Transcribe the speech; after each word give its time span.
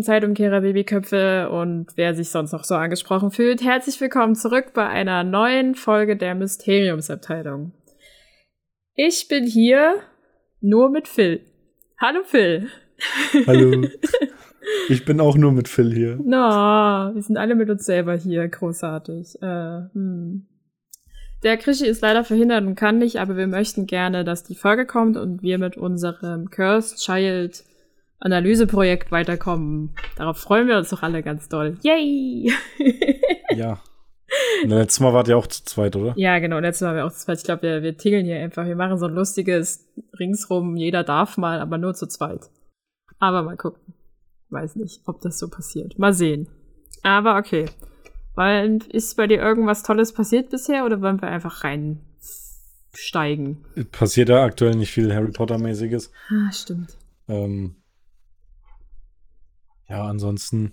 Lieben 0.00 0.06
Zeitumkehrer 0.06 0.62
Babyköpfe 0.62 1.50
und 1.50 1.88
wer 1.96 2.14
sich 2.14 2.30
sonst 2.30 2.52
noch 2.52 2.64
so 2.64 2.74
angesprochen 2.74 3.30
fühlt. 3.30 3.62
Herzlich 3.62 4.00
willkommen 4.00 4.34
zurück 4.34 4.72
bei 4.72 4.88
einer 4.88 5.24
neuen 5.24 5.74
Folge 5.74 6.16
der 6.16 6.34
Mysteriumsabteilung. 6.34 7.72
Ich 8.94 9.28
bin 9.28 9.44
hier 9.44 9.96
nur 10.62 10.88
mit 10.90 11.06
Phil. 11.06 11.42
Hallo 12.00 12.20
Phil. 12.24 12.68
Hallo. 13.46 13.88
Ich 14.88 15.04
bin 15.04 15.20
auch 15.20 15.36
nur 15.36 15.52
mit 15.52 15.68
Phil 15.68 15.92
hier. 15.92 16.18
Na, 16.22 17.08
no, 17.08 17.14
wir 17.14 17.22
sind 17.22 17.36
alle 17.36 17.54
mit 17.54 17.70
uns 17.70 17.84
selber 17.84 18.14
hier. 18.14 18.46
Großartig. 18.46 19.42
Äh, 19.42 19.82
hm. 19.92 20.46
Der 21.42 21.56
Krischi 21.56 21.86
ist 21.86 22.02
leider 22.02 22.24
verhindert 22.24 22.64
und 22.64 22.74
kann 22.76 22.98
nicht, 22.98 23.16
aber 23.16 23.36
wir 23.36 23.46
möchten 23.46 23.86
gerne, 23.86 24.22
dass 24.22 24.44
die 24.44 24.54
Folge 24.54 24.86
kommt 24.86 25.16
und 25.16 25.42
wir 25.42 25.58
mit 25.58 25.76
unserem 25.76 26.50
Cursed 26.50 26.98
Child 26.98 27.64
Analyseprojekt 28.20 29.10
weiterkommen. 29.10 29.94
Darauf 30.16 30.38
freuen 30.38 30.68
wir 30.68 30.76
uns 30.76 30.90
doch 30.90 31.02
alle 31.02 31.22
ganz 31.22 31.48
doll. 31.48 31.78
Yay! 31.82 32.52
ja. 33.56 33.80
letztes 34.64 35.00
Mal 35.00 35.14
wart 35.14 35.28
ihr 35.28 35.38
auch 35.38 35.46
zu 35.46 35.64
zweit, 35.64 35.96
oder? 35.96 36.12
Ja, 36.16 36.38
genau. 36.38 36.58
Letztes 36.58 36.82
Mal 36.82 36.88
waren 36.88 36.96
wir 36.96 37.06
auch 37.06 37.12
zu 37.12 37.24
zweit. 37.24 37.38
Ich 37.38 37.44
glaube, 37.44 37.62
wir, 37.62 37.82
wir 37.82 37.96
tingeln 37.96 38.26
hier 38.26 38.38
einfach. 38.38 38.66
Wir 38.66 38.76
machen 38.76 38.98
so 38.98 39.06
ein 39.06 39.14
lustiges 39.14 39.88
Ringsrum. 40.18 40.76
Jeder 40.76 41.02
darf 41.02 41.38
mal, 41.38 41.60
aber 41.60 41.78
nur 41.78 41.94
zu 41.94 42.06
zweit. 42.06 42.50
Aber 43.18 43.42
mal 43.42 43.56
gucken. 43.56 43.94
Weiß 44.50 44.76
nicht, 44.76 45.00
ob 45.06 45.22
das 45.22 45.38
so 45.38 45.48
passiert. 45.48 45.98
Mal 45.98 46.12
sehen. 46.12 46.48
Aber 47.02 47.36
okay. 47.36 47.66
Weil, 48.34 48.78
ist 48.90 49.16
bei 49.16 49.26
dir 49.26 49.40
irgendwas 49.40 49.82
Tolles 49.82 50.12
passiert 50.12 50.50
bisher 50.50 50.84
oder 50.84 51.00
wollen 51.00 51.20
wir 51.20 51.28
einfach 51.28 51.64
reinsteigen? 51.64 53.64
Passiert 53.92 54.28
da 54.28 54.44
aktuell 54.44 54.76
nicht 54.76 54.92
viel 54.92 55.14
Harry 55.14 55.32
Potter-mäßiges. 55.32 56.12
Ah, 56.30 56.52
stimmt. 56.52 56.96
Ähm, 57.28 57.76
ja, 59.90 60.04
ansonsten 60.04 60.72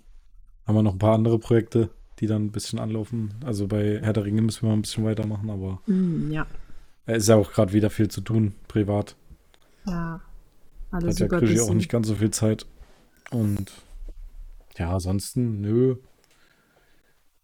haben 0.65 0.75
wir 0.75 0.83
noch 0.83 0.93
ein 0.93 0.99
paar 0.99 1.15
andere 1.15 1.39
Projekte, 1.39 1.89
die 2.19 2.27
dann 2.27 2.45
ein 2.45 2.51
bisschen 2.51 2.77
anlaufen. 2.77 3.33
Also 3.43 3.67
bei 3.67 3.99
Herr 4.01 4.13
der 4.13 4.25
Ringe 4.25 4.43
müssen 4.43 4.61
wir 4.61 4.69
mal 4.69 4.75
ein 4.75 4.83
bisschen 4.83 5.05
weitermachen, 5.05 5.49
aber 5.49 5.81
mm, 5.87 6.31
ja. 6.31 6.45
Es 7.07 7.23
ist 7.23 7.29
ja 7.29 7.35
auch 7.35 7.51
gerade 7.51 7.73
wieder 7.73 7.89
viel 7.89 8.09
zu 8.09 8.21
tun, 8.21 8.53
privat. 8.67 9.15
Ja. 9.85 10.21
Alles 10.91 11.19
Hat 11.19 11.31
ja 11.31 11.39
Krischi 11.39 11.59
auch 11.59 11.73
nicht 11.73 11.89
ganz 11.89 12.07
so 12.07 12.15
viel 12.15 12.31
Zeit. 12.31 12.67
Und 13.31 13.71
ja, 14.77 14.93
ansonsten, 14.93 15.61
nö. 15.61 15.95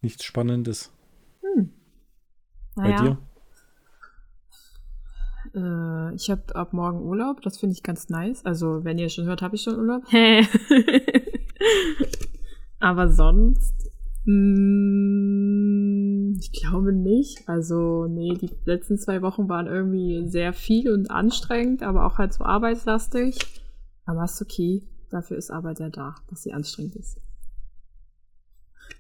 Nichts 0.01 0.25
Spannendes. 0.25 0.91
Hm. 1.41 1.71
Naja. 2.75 2.97
Bei 2.97 3.03
dir? 3.03 3.17
Äh, 5.55 6.15
ich 6.15 6.29
habe 6.29 6.55
ab 6.55 6.73
morgen 6.73 7.01
Urlaub, 7.01 7.41
das 7.41 7.57
finde 7.57 7.73
ich 7.73 7.83
ganz 7.83 8.09
nice. 8.09 8.45
Also, 8.45 8.83
wenn 8.83 8.97
ihr 8.97 9.09
schon 9.09 9.25
hört, 9.25 9.41
habe 9.41 9.55
ich 9.55 9.63
schon 9.63 9.77
Urlaub. 9.79 10.03
Aber 12.79 13.09
sonst, 13.09 13.73
mh, 14.25 14.33
mm, 14.33 15.93
ich 16.39 16.51
glaube 16.51 16.93
nicht. 16.93 17.47
Also, 17.47 18.07
nee, 18.07 18.33
die 18.33 18.49
letzten 18.65 18.97
zwei 18.97 19.21
Wochen 19.21 19.47
waren 19.49 19.67
irgendwie 19.67 20.27
sehr 20.27 20.53
viel 20.53 20.91
und 20.91 21.09
anstrengend, 21.09 21.83
aber 21.83 22.05
auch 22.05 22.17
halt 22.17 22.33
so 22.33 22.43
arbeitslastig. 22.43 23.37
Aber 24.05 24.23
ist 24.25 24.41
okay. 24.41 24.83
Dafür 25.09 25.37
ist 25.37 25.51
Arbeit 25.51 25.79
ja 25.79 25.89
da, 25.89 26.15
dass 26.29 26.43
sie 26.43 26.53
anstrengend 26.53 26.95
ist. 26.95 27.21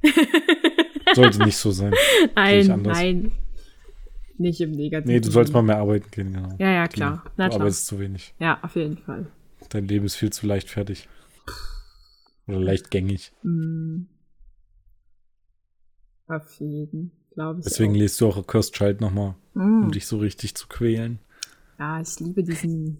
Sollte 1.13 1.39
nicht 1.43 1.57
so 1.57 1.71
sein. 1.71 1.93
Nein, 2.35 2.81
nein. 2.81 3.31
Nicht 4.37 4.61
im 4.61 4.71
Negativen. 4.71 5.13
Nee, 5.13 5.19
du 5.19 5.29
sollst 5.29 5.53
mal 5.53 5.61
mehr 5.61 5.77
arbeiten 5.77 6.09
gehen, 6.09 6.33
genau. 6.33 6.49
Ja, 6.57 6.71
ja, 6.71 6.87
klar. 6.87 7.23
Du, 7.23 7.31
Na, 7.37 7.47
klar. 7.49 7.61
arbeitest 7.61 7.85
zu 7.85 7.99
wenig. 7.99 8.33
Ja, 8.39 8.59
auf 8.63 8.75
jeden 8.75 8.97
Fall. 8.97 9.27
Dein 9.69 9.87
Leben 9.87 10.05
ist 10.05 10.15
viel 10.15 10.31
zu 10.31 10.47
leichtfertig. 10.47 11.07
Oder 12.47 12.59
leichtgängig. 12.59 13.31
Mm. 13.43 14.03
Auf 16.27 16.59
jeden, 16.59 17.11
glaube 17.33 17.59
ich. 17.59 17.65
Deswegen 17.65 17.93
auch. 17.93 17.97
liest 17.97 18.21
du 18.21 18.27
auch 18.27 18.45
Cursed 18.45 18.75
Child 18.75 19.01
nochmal, 19.01 19.35
mm. 19.53 19.83
um 19.83 19.91
dich 19.91 20.07
so 20.07 20.17
richtig 20.17 20.55
zu 20.55 20.67
quälen. 20.67 21.19
Ja, 21.79 22.01
ich 22.01 22.19
liebe 22.19 22.43
diesen 22.43 22.99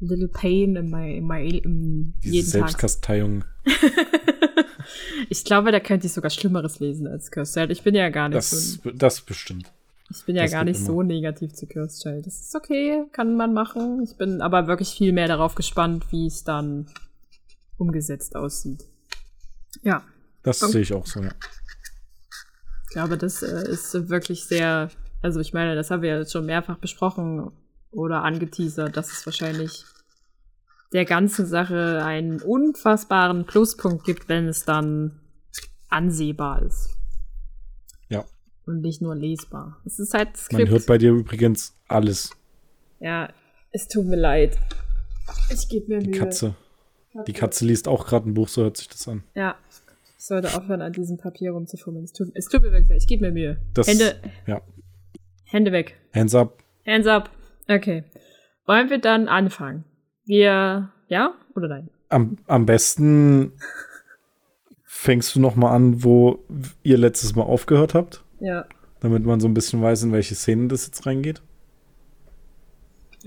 Little 0.00 0.28
Pain 0.28 0.76
in 0.76 0.90
my, 0.90 1.16
in 1.16 1.26
my 1.26 1.48
in 1.48 2.14
Diese 2.22 2.34
jeden 2.34 2.48
Selbstkasteiung. 2.48 3.44
ich 5.28 5.44
glaube, 5.44 5.70
da 5.70 5.80
könnte 5.80 6.06
ich 6.06 6.12
sogar 6.12 6.30
Schlimmeres 6.30 6.80
lesen 6.80 7.06
als 7.06 7.30
Cursed 7.30 7.54
Child. 7.54 7.70
Ich 7.70 7.82
bin 7.82 7.94
ja 7.94 8.08
gar 8.10 8.28
nicht 8.28 8.38
das, 8.38 8.50
so. 8.50 8.90
Das 8.90 9.20
bestimmt. 9.20 9.72
Ich 10.10 10.24
bin 10.24 10.36
ja 10.36 10.42
das 10.42 10.52
gar 10.52 10.64
nicht 10.64 10.78
immer. 10.78 10.86
so 10.86 11.02
negativ 11.02 11.54
zu 11.54 11.66
Cursed 11.66 12.02
Child. 12.02 12.26
Das 12.26 12.40
ist 12.40 12.54
okay, 12.54 13.04
kann 13.12 13.36
man 13.36 13.54
machen. 13.54 14.02
Ich 14.02 14.16
bin 14.16 14.40
aber 14.42 14.66
wirklich 14.66 14.90
viel 14.90 15.12
mehr 15.12 15.28
darauf 15.28 15.54
gespannt, 15.54 16.06
wie 16.10 16.26
es 16.26 16.44
dann 16.44 16.86
umgesetzt 17.76 18.36
aussieht. 18.36 18.84
Ja. 19.82 20.04
Das 20.42 20.60
sehe 20.60 20.80
ich 20.80 20.92
auch 20.92 21.06
so, 21.06 21.22
ja. 21.22 21.32
Ich 22.84 22.94
glaube, 22.94 23.16
das 23.16 23.42
äh, 23.42 23.70
ist 23.70 24.08
wirklich 24.10 24.44
sehr, 24.44 24.90
also 25.22 25.40
ich 25.40 25.52
meine, 25.52 25.74
das 25.74 25.90
haben 25.90 26.02
wir 26.02 26.18
jetzt 26.18 26.32
schon 26.32 26.46
mehrfach 26.46 26.78
besprochen 26.78 27.50
oder 27.90 28.22
angeteasert, 28.22 28.96
dass 28.96 29.12
es 29.12 29.24
wahrscheinlich 29.24 29.84
der 30.92 31.04
ganzen 31.04 31.46
Sache 31.46 32.04
einen 32.04 32.42
unfassbaren 32.42 33.46
Pluspunkt 33.46 34.04
gibt, 34.04 34.28
wenn 34.28 34.46
es 34.46 34.64
dann 34.64 35.20
ansehbar 35.88 36.62
ist. 36.62 36.90
Ja. 38.08 38.24
Und 38.66 38.80
nicht 38.80 39.00
nur 39.00 39.14
lesbar. 39.14 39.80
Es 39.86 39.98
ist 39.98 40.12
halt 40.12 40.36
Skript. 40.36 40.64
Man 40.64 40.70
hört 40.70 40.86
bei 40.86 40.98
dir 40.98 41.12
übrigens 41.12 41.74
alles. 41.88 42.30
Ja, 43.00 43.32
es 43.70 43.88
tut 43.88 44.04
mir 44.06 44.16
leid. 44.16 44.58
Ich 45.50 45.68
gebe 45.68 45.94
mir 45.94 46.00
Die 46.00 46.10
Mühe. 46.10 46.54
Die 47.26 47.32
Katze 47.32 47.66
liest 47.66 47.88
auch 47.88 48.06
gerade 48.06 48.28
ein 48.28 48.34
Buch, 48.34 48.48
so 48.48 48.62
hört 48.62 48.76
sich 48.76 48.88
das 48.88 49.06
an. 49.06 49.22
Ja. 49.34 49.56
Ich 50.18 50.26
sollte 50.26 50.56
aufhören, 50.56 50.82
an 50.82 50.92
diesem 50.92 51.18
Papier 51.18 51.52
rumzufummeln. 51.52 52.04
Es 52.04 52.12
tut, 52.12 52.28
es 52.34 52.46
tut 52.46 52.62
mir 52.62 52.72
wirklich 52.72 52.96
Ich 52.96 53.06
gebe 53.08 53.26
mir 53.26 53.32
Mühe. 53.32 53.60
Das, 53.74 53.88
Hände, 53.88 54.20
ja. 54.46 54.62
Hände 55.44 55.72
weg. 55.72 55.96
Hands 56.14 56.34
up. 56.34 56.58
Hands 56.86 57.06
up. 57.06 57.30
Okay. 57.68 58.04
Wollen 58.66 58.88
wir 58.88 58.98
dann 58.98 59.28
anfangen? 59.28 59.84
Wir, 60.24 60.92
ja 61.08 61.34
oder 61.54 61.68
nein? 61.68 61.90
Am, 62.08 62.36
am 62.46 62.66
besten 62.66 63.52
fängst 64.84 65.34
du 65.34 65.40
noch 65.40 65.56
mal 65.56 65.72
an, 65.72 66.04
wo 66.04 66.44
ihr 66.82 66.96
letztes 66.96 67.34
Mal 67.34 67.42
aufgehört 67.42 67.94
habt. 67.94 68.24
Ja. 68.40 68.66
Damit 69.00 69.24
man 69.24 69.40
so 69.40 69.48
ein 69.48 69.54
bisschen 69.54 69.82
weiß, 69.82 70.04
in 70.04 70.12
welche 70.12 70.36
Szenen 70.36 70.68
das 70.68 70.86
jetzt 70.86 71.04
reingeht. 71.06 71.42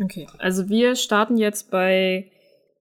Okay, 0.02 0.28
also 0.38 0.70
wir 0.70 0.96
starten 0.96 1.38
jetzt 1.38 1.72
bei 1.72 2.32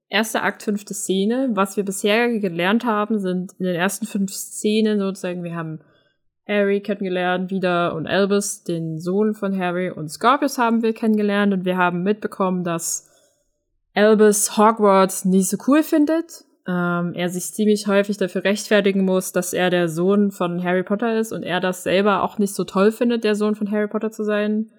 erster 0.08 0.42
Akt, 0.42 0.62
fünfte 0.62 0.94
Szene. 0.94 1.50
Was 1.52 1.76
wir 1.76 1.84
bisher 1.84 2.38
gelernt 2.38 2.84
haben, 2.84 3.18
sind 3.18 3.52
in 3.58 3.66
den 3.66 3.74
ersten 3.74 4.06
fünf 4.06 4.32
Szenen 4.32 4.98
sozusagen, 4.98 5.42
wir 5.42 5.54
haben 5.54 5.80
Harry 6.46 6.80
kennengelernt 6.80 7.50
wieder 7.50 7.94
und 7.94 8.06
Albus, 8.06 8.64
den 8.64 8.98
Sohn 8.98 9.34
von 9.34 9.58
Harry 9.58 9.90
und 9.90 10.10
Scorpius 10.10 10.58
haben 10.58 10.82
wir 10.82 10.92
kennengelernt 10.92 11.54
und 11.54 11.64
wir 11.64 11.78
haben 11.78 12.02
mitbekommen, 12.02 12.64
dass 12.64 13.10
Albus 13.94 14.58
Hogwarts 14.58 15.24
nicht 15.24 15.48
so 15.48 15.56
cool 15.66 15.82
findet. 15.82 16.44
Ähm, 16.66 17.12
er 17.14 17.28
sich 17.28 17.52
ziemlich 17.52 17.86
häufig 17.86 18.16
dafür 18.16 18.44
rechtfertigen 18.44 19.04
muss, 19.04 19.32
dass 19.32 19.52
er 19.52 19.70
der 19.70 19.88
Sohn 19.88 20.30
von 20.30 20.62
Harry 20.62 20.82
Potter 20.82 21.18
ist 21.18 21.32
und 21.32 21.42
er 21.42 21.60
das 21.60 21.82
selber 21.82 22.22
auch 22.22 22.38
nicht 22.38 22.54
so 22.54 22.64
toll 22.64 22.90
findet, 22.90 23.24
der 23.24 23.34
Sohn 23.34 23.54
von 23.54 23.70
Harry 23.70 23.88
Potter 23.88 24.10
zu 24.10 24.24
sein. 24.24 24.70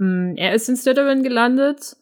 Ähm, 0.00 0.34
er 0.36 0.54
ist 0.54 0.68
in 0.68 0.76
Slytherin 0.76 1.22
gelandet 1.22 1.96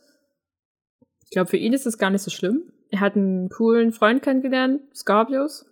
ich 1.29 1.33
glaube, 1.33 1.51
für 1.51 1.59
ihn 1.59 1.75
ist 1.75 1.85
das 1.85 1.99
gar 1.99 2.09
nicht 2.09 2.23
so 2.23 2.31
schlimm. 2.31 2.73
Er 2.89 3.01
hat 3.01 3.15
einen 3.15 3.51
coolen 3.51 3.93
Freund 3.93 4.23
kennengelernt, 4.23 4.81
Scorpius. 4.97 5.67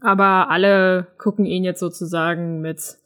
Aber 0.00 0.48
alle 0.48 1.08
gucken 1.18 1.44
ihn 1.44 1.64
jetzt 1.64 1.80
sozusagen 1.80 2.60
mit, 2.60 2.98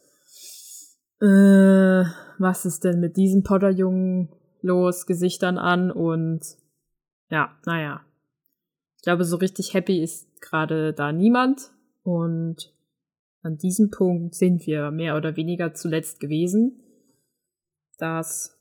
äh, 1.21 2.05
was 2.37 2.65
ist 2.65 2.83
denn 2.83 2.99
mit 2.99 3.17
diesem 3.17 3.41
Potterjungen 3.41 4.29
los, 4.61 5.07
Gesichtern 5.07 5.57
an 5.57 5.89
und 5.89 6.41
ja, 7.31 7.57
naja. 7.65 8.05
Ich 8.97 9.01
glaube, 9.01 9.25
so 9.25 9.37
richtig 9.37 9.73
happy 9.73 10.03
ist 10.03 10.39
gerade 10.39 10.93
da 10.93 11.11
niemand. 11.11 11.71
Und 12.03 12.75
an 13.41 13.57
diesem 13.57 13.89
Punkt 13.89 14.35
sind 14.35 14.67
wir 14.67 14.91
mehr 14.91 15.17
oder 15.17 15.35
weniger 15.35 15.73
zuletzt 15.73 16.19
gewesen. 16.19 16.79
Das, 17.97 18.55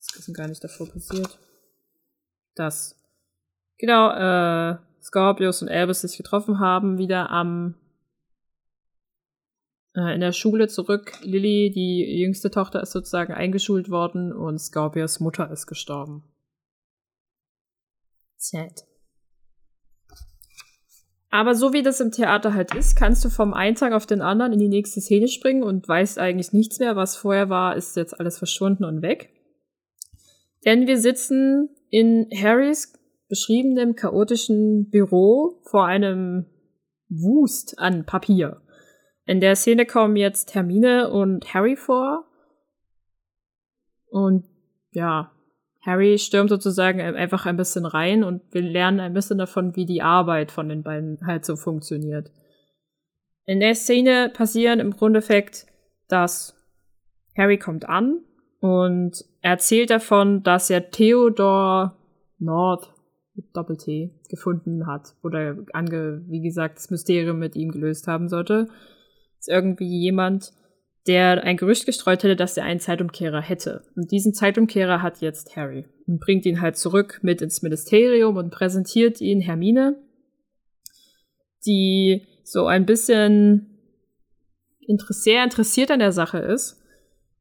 das 0.00 0.26
ist 0.26 0.34
gar 0.34 0.48
nicht 0.48 0.64
davor 0.64 0.88
passiert 0.88 1.38
dass 2.56 2.98
genau 3.78 4.10
äh, 4.10 4.78
Scorpius 5.02 5.62
und 5.62 5.68
Albus 5.68 6.00
sich 6.00 6.16
getroffen 6.16 6.58
haben, 6.58 6.98
wieder 6.98 7.30
am 7.30 7.76
äh, 9.94 10.14
in 10.14 10.20
der 10.20 10.32
Schule 10.32 10.68
zurück. 10.68 11.12
Lily, 11.22 11.70
die 11.70 12.20
jüngste 12.20 12.50
Tochter, 12.50 12.82
ist 12.82 12.92
sozusagen 12.92 13.32
eingeschult 13.32 13.90
worden 13.90 14.32
und 14.32 14.58
Scorpius 14.58 15.20
Mutter 15.20 15.50
ist 15.50 15.66
gestorben. 15.66 16.24
Sad. 18.36 18.84
Aber 21.30 21.54
so 21.54 21.72
wie 21.72 21.82
das 21.82 22.00
im 22.00 22.12
Theater 22.12 22.54
halt 22.54 22.74
ist, 22.74 22.96
kannst 22.96 23.24
du 23.24 23.28
vom 23.28 23.52
einen 23.52 23.76
Tag 23.76 23.92
auf 23.92 24.06
den 24.06 24.22
anderen 24.22 24.52
in 24.52 24.58
die 24.58 24.68
nächste 24.68 25.00
Szene 25.00 25.28
springen 25.28 25.62
und 25.62 25.86
weißt 25.86 26.18
eigentlich 26.18 26.52
nichts 26.52 26.78
mehr. 26.78 26.96
Was 26.96 27.16
vorher 27.16 27.48
war, 27.50 27.76
ist 27.76 27.96
jetzt 27.96 28.18
alles 28.18 28.38
verschwunden 28.38 28.84
und 28.84 29.02
weg. 29.02 29.35
Denn 30.66 30.86
wir 30.86 30.98
sitzen 30.98 31.70
in 31.88 32.28
Harrys 32.34 32.92
beschriebenem 33.28 33.94
chaotischen 33.94 34.90
Büro 34.90 35.60
vor 35.62 35.86
einem 35.86 36.46
Wust 37.08 37.78
an 37.78 38.04
Papier. 38.04 38.60
In 39.24 39.40
der 39.40 39.56
Szene 39.56 39.86
kommen 39.86 40.16
jetzt 40.16 40.54
Hermine 40.54 41.10
und 41.10 41.54
Harry 41.54 41.76
vor. 41.76 42.26
Und 44.08 44.44
ja, 44.90 45.32
Harry 45.82 46.18
stürmt 46.18 46.50
sozusagen 46.50 47.00
einfach 47.00 47.46
ein 47.46 47.56
bisschen 47.56 47.86
rein 47.86 48.24
und 48.24 48.42
wir 48.52 48.62
lernen 48.62 48.98
ein 48.98 49.14
bisschen 49.14 49.38
davon, 49.38 49.76
wie 49.76 49.86
die 49.86 50.02
Arbeit 50.02 50.50
von 50.50 50.68
den 50.68 50.82
beiden 50.82 51.18
halt 51.26 51.44
so 51.44 51.54
funktioniert. 51.54 52.32
In 53.44 53.60
der 53.60 53.76
Szene 53.76 54.32
passieren 54.34 54.80
im 54.80 54.90
Grundeffekt, 54.90 55.66
dass 56.08 56.56
Harry 57.36 57.58
kommt 57.58 57.88
an 57.88 58.24
und 58.58 59.24
erzählt 59.46 59.90
davon, 59.90 60.42
dass 60.42 60.70
er 60.70 60.90
Theodor 60.90 61.96
North 62.38 62.92
mit 63.34 63.56
Doppel-T 63.56 64.10
gefunden 64.28 64.88
hat 64.88 65.14
oder 65.22 65.56
ange, 65.72 66.24
wie 66.26 66.40
gesagt, 66.40 66.78
das 66.78 66.90
Mysterium 66.90 67.38
mit 67.38 67.54
ihm 67.54 67.70
gelöst 67.70 68.08
haben 68.08 68.28
sollte. 68.28 68.68
Ist 69.38 69.48
irgendwie 69.48 70.00
jemand, 70.00 70.52
der 71.06 71.44
ein 71.44 71.56
Gerücht 71.56 71.86
gestreut 71.86 72.24
hätte, 72.24 72.34
dass 72.34 72.56
er 72.56 72.64
einen 72.64 72.80
Zeitumkehrer 72.80 73.40
hätte. 73.40 73.84
Und 73.94 74.10
diesen 74.10 74.34
Zeitumkehrer 74.34 75.00
hat 75.00 75.20
jetzt 75.20 75.54
Harry 75.54 75.86
und 76.08 76.18
bringt 76.18 76.44
ihn 76.44 76.60
halt 76.60 76.76
zurück 76.76 77.20
mit 77.22 77.40
ins 77.40 77.62
Ministerium 77.62 78.36
und 78.36 78.50
präsentiert 78.50 79.20
ihn 79.20 79.40
Hermine, 79.40 79.96
die 81.64 82.26
so 82.42 82.66
ein 82.66 82.84
bisschen 82.84 83.78
sehr 85.10 85.44
interessiert 85.44 85.92
an 85.92 86.00
der 86.00 86.12
Sache 86.12 86.38
ist 86.38 86.82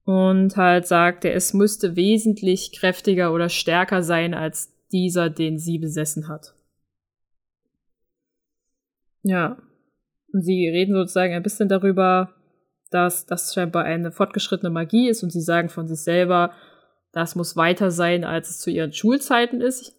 und 0.05 0.55
halt 0.55 0.87
sagt, 0.87 1.25
es 1.25 1.53
müsste 1.53 1.95
wesentlich 1.95 2.71
kräftiger 2.71 3.33
oder 3.33 3.49
stärker 3.49 4.03
sein 4.03 4.33
als 4.33 4.71
dieser, 4.91 5.29
den 5.29 5.57
sie 5.57 5.79
besessen 5.79 6.27
hat. 6.27 6.53
Ja. 9.23 9.57
Und 10.31 10.43
sie 10.43 10.69
reden 10.69 10.93
sozusagen 10.93 11.33
ein 11.33 11.43
bisschen 11.43 11.67
darüber, 11.67 12.33
dass 12.91 13.25
das 13.25 13.53
scheinbar 13.53 13.83
eine 13.83 14.11
fortgeschrittene 14.11 14.69
Magie 14.69 15.09
ist 15.09 15.23
und 15.23 15.31
sie 15.31 15.41
sagen 15.41 15.69
von 15.69 15.87
sich 15.87 15.99
selber, 15.99 16.51
das 17.11 17.35
muss 17.35 17.55
weiter 17.55 17.89
sein, 17.89 18.23
als 18.23 18.49
es 18.49 18.59
zu 18.59 18.69
ihren 18.69 18.93
Schulzeiten 18.93 19.59
ist. 19.59 19.95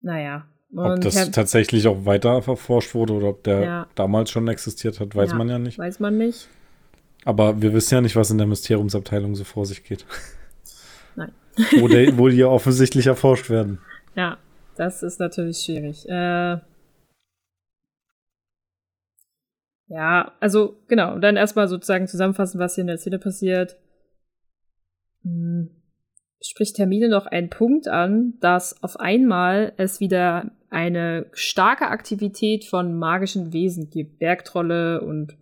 Naja. 0.00 0.48
ob 0.74 1.00
das 1.00 1.30
tatsächlich 1.30 1.86
auch 1.86 2.04
weiter 2.04 2.42
verforscht 2.42 2.94
wurde 2.94 3.12
oder 3.12 3.28
ob 3.28 3.44
der 3.44 3.60
ja. 3.60 3.88
damals 3.94 4.30
schon 4.30 4.48
existiert 4.48 4.98
hat, 4.98 5.14
weiß 5.14 5.30
ja, 5.30 5.36
man 5.36 5.48
ja 5.48 5.58
nicht. 5.58 5.78
Weiß 5.78 6.00
man 6.00 6.18
nicht. 6.18 6.48
Aber 7.24 7.60
wir 7.62 7.72
wissen 7.72 7.94
ja 7.94 8.00
nicht, 8.00 8.16
was 8.16 8.30
in 8.30 8.38
der 8.38 8.46
Mysteriumsabteilung 8.46 9.34
so 9.34 9.44
vor 9.44 9.66
sich 9.66 9.84
geht. 9.84 10.04
Nein. 11.16 11.32
wo, 11.80 11.88
der, 11.88 12.18
wo 12.18 12.28
die 12.28 12.36
ja 12.36 12.46
offensichtlich 12.46 13.06
erforscht 13.06 13.50
werden. 13.50 13.78
Ja, 14.14 14.38
das 14.76 15.02
ist 15.02 15.20
natürlich 15.20 15.58
schwierig. 15.58 16.08
Äh, 16.08 16.58
ja, 19.88 20.32
also 20.40 20.76
genau. 20.88 21.14
Und 21.14 21.20
dann 21.20 21.36
erstmal 21.36 21.68
sozusagen 21.68 22.08
zusammenfassen, 22.08 22.58
was 22.58 22.74
hier 22.74 22.82
in 22.82 22.88
der 22.88 22.98
Szene 22.98 23.18
passiert. 23.18 23.76
Hm. 25.22 25.70
Spricht 26.42 26.78
Hermine 26.78 27.08
noch 27.08 27.24
einen 27.24 27.48
Punkt 27.48 27.88
an, 27.88 28.34
dass 28.40 28.82
auf 28.82 29.00
einmal 29.00 29.72
es 29.78 30.00
wieder 30.00 30.50
eine 30.68 31.26
starke 31.32 31.88
Aktivität 31.88 32.66
von 32.66 32.98
magischen 32.98 33.54
Wesen 33.54 33.88
gibt. 33.88 34.18
Bergtrolle 34.18 35.00
und 35.00 35.38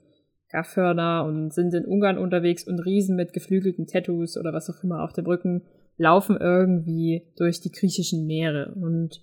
Gaffhörner 0.52 1.24
und 1.24 1.52
sind 1.52 1.74
in 1.74 1.84
Ungarn 1.84 2.18
unterwegs 2.18 2.64
und 2.64 2.78
Riesen 2.80 3.16
mit 3.16 3.32
geflügelten 3.32 3.86
Tattoos 3.86 4.36
oder 4.36 4.52
was 4.52 4.70
auch 4.70 4.84
immer 4.84 5.02
auf 5.02 5.12
dem 5.12 5.26
Rücken 5.26 5.62
laufen 5.96 6.36
irgendwie 6.38 7.26
durch 7.36 7.60
die 7.60 7.72
griechischen 7.72 8.26
Meere. 8.26 8.74
Und 8.74 9.20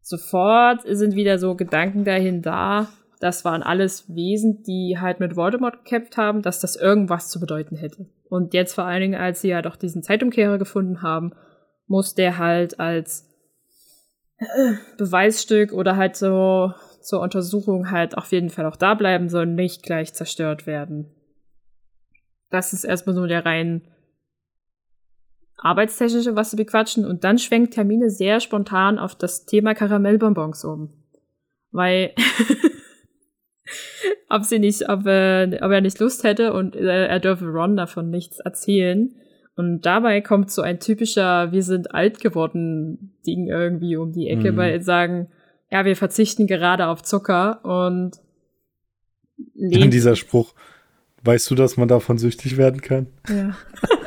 sofort 0.00 0.82
sind 0.88 1.14
wieder 1.14 1.38
so 1.38 1.54
Gedanken 1.54 2.04
dahin 2.04 2.42
da, 2.42 2.88
das 3.20 3.44
waren 3.44 3.62
alles 3.62 4.12
Wesen, 4.12 4.64
die 4.64 4.98
halt 4.98 5.20
mit 5.20 5.36
Voldemort 5.36 5.84
gekämpft 5.84 6.16
haben, 6.16 6.42
dass 6.42 6.58
das 6.58 6.74
irgendwas 6.74 7.28
zu 7.28 7.38
bedeuten 7.38 7.76
hätte. 7.76 8.06
Und 8.28 8.52
jetzt 8.52 8.74
vor 8.74 8.84
allen 8.84 9.00
Dingen, 9.00 9.20
als 9.20 9.40
sie 9.40 9.54
halt 9.54 9.68
auch 9.68 9.76
diesen 9.76 10.02
Zeitumkehrer 10.02 10.58
gefunden 10.58 11.02
haben, 11.02 11.32
muss 11.86 12.16
der 12.16 12.38
halt 12.38 12.80
als 12.80 13.28
Beweisstück 14.98 15.72
oder 15.72 15.96
halt 15.96 16.16
so 16.16 16.72
zur 17.04 17.20
Untersuchung 17.20 17.90
halt 17.90 18.16
auf 18.16 18.32
jeden 18.32 18.50
Fall 18.50 18.66
auch 18.66 18.76
da 18.76 18.94
bleiben 18.94 19.28
soll, 19.28 19.46
nicht 19.46 19.82
gleich 19.82 20.14
zerstört 20.14 20.66
werden. 20.66 21.10
Das 22.50 22.72
ist 22.72 22.84
erstmal 22.84 23.14
so 23.14 23.26
der 23.26 23.44
rein 23.44 23.82
arbeitstechnische, 25.62 26.36
was 26.36 26.50
sie 26.50 26.56
bequatschen. 26.56 27.04
Und 27.06 27.24
dann 27.24 27.38
schwenkt 27.38 27.74
Termine 27.74 28.10
sehr 28.10 28.40
spontan 28.40 28.98
auf 28.98 29.14
das 29.14 29.46
Thema 29.46 29.74
Karamellbonbons 29.74 30.64
um. 30.64 30.90
Weil, 31.70 32.12
ob 34.28 34.42
sie 34.44 34.58
nicht, 34.58 34.88
ob, 34.88 35.06
äh, 35.06 35.58
ob 35.62 35.70
er 35.70 35.80
nicht 35.80 35.98
Lust 36.00 36.24
hätte 36.24 36.52
und 36.52 36.76
äh, 36.76 37.06
er 37.06 37.20
dürfe 37.20 37.46
Ron 37.46 37.76
davon 37.76 38.10
nichts 38.10 38.40
erzählen. 38.40 39.14
Und 39.54 39.82
dabei 39.82 40.20
kommt 40.20 40.50
so 40.50 40.62
ein 40.62 40.80
typischer 40.80 41.52
Wir 41.52 41.62
sind 41.62 41.94
alt 41.94 42.20
geworden 42.20 43.14
Ding 43.26 43.48
irgendwie 43.48 43.96
um 43.96 44.12
die 44.12 44.28
Ecke, 44.28 44.52
mhm. 44.52 44.56
weil 44.56 44.82
sagen, 44.82 45.28
ja, 45.72 45.86
wir 45.86 45.96
verzichten 45.96 46.46
gerade 46.46 46.86
auf 46.88 47.02
Zucker 47.02 47.64
und 47.64 48.20
Dann 49.54 49.90
dieser 49.90 50.16
Spruch, 50.16 50.54
weißt 51.24 51.50
du, 51.50 51.54
dass 51.54 51.78
man 51.78 51.88
davon 51.88 52.18
süchtig 52.18 52.58
werden 52.58 52.82
kann? 52.82 53.06
Ja. 53.26 53.56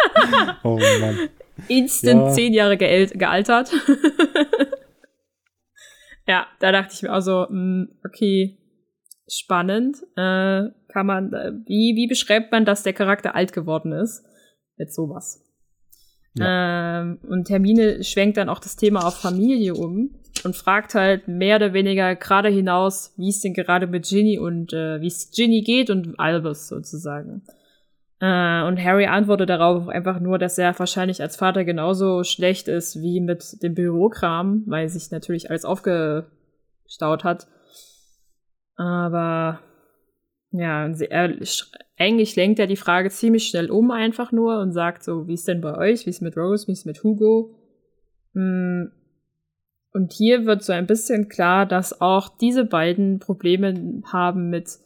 oh 0.64 0.78
Mann. 1.02 1.28
Instant 1.68 2.22
ja. 2.22 2.32
zehn 2.34 2.54
Jahre 2.54 2.78
gealtert. 2.78 3.72
ja, 6.28 6.46
da 6.60 6.72
dachte 6.72 6.94
ich 6.94 7.02
mir 7.02 7.16
auch 7.16 7.22
so, 7.22 7.48
hm, 7.48 7.98
okay, 8.06 8.60
spannend. 9.28 9.98
Äh, 10.16 10.70
kann 10.90 11.06
man, 11.08 11.34
äh, 11.34 11.52
wie, 11.66 11.96
wie 11.96 12.06
beschreibt 12.06 12.52
man, 12.52 12.66
dass 12.66 12.84
der 12.84 12.94
Charakter 12.94 13.34
alt 13.34 13.54
geworden 13.54 13.92
ist? 13.92 14.24
Mit 14.78 14.94
sowas. 14.94 15.44
Ja. 16.36 17.02
Ähm, 17.02 17.18
und 17.28 17.50
Hermine 17.50 18.04
schwenkt 18.04 18.38
dann 18.38 18.50
auch 18.50 18.60
das 18.60 18.76
Thema 18.76 19.08
auf 19.08 19.20
Familie 19.20 19.74
um 19.74 20.12
und 20.46 20.56
fragt 20.56 20.96
halt 20.96 21.28
mehr 21.28 21.58
oder 21.58 21.74
weniger 21.74 22.16
gerade 22.16 22.50
hinaus, 22.50 23.14
wie 23.18 23.30
es 23.30 23.42
denn 23.42 23.54
gerade 23.54 23.88
mit 23.88 24.06
Ginny 24.06 24.40
und 24.40 24.74
äh, 24.74 25.02
wie 25.02 25.08
es 25.08 25.32
Ginny 25.32 25.62
geht 25.62 25.90
und 25.90 26.20
Albus 26.20 26.68
sozusagen. 26.68 27.42
Äh, 28.20 28.64
und 28.64 28.82
Harry 28.82 29.08
antwortet 29.08 29.50
darauf 29.50 29.88
einfach 29.90 30.20
nur, 30.20 30.38
dass 30.38 30.58
er 30.58 30.78
wahrscheinlich 30.78 31.22
als 31.22 31.36
Vater 31.36 31.66
genauso 31.66 32.24
schlecht 32.24 32.68
ist 32.68 33.02
wie 33.02 33.20
mit 33.20 33.62
dem 33.62 33.74
Bürokram, 33.74 34.64
weil 34.68 34.88
sich 34.88 35.12
natürlich 35.12 35.50
alles 35.50 35.66
aufgestaut 35.66 37.24
hat. 37.24 37.48
Aber 38.76 39.60
ja, 40.52 40.88
er, 40.88 41.36
eigentlich 41.98 42.36
lenkt 42.36 42.60
er 42.60 42.68
die 42.68 42.76
Frage 42.76 43.10
ziemlich 43.10 43.48
schnell 43.48 43.70
um 43.70 43.92
einfach 43.92 44.32
nur 44.32 44.60
und 44.60 44.72
sagt 44.72 45.04
so, 45.04 45.28
wie 45.28 45.34
ist 45.34 45.48
denn 45.48 45.62
bei 45.62 45.78
euch, 45.78 46.06
wie 46.06 46.12
ist 46.12 46.22
mit 46.22 46.38
Rose, 46.38 46.68
wie 46.68 46.74
ist 46.74 46.86
mit 46.86 47.04
Hugo? 47.04 47.56
Hm, 48.34 48.92
und 49.96 50.12
hier 50.12 50.46
wird 50.46 50.62
so 50.62 50.74
ein 50.74 50.88
bisschen 50.88 51.30
klar, 51.30 51.66
dass 51.66 52.02
auch 52.02 52.28
diese 52.28 52.66
beiden 52.66 53.20
Probleme 53.20 54.02
haben 54.12 54.50
mit 54.50 54.78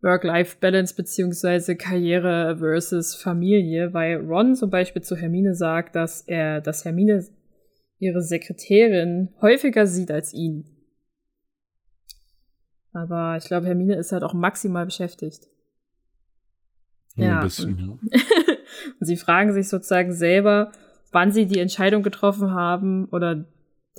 Work-Life-Balance 0.00 0.94
beziehungsweise 0.94 1.76
Karriere 1.76 2.56
versus 2.58 3.14
Familie, 3.14 3.92
weil 3.92 4.16
Ron 4.16 4.54
zum 4.54 4.70
Beispiel 4.70 5.02
zu 5.02 5.14
Hermine 5.14 5.54
sagt, 5.54 5.94
dass 5.94 6.22
er, 6.22 6.62
dass 6.62 6.86
Hermine 6.86 7.22
ihre 7.98 8.22
Sekretärin 8.22 9.28
häufiger 9.42 9.86
sieht 9.86 10.10
als 10.10 10.32
ihn. 10.32 10.64
Aber 12.94 13.36
ich 13.36 13.44
glaube, 13.44 13.66
Hermine 13.66 13.96
ist 13.96 14.10
halt 14.10 14.22
auch 14.22 14.32
maximal 14.32 14.86
beschäftigt. 14.86 15.48
Ja, 17.14 17.26
ja. 17.26 17.38
ein 17.40 17.44
bisschen, 17.44 17.78
ja. 17.78 18.20
und 19.00 19.06
sie 19.06 19.18
fragen 19.18 19.52
sich 19.52 19.68
sozusagen 19.68 20.14
selber, 20.14 20.72
wann 21.12 21.30
sie 21.30 21.44
die 21.44 21.58
Entscheidung 21.58 22.02
getroffen 22.02 22.52
haben 22.54 23.04
oder 23.10 23.44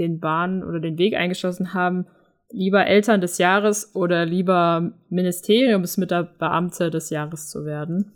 den 0.02 0.20
Bahn 0.20 0.64
oder 0.64 0.80
den 0.80 0.98
Weg 0.98 1.16
eingeschlossen 1.16 1.74
haben, 1.74 2.08
lieber 2.52 2.86
Eltern 2.86 3.22
des 3.22 3.38
Jahres 3.38 3.96
oder 3.96 4.26
lieber 4.26 4.92
Ministeriumsmitarbeamte 5.10 6.90
des 6.90 7.10
Jahres 7.10 7.50
zu 7.50 7.66
werden. 7.66 8.12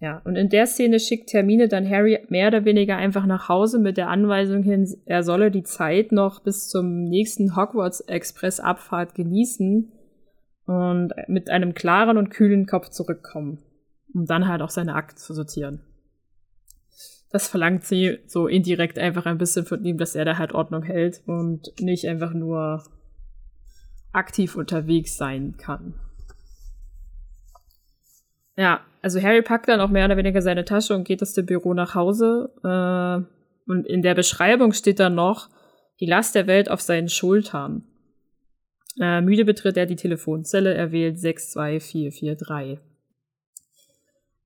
Ja, 0.00 0.22
und 0.24 0.36
in 0.36 0.48
der 0.48 0.66
Szene 0.66 0.98
schickt 0.98 1.32
Hermine 1.34 1.68
dann 1.68 1.88
Harry 1.88 2.18
mehr 2.30 2.48
oder 2.48 2.64
weniger 2.64 2.96
einfach 2.96 3.26
nach 3.26 3.50
Hause 3.50 3.78
mit 3.78 3.98
der 3.98 4.08
Anweisung 4.08 4.62
hin, 4.62 4.88
er 5.04 5.22
solle 5.22 5.50
die 5.50 5.62
Zeit 5.62 6.10
noch 6.10 6.42
bis 6.42 6.68
zum 6.68 7.04
nächsten 7.04 7.54
Hogwarts 7.54 8.00
Express 8.00 8.60
Abfahrt 8.60 9.14
genießen 9.14 9.92
und 10.64 11.12
mit 11.28 11.50
einem 11.50 11.74
klaren 11.74 12.16
und 12.16 12.30
kühlen 12.30 12.64
Kopf 12.64 12.88
zurückkommen, 12.88 13.58
um 14.14 14.24
dann 14.24 14.48
halt 14.48 14.62
auch 14.62 14.70
seine 14.70 14.94
Akten 14.94 15.18
zu 15.18 15.34
sortieren 15.34 15.82
das 17.30 17.48
verlangt 17.48 17.84
sie 17.84 18.18
so 18.26 18.48
indirekt 18.48 18.98
einfach 18.98 19.26
ein 19.26 19.38
bisschen 19.38 19.64
von 19.64 19.84
ihm, 19.84 19.98
dass 19.98 20.14
er 20.14 20.24
da 20.24 20.36
halt 20.38 20.52
Ordnung 20.52 20.82
hält 20.82 21.22
und 21.26 21.72
nicht 21.80 22.06
einfach 22.08 22.32
nur 22.32 22.82
aktiv 24.12 24.56
unterwegs 24.56 25.16
sein 25.16 25.56
kann. 25.56 25.94
Ja, 28.56 28.80
also 29.00 29.22
Harry 29.22 29.42
packt 29.42 29.68
dann 29.68 29.80
auch 29.80 29.90
mehr 29.90 30.04
oder 30.04 30.16
weniger 30.16 30.42
seine 30.42 30.64
Tasche 30.64 30.94
und 30.94 31.04
geht 31.04 31.22
aus 31.22 31.32
dem 31.32 31.46
Büro 31.46 31.72
nach 31.72 31.94
Hause. 31.94 32.50
Äh, 32.64 33.70
Und 33.70 33.86
in 33.86 34.02
der 34.02 34.14
Beschreibung 34.14 34.72
steht 34.72 34.98
dann 34.98 35.14
noch, 35.14 35.48
die 36.00 36.06
Last 36.06 36.34
der 36.34 36.46
Welt 36.46 36.70
auf 36.70 36.80
seinen 36.80 37.08
Schultern. 37.08 37.84
Äh, 39.00 39.20
müde 39.20 39.44
betritt 39.44 39.76
er 39.76 39.86
die 39.86 39.96
Telefonzelle, 39.96 40.74
er 40.74 40.90
wählt 40.90 41.18
62443. 41.20 42.89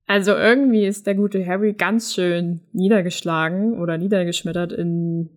Also 0.06 0.32
irgendwie 0.32 0.84
ist 0.84 1.06
der 1.06 1.14
gute 1.14 1.44
Harry 1.46 1.72
ganz 1.72 2.12
schön 2.14 2.60
niedergeschlagen 2.72 3.78
oder 3.80 3.96
niedergeschmettert 3.96 4.72
in, 4.72 5.30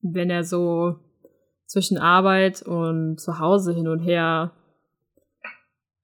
wenn 0.00 0.30
er 0.30 0.44
so 0.44 0.96
zwischen 1.66 1.98
Arbeit 1.98 2.62
und 2.62 3.18
zu 3.18 3.38
Hause 3.40 3.74
hin 3.74 3.88
und 3.88 4.00
her 4.00 4.52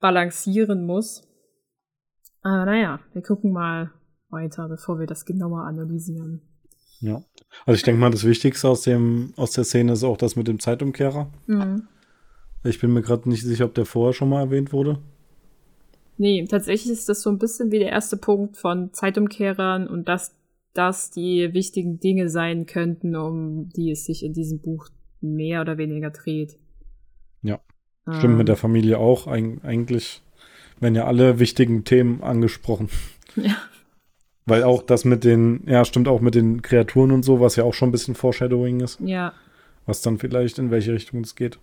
balancieren 0.01 0.85
muss. 0.85 1.27
Aber 2.43 2.67
naja, 2.67 3.01
wir 3.13 3.23
gucken 3.23 3.53
mal 3.53 3.91
weiter, 4.29 4.69
bevor 4.69 4.99
wir 4.99 5.07
das 5.07 5.25
genauer 5.25 5.63
analysieren. 5.63 6.43
Ja. 7.01 7.23
Also 7.65 7.77
ich 7.77 7.83
denke 7.83 8.01
mal, 8.01 8.11
das 8.11 8.25
Wichtigste 8.25 8.69
aus 8.69 8.83
dem, 8.83 9.33
aus 9.37 9.53
der 9.53 9.65
Szene 9.65 9.93
ist 9.93 10.05
auch 10.05 10.17
das 10.17 10.37
mit 10.37 10.49
dem 10.49 10.59
Zeitumkehrer. 10.59 11.31
Mhm. 11.47 11.89
Ich 12.65 12.81
bin 12.81 12.93
mir 12.93 13.03
gerade 13.03 13.29
nicht 13.29 13.43
sicher, 13.43 13.67
ob 13.67 13.75
der 13.75 13.87
vorher 13.87 14.13
schon 14.13 14.29
mal 14.29 14.41
erwähnt 14.41 14.73
wurde. 14.73 14.99
Nee, 16.17 16.45
tatsächlich 16.49 16.93
ist 16.93 17.09
das 17.09 17.23
so 17.23 17.31
ein 17.31 17.39
bisschen 17.39 17.73
wie 17.73 17.79
der 17.79 17.91
erste 17.91 18.17
Punkt 18.17 18.57
von 18.57 18.93
Zeitumkehrern 18.93 19.89
und 19.89 20.09
dass 20.09 20.35
das 20.75 21.11
die 21.11 21.53
wichtigen 21.55 22.01
Dinge 22.01 22.29
sein 22.29 22.67
könnten, 22.67 23.17
um 23.17 23.69
die 23.71 23.91
es 23.91 24.05
sich 24.05 24.25
in 24.25 24.33
diesem 24.33 24.61
Buch 24.61 24.89
mehr 25.21 25.61
oder 25.61 25.79
weniger 25.79 26.11
dreht. 26.11 26.59
Ja. 27.43 27.61
Ähm. 28.07 28.15
Stimmt 28.15 28.39
mit 28.39 28.49
der 28.49 28.57
Familie 28.57 28.99
auch. 28.99 29.27
Eig 29.27 29.65
eigentlich 29.65 30.23
werden 30.81 30.95
ja 30.95 31.07
alle 31.07 31.39
wichtigen 31.39 31.85
Themen 31.85 32.23
angesprochen. 32.23 32.89
Ja. 33.37 33.57
Weil 34.47 34.63
auch 34.63 34.83
das 34.83 35.05
mit 35.05 35.25
den, 35.25 35.63
ja, 35.67 35.85
stimmt 35.85 36.07
auch 36.07 36.21
mit 36.21 36.35
den 36.35 36.61
Kreaturen 36.61 37.13
und 37.13 37.25
so, 37.25 37.41
was 37.41 37.57
ja 37.57 37.65
auch 37.65 37.73
schon 37.73 37.89
ein 37.89 37.93
bisschen 37.93 38.15
Foreshadowing 38.15 38.81
ist. 38.81 39.01
Ja. 39.01 39.33
Was 39.87 40.03
dann 40.03 40.19
vielleicht 40.19 40.59
in 40.59 40.71
welche 40.71 40.93
Richtung 40.93 41.23
es 41.23 41.35
geht. 41.35 41.59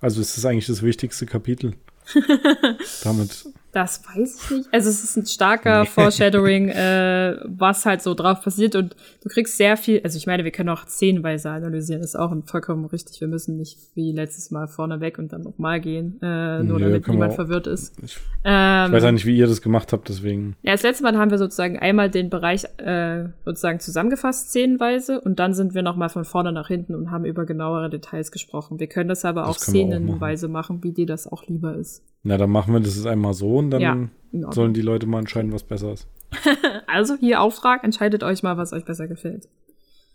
Also 0.00 0.20
es 0.20 0.36
ist 0.36 0.44
eigentlich 0.44 0.66
das 0.66 0.82
wichtigste 0.82 1.26
Kapitel. 1.26 1.74
Damit 3.02 3.46
das 3.76 4.02
weiß 4.06 4.36
ich 4.42 4.50
nicht. 4.56 4.68
Also 4.72 4.88
es 4.88 5.04
ist 5.04 5.16
ein 5.18 5.26
starker 5.26 5.84
Foreshadowing, 5.84 6.68
äh, 6.70 7.36
was 7.44 7.84
halt 7.84 8.00
so 8.00 8.14
drauf 8.14 8.40
passiert 8.42 8.74
und 8.74 8.96
du 9.22 9.28
kriegst 9.28 9.58
sehr 9.58 9.76
viel, 9.76 10.00
also 10.02 10.16
ich 10.16 10.26
meine, 10.26 10.44
wir 10.44 10.50
können 10.50 10.70
auch 10.70 10.86
zehnweise 10.86 11.50
analysieren, 11.50 12.00
das 12.00 12.14
ist 12.14 12.16
auch 12.16 12.34
vollkommen 12.46 12.86
richtig. 12.86 13.20
Wir 13.20 13.28
müssen 13.28 13.58
nicht 13.58 13.78
wie 13.94 14.12
letztes 14.12 14.50
Mal 14.50 14.66
vorne 14.66 15.00
weg 15.00 15.18
und 15.18 15.30
dann 15.34 15.42
nochmal 15.42 15.80
gehen, 15.80 16.18
äh, 16.22 16.62
nur 16.62 16.78
nee, 16.78 16.86
damit 16.86 17.06
niemand 17.06 17.32
auch, 17.32 17.36
verwirrt 17.36 17.66
ist. 17.66 17.94
Ich, 18.02 18.16
ähm, 18.44 18.86
ich 18.86 18.92
weiß 18.92 19.02
ja 19.02 19.12
nicht, 19.12 19.26
wie 19.26 19.36
ihr 19.36 19.46
das 19.46 19.60
gemacht 19.60 19.92
habt, 19.92 20.08
deswegen. 20.08 20.56
Ja, 20.62 20.72
das 20.72 20.82
letzte 20.82 21.02
Mal 21.02 21.18
haben 21.18 21.30
wir 21.30 21.38
sozusagen 21.38 21.78
einmal 21.78 22.08
den 22.08 22.30
Bereich 22.30 22.64
äh, 22.78 23.24
sozusagen 23.44 23.80
zusammengefasst, 23.80 24.52
zehnweise, 24.52 25.20
und 25.20 25.38
dann 25.38 25.52
sind 25.52 25.74
wir 25.74 25.82
nochmal 25.82 26.08
von 26.08 26.24
vorne 26.24 26.50
nach 26.50 26.68
hinten 26.68 26.94
und 26.94 27.10
haben 27.10 27.26
über 27.26 27.44
genauere 27.44 27.90
Details 27.90 28.30
gesprochen. 28.30 28.80
Wir 28.80 28.86
können 28.86 29.10
das 29.10 29.26
aber 29.26 29.42
das 29.42 29.50
auch 29.50 29.58
szenenweise 29.58 30.48
machen, 30.48 30.82
wie 30.82 30.92
dir 30.92 31.06
das 31.06 31.30
auch 31.30 31.46
lieber 31.46 31.74
ist. 31.74 32.02
Na, 32.28 32.36
dann 32.36 32.50
machen 32.50 32.72
wir 32.72 32.80
das 32.80 32.96
jetzt 32.96 33.06
einmal 33.06 33.34
so 33.34 33.62
und 33.66 33.70
dann 33.72 34.10
ja, 34.32 34.52
sollen 34.52 34.74
die 34.74 34.82
Leute 34.82 35.06
mal 35.06 35.18
entscheiden, 35.18 35.52
was 35.52 35.62
besser 35.62 35.92
ist. 35.92 36.08
also 36.86 37.16
hier 37.16 37.40
Auftrag, 37.40 37.84
entscheidet 37.84 38.22
euch 38.22 38.42
mal, 38.42 38.56
was 38.56 38.72
euch 38.72 38.84
besser 38.84 39.08
gefällt. 39.08 39.48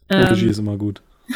Regie 0.10 0.46
ähm, 0.46 0.52
ist 0.52 0.58
immer 0.58 0.78
gut. 0.78 1.02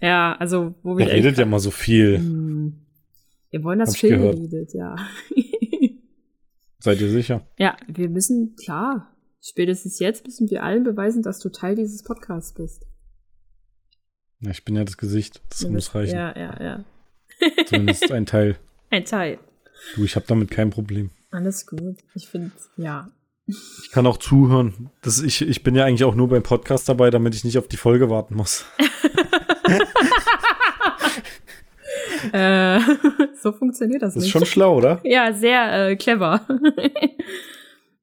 ja, 0.00 0.36
also 0.38 0.74
wo 0.82 0.98
wir. 0.98 1.06
Er 1.06 1.14
redet 1.14 1.38
ja 1.38 1.46
mal 1.46 1.60
so 1.60 1.70
viel. 1.70 2.18
Hm. 2.18 2.74
Wir 3.50 3.64
wollen 3.64 3.78
das 3.78 3.96
Film 3.96 4.22
redet, 4.22 4.74
ja. 4.74 4.96
Seid 6.78 7.00
ihr 7.00 7.10
sicher? 7.10 7.46
Ja, 7.58 7.76
wir 7.86 8.08
müssen, 8.08 8.54
klar, 8.56 9.16
spätestens 9.40 9.98
jetzt 9.98 10.26
müssen 10.26 10.50
wir 10.50 10.62
allen 10.62 10.84
beweisen, 10.84 11.22
dass 11.22 11.38
du 11.38 11.48
Teil 11.48 11.74
dieses 11.74 12.02
Podcasts 12.02 12.52
bist. 12.52 12.86
Ja, 14.40 14.50
ich 14.50 14.64
bin 14.64 14.76
ja 14.76 14.84
das 14.84 14.98
Gesicht. 14.98 15.40
Das 15.48 15.66
muss 15.68 15.94
reichen. 15.94 16.16
Ja, 16.16 16.36
ja, 16.36 16.62
ja. 16.62 16.84
Zumindest 17.66 18.12
ein 18.12 18.26
Teil. 18.26 18.56
Ein 18.90 19.04
Teil. 19.04 19.38
Du, 19.94 20.04
ich 20.04 20.16
habe 20.16 20.26
damit 20.26 20.50
kein 20.50 20.70
Problem. 20.70 21.10
Alles 21.30 21.66
gut. 21.66 21.96
Ich 22.14 22.28
finde, 22.28 22.52
ja. 22.76 23.10
Ich 23.46 23.90
kann 23.92 24.06
auch 24.06 24.16
zuhören. 24.16 24.90
Das, 25.02 25.22
ich, 25.22 25.42
ich 25.42 25.62
bin 25.62 25.74
ja 25.74 25.84
eigentlich 25.84 26.04
auch 26.04 26.14
nur 26.14 26.28
beim 26.28 26.42
Podcast 26.42 26.88
dabei, 26.88 27.10
damit 27.10 27.34
ich 27.34 27.44
nicht 27.44 27.58
auf 27.58 27.68
die 27.68 27.76
Folge 27.76 28.10
warten 28.10 28.34
muss. 28.34 28.64
äh, 32.32 32.80
so 33.40 33.52
funktioniert 33.52 34.02
das, 34.02 34.14
das 34.14 34.22
nicht. 34.22 34.34
Das 34.34 34.40
ist 34.40 34.40
schon 34.46 34.46
schlau, 34.46 34.76
oder? 34.76 35.00
Ja, 35.04 35.32
sehr 35.32 35.88
äh, 35.88 35.96
clever. 35.96 36.46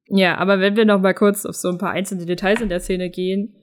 ja, 0.06 0.36
aber 0.36 0.60
wenn 0.60 0.76
wir 0.76 0.84
noch 0.84 1.00
mal 1.00 1.14
kurz 1.14 1.46
auf 1.46 1.56
so 1.56 1.68
ein 1.68 1.78
paar 1.78 1.90
einzelne 1.90 2.26
Details 2.26 2.60
in 2.60 2.68
der 2.68 2.80
Szene 2.80 3.10
gehen. 3.10 3.54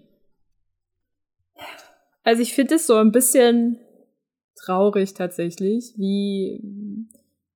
Also 2.24 2.42
ich 2.42 2.54
finde 2.54 2.76
es 2.76 2.86
so 2.86 2.96
ein 2.96 3.12
bisschen 3.12 3.80
traurig 4.64 5.16
tatsächlich, 5.16 5.94
wie, 5.98 6.62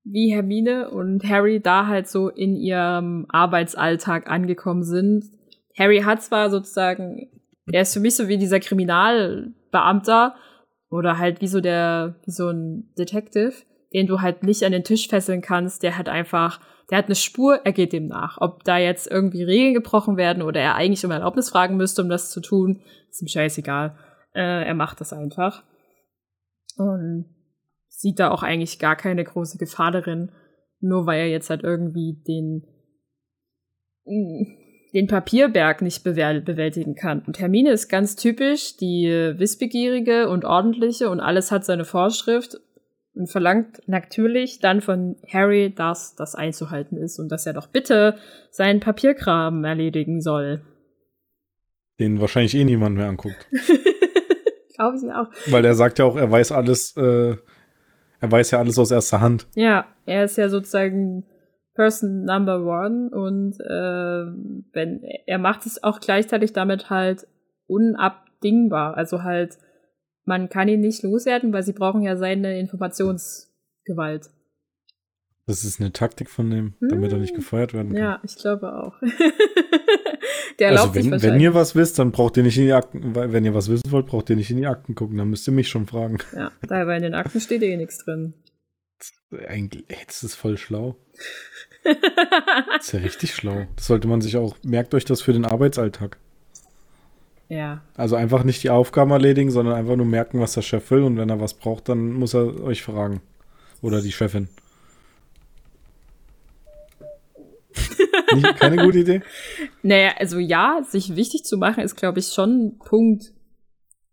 wie 0.06 0.32
Hermine 0.32 0.92
und 0.92 1.28
Harry 1.28 1.60
da 1.60 1.88
halt 1.88 2.08
so 2.08 2.30
in 2.30 2.56
ihrem 2.56 3.26
Arbeitsalltag 3.30 4.30
angekommen 4.30 4.84
sind. 4.84 5.26
Harry 5.78 6.02
hat 6.02 6.22
zwar 6.22 6.52
sozusagen, 6.52 7.28
er 7.72 7.82
ist 7.82 7.94
für 7.94 8.00
mich 8.00 8.16
so 8.16 8.28
wie 8.28 8.38
dieser 8.38 8.60
Kriminalbeamter 8.60 10.36
oder 10.92 11.18
halt 11.18 11.42
wie 11.42 11.48
so 11.48 11.60
der, 11.60 12.16
wie 12.24 12.32
so 12.32 12.50
ein 12.50 12.94
Detective, 12.98 13.54
den 13.94 14.06
du 14.06 14.22
halt 14.22 14.44
nicht 14.44 14.64
an 14.64 14.72
den 14.72 14.84
Tisch 14.84 15.08
fesseln 15.08 15.42
kannst, 15.42 15.82
der 15.82 15.98
hat 15.98 16.08
einfach, 16.08 16.60
der 16.92 17.00
hat 17.00 17.06
eine 17.06 17.16
Spur, 17.16 17.62
er 17.64 17.74
geht 17.74 17.92
dem 17.92 18.08
nach. 18.08 18.38
Ob 18.40 18.64
da 18.64 18.78
jetzt 18.78 19.10
irgendwie 19.10 19.44
Regeln 19.44 19.74
gebrochen 19.74 20.18
werden 20.18 20.44
oder 20.44 20.62
er 20.62 20.76
eigentlich 20.76 21.04
um 21.04 21.12
Erlaubnis 21.12 21.50
fragen 21.50 21.78
müsste, 21.78 22.04
um 22.04 22.10
das 22.10 22.30
zu 22.30 22.42
tun, 22.42 22.82
ist 23.10 23.24
ihm 23.24 23.28
scheißegal. 23.28 23.98
Äh, 24.36 24.68
er 24.68 24.76
macht 24.76 25.02
das 25.02 25.14
einfach. 25.14 25.64
Und 26.78 27.35
sieht 27.98 28.20
da 28.20 28.32
auch 28.32 28.44
eigentlich 28.44 28.80
gar 28.80 28.96
keine 28.96 29.24
große 29.24 29.58
Gefahr 29.58 29.92
darin, 29.92 30.32
nur 30.80 31.06
weil 31.06 31.22
er 31.22 31.30
jetzt 31.30 31.50
halt 31.50 31.64
irgendwie 31.64 32.22
den, 32.28 32.64
den 34.94 35.08
Papierberg 35.08 35.82
nicht 35.82 36.04
bewältigen 36.04 36.96
kann. 36.96 37.24
Und 37.26 37.40
Hermine 37.40 37.72
ist 37.72 37.88
ganz 37.88 38.16
typisch 38.16 38.78
die 38.78 39.34
wissbegierige 39.38 40.30
und 40.30 40.46
ordentliche 40.46 41.10
und 41.10 41.20
alles 41.20 41.52
hat 41.52 41.66
seine 41.66 41.86
Vorschrift 41.86 42.58
und 43.14 43.32
verlangt 43.32 43.82
natürlich 43.88 44.60
dann 44.60 44.82
von 44.82 45.16
Harry, 45.32 45.74
dass 45.74 46.16
das 46.16 46.36
einzuhalten 46.36 46.98
ist 46.98 47.18
und 47.18 47.30
dass 47.30 47.46
er 47.46 47.54
doch 47.54 47.68
bitte 47.68 48.18
seinen 48.52 48.82
Papierkram 48.82 49.64
erledigen 49.64 50.22
soll. 50.22 50.62
Den 51.98 52.20
wahrscheinlich 52.20 52.56
eh 52.56 52.66
niemand 52.66 52.98
mehr 52.98 53.08
anguckt. 53.08 53.48
Glaube 54.76 54.98
ich 54.98 55.14
auch. 55.14 55.28
Weil 55.50 55.64
er 55.64 55.76
sagt 55.76 56.00
ja 56.00 56.06
auch, 56.06 56.18
er 56.18 56.30
weiß 56.30 56.52
alles, 56.52 56.96
äh, 56.98 57.38
er 58.26 58.32
weiß 58.32 58.52
ja 58.52 58.60
alles 58.60 58.78
aus 58.80 58.92
erster 58.92 59.22
Hand. 59.22 59.48
Ja, 59.56 59.86
er 60.06 60.26
ist 60.26 60.38
ja 60.38 60.50
sozusagen 60.50 61.26
Person 61.76 62.24
Number 62.24 62.66
One 62.66 63.10
und 63.12 63.60
äh, 63.60 64.26
wenn 64.74 65.04
er 65.26 65.38
macht 65.38 65.66
es 65.66 65.84
auch 65.84 66.00
gleichzeitig 66.00 66.54
damit 66.54 66.90
halt 66.90 67.28
unabdingbar. 67.68 68.96
Also 68.96 69.24
halt, 69.24 69.58
man 70.24 70.50
kann 70.50 70.70
ihn 70.70 70.80
nicht 70.80 71.04
loswerden, 71.04 71.52
weil 71.54 71.64
sie 71.64 71.74
brauchen 71.74 72.02
ja 72.02 72.16
seine 72.16 72.60
Informationsgewalt. 72.60 74.30
Das 75.48 75.64
ist 75.64 75.80
eine 75.80 75.94
Taktik 75.94 76.30
von 76.30 76.50
dem, 76.50 76.74
damit 76.80 77.12
er 77.12 77.20
nicht 77.20 77.32
hm. 77.32 77.38
gefeuert 77.38 77.74
werden 77.74 77.94
kann. 77.94 78.02
Ja, 78.02 78.20
ich 78.24 78.36
glaube 78.36 78.74
auch. 78.74 78.96
Der 80.60 80.72
also 80.72 80.96
wenn, 80.96 81.22
wenn 81.22 81.40
ihr 81.40 81.54
was 81.54 81.76
wisst, 81.76 82.00
dann 82.00 82.12
braucht 82.12 82.38
ihr 82.38 82.44
nicht 82.44 82.58
in 82.58 82.66
die 82.66 82.74
Akten, 82.74 83.14
wenn 83.14 83.46
ihr 83.46 83.54
was 83.54 83.70
wissen 83.70 83.92
wollt, 83.92 84.08
braucht 84.08 84.30
ihr 84.30 84.36
nicht 84.36 84.50
in 84.50 84.58
die 84.58 84.68
Akten 84.68 84.96
gucken, 84.96 85.18
dann 85.18 85.30
müsst 85.30 85.48
ihr 85.48 85.54
mich 85.54 85.68
schon 85.68 85.86
fragen. 85.86 86.18
Ja, 86.34 86.52
da 86.68 86.96
in 86.96 87.04
den 87.04 87.14
Akten 87.14 87.42
steht 87.42 87.62
eh 87.62 87.76
nichts 87.76 88.04
drin. 88.04 88.34
Eigentlich, 89.48 89.86
das 90.08 90.24
ist 90.24 90.36
voll 90.36 90.58
schlau. 90.58 90.96
das 91.84 91.96
ist 92.88 92.94
ja 92.94 93.00
richtig 93.00 93.36
schlau. 93.36 93.68
Das 93.76 93.88
sollte 93.88 94.08
man 94.08 94.22
sich 94.22 94.38
auch, 94.38 94.56
merkt 94.64 94.94
euch 94.94 95.06
das 95.06 95.22
für 95.22 95.34
den 95.34 95.46
Arbeitsalltag. 95.46 96.18
Ja. 97.50 97.84
Also 97.96 98.16
einfach 98.16 98.44
nicht 98.44 98.64
die 98.64 98.70
Aufgaben 98.70 99.12
erledigen, 99.12 99.52
sondern 99.52 99.76
einfach 99.76 99.96
nur 99.96 100.06
merken, 100.06 100.40
was 100.40 100.54
der 100.54 100.62
Chef 100.62 100.90
will 100.90 101.04
und 101.04 101.18
wenn 101.18 101.30
er 101.30 101.40
was 101.40 101.54
braucht, 101.54 101.90
dann 101.90 102.14
muss 102.14 102.34
er 102.34 102.62
euch 102.64 102.82
fragen. 102.82 103.22
Oder 103.82 104.02
die 104.02 104.12
Chefin. 104.12 104.48
Nicht, 108.34 108.56
keine 108.58 108.78
gute 108.78 109.00
Idee? 109.00 109.22
Naja, 109.84 110.14
also 110.18 110.40
ja, 110.40 110.82
sich 110.84 111.16
wichtig 111.16 111.46
zu 111.46 111.58
machen, 111.58 111.84
ist, 111.84 111.96
glaube 111.96 112.20
ich, 112.20 112.28
schon 112.30 112.66
ein 112.66 112.80
Punkt, 112.80 113.34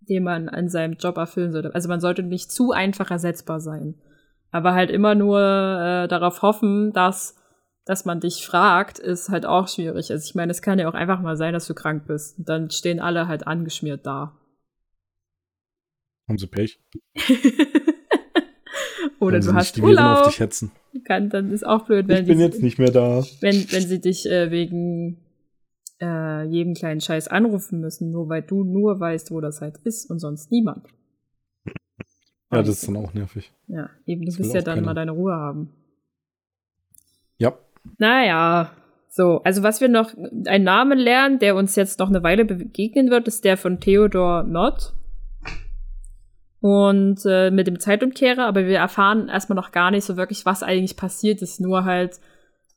den 0.01 0.25
man 0.25 0.49
an 0.49 0.69
seinem 0.69 0.95
Job 0.95 1.17
erfüllen 1.17 1.53
sollte. 1.53 1.75
Also 1.75 1.89
man 1.89 2.01
sollte 2.01 2.23
nicht 2.23 2.53
zu 2.53 2.73
einfach 2.73 3.11
ersetzbar 3.11 3.61
sein. 3.61 3.95
Aber 4.51 4.75
halt 4.75 4.91
immer 4.91 5.15
nur 5.15 5.41
äh, 5.41 6.09
darauf 6.09 6.43
hoffen, 6.43 6.93
dass, 6.93 7.37
dass 7.87 8.05
man 8.05 8.21
dich 8.21 8.47
fragt, 8.47 8.99
ist 8.99 9.31
halt 9.31 9.47
auch 9.47 9.69
schwierig. 9.69 10.11
Also 10.11 10.25
ich 10.29 10.35
meine, 10.35 10.51
es 10.51 10.61
kann 10.61 10.79
ja 10.79 10.89
auch 10.89 10.95
einfach 10.95 11.21
mal 11.21 11.37
sein, 11.37 11.55
dass 11.55 11.67
du 11.67 11.75
krank 11.75 12.07
bist. 12.07 12.39
Und 12.39 12.49
dann 12.49 12.71
stehen 12.71 13.01
alle 13.01 13.29
halt 13.29 13.47
angeschmiert 13.47 14.05
da. 14.05 14.39
Haben 16.29 16.39
sie 16.39 16.47
Pech. 16.47 16.81
Oder 19.21 19.41
du 19.41 19.55
hast 19.55 19.77
die 19.77 19.83
Urlaub. 19.83 20.21
auf 20.21 20.27
dich 20.29 20.41
hetzen. 20.41 20.73
Kann, 21.05 21.31
dann 21.31 21.51
ist 21.51 21.67
auch 21.67 21.87
blöd, 21.87 22.09
wenn 22.09 22.23
ich 22.23 22.27
bin 22.27 22.41
jetzt 22.41 22.63
nicht 22.63 22.79
mehr 22.79 22.91
da. 22.91 23.25
Wenn, 23.41 23.55
wenn 23.73 23.83
sie 23.89 24.01
dich 24.01 24.27
äh, 24.27 24.51
wegen 24.51 25.19
äh, 26.01 26.45
jedem 26.45 26.75
kleinen 26.75 27.01
Scheiß 27.01 27.29
anrufen 27.29 27.81
müssen, 27.81 28.11
nur 28.11 28.29
weil 28.29 28.43
du 28.43 28.65
nur 28.65 29.01
weißt, 29.01 29.31
wo 29.31 29.41
das 29.41 29.61
halt 29.61 29.79
ist 29.85 30.11
und 30.11 30.19
sonst 30.19 30.51
niemand. 30.51 30.87
Ja, 32.53 32.59
das 32.59 32.69
ist 32.69 32.89
dann 32.89 32.97
auch 32.97 33.15
nervig. 33.15 33.51
Ja, 33.69 33.89
eben, 34.07 34.27
du 34.27 34.37
willst 34.37 34.53
ja 34.55 34.61
dann 34.61 34.75
keiner. 34.75 34.87
mal 34.87 34.95
deine 34.95 35.13
Ruhe 35.13 35.33
haben. 35.33 35.71
Ja. 37.39 37.55
Naja, 37.99 38.73
so, 39.09 39.43
also 39.43 39.63
was 39.63 39.81
wir 39.81 39.89
noch, 39.89 40.15
einen 40.47 40.65
Namen 40.65 40.99
lernen, 40.99 41.39
der 41.39 41.57
uns 41.57 41.77
jetzt 41.77 41.99
noch 41.99 42.09
eine 42.09 42.23
Weile 42.23 42.45
begegnen 42.45 43.11
wird, 43.11 43.29
ist 43.29 43.45
der 43.45 43.57
von 43.57 43.81
Theodor 43.81 44.43
Nott. 44.43 44.93
Und 46.63 47.27
äh, 47.27 47.51
mit 47.51 47.67
dem 47.67 47.81
Zeitumkehrer, 47.81 48.47
aber 48.47 48.67
wir 48.67 48.79
erfahren 48.79 49.29
erstmal 49.29 49.57
noch 49.57 49.73
gar 49.73 49.91
nicht 49.91 50.05
so 50.05 50.17
wirklich, 50.17 50.47
was 50.47 50.63
eigentlich 50.63 50.97
passiert 50.97 51.43
ist. 51.43 51.61
Nur 51.61 51.85
halt, 51.85 52.21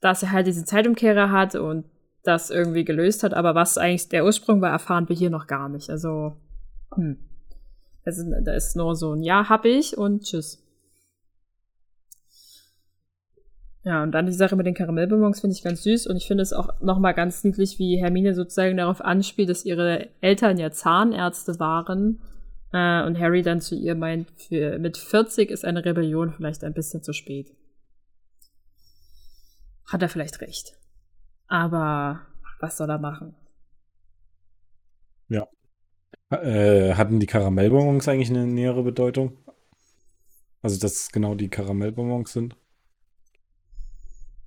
dass 0.01 0.23
er 0.23 0.31
halt 0.31 0.47
diesen 0.47 0.65
Zeitumkehrer 0.65 1.29
hat 1.29 1.53
und 1.53 1.85
das 2.23 2.49
irgendwie 2.49 2.83
gelöst 2.83 3.21
hat, 3.21 3.35
aber 3.35 3.53
was 3.53 3.77
eigentlich 3.77 4.09
der 4.09 4.25
Ursprung 4.25 4.59
war, 4.59 4.71
erfahren 4.71 5.07
wir 5.07 5.15
hier 5.15 5.29
noch 5.29 5.45
gar 5.45 5.69
nicht. 5.69 5.91
Also, 5.91 6.33
hm. 6.95 7.17
Also, 8.03 8.23
da 8.43 8.53
ist 8.53 8.75
nur 8.75 8.95
so 8.95 9.13
ein 9.13 9.21
Ja, 9.21 9.49
hab 9.49 9.65
ich 9.65 9.95
und 9.95 10.23
tschüss. 10.23 10.63
Ja, 13.83 14.01
und 14.01 14.13
dann 14.13 14.25
die 14.25 14.31
Sache 14.31 14.55
mit 14.55 14.65
den 14.65 14.73
Karamellbonbons 14.73 15.41
finde 15.41 15.55
ich 15.55 15.63
ganz 15.63 15.83
süß 15.83 16.07
und 16.07 16.17
ich 16.17 16.25
finde 16.25 16.41
es 16.41 16.53
auch 16.53 16.81
nochmal 16.81 17.13
ganz 17.13 17.43
niedlich, 17.43 17.77
wie 17.77 17.97
Hermine 17.97 18.33
sozusagen 18.33 18.77
darauf 18.77 18.99
anspielt, 18.99 19.49
dass 19.49 19.63
ihre 19.63 20.07
Eltern 20.21 20.57
ja 20.57 20.71
Zahnärzte 20.71 21.59
waren 21.59 22.19
äh, 22.75 23.03
und 23.05 23.17
Harry 23.17 23.41
dann 23.41 23.61
zu 23.61 23.73
ihr 23.73 23.95
meint, 23.95 24.29
für, 24.31 24.77
mit 24.79 24.97
40 24.97 25.49
ist 25.49 25.63
eine 25.63 25.85
Rebellion 25.85 26.33
vielleicht 26.33 26.65
ein 26.65 26.73
bisschen 26.73 27.01
zu 27.01 27.13
spät. 27.13 27.55
Hat 29.87 30.01
er 30.01 30.09
vielleicht 30.09 30.41
recht. 30.41 30.77
Aber 31.47 32.27
was 32.59 32.75
soll 32.75 32.89
er 32.89 32.97
machen? 32.97 33.33
Ja. 35.29 35.47
Äh, 36.31 36.95
hatten 36.95 37.21
die 37.21 37.27
Karamellbonbons 37.27 38.09
eigentlich 38.09 38.29
eine 38.29 38.45
nähere 38.45 38.83
Bedeutung? 38.83 39.37
Also, 40.61 40.77
dass 40.77 40.95
es 40.95 41.11
genau 41.11 41.35
die 41.35 41.49
Karamellbonbons 41.49 42.33
sind? 42.33 42.57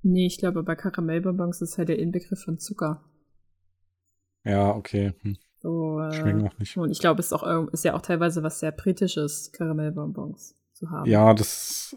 Nee, 0.02 0.26
ich 0.26 0.36
glaube, 0.36 0.62
bei 0.64 0.74
Karamellbonbons 0.74 1.62
ist 1.62 1.78
halt 1.78 1.88
der 1.88 1.98
Inbegriff 1.98 2.42
von 2.42 2.58
Zucker. 2.58 3.04
Ja, 4.44 4.74
okay. 4.74 5.14
Hm. 5.22 5.38
So, 5.60 6.00
äh, 6.00 6.12
Schmecken 6.12 6.46
auch 6.46 6.58
nicht. 6.58 6.76
Und 6.76 6.90
ich 6.90 7.00
glaube, 7.00 7.20
es 7.20 7.26
ist, 7.26 7.32
auch, 7.32 7.68
ist 7.68 7.84
ja 7.84 7.94
auch 7.94 8.02
teilweise 8.02 8.42
was 8.42 8.60
sehr 8.60 8.72
Britisches, 8.72 9.52
Karamellbonbons 9.52 10.54
zu 10.72 10.90
haben. 10.90 11.10
Ja, 11.10 11.34
das, 11.34 11.96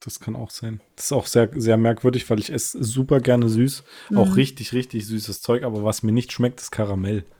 das 0.00 0.20
kann 0.20 0.34
auch 0.34 0.50
sein. 0.50 0.80
Das 0.96 1.06
ist 1.06 1.12
auch 1.12 1.26
sehr, 1.26 1.50
sehr 1.54 1.76
merkwürdig, 1.76 2.28
weil 2.30 2.38
ich 2.38 2.50
esse 2.52 2.82
super 2.82 3.20
gerne 3.20 3.48
süß. 3.48 3.84
Mhm. 4.10 4.18
Auch 4.18 4.36
richtig, 4.36 4.72
richtig 4.72 5.06
süßes 5.06 5.42
Zeug, 5.42 5.62
aber 5.62 5.84
was 5.84 6.02
mir 6.02 6.12
nicht 6.12 6.32
schmeckt, 6.32 6.60
ist 6.60 6.70
Karamell. 6.70 7.24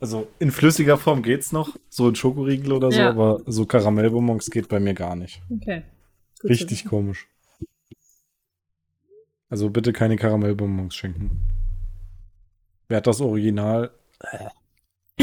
Also 0.00 0.28
in 0.38 0.52
flüssiger 0.52 0.96
Form 0.96 1.22
geht's 1.22 1.50
noch, 1.50 1.76
so 1.88 2.08
in 2.08 2.14
Schokoriegel 2.14 2.72
oder 2.72 2.92
so, 2.92 3.00
ja. 3.00 3.08
aber 3.08 3.42
so 3.46 3.66
Karamellbonbons 3.66 4.50
geht 4.50 4.68
bei 4.68 4.78
mir 4.78 4.94
gar 4.94 5.16
nicht. 5.16 5.42
Okay. 5.50 5.82
Gut 6.40 6.50
Richtig 6.50 6.84
komisch. 6.84 7.26
Also 9.48 9.70
bitte 9.70 9.92
keine 9.92 10.14
Karamellbonbons 10.16 10.94
schenken. 10.94 11.42
Wer 12.88 12.96
hat 12.98 13.06
das 13.06 13.20
Original? 13.20 13.90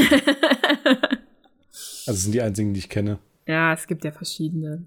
also 2.06 2.12
sind 2.12 2.32
die 2.32 2.40
einzigen, 2.40 2.72
die 2.72 2.78
ich 2.80 2.88
kenne. 2.88 3.18
Ja, 3.46 3.72
es 3.72 3.86
gibt 3.86 4.04
ja 4.04 4.12
verschiedene. 4.12 4.86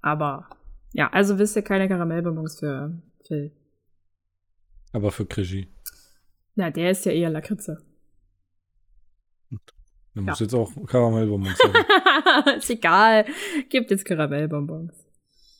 Aber 0.00 0.48
ja, 0.92 1.08
also 1.10 1.38
wisst 1.38 1.56
ihr 1.56 1.62
keine 1.62 1.88
Karamellbonbons 1.88 2.58
für 2.60 3.02
Phil. 3.26 3.52
Aber 4.92 5.12
für 5.12 5.26
Krischi. 5.26 5.68
Na, 6.54 6.70
der 6.70 6.92
ist 6.92 7.04
ja 7.04 7.12
eher 7.12 7.28
Lakritze. 7.28 7.84
Der 9.50 9.58
ja. 10.14 10.22
muss 10.22 10.40
jetzt 10.40 10.54
auch 10.54 10.72
Karamellbonbons 10.86 11.58
haben. 11.62 12.56
ist 12.56 12.70
egal. 12.70 13.26
Gibt 13.68 13.90
jetzt 13.90 14.06
Karamellbonbons. 14.06 14.94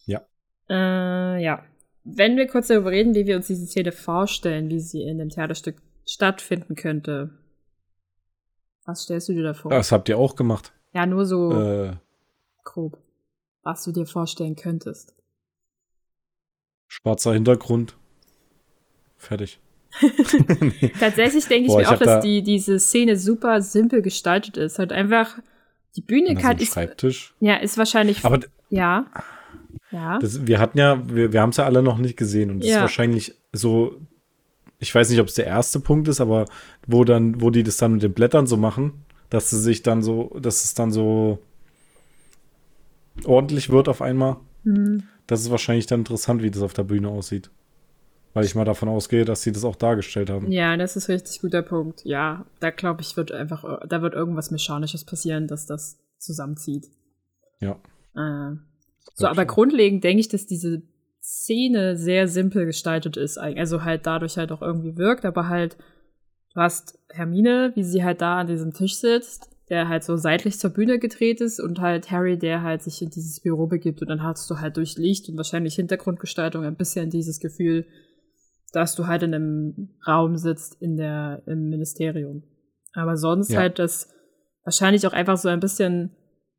Ja. 0.06 0.26
Äh, 0.70 1.42
ja. 1.42 1.62
Wenn 2.08 2.36
wir 2.36 2.46
kurz 2.46 2.68
darüber 2.68 2.92
reden, 2.92 3.14
wie 3.14 3.26
wir 3.26 3.36
uns 3.36 3.48
diese 3.48 3.66
Szene 3.66 3.90
vorstellen, 3.90 4.68
wie 4.68 4.78
sie 4.78 5.02
in 5.02 5.18
dem 5.18 5.28
Theaterstück 5.28 5.76
stattfinden 6.06 6.76
könnte. 6.76 7.30
Was 8.84 9.02
stellst 9.02 9.28
du 9.28 9.32
dir 9.32 9.42
da 9.42 9.54
vor? 9.54 9.72
Das 9.72 9.90
habt 9.90 10.08
ihr 10.08 10.16
auch 10.16 10.36
gemacht. 10.36 10.72
Ja, 10.92 11.04
nur 11.04 11.26
so 11.26 11.50
äh, 11.50 11.96
grob. 12.62 12.98
Was 13.62 13.82
du 13.82 13.90
dir 13.90 14.06
vorstellen 14.06 14.54
könntest. 14.54 15.14
Schwarzer 16.86 17.32
Hintergrund. 17.32 17.96
Fertig. 19.16 19.58
Tatsächlich 21.00 21.46
denke 21.46 21.66
ich 21.66 21.72
Boah, 21.72 21.78
mir 21.78 21.82
ich 21.82 21.88
auch, 21.88 21.98
dass 21.98 22.06
da 22.06 22.20
die, 22.20 22.42
diese 22.42 22.78
Szene 22.78 23.16
super 23.16 23.60
simpel 23.62 24.02
gestaltet 24.02 24.56
ist. 24.56 24.78
Halt 24.78 24.92
einfach, 24.92 25.38
die 25.96 26.02
Bühne 26.02 26.36
kann. 26.36 26.56
Ist, 26.58 26.72
Schreibtisch. 26.72 27.34
Ja, 27.40 27.56
ist 27.56 27.76
wahrscheinlich. 27.76 28.24
Aber 28.24 28.38
ja. 28.70 29.06
Ja. 29.96 30.18
Das, 30.18 30.46
wir 30.46 30.60
hatten 30.60 30.76
ja, 30.76 31.08
wir, 31.08 31.32
wir 31.32 31.40
haben 31.40 31.50
es 31.50 31.56
ja 31.56 31.64
alle 31.64 31.82
noch 31.82 31.96
nicht 31.96 32.18
gesehen 32.18 32.50
und 32.50 32.60
das 32.60 32.68
ja. 32.68 32.76
ist 32.76 32.82
wahrscheinlich 32.82 33.34
so, 33.54 33.98
ich 34.78 34.94
weiß 34.94 35.08
nicht, 35.08 35.20
ob 35.20 35.28
es 35.28 35.34
der 35.34 35.46
erste 35.46 35.80
Punkt 35.80 36.06
ist, 36.08 36.20
aber 36.20 36.44
wo 36.86 37.04
dann, 37.04 37.40
wo 37.40 37.48
die 37.48 37.62
das 37.62 37.78
dann 37.78 37.92
mit 37.92 38.02
den 38.02 38.12
Blättern 38.12 38.46
so 38.46 38.58
machen, 38.58 38.92
dass 39.30 39.48
sie 39.48 39.58
sich 39.58 39.82
dann 39.82 40.02
so, 40.02 40.36
dass 40.38 40.64
es 40.64 40.74
dann 40.74 40.92
so 40.92 41.38
ordentlich 43.24 43.70
wird 43.70 43.88
auf 43.88 44.02
einmal. 44.02 44.36
Mhm. 44.64 45.04
Das 45.26 45.40
ist 45.40 45.50
wahrscheinlich 45.50 45.86
dann 45.86 46.00
interessant, 46.00 46.42
wie 46.42 46.50
das 46.50 46.60
auf 46.60 46.74
der 46.74 46.84
Bühne 46.84 47.08
aussieht. 47.08 47.50
Weil 48.34 48.44
ich 48.44 48.54
mal 48.54 48.66
davon 48.66 48.90
ausgehe, 48.90 49.24
dass 49.24 49.40
sie 49.40 49.52
das 49.52 49.64
auch 49.64 49.76
dargestellt 49.76 50.28
haben. 50.28 50.52
Ja, 50.52 50.76
das 50.76 50.94
ist 50.96 51.08
richtig 51.08 51.40
guter 51.40 51.62
Punkt. 51.62 52.04
Ja, 52.04 52.44
da 52.60 52.68
glaube 52.68 53.00
ich, 53.00 53.16
wird 53.16 53.32
einfach, 53.32 53.64
da 53.88 54.02
wird 54.02 54.12
irgendwas 54.12 54.50
Mechanisches 54.50 55.04
passieren, 55.04 55.46
dass 55.46 55.64
das 55.64 55.96
zusammenzieht. 56.18 56.90
Ja. 57.60 57.78
Äh, 58.14 58.56
so, 59.14 59.26
aber 59.26 59.44
grundlegend 59.44 60.04
denke 60.04 60.20
ich, 60.20 60.28
dass 60.28 60.46
diese 60.46 60.82
Szene 61.22 61.96
sehr 61.96 62.28
simpel 62.28 62.66
gestaltet 62.66 63.16
ist. 63.16 63.38
Also 63.38 63.84
halt 63.84 64.06
dadurch 64.06 64.36
halt 64.36 64.52
auch 64.52 64.62
irgendwie 64.62 64.96
wirkt, 64.96 65.24
aber 65.24 65.48
halt, 65.48 65.76
du 66.54 66.60
hast 66.60 66.98
Hermine, 67.08 67.72
wie 67.74 67.82
sie 67.82 68.04
halt 68.04 68.20
da 68.20 68.38
an 68.38 68.46
diesem 68.46 68.72
Tisch 68.72 68.96
sitzt, 68.96 69.50
der 69.68 69.88
halt 69.88 70.04
so 70.04 70.16
seitlich 70.16 70.58
zur 70.58 70.70
Bühne 70.70 70.98
gedreht 70.98 71.40
ist 71.40 71.58
und 71.58 71.80
halt 71.80 72.10
Harry, 72.10 72.38
der 72.38 72.62
halt 72.62 72.82
sich 72.82 73.02
in 73.02 73.10
dieses 73.10 73.40
Büro 73.40 73.66
begibt 73.66 74.02
und 74.02 74.08
dann 74.08 74.22
hast 74.22 74.48
du 74.50 74.60
halt 74.60 74.76
durch 74.76 74.96
Licht 74.96 75.28
und 75.28 75.36
wahrscheinlich 75.36 75.74
Hintergrundgestaltung 75.74 76.64
ein 76.64 76.76
bisschen 76.76 77.10
dieses 77.10 77.40
Gefühl, 77.40 77.86
dass 78.72 78.94
du 78.94 79.06
halt 79.06 79.22
in 79.24 79.34
einem 79.34 79.88
Raum 80.06 80.36
sitzt 80.36 80.80
in 80.80 80.96
der, 80.96 81.42
im 81.46 81.68
Ministerium. 81.68 82.44
Aber 82.92 83.16
sonst 83.16 83.50
ja. 83.50 83.60
halt 83.60 83.78
das 83.78 84.12
wahrscheinlich 84.64 85.06
auch 85.06 85.12
einfach 85.12 85.36
so 85.36 85.48
ein 85.48 85.60
bisschen 85.60 86.14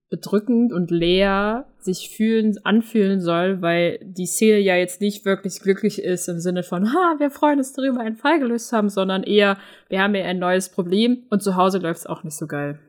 bedrückend 0.10 0.72
und 0.72 0.90
leer 0.90 1.66
sich 1.80 2.10
fühlen, 2.10 2.58
anfühlen 2.64 3.20
soll, 3.20 3.62
weil 3.62 4.00
die 4.02 4.26
Szene 4.26 4.60
ja 4.60 4.76
jetzt 4.76 5.02
nicht 5.02 5.26
wirklich 5.26 5.60
glücklich 5.60 6.02
ist 6.02 6.30
im 6.30 6.40
Sinne 6.40 6.64
von, 6.64 6.94
ha, 6.94 7.16
wir 7.18 7.30
freuen 7.30 7.60
uns 7.60 7.74
darüber, 7.74 8.00
einen 8.00 8.16
Fall 8.16 8.40
gelöst 8.40 8.72
haben, 8.72 8.90
sondern 8.90 9.24
eher, 9.24 9.58
wir 9.90 10.02
haben 10.02 10.16
ja 10.16 10.26
ein 10.26 10.40
neues 10.40 10.70
Problem 10.70 11.24
und 11.30 11.44
zu 11.44 11.56
Hause 11.56 11.80
läuft 11.80 12.02
es 12.02 12.08
auch 12.08 12.24
nicht 12.24 12.38
so 12.38 12.48
geil. 12.48 12.80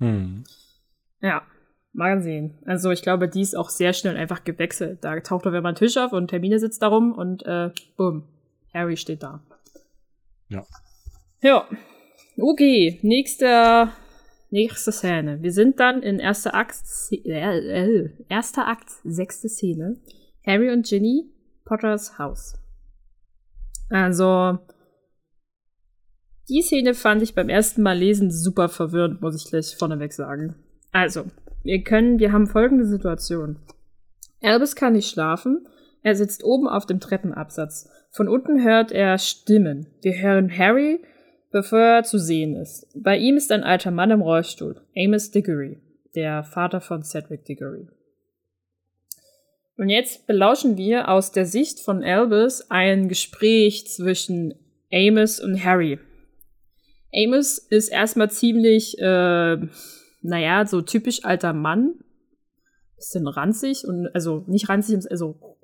Hm. 0.00 0.44
Ja, 1.20 1.42
mal 1.92 2.20
sehen. 2.20 2.58
Also 2.66 2.90
ich 2.90 3.02
glaube, 3.02 3.28
die 3.28 3.40
ist 3.40 3.56
auch 3.56 3.70
sehr 3.70 3.92
schnell 3.92 4.16
einfach 4.16 4.42
gewechselt. 4.42 4.98
Da 5.02 5.18
taucht 5.20 5.46
auf 5.46 5.54
einmal 5.54 5.72
ein 5.72 5.76
Tisch 5.76 5.96
auf 5.96 6.12
und 6.12 6.28
Termine 6.28 6.58
sitzt 6.58 6.82
da 6.82 6.88
rum 6.88 7.12
und 7.12 7.46
äh, 7.46 7.70
bumm, 7.96 8.24
Harry 8.72 8.96
steht 8.96 9.22
da. 9.22 9.40
Ja. 10.48 10.64
Ja. 11.42 11.68
Okay, 12.36 12.98
nächster 13.02 13.92
Nächste 14.54 14.92
Szene. 14.92 15.42
Wir 15.42 15.50
sind 15.50 15.80
dann 15.80 16.00
in 16.00 16.20
erster 16.20 16.54
Akt, 16.54 16.76
äh, 17.10 17.26
äh, 17.26 18.10
erster 18.28 18.68
Akt, 18.68 18.88
sechste 19.02 19.48
Szene. 19.48 19.96
Harry 20.46 20.70
und 20.70 20.86
Ginny, 20.86 21.24
Potters 21.64 22.20
Haus. 22.20 22.54
Also, 23.90 24.60
die 26.48 26.62
Szene 26.62 26.94
fand 26.94 27.20
ich 27.22 27.34
beim 27.34 27.48
ersten 27.48 27.82
Mal 27.82 27.98
lesen 27.98 28.30
super 28.30 28.68
verwirrend, 28.68 29.20
muss 29.20 29.34
ich 29.34 29.50
gleich 29.50 29.74
vorneweg 29.74 30.12
sagen. 30.12 30.54
Also, 30.92 31.24
wir 31.64 31.82
können, 31.82 32.20
wir 32.20 32.30
haben 32.30 32.46
folgende 32.46 32.86
Situation. 32.86 33.56
Albus 34.40 34.76
kann 34.76 34.92
nicht 34.92 35.10
schlafen. 35.10 35.66
Er 36.04 36.14
sitzt 36.14 36.44
oben 36.44 36.68
auf 36.68 36.86
dem 36.86 37.00
Treppenabsatz. 37.00 37.90
Von 38.12 38.28
unten 38.28 38.62
hört 38.62 38.92
er 38.92 39.18
Stimmen. 39.18 39.88
Wir 40.00 40.14
hören 40.22 40.56
Harry, 40.56 41.02
bevor 41.54 41.78
er 41.78 42.02
zu 42.02 42.18
sehen 42.18 42.56
ist. 42.56 42.88
Bei 42.96 43.16
ihm 43.16 43.36
ist 43.36 43.52
ein 43.52 43.62
alter 43.62 43.92
Mann 43.92 44.10
im 44.10 44.22
Rollstuhl, 44.22 44.80
Amos 44.96 45.30
Diggory, 45.30 45.78
der 46.16 46.42
Vater 46.42 46.80
von 46.80 47.04
Cedric 47.04 47.44
Diggory. 47.44 47.86
Und 49.76 49.88
jetzt 49.88 50.26
belauschen 50.26 50.76
wir 50.76 51.08
aus 51.08 51.30
der 51.30 51.46
Sicht 51.46 51.78
von 51.78 52.02
Albus 52.02 52.72
ein 52.72 53.08
Gespräch 53.08 53.86
zwischen 53.86 54.54
Amos 54.92 55.38
und 55.38 55.64
Harry. 55.64 56.00
Amos 57.14 57.58
ist 57.58 57.88
erstmal 57.88 58.32
ziemlich, 58.32 58.98
äh, 58.98 59.56
naja, 60.22 60.66
so 60.66 60.82
typisch 60.82 61.24
alter 61.24 61.52
Mann. 61.52 61.94
Bisschen 62.96 63.28
ranzig 63.28 63.86
und, 63.86 64.08
also 64.12 64.42
nicht 64.48 64.68
ranzig, 64.68 65.08
also 65.08 65.56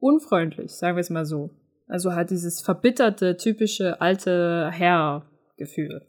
unfreundlich, 0.00 0.72
sagen 0.72 0.98
wir 0.98 1.00
es 1.00 1.08
mal 1.08 1.24
so. 1.24 1.48
Also 1.86 2.14
halt 2.14 2.30
dieses 2.30 2.60
verbitterte, 2.60 3.36
typische 3.36 4.00
alte 4.00 4.70
Herr-Gefühl. 4.72 6.02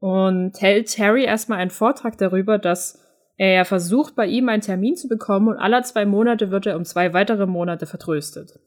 Und 0.00 0.60
hält 0.60 0.96
Harry 0.98 1.24
erstmal 1.24 1.58
einen 1.58 1.70
Vortrag 1.70 2.18
darüber, 2.18 2.58
dass 2.58 3.04
er 3.36 3.64
versucht, 3.64 4.14
bei 4.16 4.26
ihm 4.26 4.48
einen 4.48 4.62
Termin 4.62 4.96
zu 4.96 5.08
bekommen 5.08 5.48
und 5.48 5.56
alle 5.56 5.82
zwei 5.82 6.04
Monate 6.04 6.50
wird 6.50 6.66
er 6.66 6.76
um 6.76 6.84
zwei 6.84 7.14
weitere 7.14 7.46
Monate 7.46 7.86
vertröstet. 7.86 8.58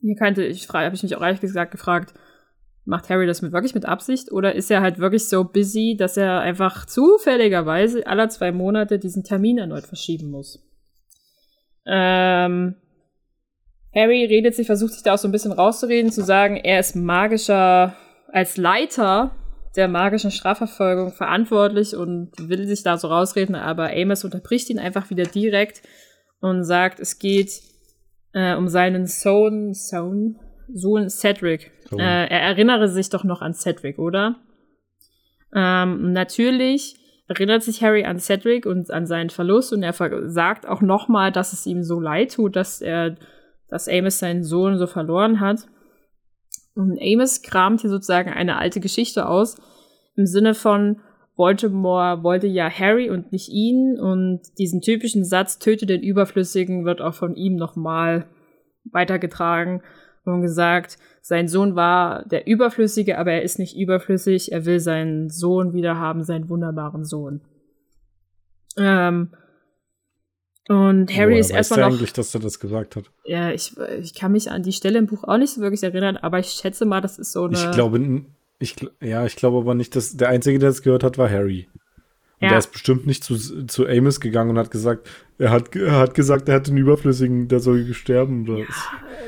Hier 0.00 0.16
kannte 0.16 0.44
ich, 0.44 0.68
habe 0.68 0.94
ich 0.94 1.02
mich 1.02 1.16
auch 1.16 1.22
ehrlich 1.22 1.40
gesagt 1.40 1.70
gefragt, 1.70 2.14
macht 2.84 3.08
Harry 3.08 3.26
das 3.26 3.42
mit, 3.42 3.52
wirklich 3.52 3.74
mit 3.74 3.86
Absicht 3.86 4.32
oder 4.32 4.54
ist 4.54 4.70
er 4.70 4.82
halt 4.82 4.98
wirklich 4.98 5.28
so 5.28 5.44
busy, 5.44 5.96
dass 5.96 6.16
er 6.16 6.40
einfach 6.40 6.86
zufälligerweise 6.86 8.06
alle 8.06 8.28
zwei 8.28 8.52
Monate 8.52 8.98
diesen 8.98 9.24
Termin 9.24 9.58
erneut 9.58 9.86
verschieben 9.86 10.30
muss? 10.30 10.62
Ähm, 11.86 12.76
Harry 13.94 14.24
redet 14.24 14.54
sich, 14.54 14.66
versucht 14.66 14.94
sich 14.94 15.02
da 15.02 15.14
auch 15.14 15.18
so 15.18 15.28
ein 15.28 15.32
bisschen 15.32 15.52
rauszureden, 15.52 16.10
zu 16.10 16.22
sagen, 16.22 16.56
er 16.56 16.80
ist 16.80 16.96
magischer, 16.96 17.94
als 18.28 18.56
Leiter 18.56 19.32
der 19.76 19.88
magischen 19.88 20.30
Strafverfolgung 20.30 21.12
verantwortlich 21.12 21.94
und 21.94 22.30
will 22.38 22.66
sich 22.66 22.82
da 22.82 22.96
so 22.96 23.08
rausreden, 23.08 23.54
aber 23.54 23.90
Amos 23.90 24.24
unterbricht 24.24 24.70
ihn 24.70 24.78
einfach 24.78 25.10
wieder 25.10 25.24
direkt 25.24 25.82
und 26.40 26.64
sagt, 26.64 27.00
es 27.00 27.18
geht 27.18 27.60
äh, 28.32 28.54
um 28.54 28.68
seinen 28.68 29.06
Sohn, 29.06 29.74
Sohn, 29.74 30.38
Sohn 30.72 31.08
Cedric. 31.08 31.70
Äh, 31.92 32.28
er 32.28 32.40
erinnere 32.40 32.88
sich 32.88 33.10
doch 33.10 33.24
noch 33.24 33.42
an 33.42 33.54
Cedric, 33.54 33.98
oder? 33.98 34.36
Ähm, 35.54 36.12
natürlich 36.12 36.96
erinnert 37.28 37.62
sich 37.62 37.82
Harry 37.82 38.04
an 38.04 38.18
Cedric 38.18 38.66
und 38.66 38.90
an 38.90 39.06
seinen 39.06 39.30
Verlust 39.30 39.72
und 39.72 39.82
er 39.82 39.94
sagt 40.30 40.66
auch 40.66 40.80
nochmal, 40.80 41.32
dass 41.32 41.52
es 41.52 41.66
ihm 41.66 41.82
so 41.82 42.00
leid 42.00 42.34
tut, 42.34 42.56
dass 42.56 42.80
er 42.80 43.16
dass 43.72 43.88
Amos 43.88 44.18
seinen 44.18 44.44
Sohn 44.44 44.76
so 44.76 44.86
verloren 44.86 45.40
hat. 45.40 45.66
Und 46.74 46.98
Amos 47.00 47.40
kramt 47.40 47.80
hier 47.80 47.88
sozusagen 47.88 48.30
eine 48.30 48.58
alte 48.58 48.80
Geschichte 48.80 49.26
aus, 49.26 49.56
im 50.14 50.26
Sinne 50.26 50.52
von 50.54 51.00
Voldemort 51.36 52.22
wollte 52.22 52.46
ja 52.46 52.68
Harry 52.68 53.08
und 53.08 53.32
nicht 53.32 53.48
ihn 53.48 53.98
und 53.98 54.40
diesen 54.58 54.82
typischen 54.82 55.24
Satz, 55.24 55.58
töte 55.58 55.86
den 55.86 56.02
Überflüssigen, 56.02 56.84
wird 56.84 57.00
auch 57.00 57.14
von 57.14 57.34
ihm 57.34 57.56
nochmal 57.56 58.26
weitergetragen 58.84 59.82
und 60.24 60.42
gesagt, 60.42 60.98
sein 61.22 61.48
Sohn 61.48 61.74
war 61.74 62.26
der 62.26 62.46
Überflüssige, 62.46 63.16
aber 63.16 63.32
er 63.32 63.42
ist 63.42 63.58
nicht 63.58 63.74
überflüssig, 63.76 64.52
er 64.52 64.66
will 64.66 64.80
seinen 64.80 65.30
Sohn 65.30 65.72
wieder 65.72 65.98
haben, 65.98 66.24
seinen 66.24 66.50
wunderbaren 66.50 67.04
Sohn. 67.04 67.40
Ähm, 68.76 69.30
und 70.68 71.14
Harry 71.16 71.34
oh, 71.34 71.38
ist 71.38 71.50
erstmal 71.50 71.80
noch. 71.80 71.86
eigentlich, 71.88 72.12
dass 72.12 72.34
er 72.34 72.40
das 72.40 72.60
gesagt 72.60 72.96
hat. 72.96 73.04
Ja, 73.24 73.50
ich, 73.50 73.74
ich 74.00 74.14
kann 74.14 74.32
mich 74.32 74.50
an 74.50 74.62
die 74.62 74.72
Stelle 74.72 74.98
im 74.98 75.06
Buch 75.06 75.24
auch 75.24 75.38
nicht 75.38 75.52
so 75.52 75.60
wirklich 75.60 75.82
erinnern, 75.82 76.16
aber 76.16 76.38
ich 76.38 76.48
schätze 76.48 76.84
mal, 76.84 77.00
das 77.00 77.18
ist 77.18 77.32
so 77.32 77.44
eine. 77.44 77.56
Ich 77.56 77.70
glaube, 77.72 78.24
ich, 78.58 78.76
ja, 79.00 79.26
ich 79.26 79.36
glaube 79.36 79.58
aber 79.58 79.74
nicht, 79.74 79.96
dass 79.96 80.16
der 80.16 80.28
Einzige, 80.28 80.58
der 80.58 80.68
das 80.68 80.82
gehört 80.82 81.02
hat, 81.02 81.18
war 81.18 81.28
Harry. 81.28 81.66
Und 82.40 82.46
ja. 82.46 82.50
der 82.50 82.58
ist 82.58 82.72
bestimmt 82.72 83.06
nicht 83.06 83.22
zu, 83.22 83.36
zu 83.66 83.86
Amos 83.86 84.20
gegangen 84.20 84.50
und 84.50 84.58
hat 84.58 84.70
gesagt, 84.70 85.08
er 85.38 85.50
hat, 85.50 85.74
er 85.76 85.98
hat 85.98 86.14
gesagt, 86.14 86.48
er 86.48 86.56
hat 86.56 86.66
den 86.66 86.76
Überflüssigen, 86.76 87.46
der 87.48 87.60
soll 87.60 87.92
sterben. 87.94 88.46
Ja, 88.46 88.64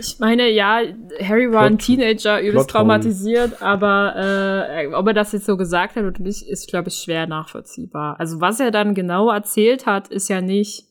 ich 0.00 0.18
meine, 0.18 0.50
ja, 0.50 0.80
Harry 1.20 1.52
war 1.52 1.62
Plot, 1.62 1.72
ein 1.72 1.78
Teenager, 1.78 2.40
übelst 2.40 2.70
traumatisiert, 2.70 3.62
aber 3.62 4.14
äh, 4.16 4.86
ob 4.94 5.06
er 5.06 5.14
das 5.14 5.32
jetzt 5.32 5.46
so 5.46 5.56
gesagt 5.56 5.96
hat 5.96 6.04
oder 6.04 6.20
nicht, 6.20 6.42
ist, 6.42 6.68
glaube 6.68 6.88
ich, 6.88 6.96
schwer 6.96 7.26
nachvollziehbar. 7.28 8.18
Also 8.18 8.40
was 8.40 8.58
er 8.58 8.72
dann 8.72 8.94
genau 8.94 9.30
erzählt 9.30 9.86
hat, 9.86 10.08
ist 10.08 10.28
ja 10.28 10.40
nicht 10.40 10.86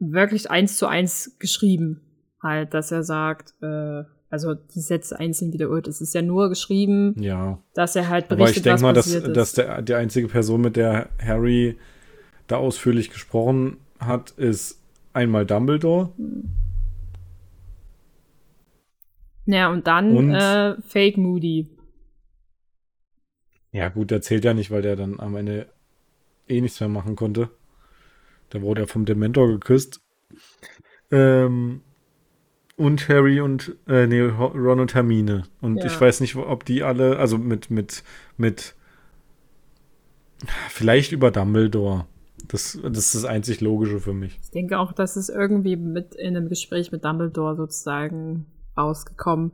wirklich 0.00 0.50
eins 0.50 0.76
zu 0.76 0.86
eins 0.86 1.36
geschrieben. 1.38 2.00
Halt, 2.42 2.74
dass 2.74 2.90
er 2.90 3.02
sagt, 3.02 3.54
äh, 3.62 4.04
also 4.30 4.54
die 4.54 4.80
Sätze 4.80 5.18
einzeln 5.18 5.52
wiederholt. 5.52 5.86
Es 5.88 6.00
ist 6.00 6.14
ja 6.14 6.22
nur 6.22 6.48
geschrieben, 6.48 7.14
ja. 7.18 7.62
dass 7.74 7.96
er 7.96 8.08
halt 8.08 8.28
berichtet, 8.28 8.48
Aber 8.48 8.56
ich 8.56 8.62
denke 8.62 8.82
mal, 8.82 8.92
dass, 8.94 9.08
ist. 9.08 9.36
dass 9.36 9.52
der, 9.52 9.82
die 9.82 9.94
einzige 9.94 10.28
Person, 10.28 10.62
mit 10.62 10.76
der 10.76 11.10
Harry 11.20 11.76
da 12.46 12.56
ausführlich 12.56 13.10
gesprochen 13.10 13.76
hat, 13.98 14.30
ist 14.30 14.80
einmal 15.12 15.44
Dumbledore. 15.44 16.12
Ja, 19.46 19.70
und 19.70 19.86
dann 19.86 20.16
und, 20.16 20.34
äh, 20.34 20.80
Fake 20.80 21.18
Moody. 21.18 21.68
Ja, 23.72 23.88
gut, 23.88 24.10
der 24.10 24.22
zählt 24.22 24.44
ja 24.44 24.54
nicht, 24.54 24.70
weil 24.70 24.82
der 24.82 24.96
dann 24.96 25.20
am 25.20 25.36
Ende 25.36 25.66
eh 26.48 26.60
nichts 26.60 26.80
mehr 26.80 26.88
machen 26.88 27.16
konnte. 27.16 27.50
Da 28.50 28.62
wurde 28.62 28.82
er 28.82 28.88
vom 28.88 29.04
Dementor 29.04 29.48
geküsst. 29.48 30.00
Ähm, 31.10 31.82
und 32.76 33.08
Harry 33.08 33.40
und 33.40 33.76
äh, 33.86 34.06
nee, 34.06 34.20
Ron 34.22 34.80
und 34.80 34.94
Hermine. 34.94 35.44
Und 35.60 35.78
ja. 35.78 35.86
ich 35.86 36.00
weiß 36.00 36.20
nicht, 36.20 36.36
ob 36.36 36.64
die 36.64 36.82
alle, 36.82 37.18
also 37.18 37.38
mit, 37.38 37.70
mit, 37.70 38.02
mit 38.36 38.74
vielleicht 40.68 41.12
über 41.12 41.30
Dumbledore. 41.30 42.06
Das, 42.48 42.78
das 42.82 42.98
ist 42.98 43.14
das 43.14 43.24
einzig 43.24 43.60
Logische 43.60 44.00
für 44.00 44.14
mich. 44.14 44.38
Ich 44.42 44.50
denke 44.50 44.78
auch, 44.78 44.92
dass 44.92 45.16
es 45.16 45.28
irgendwie 45.28 45.76
mit 45.76 46.14
in 46.14 46.36
einem 46.36 46.48
Gespräch 46.48 46.90
mit 46.90 47.04
Dumbledore 47.04 47.54
sozusagen 47.54 48.46
rausgekommen. 48.76 49.52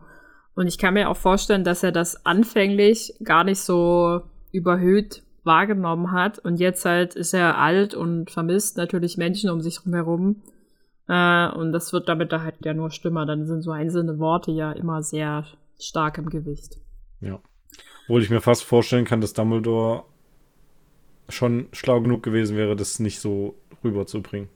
Und 0.54 0.68
ich 0.68 0.78
kann 0.78 0.94
mir 0.94 1.10
auch 1.10 1.16
vorstellen, 1.16 1.64
dass 1.64 1.82
er 1.82 1.92
das 1.92 2.24
anfänglich 2.24 3.14
gar 3.22 3.44
nicht 3.44 3.60
so 3.60 4.22
überhöht 4.52 5.22
wahrgenommen 5.46 6.12
hat. 6.12 6.38
Und 6.38 6.60
jetzt 6.60 6.84
halt 6.84 7.14
ist 7.14 7.32
er 7.32 7.58
alt 7.58 7.94
und 7.94 8.30
vermisst 8.30 8.76
natürlich 8.76 9.16
Menschen 9.16 9.50
um 9.50 9.60
sich 9.60 9.80
herum. 9.84 10.42
Äh, 11.08 11.48
und 11.48 11.72
das 11.72 11.92
wird 11.92 12.08
damit 12.08 12.32
da 12.32 12.42
halt 12.42 12.56
ja 12.64 12.74
nur 12.74 12.90
stimmer. 12.90 13.24
Dann 13.24 13.46
sind 13.46 13.62
so 13.62 13.70
einzelne 13.70 14.18
Worte 14.18 14.50
ja 14.50 14.72
immer 14.72 15.02
sehr 15.02 15.46
stark 15.80 16.18
im 16.18 16.28
Gewicht. 16.28 16.76
Ja. 17.20 17.38
Obwohl 18.04 18.22
ich 18.22 18.30
mir 18.30 18.40
fast 18.40 18.64
vorstellen 18.64 19.04
kann, 19.04 19.20
dass 19.20 19.32
Dumbledore 19.32 20.04
schon 21.28 21.68
schlau 21.72 22.00
genug 22.00 22.22
gewesen 22.22 22.56
wäre, 22.56 22.76
das 22.76 23.00
nicht 23.00 23.20
so 23.20 23.54
rüberzubringen. 23.82 24.48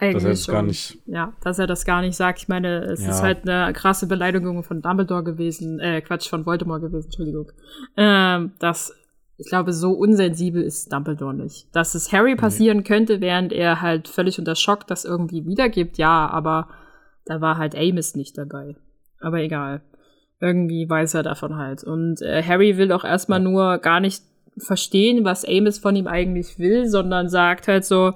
Eigentlich 0.00 0.14
dass 0.14 0.24
er 0.24 0.30
das 0.30 0.44
schon. 0.44 0.54
gar 0.54 0.62
nicht. 0.62 0.98
Ja, 1.06 1.32
dass 1.42 1.58
er 1.58 1.66
das 1.66 1.84
gar 1.84 2.02
nicht 2.02 2.16
sagt. 2.16 2.38
Ich 2.38 2.48
meine, 2.48 2.84
es 2.84 3.02
ja. 3.02 3.10
ist 3.10 3.22
halt 3.22 3.48
eine 3.48 3.72
krasse 3.72 4.06
Beleidigung 4.06 4.62
von 4.62 4.80
Dumbledore 4.80 5.24
gewesen, 5.24 5.80
äh, 5.80 6.00
Quatsch, 6.02 6.28
von 6.28 6.46
Voldemort 6.46 6.82
gewesen, 6.82 7.06
Entschuldigung. 7.06 7.50
Ähm, 7.96 8.52
dass 8.60 8.94
ich 9.38 9.48
glaube, 9.48 9.72
so 9.72 9.92
unsensibel 9.92 10.62
ist 10.62 10.92
Dumbledore 10.92 11.32
nicht. 11.32 11.74
Dass 11.74 11.94
es 11.94 12.12
Harry 12.12 12.34
passieren 12.34 12.82
könnte, 12.82 13.20
während 13.20 13.52
er 13.52 13.80
halt 13.80 14.08
völlig 14.08 14.38
unter 14.40 14.56
Schock 14.56 14.86
das 14.88 15.04
irgendwie 15.04 15.46
wiedergibt, 15.46 15.96
ja, 15.96 16.28
aber 16.28 16.68
da 17.24 17.40
war 17.40 17.56
halt 17.56 17.76
Amos 17.76 18.16
nicht 18.16 18.36
dabei. 18.36 18.74
Aber 19.20 19.38
egal. 19.38 19.82
Irgendwie 20.40 20.88
weiß 20.88 21.14
er 21.14 21.22
davon 21.22 21.56
halt. 21.56 21.84
Und 21.84 22.20
äh, 22.20 22.42
Harry 22.42 22.78
will 22.78 22.90
auch 22.90 23.04
erstmal 23.04 23.38
nur 23.38 23.78
gar 23.78 24.00
nicht 24.00 24.22
verstehen, 24.56 25.24
was 25.24 25.44
Amos 25.44 25.78
von 25.78 25.94
ihm 25.94 26.08
eigentlich 26.08 26.58
will, 26.58 26.88
sondern 26.88 27.28
sagt 27.28 27.68
halt 27.68 27.84
so, 27.84 28.14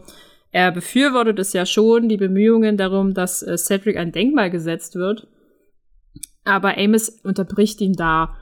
er 0.51 0.73
befürwortet 0.73 1.39
es 1.39 1.53
ja 1.53 1.67
schon, 1.67 2.09
die 2.09 2.17
Bemühungen 2.17 2.77
darum, 2.77 3.15
dass 3.15 3.43
äh, 3.43 3.57
Cedric 3.57 3.97
ein 3.97 4.11
Denkmal 4.11 4.51
gesetzt 4.51 4.97
wird. 4.97 5.29
Aber 6.45 6.77
Amos 6.79 7.09
unterbricht 7.23 7.81
ihn 7.81 7.93
da 7.93 8.37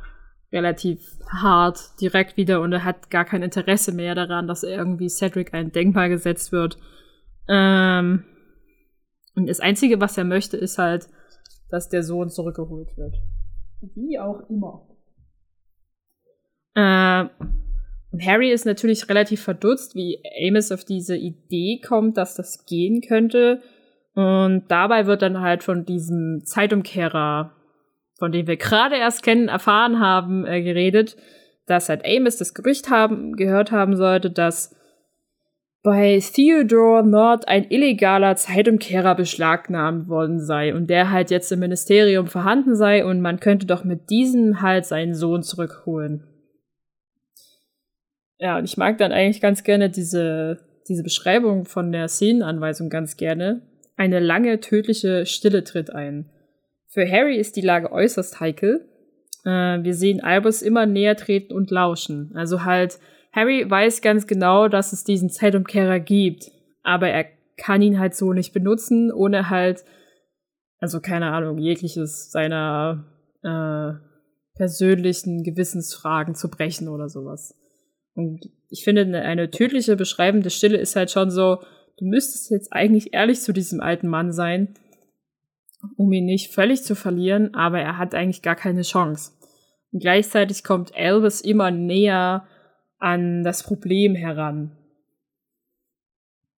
relativ 0.53 1.01
hart 1.29 2.01
direkt 2.01 2.37
wieder 2.37 2.61
und 2.61 2.73
er 2.73 2.85
hat 2.85 3.11
gar 3.11 3.25
kein 3.25 3.43
Interesse 3.43 3.93
mehr 3.93 4.15
daran, 4.15 4.49
dass 4.49 4.63
irgendwie 4.63 5.09
Cedric 5.09 5.55
ein 5.55 5.73
Denkmal 5.73 6.09
gesetzt 6.09 6.53
wird. 6.53 6.77
Ähm, 7.49 8.25
und 9.37 9.49
das 9.49 9.61
Einzige, 9.61 10.01
was 10.01 10.19
er 10.19 10.25
möchte, 10.25 10.57
ist 10.57 10.79
halt, 10.79 11.09
dass 11.71 11.89
der 11.89 12.03
Sohn 12.03 12.31
zurückgeholt 12.31 12.97
wird. 12.97 13.17
Wie 13.95 14.19
auch 14.19 14.49
immer. 14.51 14.87
Äh, 16.75 17.29
und 18.13 18.27
Harry 18.27 18.51
ist 18.51 18.67
natürlich 18.67 19.09
relativ 19.09 19.43
verdutzt, 19.43 19.95
wie 19.95 20.21
Amos 20.49 20.73
auf 20.73 20.85
diese 20.85 21.17
Idee 21.17 21.81
kommt, 21.87 22.17
dass 22.17 22.35
das 22.35 22.67
gehen 22.67 23.03
könnte. 23.03 23.63
Und 24.15 24.65
dabei 24.69 25.07
wird 25.07 25.23
dann 25.23 25.41
halt 25.41 25.63
von 25.63 25.85
diesem 25.85 26.43
Zeitumkehrer 26.45 27.53
von 28.21 28.31
dem 28.33 28.47
wir 28.47 28.59
gerade 28.59 28.97
erst 28.97 29.23
kennen, 29.23 29.49
erfahren 29.49 29.99
haben, 29.99 30.47
äh, 30.47 30.63
geredet, 30.63 31.17
dass 31.67 31.89
halt 31.89 32.05
Amos 32.05 32.37
das 32.37 32.53
Gerücht 32.55 32.91
haben, 32.91 33.35
gehört 33.35 33.73
haben 33.73 33.97
sollte, 33.97 34.31
dass 34.31 34.77
bei 35.83 36.21
Theodore 36.21 37.03
Nord 37.03 37.49
ein 37.49 37.71
illegaler 37.71 38.37
Zeitumkehrer 38.37 39.15
beschlagnahmt 39.15 40.09
worden 40.09 40.39
sei 40.39 40.75
und 40.75 40.91
der 40.91 41.11
halt 41.11 41.31
jetzt 41.31 41.51
im 41.51 41.61
Ministerium 41.61 42.27
vorhanden 42.27 42.77
sei 42.77 43.07
und 43.07 43.23
man 43.23 43.41
könnte 43.41 43.65
doch 43.65 43.85
mit 43.85 44.11
diesem 44.11 44.61
halt 44.61 44.85
seinen 44.85 45.15
Sohn 45.15 45.43
zurückholen. 45.43 46.25
Ja, 48.39 48.59
und 48.59 48.65
ich 48.65 48.77
mag 48.77 48.99
dann 48.99 49.13
eigentlich 49.13 49.41
ganz 49.41 49.65
gerne 49.65 49.89
diese, 49.89 50.59
diese 50.89 51.03
Beschreibung 51.03 51.65
von 51.65 51.91
der 51.91 52.09
Szenenanweisung 52.09 52.91
ganz 52.91 53.17
gerne. 53.17 53.63
Eine 53.97 54.19
lange, 54.19 54.61
tödliche 54.61 55.25
Stille 55.25 55.65
tritt 55.65 55.91
ein. 55.95 56.29
Für 56.93 57.09
Harry 57.09 57.37
ist 57.37 57.57
die 57.57 57.61
Lage 57.61 57.93
äußerst 57.93 58.41
heikel. 58.41 58.89
Äh, 59.45 59.83
wir 59.83 59.95
sehen 59.95 60.21
Albus 60.21 60.61
immer 60.61 60.87
näher 60.87 61.17
treten 61.17 61.55
und 61.55 61.71
lauschen. 61.71 62.33
Also 62.35 62.65
halt, 62.65 62.99
Harry 63.33 63.69
weiß 63.69 64.03
ganz 64.03 64.27
genau, 64.27 64.69
dass 64.69 64.93
es 64.93 65.05
diesen 65.05 65.31
Zeitumkehrer 65.31 66.01
gibt, 66.01 66.51
aber 66.83 67.09
er 67.09 67.27
kann 67.57 67.81
ihn 67.81 68.01
halt 68.01 68.15
so 68.17 68.33
nicht 68.33 68.53
benutzen, 68.53 69.13
ohne 69.13 69.51
halt 69.51 69.85
Also 70.81 71.01
keine 71.01 71.31
Ahnung, 71.31 71.59
jegliches 71.59 72.31
seiner 72.33 73.05
äh, 73.43 73.93
persönlichen 74.57 75.45
Gewissensfragen 75.45 76.35
zu 76.35 76.51
brechen 76.51 76.89
oder 76.89 77.09
sowas. 77.09 77.55
Und 78.15 78.51
ich 78.69 78.83
finde, 78.83 79.03
eine, 79.03 79.23
eine 79.23 79.51
tödliche 79.51 79.95
beschreibende 79.95 80.51
Stille 80.51 80.79
ist 80.79 80.97
halt 80.97 81.11
schon 81.11 81.31
so, 81.31 81.59
du 81.99 82.05
müsstest 82.07 82.51
jetzt 82.51 82.73
eigentlich 82.73 83.13
ehrlich 83.13 83.41
zu 83.43 83.53
diesem 83.53 83.81
alten 83.81 84.09
Mann 84.09 84.33
sein, 84.33 84.75
um 85.97 86.13
ihn 86.13 86.27
nicht 86.27 86.53
völlig 86.53 86.83
zu 86.83 86.95
verlieren, 86.95 87.55
aber 87.55 87.81
er 87.81 87.99
hat 87.99 88.15
eigentlich 88.15 88.43
gar 88.43 88.57
keine 88.57 88.83
Chance. 88.83 89.33
Und 89.93 90.01
gleichzeitig 90.01 90.63
kommt 90.65 90.95
Elvis 90.95 91.41
immer 91.41 91.71
näher 91.71 92.47
an 92.99 93.43
das 93.43 93.63
Problem 93.63 94.15
heran. 94.15 94.77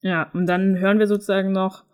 Ja, 0.00 0.30
und 0.34 0.46
dann 0.46 0.78
hören 0.78 0.98
wir 0.98 1.06
sozusagen 1.06 1.52
noch, 1.52 1.84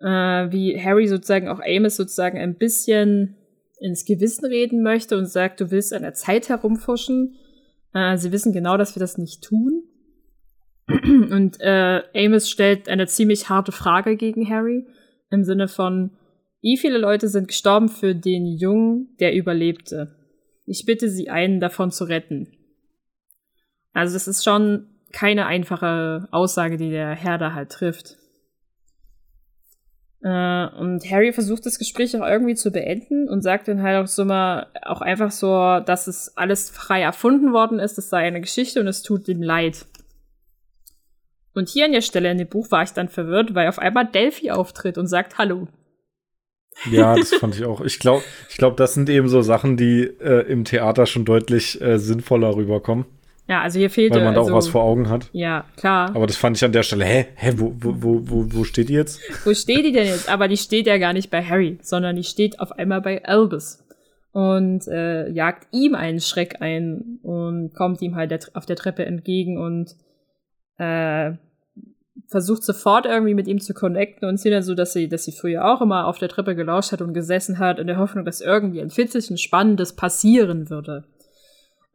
äh, 0.00 0.06
wie 0.06 0.80
Harry 0.80 1.08
sozusagen 1.08 1.48
auch 1.48 1.60
Amos 1.60 1.96
sozusagen 1.96 2.38
ein 2.38 2.56
bisschen 2.56 3.36
ins 3.80 4.04
Gewissen 4.04 4.46
reden 4.46 4.82
möchte 4.82 5.18
und 5.18 5.26
sagt, 5.26 5.60
du 5.60 5.70
willst 5.70 5.92
an 5.92 6.02
der 6.02 6.14
Zeit 6.14 6.48
herumfuschen. 6.48 7.36
Äh, 7.92 8.16
sie 8.16 8.30
wissen 8.30 8.52
genau, 8.52 8.76
dass 8.76 8.94
wir 8.94 9.00
das 9.00 9.18
nicht 9.18 9.42
tun. 9.42 9.82
Und 10.86 11.60
äh, 11.60 12.02
Amos 12.14 12.48
stellt 12.48 12.88
eine 12.88 13.06
ziemlich 13.06 13.48
harte 13.48 13.72
Frage 13.72 14.16
gegen 14.16 14.48
Harry 14.48 14.86
im 15.30 15.44
Sinne 15.44 15.68
von, 15.68 16.10
wie 16.60 16.76
viele 16.76 16.98
Leute 16.98 17.28
sind 17.28 17.48
gestorben 17.48 17.88
für 17.88 18.14
den 18.14 18.46
Jungen, 18.46 19.16
der 19.18 19.34
überlebte? 19.34 20.16
Ich 20.66 20.84
bitte 20.84 21.08
Sie, 21.08 21.30
einen 21.30 21.60
davon 21.60 21.90
zu 21.90 22.04
retten. 22.04 22.48
Also 23.92 24.14
das 24.14 24.28
ist 24.28 24.44
schon 24.44 24.86
keine 25.12 25.46
einfache 25.46 26.28
Aussage, 26.30 26.76
die 26.76 26.90
der 26.90 27.10
Herr 27.14 27.38
da 27.38 27.54
halt 27.54 27.70
trifft. 27.70 28.16
Äh, 30.22 30.66
und 30.76 31.10
Harry 31.10 31.32
versucht 31.32 31.64
das 31.64 31.78
Gespräch 31.78 32.16
auch 32.16 32.26
irgendwie 32.26 32.54
zu 32.54 32.70
beenden 32.70 33.28
und 33.28 33.42
sagt 33.42 33.68
dann 33.68 33.82
halt 33.82 34.04
auch 34.04 34.06
so 34.06 34.24
mal, 34.24 34.66
auch 34.82 35.00
einfach 35.00 35.30
so, 35.30 35.80
dass 35.80 36.06
es 36.06 36.36
alles 36.36 36.70
frei 36.70 37.00
erfunden 37.00 37.52
worden 37.52 37.78
ist, 37.78 37.96
das 37.96 38.10
sei 38.10 38.26
eine 38.26 38.40
Geschichte 38.40 38.80
und 38.80 38.86
es 38.86 39.02
tut 39.02 39.28
ihm 39.28 39.42
leid. 39.42 39.86
Und 41.54 41.68
hier 41.68 41.86
an 41.86 41.92
der 41.92 42.02
Stelle 42.02 42.30
in 42.30 42.38
dem 42.38 42.48
Buch 42.48 42.70
war 42.70 42.82
ich 42.82 42.90
dann 42.90 43.08
verwirrt, 43.08 43.54
weil 43.54 43.68
auf 43.68 43.78
einmal 43.78 44.06
Delphi 44.06 44.50
auftritt 44.50 44.98
und 44.98 45.08
sagt 45.08 45.38
Hallo. 45.38 45.68
Ja, 46.90 47.14
das 47.14 47.34
fand 47.34 47.54
ich 47.54 47.64
auch. 47.64 47.80
Ich 47.80 47.98
glaube, 47.98 48.22
ich 48.48 48.56
glaub, 48.56 48.76
das 48.76 48.94
sind 48.94 49.08
eben 49.08 49.28
so 49.28 49.42
Sachen, 49.42 49.76
die 49.76 50.02
äh, 50.02 50.46
im 50.50 50.64
Theater 50.64 51.06
schon 51.06 51.24
deutlich 51.24 51.80
äh, 51.80 51.98
sinnvoller 51.98 52.54
rüberkommen. 52.56 53.04
Ja, 53.50 53.62
also 53.62 53.80
hier 53.80 53.90
fehlt 53.90 54.14
Weil 54.14 54.22
man 54.22 54.36
also, 54.36 54.48
da 54.48 54.52
auch 54.52 54.56
was 54.56 54.68
vor 54.68 54.84
Augen 54.84 55.08
hat. 55.08 55.28
Ja, 55.32 55.64
klar. 55.76 56.14
Aber 56.14 56.28
das 56.28 56.36
fand 56.36 56.56
ich 56.56 56.64
an 56.64 56.70
der 56.70 56.84
Stelle, 56.84 57.04
hä, 57.04 57.26
hä, 57.34 57.54
wo, 57.56 57.74
wo, 57.80 57.94
wo, 58.00 58.20
wo, 58.24 58.46
wo 58.48 58.64
steht 58.64 58.88
die 58.88 58.94
jetzt? 58.94 59.20
Wo 59.44 59.52
steht 59.52 59.84
die 59.84 59.90
denn 59.90 60.06
jetzt? 60.06 60.28
Aber 60.28 60.46
die 60.46 60.56
steht 60.56 60.86
ja 60.86 60.98
gar 60.98 61.12
nicht 61.12 61.30
bei 61.30 61.42
Harry, 61.42 61.76
sondern 61.82 62.14
die 62.14 62.22
steht 62.22 62.60
auf 62.60 62.70
einmal 62.70 63.00
bei 63.00 63.24
Albus. 63.24 63.84
Und 64.32 64.86
äh, 64.86 65.28
jagt 65.30 65.66
ihm 65.72 65.96
einen 65.96 66.20
Schreck 66.20 66.62
ein 66.62 67.18
und 67.24 67.74
kommt 67.74 68.00
ihm 68.02 68.14
halt 68.14 68.30
der, 68.30 68.38
auf 68.54 68.66
der 68.66 68.76
Treppe 68.76 69.04
entgegen 69.04 69.58
und 69.58 69.96
äh, 70.78 71.32
versucht 72.28 72.62
sofort 72.62 73.06
irgendwie 73.06 73.34
mit 73.34 73.46
ihm 73.46 73.60
zu 73.60 73.74
connecten 73.74 74.28
und 74.28 74.38
sieht 74.38 74.52
dann 74.52 74.62
so, 74.62 74.74
dass 74.74 74.92
sie, 74.92 75.08
dass 75.08 75.24
sie 75.24 75.32
früher 75.32 75.64
auch 75.64 75.80
immer 75.80 76.06
auf 76.06 76.18
der 76.18 76.28
Treppe 76.28 76.54
gelauscht 76.54 76.92
hat 76.92 77.02
und 77.02 77.14
gesessen 77.14 77.58
hat 77.58 77.78
in 77.78 77.86
der 77.86 77.98
Hoffnung, 77.98 78.24
dass 78.24 78.40
irgendwie 78.40 78.80
ein 78.80 78.90
Fitzelchen 78.90 79.38
Spannendes 79.38 79.94
passieren 79.94 80.70
würde. 80.70 81.04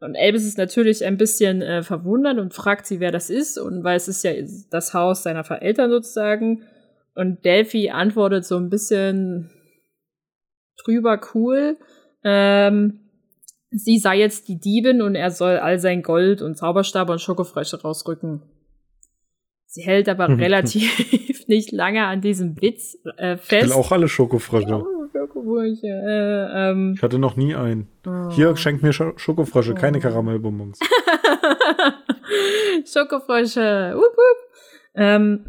Und 0.00 0.14
Elvis 0.14 0.44
ist 0.44 0.58
natürlich 0.58 1.04
ein 1.04 1.16
bisschen 1.16 1.62
äh, 1.62 1.82
verwundert 1.82 2.38
und 2.38 2.52
fragt 2.52 2.86
sie, 2.86 3.00
wer 3.00 3.12
das 3.12 3.30
ist, 3.30 3.58
und 3.58 3.82
weil 3.82 3.96
es 3.96 4.08
ist 4.08 4.22
ja 4.24 4.32
das 4.70 4.92
Haus 4.92 5.22
seiner 5.22 5.50
Eltern 5.62 5.90
sozusagen. 5.90 6.62
Und 7.14 7.44
Delphi 7.44 7.88
antwortet 7.90 8.44
so 8.44 8.56
ein 8.56 8.68
bisschen 8.68 9.50
drüber 10.84 11.18
cool. 11.34 11.78
Ähm, 12.24 13.00
sie 13.70 13.98
sei 13.98 14.18
jetzt 14.18 14.48
die 14.48 14.60
Diebin 14.60 15.00
und 15.00 15.14
er 15.14 15.30
soll 15.30 15.56
all 15.56 15.78
sein 15.78 16.02
Gold 16.02 16.42
und 16.42 16.56
Zauberstab 16.58 17.08
und 17.08 17.20
Schokofrösche 17.20 17.80
rausrücken. 17.80 18.42
Sie 19.76 19.82
hält 19.82 20.08
aber 20.08 20.28
relativ 20.38 21.44
nicht 21.48 21.70
lange 21.70 22.06
an 22.06 22.22
diesem 22.22 22.60
Witz 22.62 22.96
äh, 23.18 23.36
fest. 23.36 23.66
Ich 23.66 23.68
will 23.68 23.78
auch 23.78 23.92
alle 23.92 24.08
Schokofrösche. 24.08 24.82
Schokofrösche. 25.12 25.86
Äh, 25.86 26.70
ähm. 26.70 26.94
Ich 26.96 27.02
hatte 27.02 27.18
noch 27.18 27.36
nie 27.36 27.54
einen. 27.54 27.86
Oh. 28.06 28.30
Hier 28.30 28.56
schenkt 28.56 28.82
mir 28.82 28.94
Sch 28.94 29.02
Schokofrösche, 29.16 29.72
oh. 29.72 29.74
keine 29.74 30.00
Karamellbonbons. 30.00 30.80
Schokofrösche. 32.90 33.92
Wupp, 33.94 34.16
wupp. 34.16 34.38
Ähm, 34.94 35.44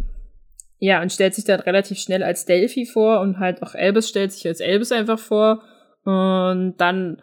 ja, 0.79 1.01
und 1.01 1.13
stellt 1.13 1.33
sich 1.33 1.45
dann 1.45 1.61
relativ 1.61 1.97
schnell 1.97 2.21
als 2.21 2.43
Delphi 2.43 2.85
vor 2.85 3.21
und 3.21 3.39
halt 3.39 3.63
auch 3.63 3.75
Elvis 3.75 4.09
stellt 4.09 4.33
sich 4.33 4.45
als 4.45 4.59
Elvis 4.59 4.91
einfach 4.91 5.19
vor. 5.19 5.63
Und 6.03 6.75
dann 6.79 7.21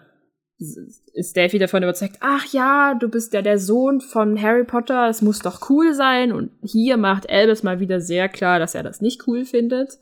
ist 0.59 1.37
Delphi 1.37 1.59
davon 1.59 1.83
überzeugt, 1.83 2.17
ach 2.21 2.47
ja, 2.53 2.95
du 2.95 3.09
bist 3.09 3.33
ja 3.33 3.43
der 3.43 3.59
Sohn 3.59 4.01
von 4.01 4.41
Harry 4.41 4.65
Potter, 4.65 5.09
es 5.09 5.21
muss 5.21 5.41
doch 5.41 5.69
cool 5.69 5.95
sein. 5.95 6.33
Und 6.33 6.51
hier 6.63 6.97
macht 6.97 7.29
Elvis 7.29 7.63
mal 7.63 7.81
wieder 7.81 8.01
sehr 8.01 8.29
klar, 8.29 8.59
dass 8.59 8.75
er 8.75 8.83
das 8.83 9.01
nicht 9.01 9.27
cool 9.27 9.45
findet. 9.45 9.99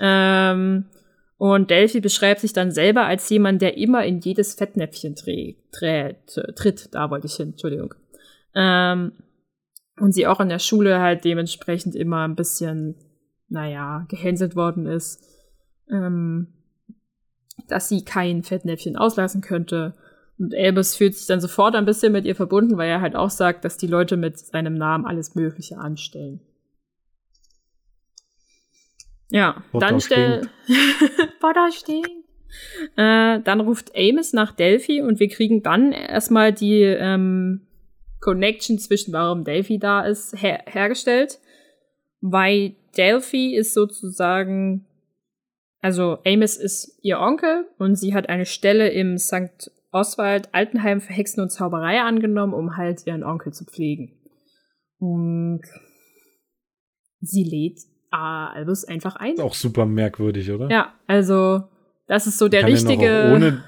Ähm, 0.00 0.86
und 1.36 1.70
Delphi 1.70 2.00
beschreibt 2.00 2.40
sich 2.40 2.52
dann 2.52 2.70
selber 2.70 3.06
als 3.06 3.28
jemand, 3.28 3.62
der 3.62 3.76
immer 3.76 4.04
in 4.04 4.20
jedes 4.20 4.54
Fettnäpfchen 4.54 5.14
tritt. 5.14 6.94
Da 6.94 7.10
wollte 7.10 7.26
ich 7.26 7.34
hin, 7.34 7.50
Entschuldigung. 7.50 7.94
Ähm, 8.54 9.12
und 9.98 10.12
sie 10.12 10.26
auch 10.26 10.40
in 10.40 10.48
der 10.48 10.58
Schule 10.58 11.00
halt 11.00 11.24
dementsprechend 11.24 11.94
immer 11.94 12.26
ein 12.26 12.34
bisschen, 12.34 12.96
naja, 13.48 14.06
gehänselt 14.08 14.56
worden 14.56 14.86
ist, 14.86 15.22
ähm, 15.90 16.48
dass 17.68 17.88
sie 17.88 18.04
kein 18.04 18.42
Fettnäpfchen 18.42 18.96
auslassen 18.96 19.40
könnte. 19.40 19.94
Und 20.38 20.52
Elbus 20.52 20.96
fühlt 20.96 21.14
sich 21.14 21.26
dann 21.26 21.40
sofort 21.40 21.76
ein 21.76 21.84
bisschen 21.84 22.12
mit 22.12 22.24
ihr 22.24 22.34
verbunden, 22.34 22.76
weil 22.76 22.88
er 22.88 23.00
halt 23.00 23.14
auch 23.14 23.30
sagt, 23.30 23.64
dass 23.64 23.76
die 23.76 23.86
Leute 23.86 24.16
mit 24.16 24.38
seinem 24.38 24.74
Namen 24.74 25.06
alles 25.06 25.34
Mögliche 25.34 25.78
anstellen. 25.78 26.40
Ja, 29.30 29.62
Butter 29.72 29.86
dann 29.86 30.00
stell. 30.00 30.48
Butter 31.40 31.70
stinkt. 31.72 32.10
Äh, 32.96 33.40
dann 33.40 33.60
ruft 33.60 33.92
Amos 33.96 34.32
nach 34.32 34.52
Delphi 34.52 35.02
und 35.02 35.18
wir 35.18 35.28
kriegen 35.28 35.62
dann 35.62 35.92
erstmal 35.92 36.52
die 36.52 36.82
ähm, 36.82 37.66
Connection 38.20 38.78
zwischen 38.78 39.12
warum 39.12 39.44
Delphi 39.44 39.78
da 39.78 40.02
ist 40.02 40.40
her 40.40 40.62
hergestellt. 40.66 41.40
Weil 42.20 42.74
Delphi 42.96 43.56
ist 43.56 43.74
sozusagen, 43.74 44.86
also 45.84 46.16
Amos 46.24 46.56
ist 46.56 46.98
ihr 47.02 47.18
Onkel 47.18 47.66
und 47.76 47.96
sie 47.96 48.14
hat 48.14 48.30
eine 48.30 48.46
Stelle 48.46 48.88
im 48.88 49.18
St. 49.18 49.70
Oswald 49.92 50.48
Altenheim 50.54 51.02
für 51.02 51.12
Hexen 51.12 51.42
und 51.42 51.50
Zauberei 51.50 52.00
angenommen, 52.00 52.54
um 52.54 52.78
halt 52.78 53.06
ihren 53.06 53.22
Onkel 53.22 53.52
zu 53.52 53.66
pflegen. 53.66 54.12
Und 54.98 55.60
sie 57.20 57.44
lädt 57.44 57.80
Albus 58.10 58.86
einfach 58.86 59.16
ein. 59.16 59.34
Ist 59.34 59.42
auch 59.42 59.52
super 59.52 59.84
merkwürdig, 59.84 60.50
oder? 60.50 60.70
Ja, 60.70 60.94
also 61.06 61.64
das 62.06 62.26
ist 62.26 62.38
so 62.38 62.48
der 62.48 62.66
richtige. 62.66 63.30
Ohne, 63.34 63.62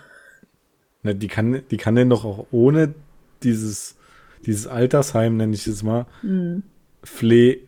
ne, 1.02 1.14
die 1.14 1.28
kann, 1.28 1.64
die 1.70 1.76
kann 1.76 1.96
den 1.96 2.08
doch 2.08 2.24
auch 2.24 2.46
ohne 2.50 2.94
dieses, 3.42 3.98
dieses 4.46 4.66
Altersheim, 4.66 5.36
nenne 5.36 5.52
ich 5.54 5.66
es 5.66 5.82
mal, 5.82 6.06
mhm. 6.22 6.62
pfle 7.02 7.58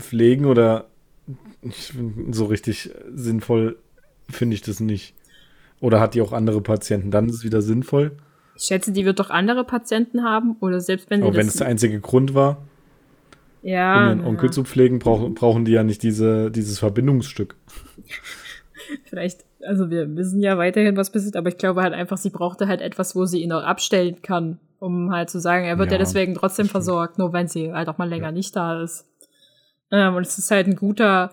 pflegen 0.00 0.46
oder 0.46 0.86
so 2.30 2.46
richtig 2.46 2.90
sinnvoll 3.14 3.76
finde 4.28 4.54
ich 4.54 4.62
das 4.62 4.80
nicht. 4.80 5.14
Oder 5.80 6.00
hat 6.00 6.14
die 6.14 6.22
auch 6.22 6.32
andere 6.32 6.60
Patienten? 6.60 7.10
Dann 7.10 7.28
ist 7.28 7.36
es 7.36 7.44
wieder 7.44 7.62
sinnvoll. 7.62 8.16
Ich 8.56 8.64
schätze, 8.64 8.92
die 8.92 9.04
wird 9.04 9.20
doch 9.20 9.30
andere 9.30 9.64
Patienten 9.64 10.24
haben 10.24 10.56
oder 10.60 10.80
selbst 10.80 11.10
wenn 11.10 11.20
sie. 11.20 11.26
Aber 11.26 11.36
wenn 11.36 11.46
es 11.46 11.56
der 11.56 11.66
einzige 11.66 12.00
Grund 12.00 12.34
war. 12.34 12.58
Ja. 13.62 13.98
Um 13.98 14.08
ihren 14.08 14.20
ja. 14.20 14.26
Onkel 14.26 14.50
zu 14.50 14.64
pflegen, 14.64 14.98
brauch, 14.98 15.28
brauchen 15.34 15.64
die 15.64 15.72
ja 15.72 15.82
nicht 15.82 16.02
diese, 16.02 16.50
dieses 16.50 16.78
Verbindungsstück. 16.78 17.56
Vielleicht, 19.04 19.44
also 19.66 19.90
wir 19.90 20.14
wissen 20.16 20.40
ja 20.40 20.56
weiterhin, 20.56 20.96
was 20.96 21.10
passiert, 21.10 21.36
aber 21.36 21.48
ich 21.48 21.58
glaube 21.58 21.82
halt 21.82 21.92
einfach, 21.92 22.16
sie 22.16 22.30
brauchte 22.30 22.68
halt 22.68 22.80
etwas, 22.80 23.16
wo 23.16 23.24
sie 23.26 23.42
ihn 23.42 23.52
auch 23.52 23.64
abstellen 23.64 24.22
kann, 24.22 24.60
um 24.78 25.10
halt 25.10 25.30
zu 25.30 25.40
sagen, 25.40 25.64
er 25.64 25.78
wird 25.78 25.90
ja, 25.90 25.94
ja 25.94 25.98
deswegen 25.98 26.34
trotzdem 26.34 26.68
versorgt, 26.68 27.18
nur 27.18 27.32
wenn 27.32 27.48
sie 27.48 27.72
halt 27.72 27.88
auch 27.88 27.98
mal 27.98 28.08
länger 28.08 28.30
nicht 28.30 28.54
da 28.54 28.80
ist. 28.80 29.06
Ähm, 29.90 30.14
und 30.14 30.26
es 30.26 30.38
ist 30.38 30.50
halt 30.50 30.68
ein 30.68 30.76
guter, 30.76 31.32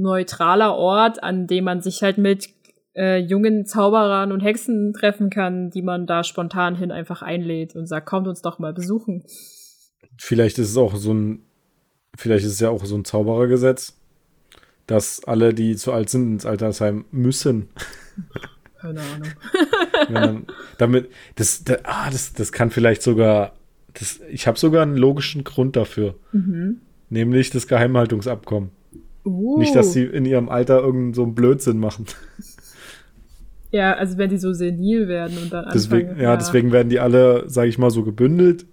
neutraler 0.00 0.74
Ort, 0.74 1.22
an 1.22 1.46
dem 1.46 1.64
man 1.64 1.82
sich 1.82 2.02
halt 2.02 2.18
mit 2.18 2.48
äh, 2.94 3.18
jungen 3.18 3.66
Zauberern 3.66 4.32
und 4.32 4.40
Hexen 4.40 4.92
treffen 4.92 5.30
kann, 5.30 5.70
die 5.70 5.82
man 5.82 6.06
da 6.06 6.24
spontan 6.24 6.74
hin 6.74 6.90
einfach 6.90 7.22
einlädt 7.22 7.76
und 7.76 7.86
sagt, 7.86 8.06
kommt 8.06 8.26
uns 8.26 8.42
doch 8.42 8.58
mal 8.58 8.72
besuchen. 8.72 9.24
Vielleicht 10.18 10.58
ist 10.58 10.70
es 10.70 10.76
auch 10.76 10.96
so 10.96 11.14
ein 11.14 11.44
Vielleicht 12.16 12.44
ist 12.44 12.52
es 12.52 12.60
ja 12.60 12.70
auch 12.70 12.84
so 12.84 12.96
ein 12.96 13.04
Zauberergesetz, 13.04 13.96
dass 14.86 15.24
alle, 15.24 15.54
die 15.54 15.76
zu 15.76 15.92
alt 15.92 16.10
sind, 16.10 16.32
ins 16.32 16.46
Altersheim 16.46 17.04
müssen. 17.10 17.68
Keine 18.80 19.00
Ahnung. 19.00 19.28
ja, 20.12 20.40
damit, 20.78 21.10
das, 21.36 21.64
da, 21.64 21.76
ah, 21.84 22.10
das, 22.10 22.32
das 22.32 22.52
kann 22.52 22.70
vielleicht 22.70 23.02
sogar, 23.02 23.52
das, 23.94 24.20
ich 24.30 24.46
habe 24.46 24.58
sogar 24.58 24.82
einen 24.82 24.96
logischen 24.96 25.44
Grund 25.44 25.76
dafür. 25.76 26.16
Mhm. 26.32 26.80
Nämlich 27.10 27.50
das 27.50 27.66
Geheimhaltungsabkommen. 27.66 28.70
Uh. 29.24 29.58
Nicht, 29.58 29.74
dass 29.74 29.92
sie 29.92 30.04
in 30.04 30.24
ihrem 30.24 30.48
Alter 30.48 30.80
irgendeinen 30.80 31.14
so 31.14 31.22
einen 31.24 31.34
Blödsinn 31.34 31.78
machen. 31.78 32.06
Ja, 33.72 33.94
also 33.94 34.18
wenn 34.18 34.30
die 34.30 34.38
so 34.38 34.52
senil 34.52 35.06
werden 35.06 35.38
und 35.38 35.52
dann 35.52 35.70
deswegen, 35.72 36.08
anfangen, 36.08 36.22
ja, 36.22 36.30
ja, 36.30 36.36
deswegen 36.36 36.72
werden 36.72 36.88
die 36.88 36.98
alle, 36.98 37.48
sage 37.48 37.68
ich 37.68 37.78
mal, 37.78 37.90
so 37.90 38.02
gebündelt. 38.02 38.66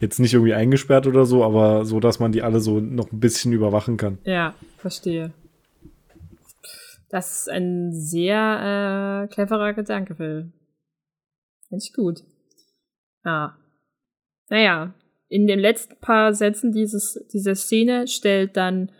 Jetzt 0.00 0.18
nicht 0.20 0.32
irgendwie 0.32 0.54
eingesperrt 0.54 1.06
oder 1.06 1.26
so, 1.26 1.44
aber 1.44 1.84
so, 1.84 2.00
dass 2.00 2.18
man 2.18 2.32
die 2.32 2.42
alle 2.42 2.60
so 2.60 2.80
noch 2.80 3.12
ein 3.12 3.20
bisschen 3.20 3.52
überwachen 3.52 3.96
kann. 3.96 4.18
Ja, 4.24 4.54
verstehe. 4.78 5.32
Das 7.10 7.40
ist 7.40 7.50
ein 7.50 7.92
sehr 7.92 9.26
äh, 9.28 9.34
cleverer 9.34 9.74
Gedanke, 9.74 10.14
Phil. 10.14 10.50
Finde 11.68 11.84
ich 11.84 11.92
gut. 11.92 12.24
Ja. 13.24 13.58
Naja, 14.48 14.94
in 15.28 15.46
den 15.46 15.58
letzten 15.58 15.96
paar 16.00 16.32
Sätzen 16.32 16.72
dieses, 16.72 17.22
dieser 17.32 17.54
Szene 17.54 18.06
stellt 18.08 18.56
dann 18.56 18.90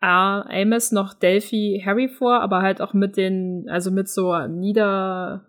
Amos 0.00 0.92
noch 0.92 1.14
Delphi 1.14 1.82
Harry 1.84 2.08
vor, 2.08 2.40
aber 2.40 2.62
halt 2.62 2.80
auch 2.80 2.94
mit 2.94 3.16
den, 3.16 3.68
also 3.68 3.90
mit 3.90 4.08
so 4.08 4.46
nieder, 4.46 5.46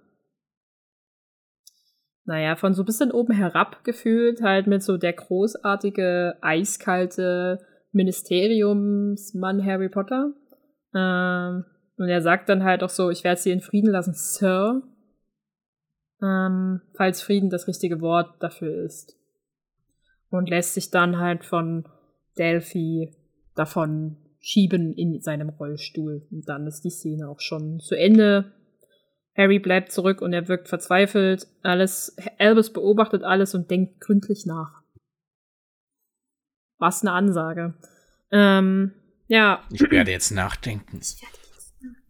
naja, 2.26 2.56
von 2.56 2.74
so 2.74 2.82
ein 2.82 2.86
bisschen 2.86 3.12
oben 3.12 3.34
herab 3.34 3.84
gefühlt, 3.84 4.42
halt 4.42 4.66
mit 4.66 4.82
so 4.82 4.98
der 4.98 5.14
großartige, 5.14 6.38
eiskalte 6.42 7.60
Ministeriumsmann 7.92 9.64
Harry 9.64 9.90
Potter. 9.90 10.34
Ähm, 10.96 11.66
und 11.98 12.08
er 12.08 12.22
sagt 12.22 12.50
dann 12.50 12.64
halt 12.64 12.82
auch 12.82 12.90
so, 12.90 13.10
ich 13.10 13.24
werde 13.24 13.40
sie 13.42 13.52
in 13.52 13.62
Frieden 13.62 13.92
lassen, 13.92 14.14
Sir. 14.14 14.82
Ähm, 16.22 16.82
falls 16.96 17.22
Frieden 17.22 17.50
das 17.50 17.68
richtige 17.68 18.02
Wort 18.02 18.42
dafür 18.42 18.84
ist. 18.84 19.16
Und 20.30 20.50
lässt 20.50 20.74
sich 20.74 20.92
dann 20.92 21.20
halt 21.20 21.44
von 21.44 21.86
Delphi 22.38 23.16
davon 23.56 24.18
schieben 24.40 24.94
in 24.94 25.22
seinem 25.22 25.50
Rollstuhl. 25.50 26.26
Und 26.32 26.48
dann 26.48 26.68
ist 26.68 26.82
die 26.82 26.90
Szene 26.90 27.30
auch 27.30 27.40
schon 27.40 27.80
zu 27.80 27.96
Ende. 27.96 28.54
Harry 29.36 29.60
bleibt 29.60 29.92
zurück 29.92 30.22
und 30.22 30.34
er 30.34 30.48
wirkt 30.48 30.68
verzweifelt. 30.68 31.48
Alles, 31.62 32.16
Albus 32.38 32.74
beobachtet 32.74 33.24
alles 33.24 33.56
und 33.56 33.70
denkt 33.72 34.02
gründlich 34.02 34.46
nach. 34.46 34.82
Was 36.78 37.02
eine 37.02 37.12
Ansage. 37.12 37.74
Ähm, 38.32 38.94
ja. 39.28 39.64
Ich 39.72 39.82
werde 39.92 40.12
jetzt 40.12 40.32
nachdenken. 40.32 41.00
Ich 41.02 41.22
werde 41.22 41.38
jetzt 41.54 41.74
nachdenken. 41.82 42.04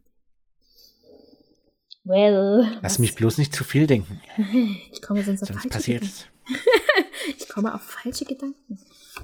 Well. 2.04 2.80
Lass 2.82 3.00
mich 3.00 3.16
bloß 3.16 3.38
nicht 3.38 3.54
zu 3.54 3.64
viel 3.64 3.88
denken. 3.88 4.22
Ich 4.92 5.02
komme 5.02 5.24
sonst 5.24 5.44
auf 5.44 5.50
sonst 5.50 5.62
falsche 5.62 5.70
passiert 5.70 6.02
Gedanken. 6.02 6.30
ich 7.38 7.50
komme 7.50 7.74
auf 7.74 7.82
falsche 7.82 8.26
Gedanken. 8.26 8.80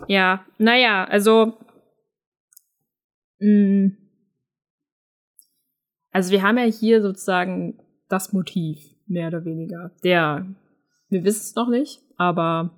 Ja, 0.07 0.45
naja, 0.57 1.05
also. 1.05 1.57
Also 6.11 6.31
wir 6.31 6.41
haben 6.41 6.57
ja 6.57 6.63
hier 6.63 7.01
sozusagen 7.01 7.79
das 8.07 8.33
Motiv, 8.33 8.79
mehr 9.07 9.27
oder 9.27 9.45
weniger. 9.45 9.91
Der, 10.03 10.45
wir 11.09 11.23
wissen 11.23 11.41
es 11.41 11.55
noch 11.55 11.69
nicht, 11.69 12.01
aber 12.17 12.71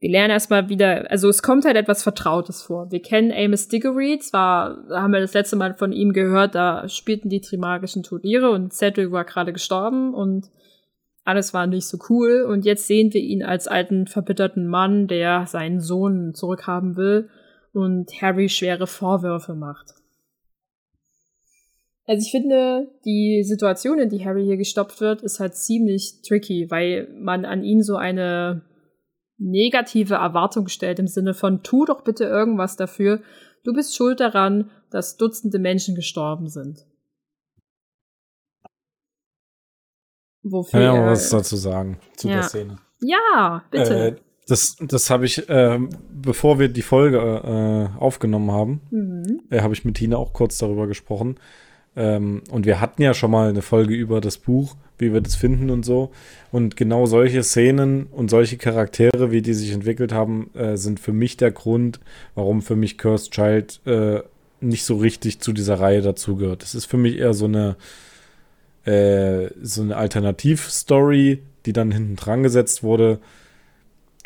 wir 0.00 0.10
lernen 0.10 0.30
erstmal 0.30 0.68
wieder, 0.68 1.10
also 1.10 1.28
es 1.28 1.42
kommt 1.42 1.64
halt 1.64 1.76
etwas 1.76 2.02
Vertrautes 2.02 2.62
vor. 2.62 2.90
Wir 2.90 3.00
kennen 3.02 3.32
Amos 3.32 3.68
Diggory, 3.68 4.18
zwar 4.18 4.78
haben 4.90 5.12
wir 5.12 5.20
das 5.20 5.34
letzte 5.34 5.56
Mal 5.56 5.74
von 5.74 5.92
ihm 5.92 6.12
gehört, 6.12 6.54
da 6.54 6.88
spielten 6.88 7.28
die 7.28 7.40
Trimagischen 7.40 8.02
Turniere 8.02 8.50
und 8.50 8.72
Cedric 8.72 9.12
war 9.12 9.24
gerade 9.24 9.52
gestorben 9.52 10.14
und 10.14 10.50
alles 11.24 11.54
war 11.54 11.66
nicht 11.66 11.86
so 11.86 11.98
cool. 12.08 12.42
Und 12.42 12.64
jetzt 12.64 12.86
sehen 12.86 13.12
wir 13.12 13.20
ihn 13.20 13.44
als 13.44 13.68
alten, 13.68 14.06
verbitterten 14.08 14.66
Mann, 14.66 15.06
der 15.06 15.46
seinen 15.46 15.80
Sohn 15.80 16.34
zurückhaben 16.34 16.96
will 16.96 17.28
und 17.72 18.10
Harry 18.20 18.48
schwere 18.48 18.86
Vorwürfe 18.86 19.54
macht. 19.54 19.94
Also 22.06 22.26
ich 22.26 22.30
finde, 22.30 22.90
die 23.04 23.42
Situation, 23.44 23.98
in 23.98 24.08
die 24.08 24.24
Harry 24.24 24.44
hier 24.44 24.56
gestoppt 24.56 25.00
wird, 25.00 25.22
ist 25.22 25.40
halt 25.40 25.54
ziemlich 25.54 26.20
tricky, 26.22 26.70
weil 26.70 27.08
man 27.14 27.44
an 27.44 27.62
ihn 27.62 27.82
so 27.82 27.96
eine 27.96 28.62
negative 29.38 30.14
Erwartung 30.14 30.68
stellt 30.68 30.98
im 30.98 31.06
Sinne 31.06 31.34
von, 31.34 31.62
tu 31.62 31.84
doch 31.84 32.02
bitte 32.02 32.24
irgendwas 32.24 32.76
dafür, 32.76 33.22
du 33.64 33.72
bist 33.72 33.96
schuld 33.96 34.20
daran, 34.20 34.70
dass 34.90 35.16
Dutzende 35.16 35.58
Menschen 35.58 35.94
gestorben 35.94 36.48
sind. 36.48 36.86
Wofür 40.42 40.80
ja 40.80 41.06
was 41.06 41.30
dazu 41.30 41.56
sagen, 41.56 42.00
zu 42.16 42.28
ja. 42.28 42.34
der 42.34 42.42
Szene. 42.42 42.78
Ja, 43.00 43.64
bitte. 43.70 43.94
Äh, 43.94 44.16
das, 44.46 44.76
das 44.80 45.10
habe 45.10 45.24
ich, 45.24 45.48
äh, 45.48 45.78
bevor 46.10 46.58
wir 46.58 46.68
die 46.68 46.82
Folge 46.82 47.18
äh, 47.18 48.00
aufgenommen 48.00 48.50
haben, 48.50 48.80
mhm. 48.90 49.40
äh, 49.50 49.60
habe 49.60 49.74
ich 49.74 49.84
mit 49.84 49.96
Tina 49.96 50.16
auch 50.16 50.32
kurz 50.32 50.58
darüber 50.58 50.86
gesprochen. 50.86 51.36
Ähm, 51.94 52.42
und 52.50 52.66
wir 52.66 52.80
hatten 52.80 53.02
ja 53.02 53.14
schon 53.14 53.30
mal 53.30 53.50
eine 53.50 53.62
Folge 53.62 53.94
über 53.94 54.20
das 54.20 54.38
Buch, 54.38 54.76
wie 54.98 55.12
wir 55.12 55.20
das 55.20 55.36
finden 55.36 55.70
und 55.70 55.84
so. 55.84 56.10
Und 56.50 56.76
genau 56.76 57.06
solche 57.06 57.42
Szenen 57.42 58.06
und 58.06 58.30
solche 58.30 58.56
Charaktere, 58.56 59.30
wie 59.30 59.42
die 59.42 59.54
sich 59.54 59.72
entwickelt 59.72 60.12
haben, 60.12 60.50
äh, 60.54 60.76
sind 60.76 60.98
für 60.98 61.12
mich 61.12 61.36
der 61.36 61.52
Grund, 61.52 62.00
warum 62.34 62.62
für 62.62 62.76
mich 62.76 62.98
Cursed 62.98 63.32
Child 63.32 63.80
äh, 63.86 64.20
nicht 64.60 64.84
so 64.84 64.96
richtig 64.96 65.40
zu 65.40 65.52
dieser 65.52 65.78
Reihe 65.78 66.02
dazugehört. 66.02 66.62
Das 66.62 66.74
ist 66.74 66.86
für 66.86 66.96
mich 66.96 67.18
eher 67.18 67.34
so 67.34 67.44
eine, 67.44 67.76
äh, 68.84 69.50
so 69.62 69.82
eine 69.82 69.96
Alternativstory, 69.96 71.42
die 71.66 71.72
dann 71.72 71.92
hinten 71.92 72.16
dran 72.16 72.42
gesetzt 72.42 72.82
wurde 72.82 73.20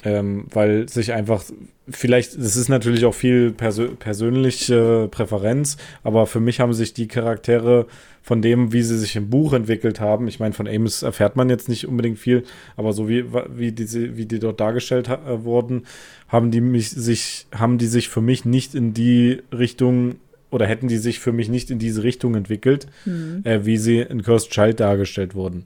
ähm, 0.06 0.46
weil 0.52 0.88
sich 0.88 1.12
einfach, 1.12 1.42
vielleicht, 1.88 2.38
das 2.38 2.54
ist 2.54 2.68
natürlich 2.68 3.04
auch 3.04 3.14
viel 3.14 3.50
persö 3.50 3.88
persönliche 3.88 5.08
Präferenz, 5.10 5.78
aber 6.04 6.28
für 6.28 6.38
mich 6.38 6.60
haben 6.60 6.72
sich 6.72 6.94
die 6.94 7.08
Charaktere 7.08 7.86
von 8.22 8.40
dem, 8.40 8.72
wie 8.72 8.82
sie 8.82 8.96
sich 8.98 9.16
im 9.16 9.30
Buch 9.30 9.52
entwickelt 9.52 10.00
haben, 10.00 10.28
ich 10.28 10.38
meine, 10.38 10.54
von 10.54 10.68
Amos 10.68 11.02
erfährt 11.02 11.34
man 11.34 11.50
jetzt 11.50 11.68
nicht 11.68 11.88
unbedingt 11.88 12.20
viel, 12.20 12.44
aber 12.76 12.92
so 12.92 13.08
wie, 13.08 13.24
wie, 13.56 13.72
diese, 13.72 14.16
wie 14.16 14.26
die 14.26 14.38
dort 14.38 14.60
dargestellt 14.60 15.08
äh, 15.08 15.42
wurden, 15.42 15.86
haben 16.28 16.52
die 16.52 16.60
mich 16.60 16.90
sich, 16.90 17.48
haben 17.52 17.76
die 17.76 17.86
sich 17.86 18.08
für 18.08 18.20
mich 18.20 18.44
nicht 18.44 18.76
in 18.76 18.94
die 18.94 19.42
Richtung 19.52 20.16
oder 20.52 20.66
hätten 20.66 20.86
die 20.86 20.98
sich 20.98 21.18
für 21.18 21.32
mich 21.32 21.48
nicht 21.48 21.72
in 21.72 21.80
diese 21.80 22.04
Richtung 22.04 22.36
entwickelt, 22.36 22.86
mhm. 23.04 23.40
äh, 23.42 23.66
wie 23.66 23.76
sie 23.76 23.98
in 23.98 24.22
Cursed 24.22 24.50
Child 24.50 24.78
dargestellt 24.78 25.34
wurden. 25.34 25.64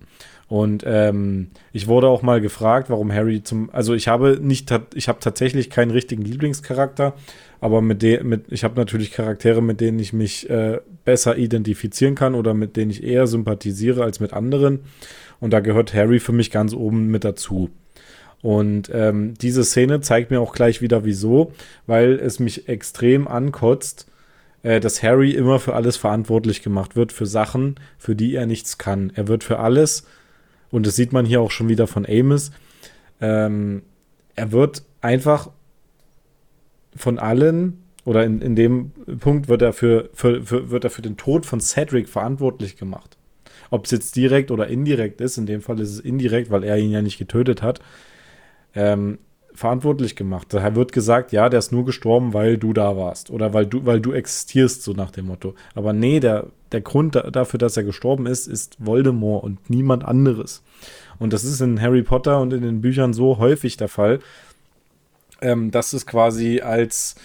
Und 0.50 0.82
ähm, 0.84 1.52
ich 1.72 1.86
wurde 1.86 2.08
auch 2.08 2.22
mal 2.22 2.40
gefragt, 2.40 2.90
warum 2.90 3.12
Harry 3.12 3.40
zum, 3.44 3.70
also 3.70 3.94
ich 3.94 4.08
habe 4.08 4.40
nicht, 4.42 4.68
ich 4.94 5.08
habe 5.08 5.20
tatsächlich 5.20 5.70
keinen 5.70 5.92
richtigen 5.92 6.22
Lieblingscharakter, 6.22 7.14
aber 7.60 7.80
mit 7.80 8.02
dem, 8.02 8.28
mit, 8.28 8.46
ich 8.50 8.64
habe 8.64 8.74
natürlich 8.74 9.12
Charaktere, 9.12 9.62
mit 9.62 9.80
denen 9.80 10.00
ich 10.00 10.12
mich 10.12 10.50
äh, 10.50 10.80
besser 11.04 11.38
identifizieren 11.38 12.16
kann 12.16 12.34
oder 12.34 12.52
mit 12.52 12.76
denen 12.76 12.90
ich 12.90 13.04
eher 13.04 13.28
sympathisiere 13.28 14.02
als 14.02 14.18
mit 14.18 14.32
anderen. 14.32 14.80
Und 15.38 15.52
da 15.52 15.60
gehört 15.60 15.94
Harry 15.94 16.18
für 16.18 16.32
mich 16.32 16.50
ganz 16.50 16.74
oben 16.74 17.06
mit 17.12 17.22
dazu. 17.22 17.70
Und 18.42 18.90
ähm, 18.92 19.34
diese 19.40 19.62
Szene 19.62 20.00
zeigt 20.00 20.32
mir 20.32 20.40
auch 20.40 20.52
gleich 20.52 20.82
wieder, 20.82 21.04
wieso, 21.04 21.52
weil 21.86 22.14
es 22.14 22.40
mich 22.40 22.68
extrem 22.68 23.28
ankotzt, 23.28 24.08
äh, 24.64 24.80
dass 24.80 25.00
Harry 25.00 25.30
immer 25.30 25.60
für 25.60 25.76
alles 25.76 25.96
verantwortlich 25.96 26.60
gemacht 26.60 26.96
wird, 26.96 27.12
für 27.12 27.26
Sachen, 27.26 27.76
für 27.98 28.16
die 28.16 28.34
er 28.34 28.46
nichts 28.46 28.78
kann. 28.78 29.12
Er 29.14 29.28
wird 29.28 29.44
für 29.44 29.60
alles 29.60 30.06
und 30.70 30.86
das 30.86 30.96
sieht 30.96 31.12
man 31.12 31.26
hier 31.26 31.40
auch 31.40 31.50
schon 31.50 31.68
wieder 31.68 31.86
von 31.86 32.06
Amos, 32.06 32.50
ähm, 33.20 33.82
er 34.34 34.52
wird 34.52 34.84
einfach 35.00 35.50
von 36.96 37.18
allen 37.18 37.82
oder 38.04 38.24
in, 38.24 38.40
in 38.40 38.56
dem 38.56 38.92
Punkt 39.20 39.48
wird 39.48 39.62
er 39.62 39.72
für, 39.72 40.10
für, 40.14 40.42
für, 40.42 40.70
wird 40.70 40.84
er 40.84 40.90
für 40.90 41.02
den 41.02 41.16
Tod 41.16 41.46
von 41.46 41.60
Cedric 41.60 42.08
verantwortlich 42.08 42.76
gemacht. 42.76 43.16
Ob 43.70 43.84
es 43.84 43.90
jetzt 43.90 44.16
direkt 44.16 44.50
oder 44.50 44.66
indirekt 44.66 45.20
ist, 45.20 45.36
in 45.38 45.46
dem 45.46 45.60
Fall 45.60 45.78
ist 45.80 45.90
es 45.90 46.00
indirekt, 46.00 46.50
weil 46.50 46.64
er 46.64 46.78
ihn 46.78 46.90
ja 46.90 47.02
nicht 47.02 47.18
getötet 47.18 47.62
hat, 47.62 47.80
ähm, 48.74 49.18
verantwortlich 49.54 50.16
gemacht. 50.16 50.48
Daher 50.50 50.74
wird 50.74 50.92
gesagt, 50.92 51.32
ja, 51.32 51.48
der 51.48 51.58
ist 51.58 51.72
nur 51.72 51.84
gestorben, 51.84 52.32
weil 52.32 52.56
du 52.56 52.72
da 52.72 52.96
warst 52.96 53.30
oder 53.30 53.52
weil 53.52 53.66
du, 53.66 53.84
weil 53.84 54.00
du 54.00 54.12
existierst, 54.12 54.82
so 54.82 54.92
nach 54.92 55.10
dem 55.10 55.26
Motto. 55.26 55.54
Aber 55.74 55.92
nee, 55.92 56.20
der, 56.20 56.46
der 56.72 56.80
Grund 56.80 57.14
dafür, 57.14 57.58
dass 57.58 57.76
er 57.76 57.84
gestorben 57.84 58.26
ist, 58.26 58.46
ist 58.46 58.76
Voldemort 58.78 59.44
und 59.44 59.70
niemand 59.70 60.04
anderes. 60.04 60.62
Und 61.18 61.32
das 61.32 61.44
ist 61.44 61.60
in 61.60 61.80
Harry 61.80 62.02
Potter 62.02 62.40
und 62.40 62.52
in 62.52 62.62
den 62.62 62.80
Büchern 62.80 63.12
so 63.12 63.38
häufig 63.38 63.76
der 63.76 63.88
Fall, 63.88 64.20
ähm, 65.42 65.70
dass 65.70 65.92
es 65.92 66.06
quasi 66.06 66.60
als 66.60 67.16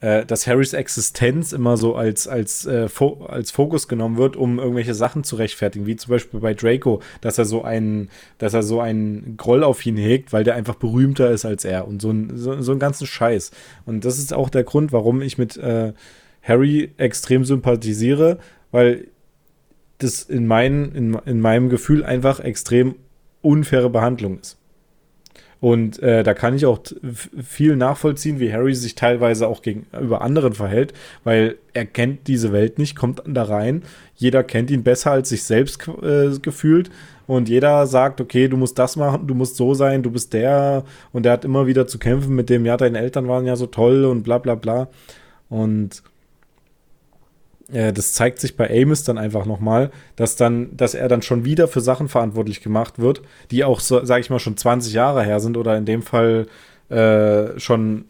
äh, 0.00 0.24
dass 0.24 0.46
Harrys 0.46 0.74
Existenz 0.74 1.52
immer 1.52 1.76
so 1.76 1.96
als, 1.96 2.28
als, 2.28 2.66
äh, 2.66 2.88
Fo 2.88 3.26
als 3.28 3.50
Fokus 3.50 3.88
genommen 3.88 4.16
wird, 4.16 4.36
um 4.36 4.58
irgendwelche 4.58 4.94
Sachen 4.94 5.24
zu 5.24 5.36
rechtfertigen, 5.36 5.86
wie 5.86 5.96
zum 5.96 6.12
Beispiel 6.12 6.40
bei 6.40 6.54
Draco, 6.54 7.00
dass 7.20 7.38
er 7.38 7.44
so 7.44 7.62
einen, 7.62 8.08
dass 8.38 8.54
er 8.54 8.62
so 8.62 8.80
einen 8.80 9.36
Groll 9.36 9.64
auf 9.64 9.84
ihn 9.84 9.96
hegt, 9.96 10.32
weil 10.32 10.44
der 10.44 10.54
einfach 10.54 10.76
berühmter 10.76 11.30
ist 11.30 11.44
als 11.44 11.64
er 11.64 11.88
und 11.88 12.00
so, 12.00 12.10
ein, 12.10 12.36
so, 12.36 12.60
so 12.62 12.70
einen 12.70 12.80
ganzen 12.80 13.06
Scheiß. 13.08 13.50
Und 13.86 14.04
das 14.04 14.18
ist 14.18 14.32
auch 14.32 14.50
der 14.50 14.62
Grund, 14.62 14.92
warum 14.92 15.20
ich 15.20 15.36
mit 15.36 15.56
äh, 15.56 15.92
Harry 16.42 16.90
extrem 16.96 17.44
sympathisiere, 17.44 18.38
weil 18.70 19.08
das 19.98 20.22
in, 20.22 20.46
mein, 20.46 20.92
in, 20.92 21.14
in 21.26 21.40
meinem 21.40 21.68
Gefühl 21.68 22.04
einfach 22.04 22.40
extrem 22.40 22.94
unfaire 23.42 23.90
Behandlung 23.90 24.38
ist. 24.38 24.58
Und 25.60 26.00
äh, 26.02 26.22
da 26.22 26.34
kann 26.34 26.54
ich 26.54 26.66
auch 26.66 26.78
viel 27.42 27.74
nachvollziehen, 27.74 28.38
wie 28.38 28.52
Harry 28.52 28.74
sich 28.74 28.94
teilweise 28.94 29.48
auch 29.48 29.62
gegenüber 29.62 30.22
anderen 30.22 30.52
verhält, 30.52 30.94
weil 31.24 31.56
er 31.74 31.84
kennt 31.84 32.28
diese 32.28 32.52
Welt 32.52 32.78
nicht, 32.78 32.94
kommt 32.94 33.22
da 33.26 33.42
rein. 33.42 33.82
Jeder 34.14 34.44
kennt 34.44 34.70
ihn 34.70 34.84
besser 34.84 35.10
als 35.10 35.30
sich 35.30 35.42
selbst 35.42 35.88
äh, 35.88 36.30
gefühlt. 36.40 36.90
Und 37.26 37.48
jeder 37.48 37.86
sagt, 37.88 38.20
okay, 38.20 38.48
du 38.48 38.56
musst 38.56 38.78
das 38.78 38.96
machen, 38.96 39.26
du 39.26 39.34
musst 39.34 39.56
so 39.56 39.74
sein, 39.74 40.02
du 40.04 40.12
bist 40.12 40.32
der. 40.32 40.84
Und 41.12 41.26
er 41.26 41.32
hat 41.32 41.44
immer 41.44 41.66
wieder 41.66 41.88
zu 41.88 41.98
kämpfen 41.98 42.36
mit 42.36 42.48
dem, 42.50 42.64
ja, 42.64 42.76
deine 42.76 43.00
Eltern 43.00 43.26
waren 43.26 43.44
ja 43.44 43.56
so 43.56 43.66
toll 43.66 44.04
und 44.04 44.22
bla 44.22 44.38
bla 44.38 44.54
bla. 44.54 44.88
Und 45.48 46.04
äh, 47.72 47.92
das 47.92 48.12
zeigt 48.12 48.38
sich 48.40 48.56
bei 48.56 48.70
Amos 48.70 49.04
dann 49.04 49.18
einfach 49.18 49.46
nochmal, 49.46 49.90
dass 50.16 50.36
dann, 50.36 50.76
dass 50.76 50.94
er 50.94 51.08
dann 51.08 51.22
schon 51.22 51.44
wieder 51.44 51.68
für 51.68 51.80
Sachen 51.80 52.08
verantwortlich 52.08 52.62
gemacht 52.62 52.98
wird, 52.98 53.22
die 53.50 53.64
auch, 53.64 53.80
so, 53.80 54.04
sag 54.04 54.20
ich 54.20 54.30
mal, 54.30 54.38
schon 54.38 54.56
20 54.56 54.92
Jahre 54.92 55.22
her 55.22 55.40
sind 55.40 55.56
oder 55.56 55.76
in 55.76 55.84
dem 55.84 56.02
Fall 56.02 56.46
äh, 56.88 57.58
schon 57.58 58.06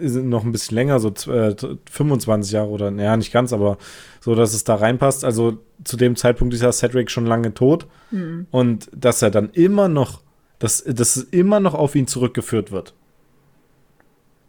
noch 0.00 0.44
ein 0.44 0.52
bisschen 0.52 0.76
länger, 0.76 1.00
so 1.00 1.08
äh, 1.32 1.56
25 1.90 2.52
Jahre 2.52 2.68
oder, 2.68 2.90
naja, 2.90 3.16
nicht 3.16 3.32
ganz, 3.32 3.52
aber 3.52 3.78
so, 4.20 4.34
dass 4.34 4.54
es 4.54 4.62
da 4.62 4.76
reinpasst. 4.76 5.24
Also 5.24 5.58
zu 5.82 5.96
dem 5.96 6.14
Zeitpunkt 6.14 6.54
ist 6.54 6.62
ja 6.62 6.70
Cedric 6.70 7.10
schon 7.10 7.26
lange 7.26 7.54
tot 7.54 7.86
mhm. 8.10 8.46
und 8.50 8.90
dass 8.94 9.22
er 9.22 9.30
dann 9.30 9.50
immer 9.50 9.88
noch, 9.88 10.20
dass, 10.58 10.84
dass 10.84 11.16
es 11.16 11.24
immer 11.24 11.58
noch 11.58 11.74
auf 11.74 11.94
ihn 11.94 12.06
zurückgeführt 12.06 12.70
wird. 12.70 12.94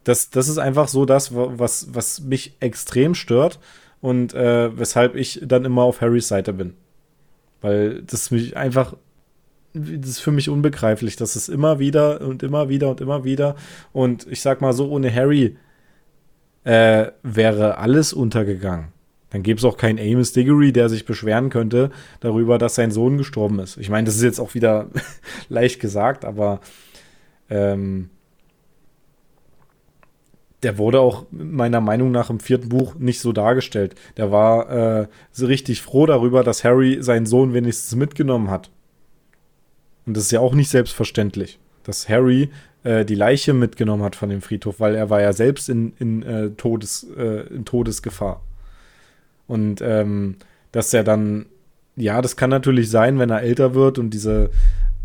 Das, 0.03 0.29
das 0.29 0.49
ist 0.49 0.57
einfach 0.57 0.87
so 0.87 1.05
das, 1.05 1.33
was, 1.33 1.87
was 1.93 2.21
mich 2.21 2.55
extrem 2.59 3.15
stört 3.15 3.59
und 4.01 4.33
äh, 4.33 4.77
weshalb 4.77 5.15
ich 5.15 5.41
dann 5.43 5.65
immer 5.65 5.83
auf 5.83 6.01
Harrys 6.01 6.27
Seite 6.27 6.53
bin. 6.53 6.73
Weil 7.61 8.01
das 8.03 8.31
mich 8.31 8.55
einfach, 8.55 8.95
das 9.73 10.09
ist 10.09 10.19
für 10.19 10.31
mich 10.31 10.49
unbegreiflich, 10.49 11.15
dass 11.15 11.35
es 11.35 11.49
immer 11.49 11.79
wieder 11.79 12.21
und 12.21 12.43
immer 12.43 12.69
wieder 12.69 12.89
und 12.89 13.01
immer 13.01 13.23
wieder 13.23 13.55
und 13.91 14.27
ich 14.29 14.41
sag 14.41 14.61
mal 14.61 14.73
so, 14.73 14.89
ohne 14.89 15.13
Harry 15.13 15.57
äh, 16.63 17.11
wäre 17.23 17.77
alles 17.77 18.13
untergegangen. 18.13 18.89
Dann 19.31 19.43
gäbe 19.43 19.59
es 19.59 19.65
auch 19.65 19.77
keinen 19.77 19.99
Amos 19.99 20.31
Diggory, 20.31 20.73
der 20.73 20.89
sich 20.89 21.05
beschweren 21.05 21.49
könnte 21.49 21.91
darüber, 22.19 22.57
dass 22.57 22.75
sein 22.75 22.91
Sohn 22.91 23.17
gestorben 23.17 23.59
ist. 23.59 23.77
Ich 23.77 23.89
meine, 23.89 24.05
das 24.05 24.15
ist 24.15 24.23
jetzt 24.23 24.39
auch 24.39 24.55
wieder 24.55 24.87
leicht 25.49 25.79
gesagt, 25.79 26.25
aber 26.25 26.61
ähm, 27.49 28.09
der 30.63 30.77
wurde 30.77 30.99
auch 30.99 31.25
meiner 31.31 31.79
Meinung 31.79 32.11
nach 32.11 32.29
im 32.29 32.39
vierten 32.39 32.69
Buch 32.69 32.95
nicht 32.95 33.21
so 33.21 33.31
dargestellt. 33.31 33.95
Der 34.17 34.31
war 34.31 34.69
äh, 35.01 35.07
so 35.31 35.45
richtig 35.45 35.81
froh 35.81 36.05
darüber, 36.05 36.43
dass 36.43 36.63
Harry 36.63 36.97
seinen 37.01 37.25
Sohn 37.25 37.53
wenigstens 37.53 37.95
mitgenommen 37.95 38.49
hat. 38.49 38.69
Und 40.05 40.17
das 40.17 40.25
ist 40.25 40.31
ja 40.31 40.39
auch 40.41 40.53
nicht 40.53 40.69
selbstverständlich, 40.69 41.59
dass 41.83 42.09
Harry 42.09 42.49
äh, 42.83 43.05
die 43.05 43.15
Leiche 43.15 43.53
mitgenommen 43.53 44.03
hat 44.03 44.15
von 44.15 44.29
dem 44.29 44.41
Friedhof, 44.41 44.79
weil 44.79 44.95
er 44.95 45.09
war 45.09 45.21
ja 45.21 45.33
selbst 45.33 45.69
in, 45.69 45.93
in, 45.99 46.23
äh, 46.23 46.49
Todes, 46.51 47.07
äh, 47.17 47.47
in 47.53 47.63
Todesgefahr. 47.63 48.41
Und 49.47 49.81
ähm, 49.81 50.35
dass 50.71 50.93
er 50.93 51.03
dann, 51.03 51.45
ja, 51.95 52.21
das 52.21 52.35
kann 52.35 52.49
natürlich 52.49 52.89
sein, 52.89 53.17
wenn 53.17 53.29
er 53.29 53.41
älter 53.41 53.75
wird 53.75 53.97
und 53.97 54.11
diese 54.11 54.49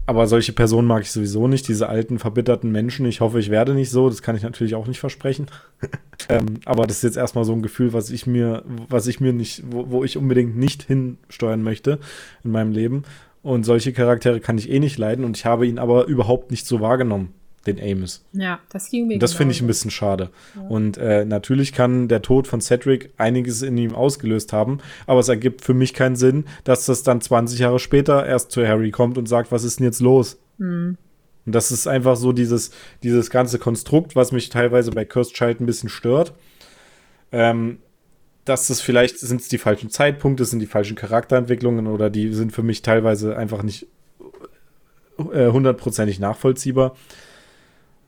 aber 0.07 0.27
solche 0.27 0.53
Personen 0.53 0.87
mag 0.87 1.03
ich 1.03 1.11
sowieso 1.11 1.49
nicht, 1.49 1.67
diese 1.67 1.89
alten, 1.89 2.19
verbitterten 2.19 2.71
Menschen. 2.71 3.07
Ich 3.07 3.21
hoffe, 3.21 3.41
ich 3.41 3.51
werde 3.51 3.75
nicht 3.75 3.91
so. 3.91 4.09
Das 4.09 4.23
kann 4.23 4.37
ich 4.37 4.43
natürlich 4.43 4.75
auch 4.75 4.87
nicht 4.87 5.01
versprechen. 5.01 5.47
ähm, 6.29 6.61
aber 6.67 6.87
das 6.87 6.99
ist 6.99 7.05
jetzt 7.05 7.17
erstmal 7.17 7.45
so 7.45 7.53
ein 7.53 7.63
Gefühl, 7.63 7.93
was 7.93 8.11
ich 8.11 8.27
mir, 8.27 8.65
was 8.89 9.07
ich 9.07 9.21
mir 9.21 9.33
nicht, 9.33 9.63
wo, 9.71 9.91
wo 9.91 10.05
ich 10.05 10.17
unbedingt 10.17 10.57
nicht 10.57 10.83
hinsteuern 10.83 11.63
möchte 11.63 12.01
in 12.43 12.51
meinem 12.51 12.73
Leben. 12.73 13.05
Und 13.43 13.65
solche 13.65 13.93
Charaktere 13.93 14.41
kann 14.41 14.59
ich 14.59 14.71
eh 14.71 14.79
nicht 14.79 14.99
leiden 14.99 15.25
und 15.25 15.37
ich 15.37 15.45
habe 15.45 15.67
ihn 15.67 15.79
aber 15.79 16.07
überhaupt 16.07 16.51
nicht 16.51 16.67
so 16.67 16.81
wahrgenommen 16.81 17.35
den 17.67 17.81
Amos. 17.81 18.25
Ja, 18.33 18.61
das 18.71 18.91
ging 18.91 19.07
mir. 19.07 19.19
Das 19.19 19.35
finde 19.35 19.53
ich 19.53 19.61
ein 19.61 19.67
bisschen 19.67 19.91
schade. 19.91 20.31
Ja. 20.55 20.63
Und 20.63 20.97
äh, 20.99 21.25
natürlich 21.25 21.73
kann 21.73 22.09
der 22.09 22.23
Tod 22.23 22.47
von 22.47 22.61
Cedric 22.61 23.13
einiges 23.17 23.63
in 23.63 23.77
ihm 23.77 23.95
ausgelöst 23.95 24.53
haben, 24.53 24.79
aber 25.07 25.21
es 25.21 25.29
ergibt 25.29 25.63
für 25.63 25.75
mich 25.75 25.95
keinen 25.95 26.17
Sinn, 26.17 26.45
dass 26.65 26.87
das 26.87 27.03
dann 27.03 27.21
20 27.21 27.59
Jahre 27.59 27.79
später 27.79 28.27
erst 28.27 28.51
zu 28.51 28.67
Harry 28.67 28.91
kommt 28.91 29.19
und 29.19 29.29
sagt, 29.29 29.53
was 29.53 29.65
ist 29.65 29.81
denn 29.81 29.87
jetzt 29.87 30.01
los? 30.01 30.39
Mhm. 30.59 30.97
Und 31.47 31.55
das 31.55 31.71
ist 31.71 31.87
einfach 31.87 32.17
so 32.17 32.33
dieses, 32.33 32.71
dieses 33.03 33.31
ganze 33.31 33.59
Konstrukt, 33.59 34.17
was 34.17 34.33
mich 34.33 34.49
teilweise 34.49 34.91
bei 34.91 35.05
Cursed 35.05 35.35
Child 35.35 35.61
ein 35.61 35.67
bisschen 35.67 35.89
stört. 35.89 36.33
Ähm, 37.33 37.79
dass 38.45 38.69
es 38.71 38.81
vielleicht 38.81 39.19
sind 39.19 39.41
es 39.41 39.49
die 39.49 39.59
falschen 39.59 39.91
Zeitpunkte, 39.91 40.45
sind 40.45 40.59
die 40.59 40.67
falschen 40.67 40.97
Charakterentwicklungen 40.97 41.87
oder 41.87 42.11
die 42.11 42.33
sind 42.33 42.53
für 42.53 42.63
mich 42.63 42.83
teilweise 42.83 43.37
einfach 43.37 43.63
nicht 43.63 43.87
äh, 45.33 45.49
hundertprozentig 45.51 46.19
nachvollziehbar. 46.19 46.97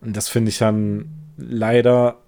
Und 0.00 0.16
das 0.16 0.28
finde 0.28 0.50
ich 0.50 0.58
dann 0.58 1.06
leider, 1.36 2.18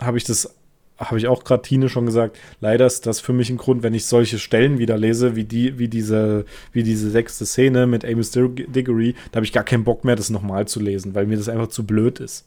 habe 0.00 0.18
ich 0.18 0.24
das, 0.24 0.54
habe 0.98 1.18
ich 1.18 1.28
auch 1.28 1.44
gerade 1.44 1.62
Tine 1.62 1.88
schon 1.88 2.06
gesagt, 2.06 2.38
leider 2.60 2.86
ist 2.86 3.06
das 3.06 3.20
für 3.20 3.32
mich 3.32 3.50
ein 3.50 3.56
Grund, 3.56 3.82
wenn 3.82 3.94
ich 3.94 4.06
solche 4.06 4.38
Stellen 4.38 4.78
wieder 4.78 4.98
lese, 4.98 5.36
wie 5.36 5.44
die, 5.44 5.78
wie 5.78 5.88
diese, 5.88 6.44
wie 6.72 6.82
diese 6.82 7.10
sechste 7.10 7.46
Szene 7.46 7.86
mit 7.86 8.04
Amos 8.04 8.30
Diggory, 8.30 9.14
da 9.30 9.36
habe 9.36 9.46
ich 9.46 9.52
gar 9.52 9.64
keinen 9.64 9.84
Bock 9.84 10.04
mehr, 10.04 10.16
das 10.16 10.30
nochmal 10.30 10.66
zu 10.66 10.80
lesen, 10.80 11.14
weil 11.14 11.26
mir 11.26 11.36
das 11.36 11.48
einfach 11.48 11.68
zu 11.68 11.86
blöd 11.86 12.20
ist. 12.20 12.46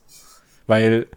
Weil 0.68 1.08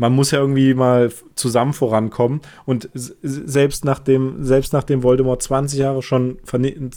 man 0.00 0.14
muss 0.14 0.30
ja 0.30 0.38
irgendwie 0.38 0.72
mal 0.72 1.12
zusammen 1.34 1.74
vorankommen 1.74 2.40
und 2.64 2.88
selbst 2.94 3.84
nachdem, 3.84 4.42
selbst 4.42 4.72
nachdem 4.72 5.02
Voldemort 5.02 5.42
20 5.42 5.78
Jahre 5.78 6.00
schon, 6.00 6.38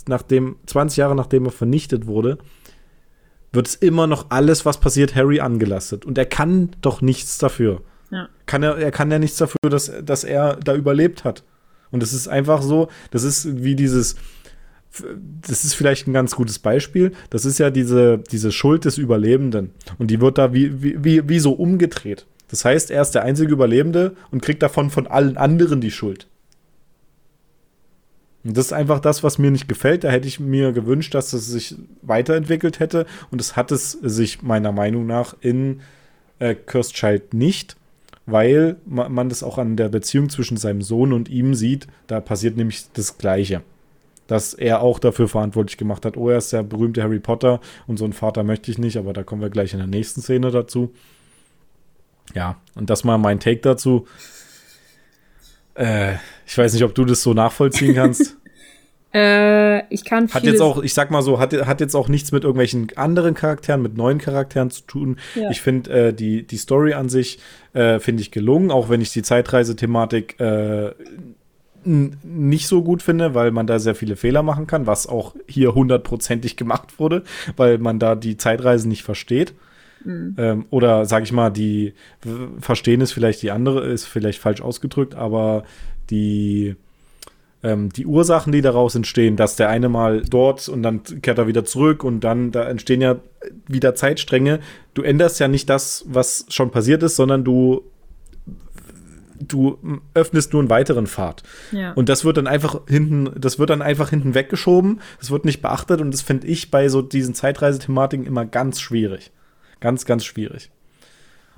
nachdem, 0.08 0.56
20 0.66 0.98
Jahre 0.98 1.14
nachdem 1.14 1.44
er 1.44 1.52
vernichtet 1.52 2.08
wurde, 2.08 2.38
wird 3.54 3.68
es 3.68 3.76
immer 3.76 4.08
noch 4.08 4.26
alles, 4.30 4.66
was 4.66 4.80
passiert, 4.80 5.16
Harry 5.16 5.40
angelastet. 5.40 6.06
Und 6.06 6.18
er 6.18 6.26
kann 6.26 6.72
doch 6.82 7.02
nichts 7.02 7.38
dafür. 7.38 7.82
Ja. 8.12 8.28
Kann 8.46 8.64
er, 8.64 8.78
er 8.78 8.92
kann 8.92 9.12
ja 9.12 9.20
nichts 9.20 9.38
dafür, 9.38 9.70
dass, 9.70 9.92
dass 10.04 10.24
er 10.24 10.58
da 10.58 10.76
überlebt 10.76 11.24
hat. 11.24 11.44
Und 11.92 12.04
es 12.04 12.12
ist 12.12 12.28
einfach 12.28 12.64
so, 12.64 12.90
das 13.12 13.24
ist 13.24 13.64
wie 13.64 13.76
dieses, 13.76 14.16
das 15.42 15.64
ist 15.64 15.76
vielleicht 15.76 16.08
ein 16.08 16.14
ganz 16.14 16.36
gutes 16.36 16.60
Beispiel. 16.60 17.12
Das 17.30 17.46
ist 17.46 17.60
ja 17.60 17.70
diese, 17.70 18.18
diese 18.18 18.52
Schuld 18.52 18.86
des 18.86 18.98
Überlebenden. 18.98 19.72
Und 20.00 20.08
die 20.08 20.20
wird 20.20 20.40
da 20.40 20.54
wie, 20.54 21.04
wie, 21.04 21.30
wie 21.30 21.40
so 21.40 21.54
umgedreht. 21.54 22.26
Das 22.50 22.66
heißt, 22.66 22.92
er 22.92 23.02
ist 23.02 23.12
der 23.12 23.24
einzige 23.24 23.54
Überlebende 23.54 24.16
und 24.32 24.42
kriegt 24.42 24.64
davon 24.64 24.90
von 24.90 25.08
allen 25.08 25.38
anderen 25.38 25.82
die 25.82 25.92
Schuld. 25.92 26.28
Und 28.44 28.58
das 28.58 28.68
ist 28.68 28.74
einfach 28.74 29.00
das, 29.00 29.24
was 29.24 29.38
mir 29.38 29.52
nicht 29.52 29.70
gefällt. 29.70 30.04
Da 30.04 30.10
hätte 30.10 30.28
ich 30.28 30.40
mir 30.40 30.74
gewünscht, 30.74 31.14
dass 31.14 31.32
es 31.34 31.48
sich 31.48 31.76
weiterentwickelt 32.02 32.80
hätte. 32.80 33.06
Und 33.32 33.40
es 33.40 33.56
hat 33.56 33.72
es 33.72 33.92
sich 33.92 34.42
meiner 34.42 34.72
Meinung 34.72 35.06
nach 35.06 35.36
in 35.40 35.82
äh, 36.40 36.56
Cursed 36.56 36.94
Child 36.94 37.34
nicht, 37.34 37.78
weil 38.26 38.78
man, 38.86 39.30
das 39.30 39.44
auch 39.44 39.58
an 39.58 39.78
der 39.78 39.90
Beziehung 39.90 40.30
zwischen 40.30 40.58
seinem 40.58 40.82
Sohn 40.82 41.14
und 41.14 41.30
ihm 41.30 41.54
sieht. 41.54 41.88
Da 42.08 42.20
passiert 42.20 42.58
nämlich 42.58 42.86
das 42.94 43.18
Gleiche. 43.18 43.62
Dass 44.28 44.54
er 44.54 44.82
auch 44.82 45.00
dafür 45.00 45.28
verantwortlich 45.28 45.78
gemacht 45.78 46.06
hat, 46.06 46.18
oh, 46.18 46.30
er 46.30 46.38
ist 46.38 46.54
der 46.54 46.64
berühmte 46.64 47.04
Harry 47.04 47.20
Potter 47.20 47.60
und 47.88 47.98
so 47.98 48.06
einen 48.06 48.14
Vater 48.14 48.44
möchte 48.44 48.72
ich 48.72 48.78
nicht, 48.78 48.98
aber 48.98 49.14
da 49.14 49.24
kommen 49.24 49.42
wir 49.42 49.50
gleich 49.50 49.74
in 49.74 49.80
der 49.80 49.88
nächsten 49.88 50.22
Szene 50.22 50.50
dazu. 50.52 50.94
Ja, 52.34 52.58
und 52.76 52.90
das 52.90 53.04
mal 53.04 53.18
mein 53.18 53.40
Take 53.40 53.60
dazu. 53.60 54.08
Äh, 55.76 56.14
ich 56.46 56.58
weiß 56.58 56.74
nicht, 56.74 56.84
ob 56.84 56.94
du 56.96 57.06
das 57.06 57.22
so 57.22 57.34
nachvollziehen 57.34 57.96
kannst. 57.96 58.38
äh, 59.14 59.86
ich 59.94 60.06
kann 60.06 60.30
Hat 60.30 60.44
jetzt 60.44 60.62
auch, 60.62 60.82
ich 60.84 60.94
sag 60.94 61.12
mal 61.12 61.22
so, 61.22 61.40
hat, 61.40 61.54
hat 61.66 61.82
jetzt 61.82 61.96
auch 61.96 62.08
nichts 62.08 62.32
mit 62.32 62.44
irgendwelchen 62.44 62.88
anderen 62.96 63.34
Charakteren, 63.34 63.82
mit 63.82 63.98
neuen 63.98 64.18
Charakteren 64.20 64.72
zu 64.72 64.84
tun. 64.84 65.18
Ja. 65.36 65.50
Ich 65.50 65.62
finde 65.62 66.08
äh, 66.08 66.14
die, 66.14 66.46
die 66.46 66.58
Story 66.58 66.94
an 66.94 67.10
sich, 67.10 67.40
äh, 67.74 68.00
finde 68.00 68.22
ich 68.22 68.32
gelungen, 68.32 68.72
auch 68.72 68.90
wenn 68.90 69.02
ich 69.02 69.12
die 69.12 69.24
Zeitreisethematik 69.24 70.40
äh, 70.40 70.92
nicht 71.86 72.68
so 72.68 72.82
gut 72.82 73.02
finde, 73.02 73.36
weil 73.36 73.52
man 73.52 73.68
da 73.68 73.80
sehr 73.80 73.96
viele 73.96 74.16
Fehler 74.16 74.44
machen 74.44 74.68
kann, 74.68 74.88
was 74.88 75.08
auch 75.08 75.36
hier 75.48 75.76
hundertprozentig 75.76 76.56
gemacht 76.56 77.00
wurde, 77.00 77.24
weil 77.58 77.78
man 77.78 78.00
da 78.00 78.16
die 78.16 78.38
Zeitreisen 78.38 78.90
nicht 78.90 79.04
versteht. 79.04 79.54
Mhm. 80.06 80.36
Ähm, 80.38 80.66
oder 80.70 81.06
sag 81.06 81.24
ich 81.24 81.32
mal, 81.32 81.50
die 81.50 81.94
verstehen 82.60 83.02
ist 83.02 83.12
vielleicht 83.12 83.42
die 83.42 83.52
andere, 83.52 83.86
ist 83.86 84.06
vielleicht 84.06 84.40
falsch 84.40 84.62
ausgedrückt, 84.62 85.16
aber 85.16 85.64
die, 86.10 86.76
ähm, 87.64 87.90
die 87.90 88.06
Ursachen, 88.06 88.52
die 88.52 88.62
daraus 88.62 88.96
entstehen, 88.96 89.36
dass 89.36 89.56
der 89.56 89.70
eine 89.70 89.90
mal 89.90 90.22
dort 90.22 90.68
und 90.68 90.84
dann 90.84 91.04
kehrt 91.04 91.38
er 91.38 91.48
wieder 91.48 91.66
zurück 91.66 92.04
und 92.04 92.22
dann 92.22 92.52
da 92.52 92.64
entstehen 92.64 93.02
ja 93.02 93.18
wieder 93.68 93.96
Zeitstränge. 93.96 94.60
Du 94.94 95.02
änderst 95.02 95.40
ja 95.40 95.48
nicht 95.48 95.70
das, 95.70 96.06
was 96.08 96.46
schon 96.50 96.72
passiert 96.72 97.04
ist, 97.04 97.16
sondern 97.16 97.44
du 97.44 97.84
du 99.48 99.78
öffnest 100.14 100.54
nur 100.54 100.62
einen 100.62 100.70
weiteren 100.70 101.08
Pfad. 101.08 101.44
Ja. 101.72 101.92
Und 101.94 102.10
das 102.10 102.24
wird 102.24 102.38
dann 102.38 102.48
einfach 102.48 102.82
hinten, 102.88 103.32
das 103.38 103.60
wird 103.60 103.70
dann 103.70 103.82
einfach 103.82 104.10
hinten 104.10 104.36
weggeschoben. 104.36 105.02
Das 105.20 105.32
wird 105.32 105.44
nicht 105.44 105.62
beachtet 105.62 106.02
und 106.02 106.14
das 106.14 106.22
finde 106.22 106.48
ich 106.48 106.72
bei 106.72 106.88
so 106.88 107.02
diesen 107.02 107.34
Zeitreisethematiken 107.34 108.26
immer 108.26 108.46
ganz 108.46 108.80
schwierig. 108.80 109.32
Ganz, 109.84 110.06
ganz 110.06 110.24
schwierig. 110.24 110.72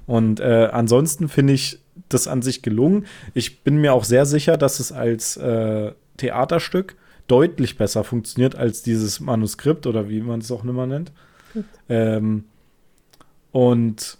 Und 0.07 0.39
äh, 0.39 0.69
ansonsten 0.71 1.29
finde 1.29 1.53
ich 1.53 1.77
das 2.09 2.27
an 2.27 2.41
sich 2.41 2.63
gelungen. 2.63 3.05
Ich 3.35 3.61
bin 3.63 3.77
mir 3.77 3.93
auch 3.93 4.03
sehr 4.03 4.25
sicher, 4.25 4.57
dass 4.57 4.79
es 4.79 4.91
als 4.91 5.37
äh, 5.37 5.91
Theaterstück 6.17 6.95
deutlich 7.27 7.77
besser 7.77 8.03
funktioniert 8.03 8.55
als 8.55 8.81
dieses 8.81 9.19
Manuskript 9.19 9.85
oder 9.85 10.09
wie 10.09 10.21
man 10.21 10.39
es 10.39 10.51
auch 10.51 10.63
nimmer 10.63 10.87
nennt. 10.87 11.11
Ähm, 11.87 12.45
Und 13.51 14.17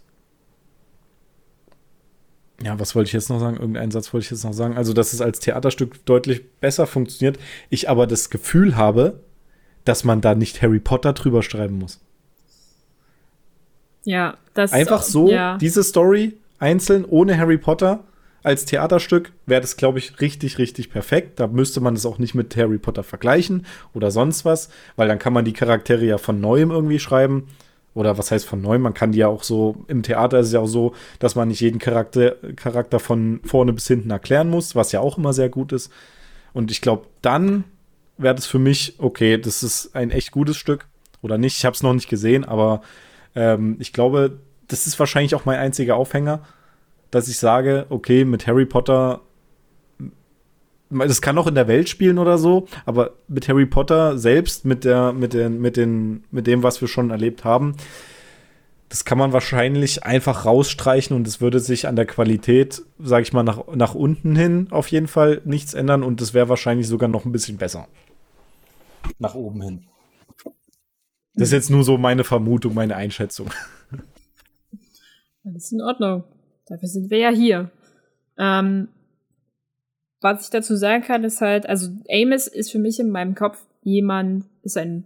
ja, 2.63 2.79
was 2.79 2.95
wollte 2.95 3.07
ich 3.07 3.13
jetzt 3.13 3.29
noch 3.29 3.39
sagen? 3.39 3.57
Irgendeinen 3.57 3.91
Satz 3.91 4.13
wollte 4.13 4.25
ich 4.25 4.31
jetzt 4.31 4.45
noch 4.45 4.53
sagen. 4.53 4.77
Also, 4.77 4.93
dass 4.93 5.13
es 5.13 5.21
als 5.21 5.39
Theaterstück 5.39 6.05
deutlich 6.05 6.51
besser 6.61 6.87
funktioniert. 6.87 7.37
Ich 7.69 7.89
aber 7.89 8.07
das 8.07 8.29
Gefühl 8.29 8.75
habe, 8.77 9.19
dass 9.83 10.03
man 10.03 10.21
da 10.21 10.35
nicht 10.35 10.61
Harry 10.61 10.79
Potter 10.79 11.13
drüber 11.13 11.43
schreiben 11.43 11.79
muss. 11.79 11.99
Ja, 14.05 14.37
das 14.53 14.71
Einfach 14.71 15.01
so, 15.01 15.29
ja. 15.29 15.57
diese 15.57 15.83
Story 15.83 16.37
einzeln 16.59 17.05
ohne 17.05 17.37
Harry 17.37 17.57
Potter 17.57 18.03
als 18.45 18.65
Theaterstück 18.65 19.31
wäre 19.47 19.61
das, 19.61 19.75
glaube 19.75 19.97
ich, 19.97 20.21
richtig, 20.21 20.59
richtig 20.59 20.91
perfekt. 20.91 21.39
Da 21.39 21.47
müsste 21.47 21.81
man 21.81 21.95
es 21.95 22.05
auch 22.05 22.19
nicht 22.19 22.35
mit 22.35 22.55
Harry 22.55 22.77
Potter 22.77 23.03
vergleichen 23.03 23.65
oder 23.95 24.11
sonst 24.11 24.45
was, 24.45 24.69
weil 24.95 25.07
dann 25.07 25.17
kann 25.17 25.33
man 25.33 25.45
die 25.45 25.53
Charaktere 25.53 26.05
ja 26.05 26.19
von 26.19 26.39
neuem 26.39 26.69
irgendwie 26.69 26.99
schreiben. 26.99 27.47
Oder 27.95 28.19
was 28.19 28.29
heißt 28.29 28.45
von 28.45 28.61
neuem? 28.61 28.83
Man 28.83 28.93
kann 28.93 29.13
die 29.13 29.19
ja 29.19 29.29
auch 29.29 29.41
so, 29.41 29.85
im 29.87 30.03
Theater 30.03 30.39
ist 30.39 30.47
es 30.47 30.53
ja 30.53 30.59
auch 30.59 30.67
so, 30.67 30.93
dass 31.17 31.33
man 31.33 31.47
nicht 31.47 31.61
jeden 31.61 31.79
Charakter, 31.79 32.35
Charakter 32.55 32.99
von 32.99 33.39
vorne 33.43 33.73
bis 33.73 33.87
hinten 33.87 34.11
erklären 34.11 34.49
muss, 34.49 34.75
was 34.75 34.91
ja 34.91 34.99
auch 34.99 35.17
immer 35.17 35.33
sehr 35.33 35.49
gut 35.49 35.71
ist. 35.71 35.91
Und 36.53 36.69
ich 36.69 36.81
glaube, 36.81 37.07
dann 37.23 37.63
wäre 38.17 38.35
das 38.35 38.45
für 38.45 38.59
mich, 38.59 38.95
okay, 38.99 39.39
das 39.39 39.63
ist 39.63 39.95
ein 39.95 40.11
echt 40.11 40.31
gutes 40.31 40.57
Stück. 40.57 40.85
Oder 41.23 41.39
nicht, 41.39 41.57
ich 41.57 41.65
habe 41.65 41.73
es 41.73 41.81
noch 41.81 41.93
nicht 41.93 42.09
gesehen, 42.09 42.43
aber 42.45 42.81
ähm, 43.35 43.77
ich 43.79 43.93
glaube, 43.93 44.39
das 44.67 44.87
ist 44.87 44.97
wahrscheinlich 44.99 45.35
auch 45.35 45.45
mein 45.45 45.59
einziger 45.59 45.95
Aufhänger 45.95 46.41
dass 47.15 47.29
ich 47.29 47.37
sage, 47.37 47.85
okay, 47.87 48.25
mit 48.25 48.45
Harry 48.45 48.65
Potter, 48.65 49.21
das 50.89 51.21
kann 51.21 51.37
auch 51.37 51.47
in 51.47 51.55
der 51.55 51.69
Welt 51.69 51.87
spielen 51.87 52.17
oder 52.17 52.37
so, 52.37 52.67
aber 52.85 53.11
mit 53.29 53.47
Harry 53.47 53.65
Potter 53.65 54.17
selbst, 54.17 54.65
mit 54.65 54.83
der, 54.83 55.13
mit 55.13 55.33
den, 55.33 55.61
mit 55.61 55.77
den, 55.77 56.25
mit 56.29 56.45
dem, 56.45 56.61
was 56.61 56.81
wir 56.81 56.89
schon 56.89 57.11
erlebt 57.11 57.45
haben, 57.45 57.77
das 58.89 59.05
kann 59.05 59.17
man 59.17 59.31
wahrscheinlich 59.31 60.03
einfach 60.03 60.43
rausstreichen 60.43 61.15
und 61.15 61.25
es 61.25 61.39
würde 61.39 61.61
sich 61.61 61.87
an 61.87 61.95
der 61.95 62.05
Qualität, 62.05 62.83
sage 62.99 63.23
ich 63.23 63.31
mal, 63.31 63.43
nach, 63.43 63.61
nach 63.73 63.95
unten 63.95 64.35
hin 64.35 64.67
auf 64.71 64.89
jeden 64.89 65.07
Fall 65.07 65.41
nichts 65.45 65.73
ändern 65.73 66.03
und 66.03 66.19
es 66.19 66.33
wäre 66.33 66.49
wahrscheinlich 66.49 66.89
sogar 66.89 67.07
noch 67.07 67.23
ein 67.23 67.31
bisschen 67.31 67.55
besser. 67.55 67.87
Nach 69.19 69.35
oben 69.35 69.61
hin. 69.61 69.83
Das 71.35 71.49
ist 71.49 71.53
jetzt 71.53 71.69
nur 71.69 71.83
so 71.83 71.97
meine 71.97 72.23
Vermutung, 72.23 72.73
meine 72.73 72.95
Einschätzung. 72.95 73.49
Alles 75.43 75.71
in 75.71 75.81
Ordnung. 75.81 76.23
Dafür 76.67 76.87
sind 76.87 77.09
wir 77.09 77.19
ja 77.19 77.29
hier. 77.29 77.71
Ähm, 78.37 78.89
was 80.21 80.45
ich 80.45 80.49
dazu 80.49 80.75
sagen 80.75 81.03
kann, 81.03 81.23
ist 81.23 81.41
halt, 81.41 81.67
also 81.67 81.89
Amos 82.09 82.47
ist 82.47 82.71
für 82.71 82.79
mich 82.79 82.99
in 82.99 83.09
meinem 83.09 83.35
Kopf 83.35 83.63
jemand, 83.83 84.45
ist 84.63 84.77
ein, 84.77 85.05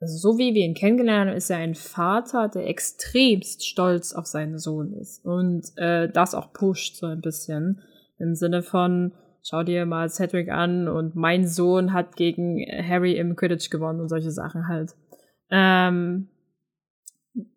also 0.00 0.16
so 0.16 0.38
wie 0.38 0.54
wir 0.54 0.64
ihn 0.64 0.74
kennengelernt 0.74 1.30
haben, 1.30 1.36
ist 1.36 1.50
er 1.50 1.58
ein 1.58 1.74
Vater, 1.74 2.48
der 2.48 2.66
extremst 2.66 3.66
stolz 3.66 4.14
auf 4.14 4.26
seinen 4.26 4.58
Sohn 4.58 4.94
ist 4.94 5.24
und 5.24 5.66
äh, 5.76 6.08
das 6.10 6.34
auch 6.34 6.52
pusht 6.52 6.96
so 6.96 7.06
ein 7.06 7.20
bisschen 7.20 7.82
im 8.18 8.34
Sinne 8.34 8.62
von, 8.62 9.12
schau 9.42 9.62
dir 9.62 9.84
mal 9.84 10.08
Cedric 10.08 10.48
an 10.48 10.88
und 10.88 11.14
mein 11.16 11.46
Sohn 11.46 11.92
hat 11.92 12.16
gegen 12.16 12.64
Harry 12.66 13.16
im 13.16 13.36
Quidditch 13.36 13.68
gewonnen 13.68 14.00
und 14.00 14.08
solche 14.08 14.30
Sachen 14.30 14.68
halt. 14.68 14.94
Ähm, 15.50 16.28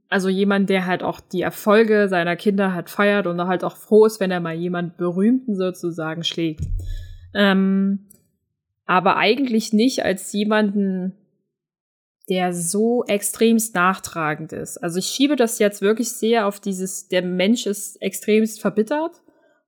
also 0.10 0.28
jemand, 0.28 0.70
der 0.70 0.86
halt 0.88 1.04
auch 1.04 1.20
die 1.20 1.42
Erfolge 1.42 2.10
seiner 2.10 2.36
Kinder 2.36 2.74
halt 2.74 2.90
feiert 2.90 3.28
und 3.28 3.40
halt 3.46 3.64
auch 3.64 3.78
froh 3.78 4.06
ist, 4.06 4.20
wenn 4.20 4.32
er 4.32 4.40
mal 4.40 4.56
jemand 4.56 4.98
Berühmten 4.98 5.56
sozusagen 5.56 6.24
schlägt. 6.24 6.66
Ähm, 7.36 8.08
aber 8.86 9.18
eigentlich 9.18 9.72
nicht 9.72 10.04
als 10.04 10.34
jemanden, 10.34 11.14
der 12.28 12.54
so 12.54 13.04
extremst 13.06 13.76
nachtragend 13.76 14.52
ist. 14.52 14.78
Also 14.78 14.98
ich 14.98 15.06
schiebe 15.06 15.36
das 15.36 15.60
jetzt 15.60 15.82
wirklich 15.82 16.12
sehr 16.12 16.48
auf 16.48 16.60
dieses, 16.60 17.08
der 17.08 17.24
Mensch 17.24 17.68
ist 17.68 18.02
extremst 18.02 18.62
verbittert 18.62 19.22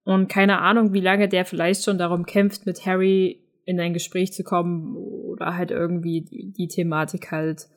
und 0.03 0.27
keine 0.27 0.59
Ahnung, 0.59 0.93
wie 0.93 1.01
lange 1.01 1.27
der 1.27 1.45
vielleicht 1.45 1.83
schon 1.83 1.99
darum 1.99 2.25
kämpft, 2.25 2.65
mit 2.65 2.85
Harry 2.85 3.43
in 3.65 3.79
ein 3.79 3.93
Gespräch 3.93 4.33
zu 4.33 4.43
kommen 4.43 4.95
oder 4.95 5.55
halt 5.55 5.69
irgendwie 5.69 6.21
die, 6.21 6.51
die 6.51 6.67
Thematik 6.67 7.31
halt 7.31 7.67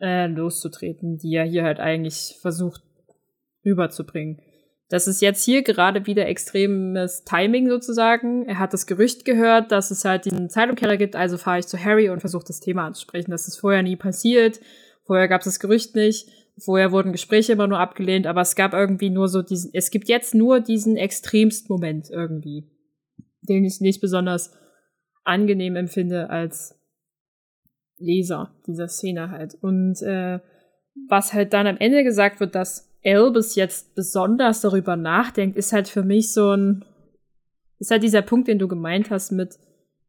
äh, 0.00 0.26
loszutreten, 0.26 1.18
die 1.18 1.34
er 1.34 1.44
hier 1.44 1.64
halt 1.64 1.80
eigentlich 1.80 2.36
versucht 2.40 2.82
rüberzubringen. 3.64 4.40
Das 4.88 5.06
ist 5.06 5.22
jetzt 5.22 5.44
hier 5.44 5.62
gerade 5.62 6.06
wieder 6.06 6.26
extremes 6.26 7.24
Timing 7.24 7.68
sozusagen. 7.68 8.46
Er 8.46 8.58
hat 8.58 8.72
das 8.72 8.86
Gerücht 8.86 9.24
gehört, 9.24 9.72
dass 9.72 9.90
es 9.90 10.04
halt 10.04 10.26
diesen 10.26 10.50
Zeitumkehrer 10.50 10.96
gibt, 10.96 11.16
also 11.16 11.38
fahre 11.38 11.60
ich 11.60 11.66
zu 11.66 11.82
Harry 11.82 12.10
und 12.10 12.20
versuche 12.20 12.44
das 12.46 12.60
Thema 12.60 12.86
anzusprechen. 12.86 13.30
Das 13.30 13.48
ist 13.48 13.56
vorher 13.56 13.82
nie 13.82 13.96
passiert. 13.96 14.60
Vorher 15.04 15.28
gab 15.28 15.40
es 15.40 15.46
das 15.46 15.58
Gerücht 15.58 15.96
nicht. 15.96 16.28
Vorher 16.58 16.92
wurden 16.92 17.12
Gespräche 17.12 17.52
immer 17.52 17.66
nur 17.66 17.80
abgelehnt, 17.80 18.26
aber 18.26 18.42
es 18.42 18.54
gab 18.54 18.74
irgendwie 18.74 19.10
nur 19.10 19.28
so 19.28 19.42
diesen, 19.42 19.70
es 19.74 19.90
gibt 19.90 20.08
jetzt 20.08 20.34
nur 20.34 20.60
diesen 20.60 20.96
extremsten 20.96 21.66
Moment 21.68 22.10
irgendwie, 22.10 22.70
den 23.42 23.64
ich 23.64 23.80
nicht 23.80 24.00
besonders 24.00 24.52
angenehm 25.24 25.74
empfinde 25.74 26.30
als 26.30 26.78
Leser 27.98 28.54
dieser 28.66 28.88
Szene 28.88 29.30
halt. 29.30 29.56
Und 29.60 30.02
äh, 30.02 30.40
was 31.08 31.32
halt 31.32 31.52
dann 31.52 31.66
am 31.66 31.76
Ende 31.76 32.04
gesagt 32.04 32.40
wird, 32.40 32.54
dass 32.54 32.90
Albus 33.04 33.54
jetzt 33.54 33.94
besonders 33.94 34.60
darüber 34.60 34.96
nachdenkt, 34.96 35.56
ist 35.56 35.72
halt 35.72 35.88
für 35.88 36.02
mich 36.02 36.32
so 36.32 36.56
ein, 36.56 36.84
ist 37.78 37.90
halt 37.90 38.02
dieser 38.02 38.22
Punkt, 38.22 38.48
den 38.48 38.58
du 38.58 38.68
gemeint 38.68 39.10
hast 39.10 39.32
mit, 39.32 39.58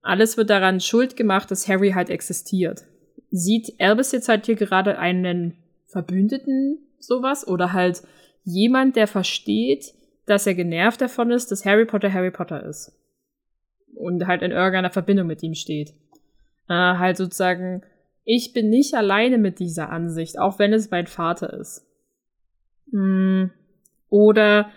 alles 0.01 0.37
wird 0.37 0.49
daran 0.49 0.79
schuld 0.79 1.17
gemacht, 1.17 1.49
dass 1.51 1.67
Harry 1.67 1.91
halt 1.91 2.09
existiert. 2.09 2.85
Sieht 3.31 3.73
Albus 3.79 4.11
jetzt 4.11 4.29
halt 4.29 4.45
hier 4.45 4.55
gerade 4.55 4.97
einen 4.97 5.57
Verbündeten 5.87 6.79
sowas 6.99 7.47
oder 7.47 7.73
halt 7.73 8.03
jemand, 8.43 8.95
der 8.95 9.07
versteht, 9.07 9.93
dass 10.25 10.47
er 10.47 10.55
genervt 10.55 11.01
davon 11.01 11.31
ist, 11.31 11.51
dass 11.51 11.65
Harry 11.65 11.85
Potter 11.85 12.11
Harry 12.11 12.31
Potter 12.31 12.63
ist 12.63 12.93
und 13.95 14.25
halt 14.27 14.41
in 14.41 14.51
irgendeiner 14.51 14.91
Verbindung 14.91 15.27
mit 15.27 15.43
ihm 15.43 15.53
steht 15.53 15.93
äh, 16.67 16.73
halt 16.73 17.17
sozusagen, 17.17 17.81
ich 18.23 18.53
bin 18.53 18.69
nicht 18.69 18.95
alleine 18.95 19.37
mit 19.37 19.59
dieser 19.59 19.89
Ansicht, 19.89 20.39
auch 20.39 20.59
wenn 20.59 20.73
es 20.73 20.91
mein 20.91 21.07
Vater 21.07 21.53
ist. 21.53 21.85
Hm. 22.91 23.51
Oder 24.09 24.69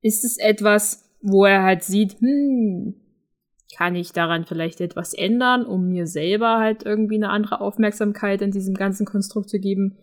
ist 0.00 0.24
es 0.24 0.38
etwas, 0.38 1.10
wo 1.22 1.44
er 1.44 1.62
halt 1.62 1.82
sieht, 1.82 2.20
hm, 2.20 2.94
kann 3.76 3.96
ich 3.96 4.12
daran 4.12 4.44
vielleicht 4.44 4.80
etwas 4.80 5.14
ändern, 5.14 5.66
um 5.66 5.88
mir 5.88 6.06
selber 6.06 6.58
halt 6.58 6.84
irgendwie 6.84 7.16
eine 7.16 7.30
andere 7.30 7.60
Aufmerksamkeit 7.60 8.42
in 8.42 8.50
diesem 8.50 8.74
ganzen 8.74 9.06
Konstrukt 9.06 9.48
zu 9.48 9.58
geben? 9.58 9.96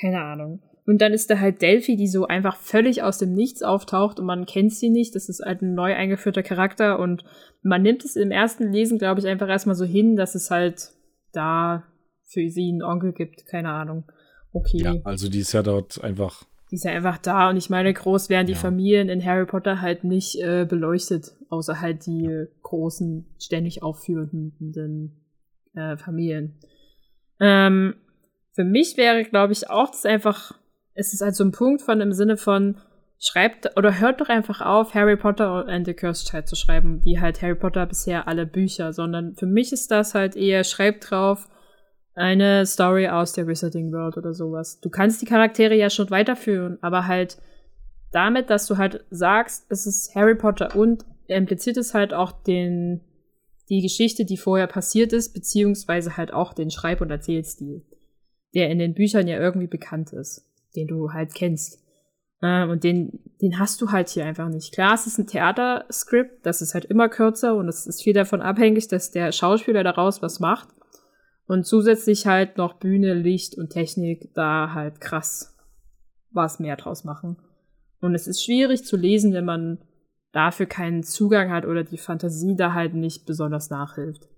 Keine 0.00 0.22
Ahnung. 0.22 0.62
Und 0.86 0.98
dann 0.98 1.12
ist 1.12 1.30
da 1.30 1.40
halt 1.40 1.62
Delphi, 1.62 1.96
die 1.96 2.06
so 2.06 2.26
einfach 2.26 2.56
völlig 2.56 3.02
aus 3.02 3.18
dem 3.18 3.34
Nichts 3.34 3.62
auftaucht 3.62 4.20
und 4.20 4.26
man 4.26 4.46
kennt 4.46 4.72
sie 4.72 4.88
nicht. 4.88 5.16
Das 5.16 5.28
ist 5.28 5.42
halt 5.44 5.60
ein 5.60 5.74
neu 5.74 5.94
eingeführter 5.94 6.44
Charakter 6.44 7.00
und 7.00 7.24
man 7.62 7.82
nimmt 7.82 8.04
es 8.04 8.14
im 8.14 8.30
ersten 8.30 8.70
Lesen, 8.72 8.98
glaube 8.98 9.20
ich, 9.20 9.26
einfach 9.26 9.48
erstmal 9.48 9.74
so 9.74 9.84
hin, 9.84 10.14
dass 10.14 10.36
es 10.36 10.50
halt 10.50 10.92
da 11.32 11.82
für 12.22 12.48
sie 12.48 12.68
einen 12.68 12.82
Onkel 12.82 13.12
gibt. 13.12 13.46
Keine 13.46 13.70
Ahnung. 13.70 14.04
Okay. 14.52 14.78
Ja, 14.78 14.94
also 15.02 15.28
die 15.28 15.40
ist 15.40 15.52
ja 15.52 15.62
dort 15.62 16.02
einfach. 16.04 16.44
Die 16.70 16.76
ist 16.76 16.84
ja 16.84 16.92
einfach 16.92 17.18
da 17.18 17.50
und 17.50 17.56
ich 17.56 17.68
meine, 17.68 17.92
groß 17.92 18.28
werden 18.28 18.46
die 18.46 18.52
ja. 18.52 18.58
Familien 18.58 19.08
in 19.08 19.24
Harry 19.24 19.46
Potter 19.46 19.80
halt 19.80 20.04
nicht 20.04 20.40
äh, 20.40 20.66
beleuchtet, 20.68 21.32
außer 21.48 21.80
halt 21.80 22.06
die 22.06 22.46
großen, 22.62 23.26
ständig 23.40 23.82
aufführenden 23.82 25.12
äh, 25.74 25.96
Familien. 25.96 26.54
Ähm, 27.40 27.96
für 28.52 28.64
mich 28.64 28.96
wäre, 28.96 29.24
glaube 29.24 29.52
ich, 29.52 29.68
auch 29.68 29.90
das 29.90 30.06
einfach 30.06 30.54
es 30.96 31.12
ist 31.12 31.20
halt 31.20 31.36
so 31.36 31.44
ein 31.44 31.52
Punkt 31.52 31.82
von 31.82 32.00
im 32.00 32.12
Sinne 32.12 32.36
von, 32.36 32.76
schreibt 33.18 33.76
oder 33.76 33.98
hört 33.98 34.20
doch 34.20 34.28
einfach 34.28 34.60
auf, 34.60 34.94
Harry 34.94 35.16
Potter 35.16 35.66
and 35.68 35.86
the 35.86 35.94
Cursed 35.94 36.28
Child 36.28 36.48
zu 36.48 36.56
schreiben, 36.56 37.04
wie 37.04 37.20
halt 37.20 37.40
Harry 37.42 37.54
Potter 37.54 37.86
bisher 37.86 38.28
alle 38.28 38.46
Bücher, 38.46 38.92
sondern 38.92 39.34
für 39.36 39.46
mich 39.46 39.72
ist 39.72 39.90
das 39.90 40.14
halt 40.14 40.36
eher, 40.36 40.64
schreibt 40.64 41.10
drauf 41.10 41.48
eine 42.14 42.64
Story 42.66 43.08
aus 43.08 43.32
der 43.32 43.46
Wizarding 43.46 43.92
World 43.92 44.16
oder 44.16 44.32
sowas. 44.32 44.80
Du 44.80 44.88
kannst 44.88 45.20
die 45.20 45.26
Charaktere 45.26 45.74
ja 45.74 45.90
schon 45.90 46.10
weiterführen, 46.10 46.78
aber 46.80 47.06
halt 47.06 47.38
damit, 48.10 48.48
dass 48.48 48.66
du 48.66 48.78
halt 48.78 49.04
sagst, 49.10 49.66
es 49.68 49.86
ist 49.86 50.14
Harry 50.14 50.34
Potter 50.34 50.74
und 50.74 51.04
impliziert 51.26 51.76
es 51.76 51.92
halt 51.92 52.14
auch 52.14 52.32
den, 52.32 53.02
die 53.68 53.82
Geschichte, 53.82 54.24
die 54.24 54.36
vorher 54.36 54.66
passiert 54.66 55.12
ist, 55.12 55.34
beziehungsweise 55.34 56.16
halt 56.16 56.32
auch 56.32 56.54
den 56.54 56.70
Schreib- 56.70 57.00
und 57.00 57.10
Erzählstil, 57.10 57.82
der 58.54 58.70
in 58.70 58.78
den 58.78 58.94
Büchern 58.94 59.26
ja 59.26 59.38
irgendwie 59.38 59.66
bekannt 59.66 60.12
ist 60.12 60.46
den 60.76 60.86
du 60.86 61.12
halt 61.12 61.34
kennst. 61.34 61.82
Äh, 62.40 62.64
und 62.66 62.84
den, 62.84 63.20
den 63.40 63.58
hast 63.58 63.80
du 63.80 63.90
halt 63.90 64.08
hier 64.08 64.24
einfach 64.24 64.48
nicht. 64.48 64.72
Klar, 64.72 64.94
es 64.94 65.06
ist 65.06 65.18
ein 65.18 65.26
Theaterskript, 65.26 66.44
das 66.44 66.62
ist 66.62 66.74
halt 66.74 66.84
immer 66.84 67.08
kürzer 67.08 67.54
und 67.54 67.68
es 67.68 67.86
ist 67.86 68.02
viel 68.02 68.14
davon 68.14 68.42
abhängig, 68.42 68.88
dass 68.88 69.10
der 69.10 69.32
Schauspieler 69.32 69.84
daraus 69.84 70.22
was 70.22 70.40
macht. 70.40 70.68
Und 71.46 71.64
zusätzlich 71.64 72.26
halt 72.26 72.56
noch 72.56 72.74
Bühne, 72.74 73.14
Licht 73.14 73.56
und 73.56 73.70
Technik 73.70 74.34
da 74.34 74.72
halt 74.74 75.00
krass 75.00 75.56
was 76.32 76.58
mehr 76.58 76.76
draus 76.76 77.04
machen. 77.04 77.36
Und 78.00 78.14
es 78.14 78.26
ist 78.26 78.44
schwierig 78.44 78.84
zu 78.84 78.96
lesen, 78.96 79.32
wenn 79.32 79.44
man 79.44 79.78
dafür 80.32 80.66
keinen 80.66 81.02
Zugang 81.02 81.50
hat 81.50 81.64
oder 81.64 81.82
die 81.82 81.98
Fantasie 81.98 82.56
da 82.56 82.74
halt 82.74 82.94
nicht 82.94 83.26
besonders 83.26 83.70
nachhilft. 83.70 84.28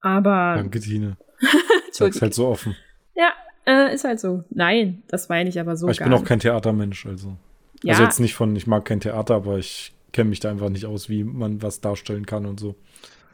Aber. 0.00 0.54
Danke, 0.56 0.80
Tine. 0.80 1.16
Sag's 1.90 2.22
halt 2.22 2.34
so 2.34 2.46
offen. 2.46 2.76
Ja, 3.14 3.32
äh, 3.66 3.94
ist 3.94 4.04
halt 4.04 4.20
so. 4.20 4.44
Nein, 4.50 5.02
das 5.08 5.28
meine 5.28 5.48
ich 5.48 5.60
aber 5.60 5.76
so. 5.76 5.86
Aber 5.86 5.92
ich 5.92 5.98
bin 5.98 6.12
auch 6.12 6.24
kein 6.24 6.40
Theatermensch, 6.40 7.06
also. 7.06 7.36
Ja. 7.82 7.92
Also 7.92 8.04
jetzt 8.04 8.20
nicht 8.20 8.34
von, 8.34 8.54
ich 8.56 8.66
mag 8.66 8.84
kein 8.84 9.00
Theater, 9.00 9.34
aber 9.34 9.58
ich 9.58 9.92
kenne 10.12 10.30
mich 10.30 10.40
da 10.40 10.50
einfach 10.50 10.70
nicht 10.70 10.86
aus, 10.86 11.08
wie 11.08 11.24
man 11.24 11.62
was 11.62 11.80
darstellen 11.80 12.26
kann 12.26 12.46
und 12.46 12.58
so. 12.58 12.76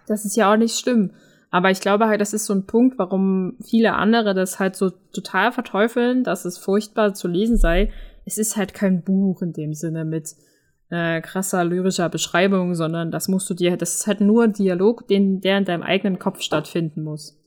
Das 0.07 0.24
ist 0.24 0.37
ja 0.37 0.53
auch 0.53 0.57
nicht 0.57 0.78
schlimm. 0.78 1.12
Aber 1.51 1.70
ich 1.70 1.80
glaube 1.80 2.07
halt, 2.07 2.20
das 2.20 2.33
ist 2.33 2.47
so 2.47 2.55
ein 2.55 2.66
Punkt, 2.66 2.99
warum 2.99 3.57
viele 3.62 3.93
andere 3.93 4.35
das 4.35 4.59
halt 4.59 4.74
so 4.74 4.91
total 5.12 5.53
verteufeln, 5.53 6.24
dass 6.24 6.47
es 6.47 6.57
furchtbar 6.57 7.12
zu 7.12 7.28
lesen 7.28 7.59
sei. 7.59 7.93
Es 8.24 8.39
ist 8.39 8.57
halt 8.57 8.72
kein 8.72 9.03
Buch 9.03 9.43
in 9.43 9.53
dem 9.53 9.74
Sinne 9.74 10.05
mit 10.07 10.35
äh, 10.89 11.20
krasser 11.20 11.64
lyrischer 11.64 12.09
Beschreibung, 12.09 12.74
sondern 12.74 13.11
das 13.11 13.28
musst 13.28 13.49
du 13.51 13.55
dir, 13.55 13.76
das 13.76 13.95
ist 13.95 14.07
halt 14.07 14.22
nur 14.22 14.45
ein 14.45 14.55
Dialog, 14.55 15.07
den, 15.09 15.41
der 15.41 15.59
in 15.59 15.64
deinem 15.66 15.83
eigenen 15.83 16.18
Kopf 16.18 16.41
stattfinden 16.41 17.03
muss. 17.03 17.39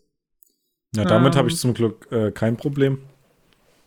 Ja, 0.96 1.06
damit 1.06 1.34
ähm, 1.34 1.40
habe 1.40 1.50
ich 1.50 1.58
zum 1.58 1.74
Glück 1.74 2.08
äh, 2.12 2.32
kein 2.32 2.58
Problem. 2.58 3.00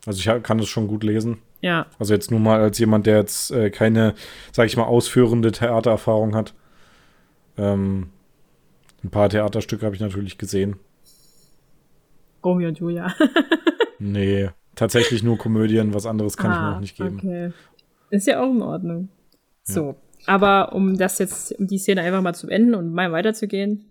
Also 0.06 0.18
ich 0.18 0.42
kann 0.42 0.59
das 0.59 0.68
schon 0.68 0.88
gut 0.88 1.04
lesen. 1.04 1.38
Ja. 1.61 1.86
Also 1.98 2.14
jetzt 2.14 2.30
nur 2.30 2.40
mal 2.40 2.61
als 2.61 2.78
jemand, 2.78 3.06
der 3.06 3.18
jetzt 3.18 3.50
äh, 3.50 3.70
keine, 3.70 4.14
sag 4.52 4.66
ich 4.66 4.76
mal, 4.76 4.84
ausführende 4.84 5.52
Theatererfahrung 5.52 6.34
hat. 6.34 6.54
Ähm, 7.56 8.11
ein 9.02 9.11
paar 9.11 9.28
Theaterstücke 9.28 9.84
habe 9.84 9.94
ich 9.94 10.00
natürlich 10.00 10.38
gesehen. 10.38 10.76
Romeo 12.44 12.68
und 12.68 12.78
Julia. 12.78 13.12
nee, 13.98 14.50
tatsächlich 14.74 15.22
nur 15.22 15.38
Komödien, 15.38 15.94
was 15.94 16.06
anderes 16.06 16.36
kann 16.36 16.50
ah, 16.50 16.54
ich 16.54 16.61
mir 16.61 16.70
noch 16.70 16.80
nicht 16.80 16.96
geben. 16.96 17.18
Okay. 17.18 17.52
Ist 18.11 18.26
ja 18.26 18.40
auch 18.40 18.50
in 18.50 18.62
Ordnung. 18.62 19.09
So. 19.64 19.88
Ja. 19.88 19.94
Aber 20.26 20.72
um 20.72 20.96
das 20.96 21.18
jetzt, 21.18 21.59
um 21.59 21.66
die 21.66 21.78
Szene 21.78 22.02
einfach 22.02 22.22
mal 22.22 22.34
zu 22.34 22.48
enden 22.48 22.74
und 22.74 22.92
mal 22.92 23.12
weiterzugehen, 23.12 23.84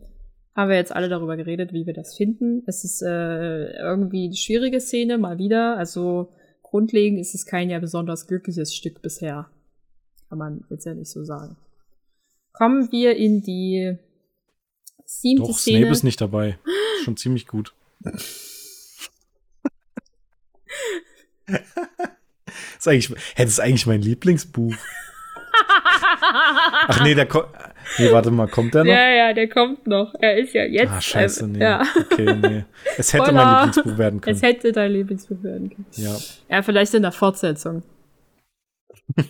haben 0.58 0.70
wir 0.70 0.76
jetzt 0.76 0.94
alle 0.94 1.08
darüber 1.08 1.38
geredet, 1.38 1.72
wie 1.72 1.86
wir 1.86 1.94
das 1.94 2.18
finden. 2.18 2.64
Es 2.66 2.84
ist 2.84 3.04
äh, 3.04 3.74
irgendwie 3.78 4.26
eine 4.26 4.36
schwierige 4.36 4.82
Szene, 4.82 5.20
mal 5.20 5.38
wieder. 5.38 5.78
Also 5.78 6.34
grundlegend 6.64 7.20
ist 7.20 7.36
es 7.36 7.46
kein 7.46 7.70
ja 7.70 7.78
besonders 7.78 8.26
glückliches 8.26 8.74
Stück 8.74 9.04
bisher. 9.04 9.52
Kann 10.30 10.40
man 10.40 10.66
jetzt 10.72 10.86
ja 10.86 10.96
nicht 10.96 11.12
so 11.12 11.24
sagen. 11.24 11.58
Kommen 12.54 12.92
wir 12.92 13.16
in 13.16 13.44
die 13.44 14.00
siebte 15.06 15.44
Doch, 15.44 15.60
Szene. 15.60 15.78
Snape 15.78 15.92
ist 15.92 16.04
nicht 16.04 16.20
dabei. 16.20 16.58
Schon 17.04 17.18
ziemlich 17.18 17.46
gut. 17.46 17.76
ist 22.80 22.88
eigentlich, 22.88 23.12
hätte 23.36 23.50
es 23.50 23.60
eigentlich 23.60 23.86
mein 23.86 24.02
Lieblingsbuch. 24.02 24.74
Ach 26.20 27.04
nee, 27.04 27.14
der 27.14 27.28
kommt. 27.28 27.48
Nee, 27.98 28.12
warte 28.12 28.32
mal, 28.32 28.48
kommt 28.48 28.74
der 28.74 28.84
noch? 28.84 28.92
Ja, 28.92 29.10
ja, 29.10 29.34
der 29.34 29.50
kommt 29.50 29.88
noch. 29.88 30.14
Er 30.20 30.38
ist 30.38 30.54
ja 30.54 30.64
jetzt. 30.64 30.92
Ah, 30.92 31.02
scheiße, 31.02 31.46
ähm, 31.46 31.52
nee. 31.54 31.60
Ja. 31.60 31.84
Okay, 32.12 32.36
nee. 32.36 32.66
Es 32.98 33.14
hätte 33.14 33.28
Voila. 33.28 33.44
mein 33.44 33.66
Lieblingsbuch 33.66 33.98
werden 33.98 34.22
können. 34.22 34.36
Es 34.36 34.42
hätte 34.42 34.72
dein 34.72 34.92
Lieblingsbuch 34.92 35.44
werden 35.44 35.70
können. 35.70 35.86
Ja. 35.94 36.16
Ja, 36.50 36.62
vielleicht 36.62 36.94
in 36.94 37.02
der 37.02 37.12
Fortsetzung. 37.12 37.84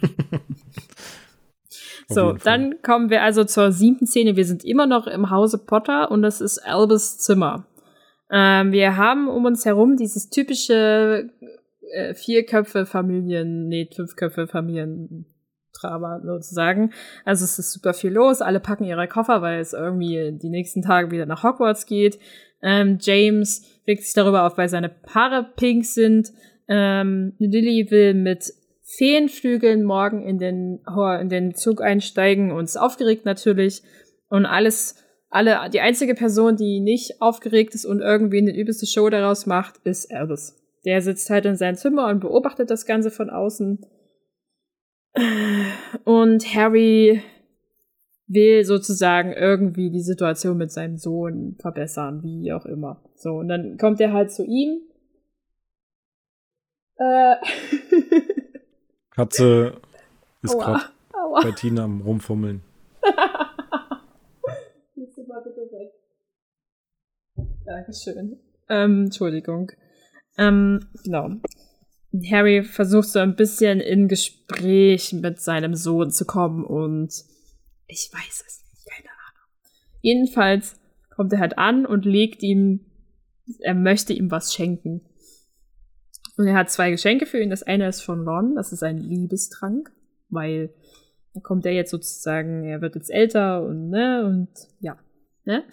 so, 2.10 2.34
dann 2.34 2.82
kommen 2.82 3.10
wir 3.10 3.22
also 3.24 3.44
zur 3.44 3.72
siebten 3.72 4.08
Szene. 4.08 4.36
Wir 4.36 4.46
sind 4.46 4.66
immer 4.66 4.88
noch 4.88 5.08
im 5.08 5.30
Hause 5.30 5.58
Potter 5.60 6.12
und 6.12 6.22
das 6.22 6.42
ist 6.42 6.60
Albus 6.60 7.20
Zimmer. 7.20 7.66
Ähm, 8.30 8.72
wir 8.72 8.98
haben 8.98 9.28
um 9.30 9.46
uns 9.46 9.66
herum 9.66 9.96
dieses 9.96 10.30
typische 10.30 11.30
äh, 11.94 12.14
Vierköpfe-Familien, 12.14 13.68
nee, 13.68 13.90
Fünfköpfe-Familien 13.94 15.26
Drama 15.80 16.22
sozusagen. 16.24 16.92
Also 17.26 17.46
es 17.46 17.60
ist 17.60 17.74
super 17.74 17.94
viel 17.94 18.12
los, 18.12 18.42
alle 18.42 18.60
packen 18.60 18.84
ihre 18.84 19.08
Koffer, 19.08 19.42
weil 19.42 19.60
es 19.60 19.74
irgendwie 19.74 20.38
die 20.42 20.50
nächsten 20.50 20.82
Tage 20.82 21.12
wieder 21.12 21.26
nach 21.26 21.44
Hogwarts 21.44 21.86
geht. 21.86 22.20
Ähm, 22.62 22.98
James 23.02 23.64
regt 23.88 24.04
sich 24.04 24.14
darüber 24.14 24.46
auf, 24.46 24.58
weil 24.58 24.70
seine 24.70 24.90
Paare 24.90 25.48
pink 25.56 25.86
sind. 25.86 26.32
Ähm, 26.68 27.34
Lily 27.38 27.92
will 27.92 28.14
mit 28.14 28.54
Feenflügeln 28.84 29.84
morgen 29.84 30.24
in 30.24 30.38
den, 30.38 30.80
in 31.22 31.30
den 31.30 31.54
Zug 31.56 31.82
einsteigen 31.82 32.52
und 32.52 32.66
ist 32.66 32.78
aufgeregt 32.78 33.26
natürlich. 33.26 33.84
Und 34.30 34.46
alles, 34.46 34.96
alle, 35.30 35.70
die 35.70 35.82
einzige 35.82 36.16
Person, 36.16 36.56
die 36.56 36.80
nicht 36.80 37.22
aufgeregt 37.22 37.76
ist 37.76 37.86
und 37.86 38.02
irgendwie 38.02 38.40
eine 38.40 38.56
übelste 38.56 38.88
Show 38.88 39.10
daraus 39.10 39.46
macht, 39.46 39.76
ist 39.84 40.12
Albus. 40.12 40.56
Der 40.86 41.02
sitzt 41.02 41.30
halt 41.30 41.46
in 41.46 41.58
seinem 41.58 41.76
Zimmer 41.76 42.08
und 42.08 42.22
beobachtet 42.22 42.72
das 42.72 42.86
Ganze 42.86 43.12
von 43.12 43.30
außen 43.30 43.86
und 46.04 46.56
Harry 46.56 47.24
will 48.28 48.66
sozusagen 48.66 49.32
irgendwie 49.34 49.90
die 49.90 50.02
Situation 50.02 50.58
mit 50.58 50.72
seinem 50.72 50.98
Sohn 50.98 51.56
verbessern, 51.60 52.22
wie 52.24 52.52
auch 52.54 52.66
immer. 52.66 53.02
So, 53.16 53.36
und 53.38 53.48
dann 53.48 53.78
kommt 53.78 54.02
er 54.02 54.14
halt 54.14 54.32
zu 54.32 54.44
ihm. 54.44 54.82
Äh. 56.98 57.36
Katze 59.12 59.82
ist 60.44 60.58
gerade 60.60 60.84
bei 61.42 61.52
Tina 61.52 61.84
am 61.86 62.02
Rumfummeln. 62.02 62.62
Dankeschön. 67.66 68.40
Ähm, 68.70 69.06
Entschuldigung. 69.06 69.72
Ähm, 70.38 70.88
genau. 71.04 71.32
Harry 72.30 72.64
versucht 72.64 73.10
so 73.10 73.20
ein 73.20 73.36
bisschen 73.36 73.80
in 73.80 74.08
Gespräch 74.08 75.14
mit 75.14 75.40
seinem 75.40 75.76
Sohn 75.76 76.12
zu 76.12 76.26
kommen 76.26 76.64
und 76.64 77.12
ich 77.88 78.10
weiß 78.12 78.44
es 78.46 78.64
nicht, 78.64 78.86
keine 78.86 79.10
Ahnung. 79.10 79.50
Jedenfalls 80.02 80.80
kommt 81.10 81.34
er 81.34 81.40
halt 81.40 81.58
an 81.58 81.86
und 81.86 82.06
legt 82.06 82.44
ihm, 82.44 82.86
er 83.60 83.74
möchte 83.74 84.14
ihm 84.14 84.30
was 84.32 84.54
schenken. 84.54 85.02
Und 86.38 86.48
er 86.48 86.56
hat 86.56 86.70
zwei 86.70 86.92
Geschenke 86.92 87.26
für 87.26 87.42
ihn. 87.42 87.50
Das 87.50 87.64
eine 87.64 87.88
ist 87.88 88.02
von 88.02 88.28
Ron, 88.28 88.56
das 88.56 88.72
ist 88.72 88.84
ein 88.84 88.98
Liebestrank, 88.98 89.92
weil 90.30 90.74
da 91.34 91.40
kommt 91.42 91.66
er 91.66 91.72
jetzt 91.72 91.92
sozusagen, 91.92 92.64
er 92.64 92.82
wird 92.82 92.96
jetzt 92.96 93.10
älter 93.10 93.64
und 93.64 93.90
ne, 93.90 94.26
und 94.26 94.50
ja, 94.80 94.98
ne? 95.46 95.64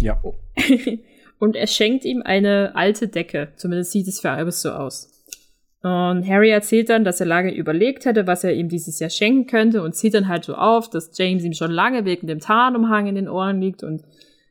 Ja. 0.00 0.22
und 1.38 1.56
er 1.56 1.66
schenkt 1.66 2.04
ihm 2.04 2.22
eine 2.22 2.74
alte 2.74 3.08
Decke. 3.08 3.52
Zumindest 3.56 3.92
sieht 3.92 4.08
es 4.08 4.20
für 4.20 4.30
Albus 4.30 4.62
so 4.62 4.70
aus. 4.70 5.17
Und 5.82 6.28
Harry 6.28 6.50
erzählt 6.50 6.88
dann, 6.88 7.04
dass 7.04 7.20
er 7.20 7.26
lange 7.26 7.54
überlegt 7.54 8.04
hätte, 8.04 8.26
was 8.26 8.42
er 8.42 8.52
ihm 8.52 8.68
dieses 8.68 8.98
Jahr 8.98 9.10
schenken 9.10 9.46
könnte 9.46 9.82
und 9.82 9.94
zieht 9.94 10.14
dann 10.14 10.26
halt 10.26 10.44
so 10.44 10.54
auf, 10.54 10.90
dass 10.90 11.16
James 11.16 11.44
ihm 11.44 11.52
schon 11.52 11.70
lange 11.70 12.04
wegen 12.04 12.26
dem 12.26 12.40
Tarnumhang 12.40 13.06
in 13.06 13.14
den 13.14 13.28
Ohren 13.28 13.60
liegt 13.60 13.84
und 13.84 14.02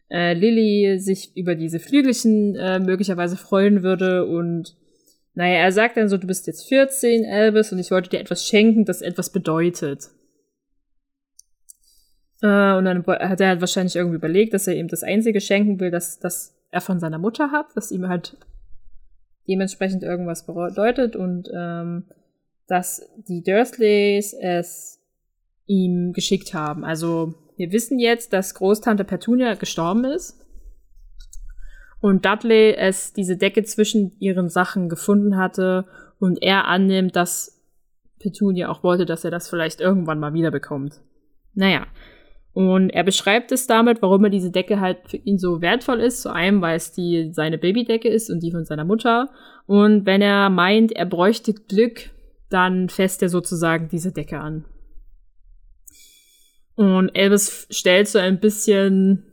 äh, 0.09 0.33
Lily 0.33 0.99
sich 0.99 1.35
über 1.35 1.55
diese 1.55 1.79
Flügelchen 1.79 2.55
äh, 2.55 2.79
möglicherweise 2.79 3.35
freuen 3.35 3.83
würde 3.83 4.25
und 4.25 4.75
naja, 5.33 5.59
er 5.59 5.71
sagt 5.71 5.97
dann 5.97 6.09
so, 6.09 6.17
du 6.17 6.25
bist 6.25 6.47
jetzt 6.47 6.67
14, 6.67 7.23
Albus, 7.25 7.71
und 7.71 7.77
ich 7.77 7.91
wollte 7.91 8.09
dir 8.09 8.19
etwas 8.19 8.47
schenken, 8.47 8.85
das 8.85 9.03
etwas 9.03 9.31
bedeutet. 9.31 10.09
Äh, 12.41 12.73
und 12.73 12.85
dann 12.85 13.05
hat 13.05 13.39
er 13.39 13.49
halt 13.49 13.61
wahrscheinlich 13.61 13.95
irgendwie 13.95 14.15
überlegt, 14.15 14.55
dass 14.55 14.65
er 14.65 14.75
ihm 14.75 14.87
das 14.87 15.03
Einzige 15.03 15.39
schenken 15.39 15.79
will, 15.79 15.91
das, 15.91 16.17
das 16.17 16.55
er 16.71 16.81
von 16.81 16.99
seiner 16.99 17.19
Mutter 17.19 17.51
hat, 17.51 17.67
das 17.75 17.91
ihm 17.91 18.07
halt 18.07 18.35
dementsprechend 19.47 20.03
irgendwas 20.03 20.45
bedeutet 20.45 21.15
und 21.15 21.49
ähm, 21.53 22.05
dass 22.67 23.09
die 23.27 23.43
Dursleys 23.43 24.33
es 24.33 24.99
ihm 25.65 26.13
geschickt 26.13 26.53
haben. 26.53 26.83
Also 26.83 27.33
wir 27.55 27.71
wissen 27.71 27.99
jetzt, 27.99 28.33
dass 28.33 28.55
Großtante 28.55 29.03
Petunia 29.03 29.55
gestorben 29.55 30.05
ist 30.05 30.39
und 31.99 32.25
Dudley 32.25 32.75
es 32.75 33.13
diese 33.13 33.37
Decke 33.37 33.63
zwischen 33.63 34.15
ihren 34.19 34.49
Sachen 34.49 34.89
gefunden 34.89 35.37
hatte 35.37 35.85
und 36.19 36.41
er 36.41 36.65
annimmt, 36.65 37.15
dass 37.15 37.61
Petunia 38.19 38.69
auch 38.69 38.83
wollte, 38.83 39.05
dass 39.05 39.23
er 39.23 39.31
das 39.31 39.49
vielleicht 39.49 39.79
irgendwann 39.81 40.19
mal 40.19 40.33
wiederbekommt. 40.33 41.01
Naja, 41.53 41.87
und 42.57 42.89
er 42.89 43.03
beschreibt 43.03 43.51
es 43.51 43.67
damit, 43.67 44.01
warum 44.01 44.23
er 44.23 44.31
diese 44.31 44.49
Decke 44.49 44.79
halt 44.79 44.97
für 45.05 45.17
ihn 45.17 45.37
so 45.37 45.61
wertvoll 45.61 45.99
ist. 45.99 46.23
Zu 46.23 46.33
einem, 46.33 46.59
weil 46.59 46.75
es 46.75 46.91
die 46.91 47.29
seine 47.31 47.59
Babydecke 47.59 48.09
ist 48.09 48.31
und 48.31 48.41
die 48.41 48.49
von 48.49 48.65
seiner 48.65 48.83
Mutter. 48.83 49.29
Und 49.67 50.07
wenn 50.07 50.23
er 50.23 50.49
meint, 50.49 50.91
er 50.91 51.05
bräuchte 51.05 51.53
Glück, 51.53 52.09
dann 52.49 52.89
fässt 52.89 53.21
er 53.21 53.29
sozusagen 53.29 53.89
diese 53.89 54.11
Decke 54.11 54.39
an. 54.39 54.65
Und 56.73 57.09
Elvis 57.09 57.67
stellt 57.69 58.07
so 58.07 58.17
ein 58.17 58.39
bisschen, 58.39 59.23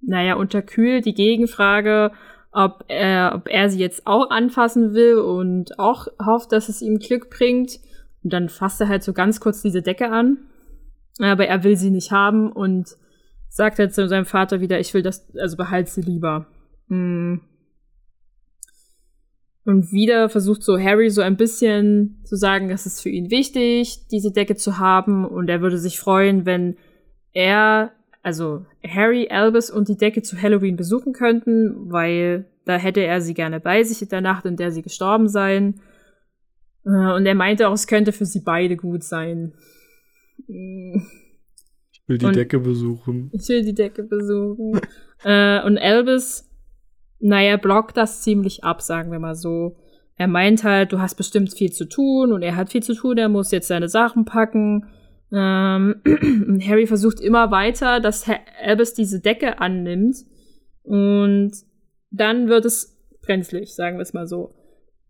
naja, 0.00 0.36
unterkühlt 0.36 1.04
die 1.04 1.12
Gegenfrage, 1.12 2.10
ob 2.52 2.86
er, 2.88 3.32
ob 3.34 3.50
er 3.50 3.68
sie 3.68 3.80
jetzt 3.80 4.06
auch 4.06 4.30
anfassen 4.30 4.94
will 4.94 5.18
und 5.18 5.78
auch 5.78 6.06
hofft, 6.24 6.52
dass 6.52 6.70
es 6.70 6.80
ihm 6.80 7.00
Glück 7.00 7.28
bringt. 7.28 7.80
Und 8.24 8.32
dann 8.32 8.48
fasst 8.48 8.80
er 8.80 8.88
halt 8.88 9.02
so 9.02 9.12
ganz 9.12 9.40
kurz 9.40 9.60
diese 9.60 9.82
Decke 9.82 10.10
an 10.10 10.38
aber 11.18 11.46
er 11.46 11.64
will 11.64 11.76
sie 11.76 11.90
nicht 11.90 12.10
haben 12.10 12.52
und 12.52 12.96
sagt 13.48 13.78
halt 13.78 13.94
zu 13.94 14.06
seinem 14.08 14.26
Vater 14.26 14.60
wieder, 14.60 14.78
ich 14.78 14.92
will 14.92 15.02
das, 15.02 15.26
also 15.36 15.56
behalt 15.56 15.88
sie 15.88 16.02
lieber. 16.02 16.46
Hm. 16.88 17.40
Und 19.64 19.90
wieder 19.90 20.28
versucht 20.28 20.62
so 20.62 20.78
Harry 20.78 21.10
so 21.10 21.22
ein 21.22 21.36
bisschen 21.36 22.20
zu 22.24 22.36
sagen, 22.36 22.70
es 22.70 22.86
ist 22.86 23.00
für 23.00 23.08
ihn 23.08 23.30
wichtig, 23.30 24.06
diese 24.08 24.30
Decke 24.30 24.54
zu 24.54 24.78
haben 24.78 25.24
und 25.24 25.48
er 25.48 25.60
würde 25.60 25.78
sich 25.78 25.98
freuen, 25.98 26.46
wenn 26.46 26.76
er, 27.32 27.90
also 28.22 28.64
Harry, 28.86 29.28
Albus 29.28 29.70
und 29.70 29.88
die 29.88 29.96
Decke 29.96 30.22
zu 30.22 30.40
Halloween 30.40 30.76
besuchen 30.76 31.12
könnten, 31.12 31.90
weil 31.90 32.46
da 32.64 32.76
hätte 32.76 33.00
er 33.00 33.20
sie 33.20 33.34
gerne 33.34 33.58
bei 33.58 33.82
sich 33.82 34.02
in 34.02 34.08
der 34.08 34.20
Nacht, 34.20 34.44
in 34.44 34.56
der 34.56 34.70
sie 34.70 34.82
gestorben 34.82 35.28
seien. 35.28 35.80
Äh, 36.84 37.14
und 37.14 37.26
er 37.26 37.34
meinte 37.34 37.68
auch, 37.68 37.72
es 37.72 37.88
könnte 37.88 38.12
für 38.12 38.24
sie 38.24 38.40
beide 38.40 38.76
gut 38.76 39.02
sein. 39.02 39.54
Ich 40.48 42.02
will 42.06 42.18
die 42.18 42.26
und 42.26 42.36
Decke 42.36 42.60
besuchen. 42.60 43.30
Ich 43.32 43.48
will 43.48 43.64
die 43.64 43.74
Decke 43.74 44.02
besuchen. 44.04 44.80
äh, 45.24 45.62
und 45.64 45.76
Elvis, 45.76 46.48
naja, 47.18 47.56
blockt 47.56 47.96
das 47.96 48.22
ziemlich 48.22 48.64
ab, 48.64 48.82
sagen 48.82 49.10
wir 49.10 49.18
mal 49.18 49.34
so. 49.34 49.76
Er 50.16 50.28
meint 50.28 50.64
halt, 50.64 50.92
du 50.92 51.00
hast 51.00 51.16
bestimmt 51.16 51.52
viel 51.52 51.72
zu 51.72 51.86
tun 51.86 52.32
und 52.32 52.42
er 52.42 52.56
hat 52.56 52.70
viel 52.70 52.82
zu 52.82 52.94
tun, 52.94 53.18
er 53.18 53.28
muss 53.28 53.50
jetzt 53.50 53.68
seine 53.68 53.88
Sachen 53.88 54.24
packen. 54.24 54.86
Ähm, 55.32 55.96
und 56.04 56.60
Harry 56.66 56.86
versucht 56.86 57.20
immer 57.20 57.50
weiter, 57.50 58.00
dass 58.00 58.24
Albus 58.62 58.94
diese 58.94 59.20
Decke 59.20 59.60
annimmt. 59.60 60.16
Und 60.82 61.52
dann 62.10 62.48
wird 62.48 62.64
es 62.64 62.96
brenzlig, 63.22 63.74
sagen 63.74 63.98
wir 63.98 64.02
es 64.02 64.14
mal 64.14 64.26
so. 64.26 64.54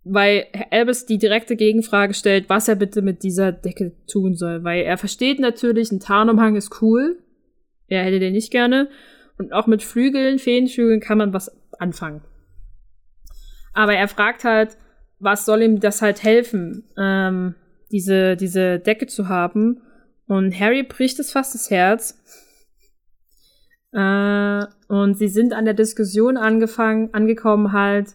Weil 0.09 0.47
Albus 0.71 1.07
die 1.07 1.19
direkte 1.19 1.57
Gegenfrage 1.57 2.15
stellt, 2.15 2.49
was 2.49 2.69
er 2.69 2.77
bitte 2.77 3.03
mit 3.03 3.23
dieser 3.23 3.51
Decke 3.51 3.93
tun 4.07 4.37
soll. 4.37 4.63
Weil 4.63 4.85
er 4.85 4.99
versteht 4.99 5.41
natürlich, 5.41 5.91
ein 5.91 6.01
Tarnumhang 6.01 6.55
ist 6.55 6.81
cool. 6.81 7.19
Er 7.89 8.05
hätte 8.05 8.21
den 8.21 8.33
nicht 8.33 8.53
gerne. 8.53 8.89
Und 9.39 9.53
auch 9.53 9.67
mit 9.67 9.83
Flügeln, 9.83 10.39
Feenflügeln 10.39 11.01
kann 11.01 11.19
man 11.19 11.33
was 11.33 11.51
anfangen. 11.79 12.23
Aber 13.75 13.95
er 13.95 14.09
fragt 14.09 14.45
halt, 14.45 14.79
was 15.19 15.45
soll 15.45 15.63
ihm 15.63 15.81
das 15.81 16.03
halt 16.03 16.23
helfen, 16.23 16.85
ähm, 16.97 17.55
diese, 17.91 18.37
diese 18.37 18.79
Decke 18.79 19.07
zu 19.07 19.29
haben. 19.29 19.83
Und 20.27 20.59
Harry 20.59 20.83
bricht 20.83 21.19
es 21.19 21.33
fast 21.33 21.55
das 21.55 21.71
Herz. 21.71 22.23
Äh, 23.93 24.65
und 24.89 25.19
sie 25.19 25.29
sind 25.29 25.53
an 25.53 25.65
der 25.65 25.75
Diskussion 25.75 26.37
angefangen, 26.37 27.13
angekommen 27.13 27.73
halt, 27.73 28.15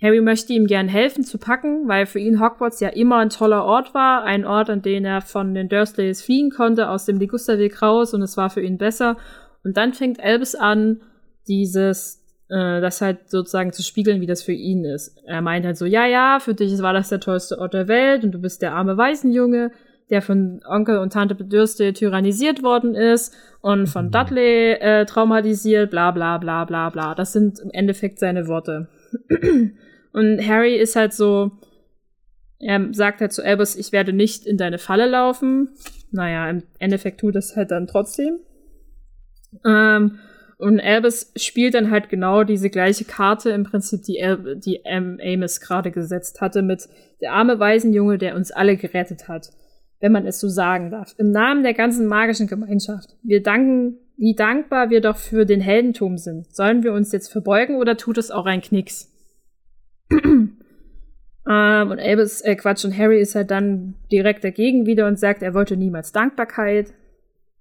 Harry 0.00 0.20
möchte 0.20 0.52
ihm 0.52 0.66
gern 0.66 0.86
helfen 0.86 1.24
zu 1.24 1.38
packen, 1.38 1.88
weil 1.88 2.06
für 2.06 2.20
ihn 2.20 2.40
Hogwarts 2.40 2.78
ja 2.80 2.88
immer 2.88 3.16
ein 3.16 3.30
toller 3.30 3.64
Ort 3.64 3.94
war, 3.94 4.22
ein 4.22 4.44
Ort, 4.44 4.70
an 4.70 4.80
den 4.80 5.04
er 5.04 5.22
von 5.22 5.54
den 5.54 5.68
Dursleys 5.68 6.22
fliehen 6.22 6.50
konnte, 6.50 6.88
aus 6.88 7.04
dem 7.04 7.18
Ligusterweg 7.18 7.82
raus 7.82 8.14
und 8.14 8.22
es 8.22 8.36
war 8.36 8.48
für 8.48 8.60
ihn 8.60 8.78
besser. 8.78 9.16
Und 9.64 9.76
dann 9.76 9.94
fängt 9.94 10.20
Albus 10.20 10.54
an, 10.54 11.00
dieses, 11.48 12.24
äh, 12.48 12.80
das 12.80 13.00
halt 13.00 13.28
sozusagen 13.28 13.72
zu 13.72 13.82
spiegeln, 13.82 14.20
wie 14.20 14.26
das 14.26 14.42
für 14.42 14.52
ihn 14.52 14.84
ist. 14.84 15.18
Er 15.26 15.42
meint 15.42 15.66
halt 15.66 15.76
so, 15.76 15.84
ja, 15.84 16.06
ja, 16.06 16.38
für 16.40 16.54
dich 16.54 16.78
war 16.80 16.92
das 16.92 17.08
der 17.08 17.18
tollste 17.18 17.58
Ort 17.58 17.74
der 17.74 17.88
Welt 17.88 18.22
und 18.22 18.30
du 18.30 18.38
bist 18.38 18.62
der 18.62 18.74
arme 18.74 18.96
Waisenjunge, 18.96 19.72
der 20.10 20.22
von 20.22 20.60
Onkel 20.66 20.98
und 20.98 21.12
Tante 21.12 21.34
Bedürste 21.34 21.92
tyrannisiert 21.92 22.62
worden 22.62 22.94
ist 22.94 23.34
und 23.60 23.88
von 23.88 24.06
mhm. 24.06 24.10
Dudley 24.12 24.72
äh, 24.74 25.04
traumatisiert, 25.06 25.90
bla 25.90 26.12
bla 26.12 26.38
bla 26.38 26.64
bla 26.64 26.88
bla. 26.90 27.16
Das 27.16 27.32
sind 27.32 27.58
im 27.58 27.70
Endeffekt 27.72 28.20
seine 28.20 28.46
Worte. 28.46 28.88
Und 30.12 30.46
Harry 30.46 30.76
ist 30.76 30.96
halt 30.96 31.12
so, 31.12 31.52
er 32.58 32.92
sagt 32.92 33.20
halt 33.20 33.32
zu 33.32 33.44
Albus, 33.44 33.76
ich 33.76 33.92
werde 33.92 34.12
nicht 34.12 34.46
in 34.46 34.56
deine 34.56 34.78
Falle 34.78 35.06
laufen. 35.06 35.70
Naja, 36.10 36.50
im 36.50 36.62
Endeffekt 36.78 37.20
tut 37.20 37.36
es 37.36 37.54
halt 37.54 37.70
dann 37.70 37.86
trotzdem. 37.86 38.40
Ähm, 39.64 40.18
und 40.58 40.80
Albus 40.80 41.32
spielt 41.36 41.74
dann 41.74 41.90
halt 41.90 42.08
genau 42.08 42.42
diese 42.42 42.68
gleiche 42.68 43.04
Karte 43.04 43.50
im 43.50 43.62
Prinzip, 43.62 44.02
die, 44.02 44.22
Al 44.22 44.56
die 44.56 44.80
ähm, 44.84 45.20
Amos 45.22 45.60
gerade 45.60 45.92
gesetzt 45.92 46.40
hatte, 46.40 46.62
mit 46.62 46.88
der 47.20 47.32
arme 47.32 47.60
Waisenjunge, 47.60 48.18
der 48.18 48.34
uns 48.34 48.50
alle 48.50 48.76
gerettet 48.76 49.28
hat 49.28 49.50
wenn 50.00 50.12
man 50.12 50.26
es 50.26 50.40
so 50.40 50.48
sagen 50.48 50.90
darf, 50.90 51.14
im 51.18 51.30
Namen 51.30 51.62
der 51.62 51.74
ganzen 51.74 52.06
magischen 52.06 52.46
Gemeinschaft. 52.46 53.16
Wir 53.22 53.42
danken, 53.42 53.98
wie 54.16 54.34
dankbar 54.34 54.90
wir 54.90 55.00
doch 55.00 55.16
für 55.16 55.44
den 55.44 55.60
Heldentum 55.60 56.18
sind. 56.18 56.54
Sollen 56.54 56.82
wir 56.82 56.92
uns 56.92 57.12
jetzt 57.12 57.32
verbeugen 57.32 57.76
oder 57.76 57.96
tut 57.96 58.18
es 58.18 58.30
auch 58.30 58.46
ein 58.46 58.60
Knicks? 58.60 59.12
Ähm, 60.10 60.56
und 61.46 61.98
Albus, 61.98 62.40
äh, 62.40 62.56
Quatsch, 62.56 62.84
und 62.84 62.96
Harry 62.96 63.20
ist 63.20 63.34
halt 63.34 63.50
dann 63.50 63.94
direkt 64.10 64.44
dagegen 64.44 64.86
wieder 64.86 65.06
und 65.06 65.18
sagt, 65.18 65.42
er 65.42 65.54
wollte 65.54 65.76
niemals 65.76 66.12
Dankbarkeit. 66.12 66.92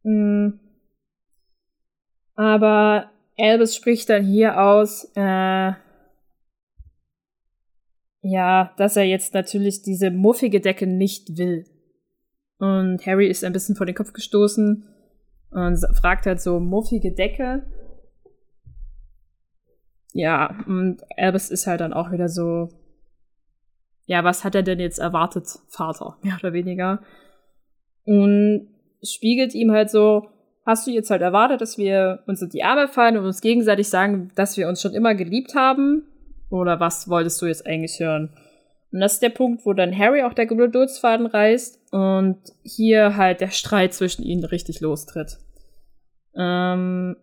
Mhm. 0.03 0.59
Aber 2.35 3.11
Albus 3.37 3.75
spricht 3.75 4.09
dann 4.09 4.23
hier 4.25 4.61
aus, 4.61 5.11
äh, 5.15 5.73
ja, 8.21 8.73
dass 8.77 8.97
er 8.97 9.03
jetzt 9.03 9.33
natürlich 9.33 9.81
diese 9.81 10.11
muffige 10.11 10.59
Decke 10.59 10.87
nicht 10.87 11.37
will. 11.37 11.65
Und 12.59 13.05
Harry 13.05 13.27
ist 13.27 13.43
ein 13.43 13.53
bisschen 13.53 13.75
vor 13.75 13.85
den 13.85 13.95
Kopf 13.95 14.13
gestoßen 14.13 14.87
und 15.51 15.77
fragt 15.99 16.25
halt 16.25 16.41
so, 16.41 16.59
muffige 16.59 17.13
Decke. 17.13 17.65
Ja, 20.14 20.64
und 20.66 21.01
Albus 21.18 21.51
ist 21.51 21.68
halt 21.68 21.82
dann 21.82 21.93
auch 21.93 22.12
wieder 22.12 22.30
so, 22.30 22.70
ja, 24.05 24.24
was 24.24 24.43
hat 24.43 24.55
er 24.55 24.64
denn 24.64 24.80
jetzt 24.80 24.99
erwartet, 24.99 25.47
Vater, 25.68 26.18
mehr 26.24 26.38
oder 26.39 26.53
weniger. 26.53 27.01
Und 28.05 28.70
spiegelt 29.03 29.53
ihm 29.53 29.72
halt 29.72 29.89
so, 29.89 30.30
hast 30.66 30.88
du 30.88 30.91
jetzt 30.91 31.12
halt 31.12 31.22
erwartet, 31.22 31.62
dass 31.62 31.78
wir 31.78 32.24
uns 32.26 32.41
in 32.41 32.49
die 32.49 32.64
Arme 32.64 32.88
fallen 32.88 33.18
und 33.18 33.26
uns 33.26 33.41
gegenseitig 33.41 33.89
sagen, 33.89 34.32
dass 34.36 34.58
wir 34.58 34.68
uns 34.68 34.82
schon 34.82 34.93
immer 34.93 35.16
geliebt 35.16 35.55
haben? 35.55 36.03
Oder 36.49 36.80
was 36.80 37.10
wolltest 37.10 37.41
du 37.41 37.45
jetzt 37.45 37.68
eigentlich 37.68 37.99
hören? 37.99 38.34
Und 38.91 39.01
das 39.01 39.14
ist 39.14 39.22
der 39.22 39.30
Punkt, 39.30 39.66
wo 39.66 39.74
dann 39.74 39.97
Harry 39.97 40.24
auch 40.24 40.34
der 40.34 40.45
Geduldsfaden 40.45 41.26
reißt 41.26 41.91
und 41.91 42.38
hier 42.64 43.18
halt 43.18 43.41
der 43.41 43.49
Streit 43.49 43.93
zwischen 43.93 44.24
ihnen 44.24 44.45
richtig 44.45 44.80
lostritt. 44.80 45.38
Ähm, 46.36 47.18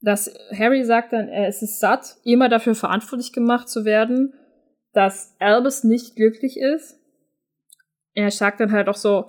dass 0.00 0.32
Harry 0.56 0.84
sagt 0.84 1.12
dann, 1.12 1.28
er 1.28 1.48
ist 1.48 1.62
es 1.62 1.80
satt, 1.80 2.16
immer 2.24 2.48
dafür 2.48 2.74
verantwortlich 2.74 3.32
gemacht 3.32 3.68
zu 3.68 3.84
werden, 3.84 4.34
dass 4.92 5.34
Albus 5.38 5.84
nicht 5.84 6.16
glücklich 6.16 6.58
ist. 6.58 6.98
Er 8.14 8.30
sagt 8.30 8.60
dann 8.60 8.72
halt 8.72 8.88
auch 8.88 8.96
so, 8.96 9.26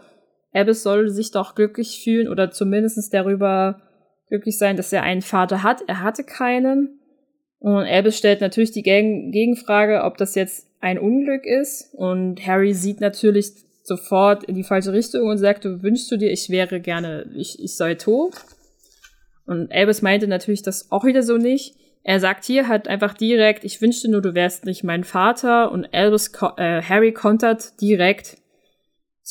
Albus 0.51 0.83
soll 0.83 1.09
sich 1.09 1.31
doch 1.31 1.55
glücklich 1.55 2.01
fühlen 2.03 2.27
oder 2.27 2.51
zumindest 2.51 3.13
darüber 3.13 3.81
glücklich 4.29 4.57
sein, 4.57 4.77
dass 4.77 4.93
er 4.93 5.03
einen 5.03 5.21
Vater 5.21 5.63
hat. 5.63 5.81
Er 5.87 6.01
hatte 6.01 6.23
keinen. 6.23 6.99
Und 7.59 7.85
Albus 7.85 8.17
stellt 8.17 8.41
natürlich 8.41 8.71
die 8.71 8.83
Gegenfrage, 8.83 10.03
ob 10.03 10.17
das 10.17 10.35
jetzt 10.35 10.67
ein 10.79 10.97
Unglück 10.97 11.45
ist. 11.45 11.93
Und 11.93 12.45
Harry 12.45 12.73
sieht 12.73 13.01
natürlich 13.01 13.53
sofort 13.83 14.43
in 14.43 14.55
die 14.55 14.63
falsche 14.63 14.93
Richtung 14.93 15.27
und 15.27 15.37
sagt, 15.37 15.65
du 15.65 15.83
wünschst 15.83 16.11
du 16.11 16.17
dir, 16.17 16.31
ich 16.31 16.49
wäre 16.49 16.79
gerne, 16.79 17.29
ich, 17.35 17.61
ich 17.61 17.75
sei 17.75 17.95
tot. 17.95 18.33
Und 19.49 19.71
Albus 19.71 20.03
meinte 20.03 20.27
natürlich 20.27 20.61
das 20.61 20.91
auch 20.91 21.05
wieder 21.05 21.23
so 21.23 21.37
nicht. 21.37 21.75
Er 22.03 22.19
sagt 22.19 22.45
hier 22.45 22.67
halt 22.67 22.87
einfach 22.87 23.15
direkt, 23.15 23.63
ich 23.63 23.81
wünschte 23.81 24.07
nur, 24.07 24.21
du 24.21 24.35
wärst 24.35 24.65
nicht 24.65 24.83
mein 24.83 25.03
Vater. 25.03 25.71
Und 25.71 25.91
Albus, 25.91 26.31
äh, 26.57 26.83
Harry 26.83 27.13
kontert 27.13 27.81
direkt, 27.81 28.37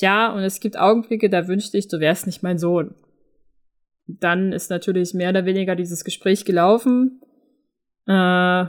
ja, 0.00 0.32
und 0.32 0.42
es 0.42 0.58
gibt 0.58 0.76
Augenblicke, 0.76 1.30
da 1.30 1.46
wünschte 1.46 1.78
ich, 1.78 1.86
du 1.86 2.00
wärst 2.00 2.26
nicht 2.26 2.42
mein 2.42 2.58
Sohn. 2.58 2.96
Dann 4.08 4.52
ist 4.52 4.70
natürlich 4.70 5.14
mehr 5.14 5.30
oder 5.30 5.44
weniger 5.44 5.76
dieses 5.76 6.02
Gespräch 6.02 6.44
gelaufen. 6.44 7.20
Äh, 8.08 8.66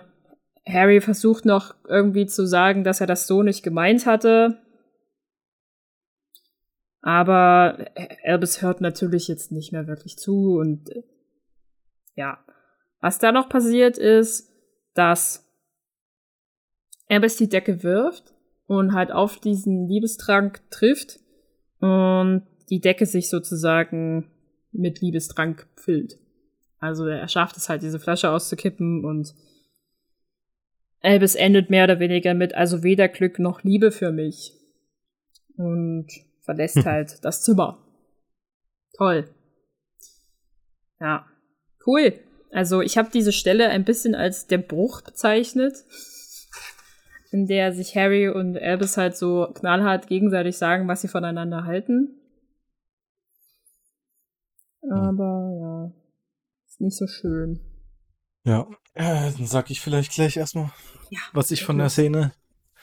Harry 0.68 1.02
versucht 1.02 1.46
noch 1.46 1.74
irgendwie 1.88 2.28
zu 2.28 2.46
sagen, 2.46 2.84
dass 2.84 3.02
er 3.02 3.08
das 3.08 3.26
so 3.26 3.42
nicht 3.42 3.64
gemeint 3.64 4.06
hatte. 4.06 4.60
Aber 7.02 7.88
Albus 8.24 8.62
hört 8.62 8.82
natürlich 8.82 9.28
jetzt 9.28 9.52
nicht 9.52 9.72
mehr 9.72 9.88
wirklich 9.88 10.20
zu 10.20 10.60
und 10.60 10.92
ja. 12.16 12.44
Was 13.02 13.20
da 13.20 13.32
noch 13.32 13.50
passiert 13.50 13.98
ist, 13.98 14.52
dass 14.94 15.50
Albus 17.08 17.38
die 17.38 17.50
Decke 17.50 17.84
wirft 17.84 18.34
und 18.68 18.94
halt 18.94 19.12
auf 19.12 19.40
diesen 19.40 19.88
Liebestrank 19.88 20.62
trifft 20.70 21.20
und 21.80 22.46
die 22.70 22.82
Decke 22.82 23.06
sich 23.06 23.30
sozusagen 23.30 24.30
mit 24.72 25.02
Liebestrank 25.02 25.68
füllt. 25.76 26.20
Also 26.80 27.08
er 27.08 27.28
schafft 27.28 27.58
es 27.58 27.68
halt, 27.68 27.82
diese 27.82 28.00
Flasche 28.00 28.30
auszukippen 28.30 29.04
und 29.04 29.34
Elvis 31.02 31.36
endet 31.36 31.70
mehr 31.70 31.86
oder 31.86 32.00
weniger 32.00 32.34
mit, 32.34 32.54
also 32.56 32.84
weder 32.84 33.08
Glück 33.08 33.40
noch 33.40 33.64
Liebe 33.64 33.92
für 33.92 34.12
mich. 34.12 34.54
Und 35.56 36.08
verlässt 36.42 36.76
hm. 36.76 36.86
halt 36.86 37.24
das 37.24 37.42
Zimmer. 37.42 37.84
Toll. 38.98 39.30
Ja, 41.00 41.26
cool. 41.86 42.14
Also 42.52 42.82
ich 42.82 42.98
habe 42.98 43.10
diese 43.14 43.32
Stelle 43.32 43.70
ein 43.70 43.86
bisschen 43.86 44.16
als 44.16 44.48
der 44.48 44.58
Bruch 44.58 45.02
bezeichnet, 45.02 45.86
in 47.32 47.48
der 47.48 47.74
sich 47.74 47.96
Harry 47.96 48.28
und 48.28 48.58
Albus 48.58 48.98
halt 48.98 49.16
so 49.16 49.52
knallhart 49.54 50.08
gegenseitig 50.08 50.58
sagen, 50.58 50.88
was 50.88 51.02
sie 51.02 51.08
voneinander 51.08 51.66
halten. 51.66 52.16
Aber 54.90 55.52
ja, 55.62 55.92
nicht 56.80 56.98
so 56.98 57.06
schön. 57.06 57.60
Ja, 58.46 58.68
äh, 58.94 59.32
dann 59.38 59.46
sag 59.46 59.70
ich 59.70 59.82
vielleicht 59.82 60.14
gleich 60.14 60.38
erstmal, 60.38 60.72
ja, 61.10 61.20
was 61.34 61.52
ich 61.52 61.64
von 61.64 61.78
der 61.78 61.90
Szene. 61.90 62.32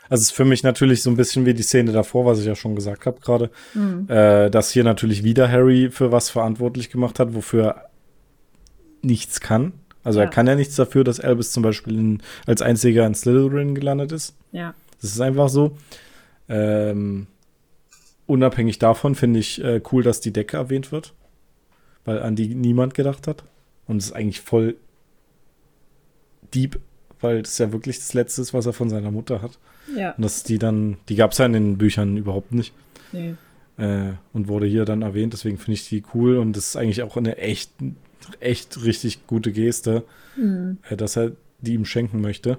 Also 0.09 0.23
es 0.23 0.29
ist 0.29 0.37
für 0.37 0.45
mich 0.45 0.63
natürlich 0.63 1.03
so 1.03 1.11
ein 1.11 1.17
bisschen 1.17 1.47
wie 1.47 1.55
die 1.55 1.65
Szene 1.65 1.91
davor, 1.91 2.27
was 2.27 2.39
ich 2.39 2.47
ja 2.47 2.55
schon 2.55 2.77
gesagt 2.77 3.07
habe 3.07 3.21
gerade, 3.21 3.51
mhm. 3.75 4.09
äh, 4.09 4.51
dass 4.51 4.71
hier 4.71 4.85
natürlich 4.85 5.25
wieder 5.25 5.51
Harry 5.51 5.91
für 5.91 6.13
was 6.13 6.31
verantwortlich 6.31 6.91
gemacht 6.91 7.19
hat, 7.19 7.35
wofür 7.35 7.91
nichts 9.07 9.41
kann. 9.41 9.73
Also 10.05 10.21
ja. 10.21 10.27
er 10.27 10.31
kann 10.31 10.47
ja 10.47 10.55
nichts 10.55 10.77
dafür, 10.77 11.03
dass 11.03 11.21
Albus 11.21 11.51
zum 11.51 11.63
Beispiel 11.63 11.99
in, 11.99 12.23
als 12.47 12.63
einziger 12.63 13.07
in 13.07 13.15
Slytherin 13.15 13.75
gelandet 13.75 14.13
ist. 14.13 14.37
Ja. 14.53 14.75
Das 15.01 15.11
ist 15.11 15.21
einfach 15.21 15.49
so. 15.49 15.77
Ähm, 16.49 17.27
unabhängig 18.27 18.79
davon 18.79 19.15
finde 19.15 19.41
ich 19.41 19.63
äh, 19.63 19.81
cool, 19.91 20.03
dass 20.03 20.21
die 20.21 20.33
Decke 20.33 20.57
erwähnt 20.57 20.93
wird, 20.93 21.15
weil 22.05 22.23
an 22.23 22.37
die 22.37 22.55
niemand 22.55 22.95
gedacht 22.95 23.27
hat. 23.27 23.45
Und 23.87 23.99
es 23.99 24.07
ist 24.07 24.13
eigentlich 24.13 24.41
voll 24.41 24.77
deep, 26.55 26.79
weil 27.21 27.43
das 27.43 27.59
ja 27.59 27.73
wirklich 27.73 27.99
das 27.99 28.15
Letzte 28.15 28.43
ist, 28.43 28.55
was 28.55 28.67
er 28.67 28.73
von 28.73 28.91
seiner 28.91 29.11
Mutter 29.11 29.43
hat. 29.43 29.59
Ja. 29.97 30.13
Und 30.13 30.25
dass 30.25 30.43
die 30.43 30.59
dann, 30.59 30.99
die 31.09 31.17
gab 31.17 31.33
es 31.33 31.39
ja 31.39 31.47
in 31.47 31.53
den 31.53 31.79
Büchern 31.79 32.17
überhaupt 32.17 32.53
nicht. 32.53 32.73
Nee. 33.13 33.35
Äh, 33.77 34.13
und 34.33 34.49
wurde 34.49 34.67
hier 34.67 34.85
dann 34.85 35.03
erwähnt, 35.03 35.33
deswegen 35.33 35.59
finde 35.59 35.73
ich 35.75 35.89
die 35.89 36.03
cool 36.15 36.39
und 36.39 36.57
das 36.57 36.69
ist 36.69 36.77
eigentlich 36.77 37.03
auch 37.03 37.17
eine 37.17 37.37
echt, 37.39 37.71
echt 38.41 38.85
richtig 38.85 39.27
gute 39.27 39.53
Geste, 39.53 40.05
mhm. 40.37 40.79
äh, 40.89 40.97
dass 40.97 41.17
er 41.17 41.33
die 41.61 41.75
ihm 41.75 41.85
schenken 41.85 42.21
möchte. 42.21 42.59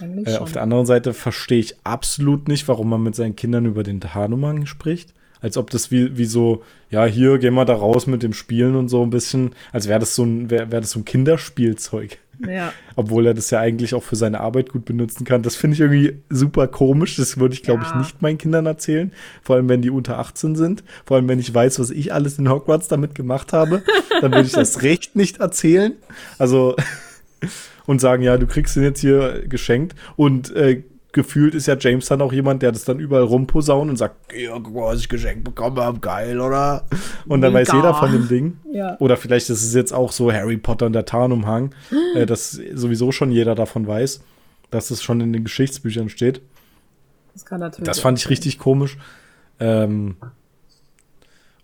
Äh, 0.00 0.36
auf 0.38 0.52
der 0.52 0.62
anderen 0.62 0.86
Seite 0.86 1.14
verstehe 1.14 1.58
ich 1.58 1.76
absolut 1.84 2.48
nicht, 2.48 2.66
warum 2.68 2.88
man 2.88 3.02
mit 3.02 3.14
seinen 3.14 3.36
Kindern 3.36 3.66
über 3.66 3.82
den 3.82 4.00
Hanuman 4.14 4.66
spricht. 4.66 5.12
Als 5.40 5.56
ob 5.56 5.70
das 5.70 5.90
wie, 5.90 6.16
wie 6.16 6.24
so, 6.24 6.62
ja, 6.90 7.04
hier 7.04 7.38
gehen 7.38 7.54
wir 7.54 7.64
da 7.64 7.74
raus 7.74 8.06
mit 8.06 8.22
dem 8.22 8.32
Spielen 8.32 8.76
und 8.76 8.88
so 8.88 9.02
ein 9.02 9.10
bisschen, 9.10 9.54
als 9.72 9.88
wäre 9.88 9.98
das 9.98 10.14
so 10.14 10.24
ein, 10.24 10.50
wäre 10.50 10.70
wär 10.70 10.80
das 10.80 10.92
so 10.92 11.00
ein 11.00 11.04
Kinderspielzeug. 11.04 12.18
Ja. 12.38 12.72
Obwohl 12.96 13.26
er 13.26 13.34
das 13.34 13.50
ja 13.50 13.60
eigentlich 13.60 13.94
auch 13.94 14.02
für 14.02 14.16
seine 14.16 14.40
Arbeit 14.40 14.70
gut 14.70 14.84
benutzen 14.84 15.24
kann. 15.24 15.42
Das 15.42 15.56
finde 15.56 15.74
ich 15.74 15.80
irgendwie 15.80 16.18
super 16.28 16.66
komisch. 16.66 17.16
Das 17.16 17.38
würde 17.38 17.54
ich, 17.54 17.62
glaube 17.62 17.82
ja. 17.82 17.90
ich, 17.90 17.94
nicht 17.94 18.22
meinen 18.22 18.38
Kindern 18.38 18.66
erzählen. 18.66 19.12
Vor 19.42 19.56
allem, 19.56 19.68
wenn 19.68 19.82
die 19.82 19.90
unter 19.90 20.18
18 20.18 20.56
sind. 20.56 20.82
Vor 21.04 21.16
allem, 21.16 21.28
wenn 21.28 21.38
ich 21.38 21.52
weiß, 21.52 21.78
was 21.78 21.90
ich 21.90 22.12
alles 22.12 22.38
in 22.38 22.48
Hogwarts 22.48 22.88
damit 22.88 23.14
gemacht 23.14 23.52
habe. 23.52 23.82
dann 24.20 24.32
würde 24.32 24.46
ich 24.46 24.52
das 24.52 24.82
recht 24.82 25.14
nicht 25.16 25.38
erzählen. 25.38 25.94
Also 26.38 26.76
und 27.86 28.00
sagen, 28.00 28.22
ja, 28.22 28.38
du 28.38 28.46
kriegst 28.46 28.76
den 28.76 28.82
jetzt 28.82 29.00
hier 29.00 29.44
geschenkt. 29.46 29.94
Und 30.16 30.54
äh, 30.54 30.82
gefühlt 31.12 31.54
ist 31.54 31.66
ja 31.66 31.76
James 31.78 32.06
dann 32.06 32.22
auch 32.22 32.32
jemand, 32.32 32.62
der 32.62 32.72
das 32.72 32.84
dann 32.84 32.98
überall 32.98 33.22
rumposaunt 33.22 33.90
und 33.90 33.96
sagt, 33.96 34.32
ja, 34.34 34.52
guck 34.58 34.74
mal, 34.74 34.86
was 34.86 35.00
ich 35.00 35.08
geschenkt 35.08 35.44
bekommen 35.44 35.78
habe, 35.78 36.00
geil, 36.00 36.40
oder? 36.40 36.86
Und 37.26 37.42
dann 37.42 37.52
Mega. 37.52 37.68
weiß 37.68 37.74
jeder 37.74 37.94
von 37.94 38.12
dem 38.12 38.28
Ding. 38.28 38.58
Ja. 38.72 38.96
Oder 38.98 39.18
vielleicht 39.18 39.50
ist 39.50 39.62
es 39.62 39.74
jetzt 39.74 39.92
auch 39.92 40.10
so 40.10 40.32
Harry 40.32 40.56
Potter 40.56 40.86
und 40.86 40.94
der 40.94 41.04
Tarnumhang, 41.04 41.74
äh, 42.14 42.24
dass 42.24 42.52
sowieso 42.52 43.12
schon 43.12 43.30
jeder 43.30 43.54
davon 43.54 43.86
weiß, 43.86 44.22
dass 44.70 44.90
es 44.90 45.02
schon 45.02 45.20
in 45.20 45.32
den 45.34 45.44
Geschichtsbüchern 45.44 46.08
steht. 46.08 46.40
Das 47.34 47.44
kann 47.44 47.60
natürlich. 47.60 47.86
Das 47.86 48.00
fand 48.00 48.18
ich 48.18 48.30
richtig 48.30 48.58
komisch. 48.58 48.96
Ähm, 49.60 50.16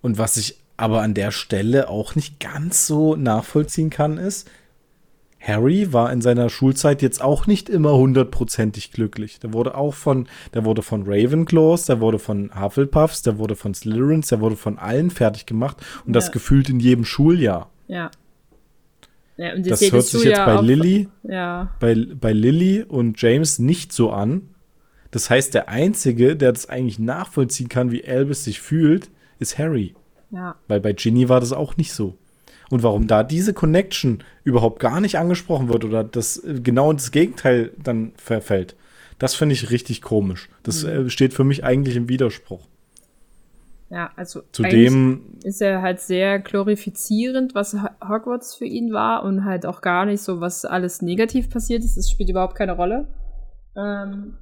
und 0.02 0.18
was 0.18 0.36
ich 0.36 0.58
aber 0.76 1.02
an 1.02 1.14
der 1.14 1.30
Stelle 1.30 1.88
auch 1.88 2.14
nicht 2.14 2.38
ganz 2.38 2.86
so 2.86 3.16
nachvollziehen 3.16 3.90
kann, 3.90 4.18
ist, 4.18 4.48
Harry 5.48 5.92
war 5.94 6.12
in 6.12 6.20
seiner 6.20 6.50
Schulzeit 6.50 7.00
jetzt 7.00 7.22
auch 7.22 7.46
nicht 7.46 7.70
immer 7.70 7.96
hundertprozentig 7.96 8.92
glücklich. 8.92 9.40
Der 9.40 9.54
wurde 9.54 9.74
auch 9.74 9.94
von, 9.94 10.28
der 10.52 10.66
wurde 10.66 10.82
von 10.82 11.04
Ravenclaws, 11.06 11.86
der 11.86 12.00
wurde 12.00 12.18
von 12.18 12.50
Hufflepuffs, 12.54 13.22
der 13.22 13.38
wurde 13.38 13.56
von 13.56 13.74
Slytherins, 13.74 14.28
der 14.28 14.40
wurde 14.40 14.56
von 14.56 14.78
allen 14.78 15.10
fertig 15.10 15.46
gemacht 15.46 15.78
und 16.04 16.08
ja. 16.08 16.12
das 16.12 16.30
gefühlt 16.30 16.68
in 16.68 16.80
jedem 16.80 17.06
Schuljahr. 17.06 17.70
Ja. 17.86 18.10
ja 19.38 19.56
das 19.56 19.90
hört 19.90 20.04
sich 20.04 20.24
jetzt 20.24 20.44
bei 20.44 20.60
Lily, 20.60 21.08
ja. 21.22 21.74
bei, 21.80 21.94
bei 21.94 22.32
Lily 22.32 22.82
und 22.82 23.20
James 23.20 23.58
nicht 23.58 23.92
so 23.92 24.10
an. 24.10 24.50
Das 25.10 25.30
heißt, 25.30 25.54
der 25.54 25.70
Einzige, 25.70 26.36
der 26.36 26.52
das 26.52 26.68
eigentlich 26.68 26.98
nachvollziehen 26.98 27.70
kann, 27.70 27.90
wie 27.90 28.06
Albus 28.06 28.44
sich 28.44 28.60
fühlt, 28.60 29.10
ist 29.38 29.58
Harry. 29.58 29.94
Ja. 30.30 30.56
Weil 30.68 30.80
bei 30.80 30.92
Ginny 30.92 31.30
war 31.30 31.40
das 31.40 31.52
auch 31.54 31.78
nicht 31.78 31.94
so. 31.94 32.18
Und 32.70 32.82
warum 32.82 33.06
da 33.06 33.22
diese 33.22 33.54
Connection 33.54 34.22
überhaupt 34.44 34.80
gar 34.80 35.00
nicht 35.00 35.18
angesprochen 35.18 35.68
wird 35.68 35.84
oder 35.84 36.04
das 36.04 36.42
äh, 36.44 36.60
genau 36.62 36.92
das 36.92 37.10
Gegenteil 37.10 37.72
dann 37.82 38.12
verfällt, 38.16 38.76
das 39.18 39.34
finde 39.34 39.54
ich 39.54 39.70
richtig 39.70 40.02
komisch. 40.02 40.48
Das 40.62 40.84
mhm. 40.84 40.90
Äh, 40.90 41.10
steht 41.10 41.34
für 41.34 41.44
mich 41.44 41.64
eigentlich 41.64 41.96
im 41.96 42.08
Widerspruch. 42.08 42.66
Ja, 43.90 44.10
also 44.16 44.42
zudem 44.52 45.38
ist 45.42 45.62
er 45.62 45.80
halt 45.80 46.00
sehr 46.00 46.38
glorifizierend, 46.40 47.54
was 47.54 47.74
Hogwarts 48.06 48.54
für 48.54 48.66
ihn 48.66 48.92
war 48.92 49.22
und 49.22 49.46
halt 49.46 49.64
auch 49.64 49.80
gar 49.80 50.04
nicht 50.04 50.20
so, 50.20 50.42
was 50.42 50.66
alles 50.66 51.00
negativ 51.00 51.48
passiert 51.48 51.82
ist. 51.82 51.96
Das 51.96 52.10
spielt 52.10 52.28
überhaupt 52.28 52.54
keine 52.54 52.72
Rolle. 52.72 53.08
Ähm, 53.74 54.36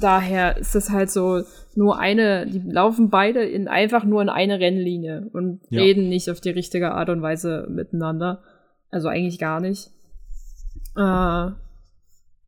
daher 0.00 0.56
ist 0.56 0.74
das 0.74 0.90
halt 0.90 1.10
so 1.10 1.42
nur 1.74 1.98
eine, 1.98 2.46
die 2.46 2.58
laufen 2.58 3.10
beide 3.10 3.44
in 3.44 3.68
einfach 3.68 4.04
nur 4.04 4.22
in 4.22 4.28
eine 4.28 4.58
Rennlinie 4.58 5.28
und 5.32 5.60
ja. 5.70 5.80
reden 5.80 6.08
nicht 6.08 6.30
auf 6.30 6.40
die 6.40 6.50
richtige 6.50 6.92
Art 6.92 7.08
und 7.10 7.22
Weise 7.22 7.66
miteinander. 7.70 8.42
Also 8.90 9.08
eigentlich 9.08 9.38
gar 9.38 9.60
nicht. 9.60 9.90
Äh, 10.96 11.50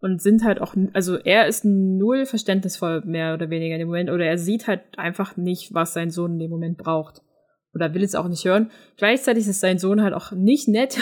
und 0.00 0.20
sind 0.20 0.42
halt 0.42 0.60
auch, 0.60 0.74
also 0.92 1.16
er 1.16 1.46
ist 1.46 1.64
null 1.64 2.26
verständnisvoll 2.26 3.02
mehr 3.04 3.34
oder 3.34 3.50
weniger 3.50 3.76
in 3.76 3.78
dem 3.78 3.88
Moment 3.88 4.10
oder 4.10 4.26
er 4.26 4.36
sieht 4.36 4.66
halt 4.66 4.80
einfach 4.98 5.36
nicht, 5.36 5.72
was 5.72 5.94
sein 5.94 6.10
Sohn 6.10 6.32
in 6.32 6.38
dem 6.40 6.50
Moment 6.50 6.76
braucht. 6.78 7.22
Oder 7.72 7.94
will 7.94 8.02
es 8.02 8.16
auch 8.16 8.28
nicht 8.28 8.44
hören. 8.44 8.70
Gleichzeitig 8.96 9.46
ist 9.46 9.60
sein 9.60 9.78
Sohn 9.78 10.02
halt 10.02 10.12
auch 10.12 10.32
nicht 10.32 10.68
nett, 10.68 10.98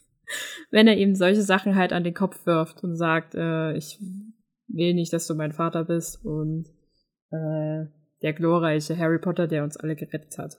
wenn 0.70 0.88
er 0.88 0.96
ihm 0.96 1.14
solche 1.14 1.42
Sachen 1.42 1.76
halt 1.76 1.92
an 1.92 2.04
den 2.04 2.12
Kopf 2.12 2.44
wirft 2.44 2.82
und 2.82 2.96
sagt, 2.96 3.36
äh, 3.36 3.76
ich 3.76 4.00
will 4.68 4.94
nicht, 4.94 5.12
dass 5.12 5.26
du 5.26 5.34
mein 5.34 5.52
Vater 5.52 5.84
bist 5.84 6.24
und 6.24 6.66
äh, 7.30 7.86
der 8.22 8.32
glorreiche 8.32 8.96
Harry 8.96 9.18
Potter, 9.18 9.46
der 9.46 9.64
uns 9.64 9.76
alle 9.76 9.96
gerettet 9.96 10.38
hat. 10.38 10.56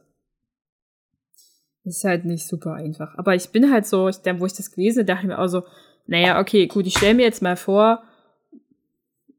Ist 1.83 2.03
halt 2.03 2.25
nicht 2.25 2.47
super 2.47 2.73
einfach. 2.73 3.17
Aber 3.17 3.35
ich 3.35 3.49
bin 3.49 3.71
halt 3.71 3.85
so, 3.85 4.07
ich, 4.07 4.17
wo 4.37 4.45
ich 4.45 4.53
das 4.53 4.71
gelesen 4.71 4.99
habe, 4.99 5.05
dachte 5.05 5.21
ich 5.23 5.27
mir 5.27 5.39
auch 5.39 5.47
so, 5.47 5.63
naja, 6.07 6.39
okay, 6.39 6.67
gut, 6.67 6.85
ich 6.85 6.97
stelle 6.97 7.15
mir 7.15 7.23
jetzt 7.23 7.41
mal 7.41 7.55
vor, 7.55 8.03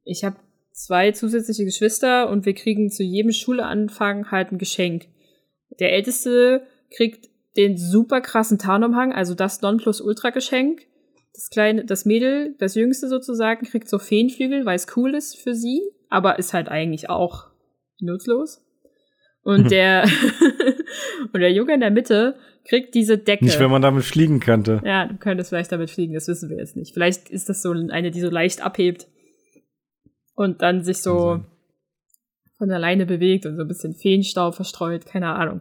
ich 0.05 0.25
habe 0.25 0.37
zwei 0.73 1.12
zusätzliche 1.12 1.64
Geschwister 1.64 2.29
und 2.29 2.45
wir 2.45 2.55
kriegen 2.55 2.91
zu 2.91 3.03
jedem 3.03 3.33
Schuleanfang 3.33 4.31
halt 4.31 4.53
ein 4.53 4.59
Geschenk. 4.59 5.07
Der 5.81 5.93
Älteste 5.93 6.67
kriegt 6.95 7.29
den 7.57 7.77
super 7.79 8.21
krassen 8.21 8.59
Tarnumhang, 8.59 9.12
also 9.12 9.35
das 9.35 9.62
Nonplusultra-Geschenk 9.62 10.83
das 11.37 11.51
kleine, 11.51 11.84
das 11.84 12.05
Mädel, 12.05 12.55
das 12.59 12.74
Jüngste 12.74 13.09
sozusagen, 13.09 13.66
kriegt 13.66 13.89
so 13.89 13.99
Feenflügel, 13.99 14.64
weil 14.64 14.76
es 14.76 14.87
cool 14.97 15.14
ist 15.14 15.37
für 15.39 15.55
sie, 15.55 15.82
aber 16.09 16.39
ist 16.39 16.55
halt 16.55 16.68
eigentlich 16.68 17.11
auch 17.11 17.47
nutzlos. 18.01 18.62
Und 19.43 19.64
mhm. 19.64 19.68
der 19.68 20.05
und 21.32 21.41
der 21.41 21.53
Junge 21.53 21.74
in 21.74 21.80
der 21.80 21.91
Mitte 21.91 22.37
kriegt 22.68 22.95
diese 22.95 23.18
Decke. 23.18 23.45
Nicht, 23.45 23.61
wenn 23.61 23.70
man 23.70 23.82
damit 23.82 24.05
fliegen 24.05 24.41
könnte. 24.41 24.80
Ja, 24.84 25.07
du 25.07 25.16
könntest 25.16 25.51
vielleicht 25.51 25.70
damit 25.70 25.91
fliegen, 25.91 26.14
das 26.14 26.26
wissen 26.26 26.51
wir 26.51 26.57
jetzt 26.57 26.76
nicht. 26.76 26.95
Vielleicht 26.95 27.30
ist 27.30 27.49
das 27.49 27.62
so 27.62 27.70
eine, 27.70 28.11
die 28.11 28.20
so 28.20 28.30
leicht 28.30 28.62
abhebt 28.64 29.07
und 30.34 30.62
dann 30.62 30.82
sich 30.82 30.99
so 30.99 31.45
von 32.59 32.70
alleine 32.70 33.07
bewegt 33.07 33.47
und 33.47 33.57
so 33.57 33.62
ein 33.62 33.68
bisschen 33.68 33.95
Feenstaub 33.95 34.55
verstreut, 34.55 35.07
keine 35.07 35.34
Ahnung. 35.34 35.61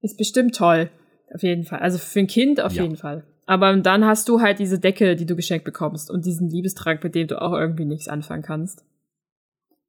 Ist 0.00 0.18
bestimmt 0.18 0.54
toll. 0.54 0.90
Auf 1.34 1.42
jeden 1.42 1.64
Fall. 1.64 1.80
Also 1.80 1.98
für 1.98 2.20
ein 2.20 2.26
Kind 2.26 2.60
auf 2.60 2.72
ja. 2.72 2.82
jeden 2.82 2.96
Fall. 2.96 3.24
Aber 3.48 3.74
dann 3.76 4.04
hast 4.04 4.28
du 4.28 4.42
halt 4.42 4.58
diese 4.58 4.78
Decke, 4.78 5.16
die 5.16 5.24
du 5.24 5.34
geschenkt 5.34 5.64
bekommst 5.64 6.10
und 6.10 6.26
diesen 6.26 6.50
Liebestrank, 6.50 7.02
mit 7.02 7.14
dem 7.14 7.28
du 7.28 7.40
auch 7.40 7.54
irgendwie 7.54 7.86
nichts 7.86 8.06
anfangen 8.06 8.42
kannst. 8.42 8.84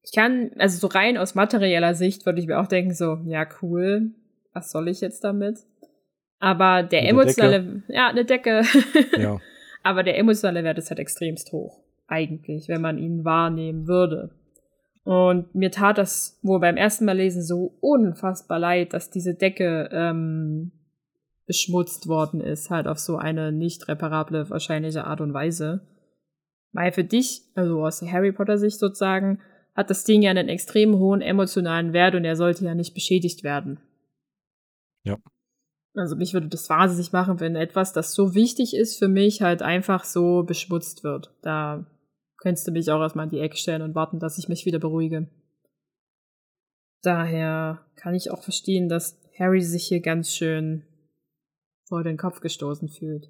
Ich 0.01 0.14
kann, 0.14 0.51
also 0.57 0.80
so 0.80 0.88
rein 0.88 1.18
aus 1.18 1.36
materieller 1.36 1.93
Sicht 1.93 2.26
würde 2.26 2.39
ich 2.39 2.47
mir 2.47 2.57
auch 2.62 2.68
denken, 2.68 2.93
so, 2.93 3.18
ja, 3.26 3.45
cool, 3.62 4.12
was 4.53 4.72
soll 4.72 4.88
ich 4.88 5.01
jetzt 5.01 5.26
damit? 5.26 5.60
Aber 6.39 6.84
der 6.84 7.01
eine 7.01 7.10
emotionale, 7.10 7.62
Decke. 7.62 7.84
ja, 7.89 8.07
eine 8.07 8.24
Decke. 8.24 8.62
ja. 9.18 9.38
Aber 9.84 10.03
der 10.03 10.18
emotionale 10.18 10.64
Wert 10.64 10.78
ist 10.78 10.89
halt 10.89 10.99
extremst 10.99 11.51
hoch. 11.51 11.82
Eigentlich, 12.07 12.70
wenn 12.70 12.82
man 12.82 12.97
ihn 12.97 13.26
wahrnehmen 13.26 13.88
würde. 13.89 14.30
Und 15.03 15.53
mir 15.53 15.72
tat 15.72 15.97
das 15.97 16.39
wohl 16.43 16.62
beim 16.62 16.78
ersten 16.78 17.03
Mal 17.03 17.18
lesen 17.18 17.43
so 17.43 17.76
unfassbar 17.82 18.60
leid, 18.60 18.93
dass 18.93 19.10
diese 19.10 19.34
Decke 19.36 19.89
ähm, 19.91 20.72
beschmutzt 21.50 22.08
worden 22.08 22.41
ist, 22.41 22.70
halt 22.70 22.88
auf 22.88 23.00
so 23.00 23.18
eine 23.18 23.52
nicht 23.52 23.88
reparable 23.88 24.52
wahrscheinliche 24.52 25.06
Art 25.06 25.20
und 25.20 25.34
Weise. 25.34 25.82
Weil 26.74 26.91
für 26.91 27.04
dich, 27.04 27.41
also 27.56 27.84
aus 27.84 28.04
Harry 28.04 28.32
Potter 28.32 28.60
Sicht 28.60 28.78
sozusagen, 28.78 29.41
hat 29.74 29.89
das 29.89 30.04
Ding 30.04 30.22
ja 30.22 30.30
einen 30.30 30.47
extrem 30.47 31.00
hohen 31.00 31.22
emotionalen 31.22 31.91
Wert 31.91 32.14
und 32.14 32.24
er 32.24 32.36
sollte 32.36 32.66
ja 32.66 32.76
nicht 32.76 32.93
beschädigt 32.93 33.43
werden. 33.43 33.80
Ja. 35.04 35.18
Also 35.95 36.16
mich 36.16 36.36
würde 36.36 36.50
das 36.50 36.70
wahnsinnig 36.70 37.14
machen, 37.14 37.39
wenn 37.39 37.56
etwas, 37.56 37.93
das 37.93 38.14
so 38.14 38.36
wichtig 38.36 38.76
ist 38.76 39.00
für 39.00 39.08
mich, 39.08 39.41
halt 39.41 39.64
einfach 39.64 40.04
so 40.04 40.43
beschmutzt 40.43 41.04
wird. 41.04 41.34
Da 41.41 41.88
könntest 42.38 42.68
du 42.68 42.72
mich 42.72 42.91
auch 42.91 43.02
erstmal 43.02 43.26
in 43.26 43.32
die 43.32 43.39
Ecke 43.39 43.58
stellen 43.58 43.82
und 43.82 43.95
warten, 43.95 44.20
dass 44.20 44.38
ich 44.38 44.50
mich 44.50 44.68
wieder 44.68 44.78
beruhige. 44.78 45.28
Daher 47.02 47.84
kann 47.95 48.14
ich 48.14 48.30
auch 48.30 48.43
verstehen, 48.43 48.88
dass 48.88 49.20
Harry 49.39 49.62
sich 49.62 49.88
hier 49.88 50.02
ganz 50.02 50.32
schön 50.32 50.86
vor 51.89 52.03
den 52.03 52.17
Kopf 52.17 52.39
gestoßen 52.39 52.87
fühlt. 52.87 53.29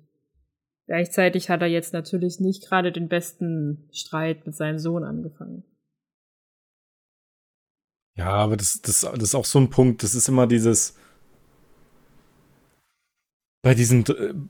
Gleichzeitig 0.86 1.50
hat 1.50 1.62
er 1.62 1.68
jetzt 1.68 1.94
natürlich 1.94 2.40
nicht 2.40 2.68
gerade 2.68 2.92
den 2.92 3.08
besten 3.08 3.88
Streit 3.92 4.46
mit 4.46 4.56
seinem 4.56 4.80
Sohn 4.80 5.04
angefangen. 5.04 5.64
Ja, 8.16 8.32
aber 8.32 8.58
das, 8.58 8.82
das, 8.82 9.02
das 9.02 9.24
ist 9.24 9.36
auch 9.36 9.46
so 9.46 9.60
ein 9.60 9.70
Punkt, 9.70 10.04
das 10.04 10.14
ist 10.14 10.28
immer 10.28 10.46
dieses, 10.46 10.96
bei 13.62 13.74
diesen, 13.76 14.06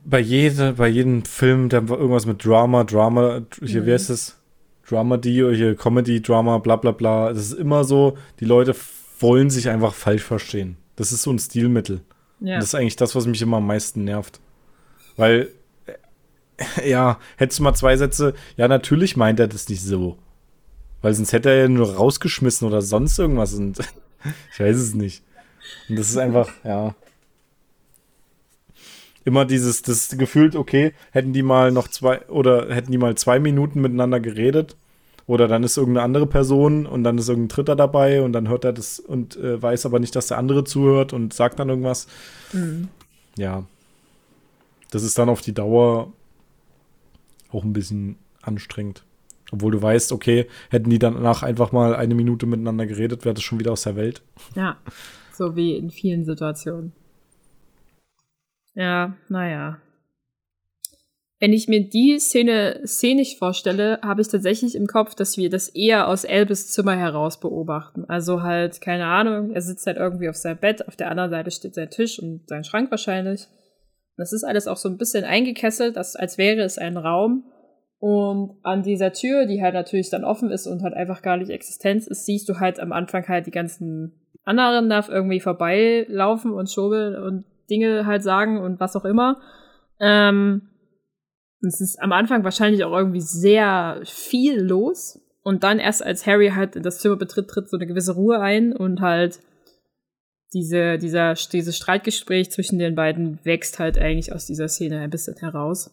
bei 0.05 0.19
jeder, 0.19 0.73
bei 0.73 0.87
jedem 0.87 1.25
Film, 1.25 1.69
der 1.69 1.83
irgendwas 1.87 2.25
mit 2.25 2.43
Drama, 2.45 2.83
Drama, 2.83 3.41
hier, 3.63 3.81
mhm. 3.81 3.85
wie 3.85 3.93
heißt 3.93 4.09
es? 4.09 4.35
Drama-D, 4.87 5.55
hier 5.55 5.75
Comedy, 5.75 6.21
Drama, 6.21 6.57
bla 6.57 6.75
bla 6.75 6.91
bla. 6.91 7.29
Das 7.29 7.51
ist 7.51 7.59
immer 7.59 7.83
so, 7.83 8.17
die 8.39 8.45
Leute 8.45 8.75
wollen 9.19 9.49
sich 9.51 9.69
einfach 9.69 9.93
falsch 9.93 10.23
verstehen. 10.23 10.77
Das 10.95 11.11
ist 11.11 11.21
so 11.21 11.31
ein 11.31 11.37
Stilmittel. 11.37 12.01
Ja. 12.39 12.55
Das 12.55 12.65
ist 12.65 12.75
eigentlich 12.75 12.95
das, 12.95 13.15
was 13.15 13.25
mich 13.25 13.41
immer 13.41 13.57
am 13.57 13.67
meisten 13.67 14.03
nervt. 14.03 14.39
Weil, 15.17 15.49
äh, 15.85 16.89
ja, 16.89 17.19
hättest 17.37 17.59
du 17.59 17.63
mal 17.63 17.73
zwei 17.73 17.97
Sätze, 17.97 18.33
ja, 18.57 18.67
natürlich 18.67 19.17
meint 19.17 19.39
er 19.39 19.47
das 19.47 19.69
nicht 19.69 19.81
so. 19.81 20.17
Weil 21.01 21.13
sonst 21.13 21.33
hätte 21.33 21.49
er 21.49 21.61
ja 21.61 21.67
nur 21.69 21.95
rausgeschmissen 21.95 22.67
oder 22.67 22.81
sonst 22.81 23.17
irgendwas 23.19 23.53
und 23.53 23.79
ich 24.53 24.59
weiß 24.59 24.77
es 24.77 24.93
nicht. 24.93 25.23
Und 25.87 25.97
das 25.97 26.09
ist 26.09 26.17
einfach, 26.17 26.49
ja. 26.63 26.95
Immer 29.25 29.45
dieses, 29.45 29.81
das 29.81 30.09
gefühlt, 30.17 30.55
okay, 30.55 30.93
hätten 31.11 31.33
die 31.33 31.43
mal 31.43 31.71
noch 31.71 31.87
zwei 31.87 32.25
oder 32.27 32.73
hätten 32.73 32.91
die 32.91 32.97
mal 32.97 33.15
zwei 33.15 33.39
Minuten 33.39 33.81
miteinander 33.81 34.19
geredet 34.19 34.75
oder 35.29 35.47
dann 35.47 35.61
ist 35.61 35.77
irgendeine 35.77 36.05
andere 36.05 36.25
Person 36.25 36.87
und 36.87 37.03
dann 37.03 37.19
ist 37.19 37.29
irgendein 37.29 37.49
Dritter 37.49 37.75
dabei 37.75 38.23
und 38.23 38.33
dann 38.33 38.49
hört 38.49 38.65
er 38.65 38.73
das 38.73 38.99
und 38.99 39.35
äh, 39.37 39.61
weiß 39.61 39.85
aber 39.85 39.99
nicht, 39.99 40.15
dass 40.15 40.25
der 40.25 40.39
andere 40.39 40.63
zuhört 40.63 41.13
und 41.13 41.33
sagt 41.33 41.59
dann 41.59 41.69
irgendwas. 41.69 42.07
Mhm. 42.51 42.87
Ja. 43.37 43.63
Das 44.89 45.03
ist 45.03 45.19
dann 45.19 45.29
auf 45.29 45.41
die 45.41 45.53
Dauer 45.53 46.11
auch 47.51 47.63
ein 47.63 47.73
bisschen 47.73 48.17
anstrengend. 48.41 49.03
Obwohl 49.51 49.71
du 49.71 49.79
weißt, 49.79 50.13
okay, 50.13 50.47
hätten 50.71 50.89
die 50.89 50.97
danach 50.97 51.43
einfach 51.43 51.71
mal 51.71 51.95
eine 51.95 52.15
Minute 52.15 52.47
miteinander 52.47 52.87
geredet, 52.87 53.23
wäre 53.23 53.35
das 53.35 53.43
schon 53.43 53.59
wieder 53.59 53.73
aus 53.73 53.83
der 53.83 53.95
Welt. 53.95 54.23
Ja, 54.55 54.77
so 55.31 55.55
wie 55.55 55.75
in 55.75 55.91
vielen 55.91 56.25
Situationen. 56.25 56.91
Ja, 58.73 59.13
naja. 59.27 59.77
Wenn 61.39 61.53
ich 61.53 61.69
mir 61.69 61.87
die 61.87 62.19
Szene 62.19 62.81
szenisch 62.85 63.37
vorstelle, 63.37 63.99
habe 64.03 64.21
ich 64.21 64.27
tatsächlich 64.27 64.75
im 64.75 64.87
Kopf, 64.87 65.15
dass 65.15 65.37
wir 65.37 65.49
das 65.49 65.69
eher 65.69 66.09
aus 66.09 66.25
Elbes 66.25 66.69
Zimmer 66.69 66.97
heraus 66.97 67.39
beobachten. 67.39 68.03
Also 68.09 68.41
halt, 68.41 68.81
keine 68.81 69.05
Ahnung, 69.05 69.51
er 69.51 69.61
sitzt 69.61 69.87
halt 69.87 69.95
irgendwie 69.95 70.27
auf 70.27 70.35
seinem 70.35 70.57
Bett, 70.57 70.85
auf 70.87 70.97
der 70.97 71.09
anderen 71.09 71.29
Seite 71.29 71.51
steht 71.51 71.75
sein 71.75 71.89
Tisch 71.89 72.19
und 72.19 72.47
sein 72.47 72.65
Schrank 72.65 72.91
wahrscheinlich. 72.91 73.47
Das 74.17 74.33
ist 74.33 74.43
alles 74.43 74.67
auch 74.67 74.75
so 74.75 74.89
ein 74.89 74.97
bisschen 74.97 75.23
eingekesselt, 75.23 75.95
dass, 75.95 76.17
als 76.17 76.37
wäre 76.37 76.61
es 76.61 76.77
ein 76.77 76.97
Raum. 76.97 77.45
Und 77.99 78.57
an 78.63 78.83
dieser 78.83 79.13
Tür, 79.13 79.45
die 79.45 79.61
halt 79.61 79.73
natürlich 79.73 80.09
dann 80.09 80.25
offen 80.25 80.51
ist 80.51 80.67
und 80.67 80.83
halt 80.83 80.93
einfach 80.93 81.21
gar 81.21 81.37
nicht 81.37 81.49
Existenz 81.49 82.05
ist, 82.05 82.25
siehst 82.25 82.49
du 82.49 82.59
halt 82.59 82.81
am 82.81 82.91
Anfang 82.91 83.25
halt 83.29 83.45
die 83.45 83.51
ganzen 83.51 84.13
anderen 84.43 84.89
da 84.89 85.05
irgendwie 85.07 85.39
vorbeilaufen 85.39 86.51
und 86.51 86.69
schobeln 86.69 87.15
und 87.15 87.45
Dinge 87.69 88.05
halt 88.05 88.23
sagen 88.23 88.59
und 88.59 88.79
was 88.81 88.95
auch 88.97 89.05
immer. 89.05 89.39
Ähm, 90.01 90.68
es 91.61 91.81
ist 91.81 92.01
am 92.01 92.11
Anfang 92.11 92.43
wahrscheinlich 92.43 92.83
auch 92.83 92.95
irgendwie 92.95 93.21
sehr 93.21 94.01
viel 94.05 94.59
los. 94.61 95.21
Und 95.41 95.63
dann 95.63 95.79
erst 95.79 96.03
als 96.03 96.25
Harry 96.25 96.49
halt 96.49 96.75
in 96.75 96.83
das 96.83 96.99
Zimmer 96.99 97.15
betritt, 97.15 97.49
tritt 97.49 97.69
so 97.69 97.77
eine 97.77 97.87
gewisse 97.87 98.13
Ruhe 98.13 98.39
ein 98.39 98.75
und 98.75 99.01
halt 99.01 99.39
diese, 100.53 100.97
dieser, 100.97 101.33
dieses 101.33 101.77
Streitgespräch 101.77 102.51
zwischen 102.51 102.79
den 102.79 102.95
beiden 102.95 103.39
wächst 103.43 103.79
halt 103.79 103.97
eigentlich 103.97 104.33
aus 104.33 104.45
dieser 104.45 104.67
Szene 104.67 104.99
ein 104.99 105.09
bisschen 105.09 105.37
heraus. 105.37 105.91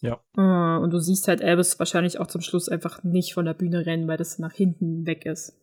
Ja. 0.00 0.20
Uh, 0.36 0.82
und 0.82 0.90
du 0.92 0.98
siehst 0.98 1.28
halt 1.28 1.42
Albus 1.42 1.78
wahrscheinlich 1.78 2.18
auch 2.18 2.26
zum 2.26 2.40
Schluss 2.40 2.68
einfach 2.68 3.02
nicht 3.02 3.34
von 3.34 3.44
der 3.44 3.54
Bühne 3.54 3.84
rennen, 3.84 4.08
weil 4.08 4.16
das 4.16 4.38
nach 4.38 4.52
hinten 4.52 5.06
weg 5.06 5.26
ist. 5.26 5.56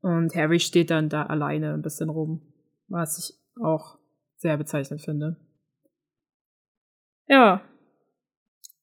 Und 0.00 0.34
Harry 0.34 0.60
steht 0.60 0.90
dann 0.90 1.08
da 1.08 1.24
alleine 1.24 1.74
ein 1.74 1.82
bisschen 1.82 2.08
rum, 2.08 2.40
was 2.88 3.18
ich 3.18 3.34
auch 3.62 3.98
sehr 4.36 4.56
bezeichnend 4.56 5.02
finde. 5.02 5.36
Ja. 7.26 7.62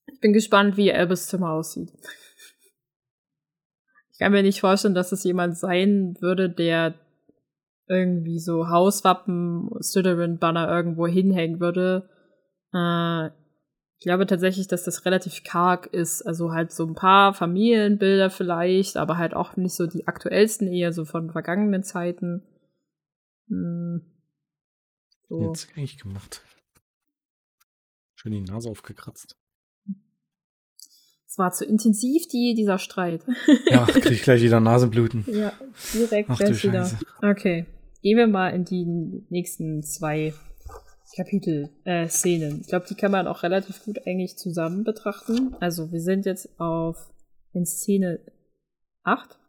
Ich 0.08 0.20
bin 0.20 0.34
gespannt, 0.34 0.78
wie 0.78 0.94
Albus 0.94 1.28
Zimmer 1.28 1.52
aussieht. 1.52 1.92
Ich 4.12 4.20
kann 4.20 4.32
mir 4.32 4.44
nicht 4.44 4.62
vorstellen, 4.62 4.94
dass 4.94 5.12
es 5.12 5.24
jemand 5.24 5.58
sein 5.58 6.16
würde, 6.20 6.50
der 6.50 6.96
irgendwie 7.88 8.39
so 8.39 8.70
Hauswappen, 8.70 9.70
Slytherin-Banner 9.82 10.70
irgendwo 10.70 11.08
hinhängen 11.08 11.60
würde. 11.60 12.10
Äh, 12.74 13.28
ich 13.98 14.06
glaube 14.06 14.26
tatsächlich, 14.26 14.68
dass 14.68 14.84
das 14.84 15.06
relativ 15.06 15.44
karg 15.44 15.88
ist. 15.88 16.24
Also 16.24 16.52
halt 16.52 16.72
so 16.72 16.86
ein 16.86 16.96
paar 16.96 17.34
Familienbilder 17.34 18.30
vielleicht, 18.30 18.98
aber 18.98 19.18
halt 19.18 19.36
auch 19.36 19.58
nicht 19.58 19.76
so 19.76 19.86
die 19.86 20.08
aktuellsten, 20.08 20.68
eher 20.68 20.94
so 20.94 21.06
von 21.06 21.32
vergangenen 21.32 21.84
Zeiten. 21.84 22.44
Hm. 23.48 24.02
So. 25.28 25.42
Jetzt 25.48 25.70
eigentlich 25.76 26.00
gemacht. 26.00 26.42
Schön 28.22 28.34
die 28.34 28.41
Nase 28.41 28.69
aufgekratzt. 28.69 29.36
Es 31.26 31.39
war 31.39 31.51
zu 31.51 31.65
intensiv, 31.65 32.28
die, 32.28 32.53
dieser 32.53 32.78
Streit. 32.78 33.26
ja, 33.65 33.86
krieg 33.88 34.11
ich 34.11 34.22
gleich 34.22 34.43
wieder 34.43 34.59
Nasenbluten. 34.59 35.26
Ja, 35.28 35.53
direkt 35.91 36.30
Ach, 36.30 36.39
wieder. 36.39 36.91
Okay. 37.24 37.65
Gehen 38.03 38.17
wir 38.17 38.28
mal 38.28 38.49
in 38.49 38.63
die 38.63 38.86
nächsten 39.30 39.82
zwei 39.82 40.36
Kapitel, 41.15 41.72
äh, 41.84 42.07
Szenen. 42.09 42.61
Ich 42.61 42.67
glaube, 42.67 42.86
die 42.88 42.93
kann 42.93 43.11
man 43.11 43.26
auch 43.26 43.41
relativ 43.41 43.84
gut 43.84 44.05
eigentlich 44.05 44.38
zusammen 44.38 44.84
betrachten. 44.84 45.55
Also 45.59 45.91
wir 45.91 46.01
sind 46.01 46.28
jetzt 46.28 46.59
auf 46.59 47.11
in 47.53 47.65
Szene 47.65 48.19
8 49.01 49.39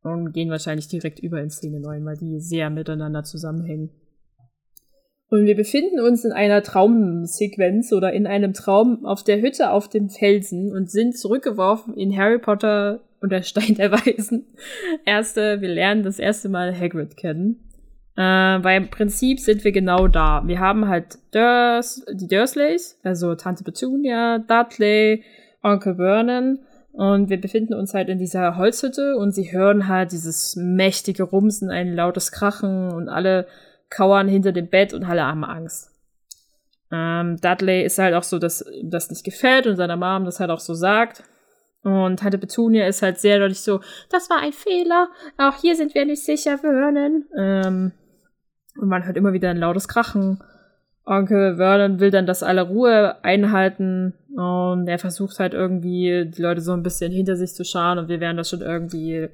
und 0.00 0.32
gehen 0.32 0.48
wahrscheinlich 0.48 0.88
direkt 0.88 1.18
über 1.18 1.42
in 1.42 1.50
Szene 1.50 1.80
9, 1.80 2.02
weil 2.06 2.16
die 2.16 2.40
sehr 2.40 2.70
miteinander 2.70 3.24
zusammenhängen. 3.24 3.90
Und 5.30 5.44
wir 5.44 5.56
befinden 5.56 6.00
uns 6.00 6.24
in 6.24 6.32
einer 6.32 6.62
Traumsequenz 6.62 7.92
oder 7.92 8.12
in 8.12 8.26
einem 8.26 8.54
Traum 8.54 9.04
auf 9.04 9.22
der 9.22 9.40
Hütte 9.40 9.70
auf 9.70 9.88
dem 9.88 10.08
Felsen 10.08 10.72
und 10.72 10.90
sind 10.90 11.18
zurückgeworfen 11.18 11.94
in 11.94 12.16
Harry 12.16 12.38
Potter 12.38 13.00
und 13.20 13.30
der 13.30 13.42
Stein 13.42 13.74
der 13.74 13.92
Weisen. 13.92 14.46
Erste, 15.04 15.60
wir 15.60 15.68
lernen 15.68 16.02
das 16.02 16.18
erste 16.18 16.48
Mal 16.48 16.74
Hagrid 16.78 17.16
kennen. 17.16 17.60
Äh, 18.16 18.22
weil 18.22 18.78
im 18.78 18.90
Prinzip 18.90 19.38
sind 19.38 19.64
wir 19.64 19.72
genau 19.72 20.08
da. 20.08 20.42
Wir 20.46 20.60
haben 20.60 20.88
halt 20.88 21.18
Durs, 21.32 22.04
die 22.10 22.26
Dursleys, 22.26 22.98
also 23.02 23.34
Tante 23.34 23.64
Petunia, 23.64 24.38
Dudley, 24.38 25.22
Onkel 25.62 25.96
Vernon 25.96 26.60
und 26.92 27.30
wir 27.30 27.40
befinden 27.40 27.74
uns 27.74 27.94
halt 27.94 28.08
in 28.08 28.18
dieser 28.18 28.56
Holzhütte 28.56 29.16
und 29.16 29.32
sie 29.32 29.52
hören 29.52 29.86
halt 29.86 30.10
dieses 30.10 30.56
mächtige 30.56 31.22
Rumsen, 31.22 31.70
ein 31.70 31.94
lautes 31.94 32.32
Krachen 32.32 32.90
und 32.92 33.08
alle 33.08 33.46
kauern 33.90 34.28
hinter 34.28 34.52
dem 34.52 34.68
Bett 34.68 34.92
und 34.92 35.04
alle 35.04 35.24
haben 35.24 35.44
Angst. 35.44 35.90
Ähm, 36.90 37.36
Dudley 37.40 37.84
ist 37.84 37.98
halt 37.98 38.14
auch 38.14 38.22
so, 38.22 38.38
dass 38.38 38.62
ihm 38.62 38.90
das 38.90 39.10
nicht 39.10 39.24
gefällt 39.24 39.66
und 39.66 39.76
seiner 39.76 39.96
Mom 39.96 40.24
das 40.24 40.40
halt 40.40 40.50
auch 40.50 40.60
so 40.60 40.74
sagt. 40.74 41.22
Und 41.82 42.20
Tante 42.20 42.38
Petunia 42.38 42.86
ist 42.86 43.02
halt 43.02 43.18
sehr 43.18 43.38
deutlich 43.38 43.60
so, 43.60 43.80
das 44.10 44.28
war 44.30 44.40
ein 44.40 44.52
Fehler, 44.52 45.08
auch 45.36 45.60
hier 45.60 45.76
sind 45.76 45.94
wir 45.94 46.04
nicht 46.04 46.24
sicher, 46.24 46.58
Vernon. 46.58 47.24
Ähm, 47.36 47.92
und 48.76 48.88
man 48.88 49.04
hört 49.04 49.16
immer 49.16 49.32
wieder 49.32 49.50
ein 49.50 49.56
lautes 49.56 49.88
Krachen. 49.88 50.42
Onkel 51.04 51.56
Vernon 51.56 52.00
will 52.00 52.10
dann, 52.10 52.26
dass 52.26 52.42
alle 52.42 52.62
Ruhe 52.62 53.22
einhalten 53.24 54.14
und 54.36 54.88
er 54.88 54.98
versucht 54.98 55.38
halt 55.38 55.54
irgendwie, 55.54 56.26
die 56.26 56.42
Leute 56.42 56.60
so 56.60 56.72
ein 56.72 56.82
bisschen 56.82 57.10
hinter 57.12 57.36
sich 57.36 57.54
zu 57.54 57.64
scharen 57.64 57.98
und 57.98 58.08
wir 58.08 58.20
werden 58.20 58.36
das 58.36 58.50
schon 58.50 58.60
irgendwie 58.60 59.28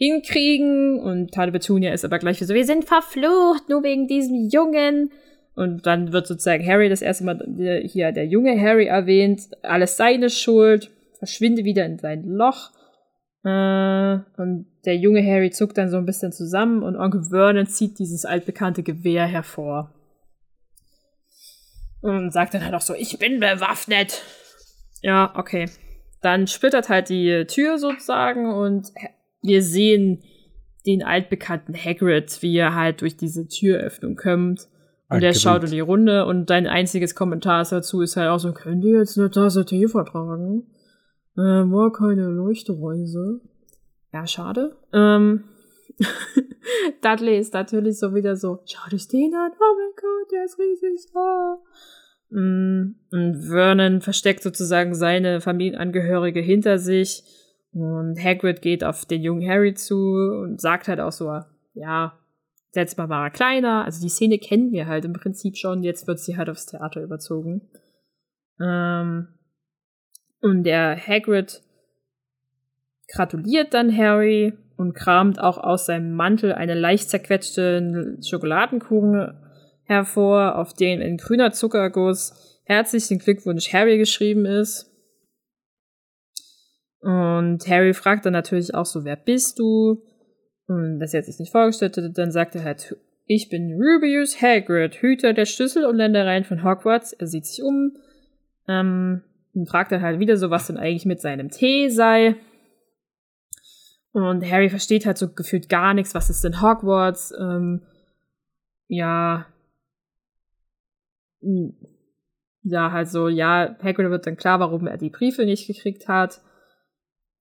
hinkriegen. 0.00 0.98
Und 0.98 1.32
Tante 1.32 1.52
Petunia 1.52 1.92
ist 1.92 2.04
aber 2.04 2.18
gleich 2.18 2.38
so, 2.38 2.54
wir 2.54 2.64
sind 2.64 2.84
verflucht, 2.84 3.68
nur 3.68 3.82
wegen 3.82 4.08
diesem 4.08 4.48
Jungen. 4.48 5.12
Und 5.54 5.86
dann 5.86 6.12
wird 6.12 6.26
sozusagen 6.26 6.66
Harry 6.66 6.88
das 6.88 7.02
erste 7.02 7.24
Mal 7.24 7.84
hier 7.84 8.12
der 8.12 8.26
junge 8.26 8.58
Harry 8.58 8.86
erwähnt, 8.86 9.48
alles 9.62 9.96
seine 9.96 10.30
Schuld, 10.30 10.90
verschwinde 11.18 11.64
wieder 11.64 11.84
in 11.84 11.98
sein 11.98 12.24
Loch. 12.24 12.70
Äh, 13.44 14.18
und 14.38 14.66
der 14.84 14.96
junge 14.96 15.24
Harry 15.24 15.50
zuckt 15.50 15.76
dann 15.76 15.90
so 15.90 15.98
ein 15.98 16.06
bisschen 16.06 16.32
zusammen 16.32 16.82
und 16.82 16.96
Onkel 16.96 17.24
Vernon 17.24 17.66
zieht 17.66 17.98
dieses 17.98 18.24
altbekannte 18.24 18.82
Gewehr 18.82 19.26
hervor. 19.26 19.92
Und 22.00 22.32
sagt 22.32 22.54
dann 22.54 22.64
halt 22.64 22.74
auch 22.74 22.80
so, 22.80 22.94
ich 22.94 23.18
bin 23.18 23.40
bewaffnet. 23.40 24.22
Ja, 25.02 25.32
okay. 25.36 25.66
Dann 26.22 26.46
splittert 26.46 26.88
halt 26.88 27.10
die 27.10 27.44
Tür 27.46 27.78
sozusagen 27.78 28.50
und 28.50 28.92
wir 29.42 29.62
sehen 29.62 30.22
den 30.86 31.02
altbekannten 31.02 31.74
Hagrid, 31.74 32.40
wie 32.42 32.56
er 32.56 32.74
halt 32.74 33.02
durch 33.02 33.16
diese 33.16 33.46
Türöffnung 33.46 34.16
kommt. 34.16 34.68
Und 35.08 35.22
er 35.22 35.34
schaut 35.34 35.64
in 35.64 35.70
die 35.72 35.80
Runde 35.80 36.24
und 36.24 36.50
dein 36.50 36.68
einziges 36.68 37.16
Kommentar 37.16 37.66
dazu 37.68 38.00
ist 38.00 38.16
halt 38.16 38.28
auch 38.28 38.38
so, 38.38 38.52
könnt 38.52 38.84
ihr 38.84 38.98
jetzt 38.98 39.18
eine 39.18 39.30
Tasse 39.30 39.64
Tee 39.64 39.88
vertragen? 39.88 40.68
Äh, 41.36 41.40
war 41.40 41.92
keine 41.92 42.28
Leuchtereise. 42.28 43.40
Ja, 44.12 44.26
schade. 44.26 44.76
Ähm, 44.92 45.44
Dudley 47.02 47.38
ist 47.38 47.54
natürlich 47.54 47.98
so 47.98 48.14
wieder 48.14 48.36
so, 48.36 48.60
schau 48.66 48.88
dich 48.88 49.08
den 49.08 49.34
an, 49.34 49.50
oh 49.52 49.76
mein 49.76 49.92
Gott, 49.96 50.32
der 50.32 50.44
ist 50.44 50.58
riesig. 50.58 51.10
Ah. 51.16 51.56
Mm, 52.30 52.94
und 53.10 53.42
Vernon 53.42 54.00
versteckt 54.00 54.42
sozusagen 54.42 54.94
seine 54.94 55.40
Familienangehörige 55.40 56.40
hinter 56.40 56.78
sich 56.78 57.24
und 57.72 58.16
Hagrid 58.22 58.62
geht 58.62 58.84
auf 58.84 59.04
den 59.04 59.22
jungen 59.22 59.48
Harry 59.48 59.74
zu 59.74 59.96
und 60.42 60.60
sagt 60.60 60.88
halt 60.88 61.00
auch 61.00 61.12
so, 61.12 61.40
ja, 61.74 62.20
Letztes 62.74 62.98
Mal 62.98 63.08
war 63.08 63.24
er 63.24 63.30
kleiner, 63.30 63.84
also 63.84 64.00
die 64.00 64.08
Szene 64.08 64.38
kennen 64.38 64.70
wir 64.70 64.86
halt 64.86 65.04
im 65.04 65.12
Prinzip 65.12 65.56
schon, 65.56 65.82
jetzt 65.82 66.06
wird 66.06 66.20
sie 66.20 66.36
halt 66.36 66.48
aufs 66.48 66.66
Theater 66.66 67.02
überzogen. 67.02 67.68
Ähm, 68.60 69.28
und 70.40 70.62
der 70.62 70.96
Hagrid 70.96 71.62
gratuliert 73.08 73.74
dann 73.74 73.96
Harry 73.96 74.52
und 74.76 74.94
kramt 74.94 75.40
auch 75.40 75.58
aus 75.58 75.86
seinem 75.86 76.14
Mantel 76.14 76.52
eine 76.52 76.74
leicht 76.74 77.10
zerquetschte 77.10 78.18
Schokoladenkuchen 78.24 79.36
hervor, 79.82 80.56
auf 80.56 80.72
dem 80.72 81.00
in 81.00 81.16
grüner 81.16 81.50
Zuckerguss 81.50 82.60
herzlichen 82.64 83.18
Glückwunsch 83.18 83.72
Harry 83.72 83.98
geschrieben 83.98 84.46
ist. 84.46 84.89
Und 87.00 87.66
Harry 87.66 87.94
fragt 87.94 88.26
dann 88.26 88.34
natürlich 88.34 88.74
auch 88.74 88.86
so, 88.86 89.04
wer 89.04 89.16
bist 89.16 89.58
du? 89.58 90.02
Und 90.66 91.00
dass 91.00 91.14
er 91.14 91.22
sich 91.22 91.38
nicht 91.38 91.52
vorgestellt 91.52 91.96
hat, 91.96 92.16
dann 92.16 92.30
sagt 92.30 92.54
er 92.54 92.64
halt, 92.64 92.96
ich 93.26 93.48
bin 93.48 93.80
Rubius 93.80 94.42
Hagrid, 94.42 94.96
Hüter 94.96 95.32
der 95.32 95.46
Schlüssel 95.46 95.84
und 95.84 95.96
Ländereien 95.96 96.44
von 96.44 96.64
Hogwarts. 96.64 97.12
Er 97.12 97.26
sieht 97.26 97.46
sich 97.46 97.62
um 97.62 97.96
ähm, 98.68 99.22
und 99.54 99.68
fragt 99.68 99.92
dann 99.92 100.02
halt 100.02 100.18
wieder 100.18 100.36
so, 100.36 100.50
was 100.50 100.66
denn 100.66 100.76
eigentlich 100.76 101.06
mit 101.06 101.20
seinem 101.20 101.48
Tee 101.48 101.88
sei. 101.88 102.36
Und 104.12 104.48
Harry 104.50 104.68
versteht 104.68 105.06
halt 105.06 105.16
so 105.16 105.32
gefühlt 105.32 105.68
gar 105.68 105.94
nichts, 105.94 106.14
was 106.14 106.30
ist 106.30 106.42
denn 106.42 106.60
Hogwarts? 106.60 107.32
Ähm, 107.38 107.82
ja. 108.88 109.46
Ja, 112.62 112.92
halt 112.92 113.08
so, 113.08 113.28
ja, 113.28 113.76
Hagrid 113.82 114.10
wird 114.10 114.26
dann 114.26 114.36
klar, 114.36 114.60
warum 114.60 114.86
er 114.86 114.98
die 114.98 115.10
Briefe 115.10 115.44
nicht 115.44 115.66
gekriegt 115.66 116.08
hat. 116.08 116.42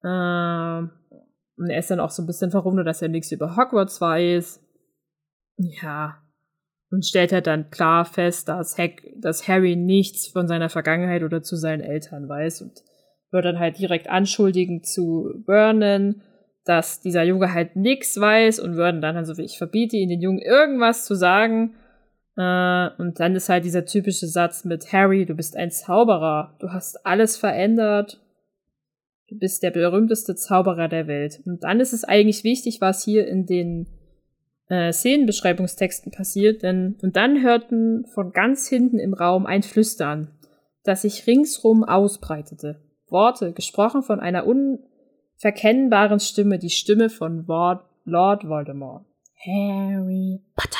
Ähm, 0.04 0.92
und 1.58 1.70
er 1.70 1.80
ist 1.80 1.92
dann 1.92 2.00
auch 2.00 2.10
so 2.10 2.24
ein 2.24 2.28
bisschen 2.28 2.52
verwundert, 2.52 2.88
dass 2.88 3.02
er 3.02 3.10
nichts 3.10 3.32
über 3.32 3.58
Hogwarts 3.58 4.00
weiß. 4.00 4.62
Ja. 5.58 6.22
Und 6.90 7.06
stellt 7.06 7.34
halt 7.34 7.48
dann 7.48 7.70
klar 7.70 8.06
fest, 8.06 8.48
dass, 8.48 8.78
Hack, 8.78 9.04
dass 9.18 9.48
Harry 9.48 9.76
nichts 9.76 10.28
von 10.28 10.48
seiner 10.48 10.70
Vergangenheit 10.70 11.22
oder 11.22 11.44
zu 11.44 11.56
seinen 11.56 11.82
Eltern 11.82 12.28
weiß 12.28 12.62
und 12.62 12.82
wird 13.32 13.46
dann 13.46 13.60
halt 13.60 13.78
direkt 13.78 14.10
anschuldigen 14.10 14.84
zu 14.84 15.44
Vernon, 15.46 16.22
dass 16.64 17.02
dieser 17.02 17.24
Junge 17.24 17.54
halt 17.54 17.76
nichts 17.76 18.20
weiß 18.20 18.60
und 18.60 18.76
würden 18.76 19.02
dann 19.02 19.18
also, 19.18 19.40
ich 19.42 19.58
verbiete 19.58 19.98
ihn, 19.98 20.10
den 20.10 20.22
Jungen 20.22 20.40
irgendwas 20.40 21.06
zu 21.06 21.14
sagen. 21.14 21.76
Äh, 22.38 22.90
und 22.98 23.20
dann 23.20 23.36
ist 23.36 23.50
halt 23.50 23.66
dieser 23.66 23.86
typische 23.86 24.28
Satz 24.28 24.66
mit 24.66 24.94
Harry, 24.94 25.26
du 25.26 25.36
bist 25.36 25.58
ein 25.58 25.72
Zauberer, 25.72 26.56
du 26.60 26.72
hast 26.72 27.06
alles 27.06 27.38
verändert, 27.38 28.20
du 29.30 29.38
bist 29.38 29.64
der 29.64 29.72
berühmteste 29.72 30.36
Zauberer 30.36 30.88
der 30.88 31.08
Welt. 31.08 31.42
Und 31.46 31.64
dann 31.64 31.80
ist 31.80 31.94
es 31.94 32.04
eigentlich 32.04 32.44
wichtig, 32.44 32.82
was 32.82 33.04
hier 33.04 33.28
in 33.28 33.46
den 33.46 33.88
äh, 34.70 34.92
Szenenbeschreibungstexten 34.92 36.12
passiert, 36.12 36.64
denn 36.64 36.98
und 37.02 37.16
dann 37.16 37.42
hörten 37.42 38.06
von 38.14 38.32
ganz 38.32 38.68
hinten 38.68 39.00
im 39.00 39.14
Raum 39.14 39.46
ein 39.46 39.64
Flüstern, 39.64 40.32
das 40.84 41.04
sich 41.04 41.28
ringsrum 41.28 41.84
ausbreitete. 41.84 42.82
Worte, 43.08 43.54
gesprochen 43.54 44.04
von 44.04 44.20
einer 44.20 44.46
unverkennbaren 44.46 46.20
Stimme, 46.20 46.60
die 46.60 46.70
Stimme 46.70 47.10
von 47.10 47.46
Lord, 47.48 47.84
Lord 48.06 48.48
Voldemort. 48.48 49.06
Harry 49.46 50.42
Potter. 50.56 50.78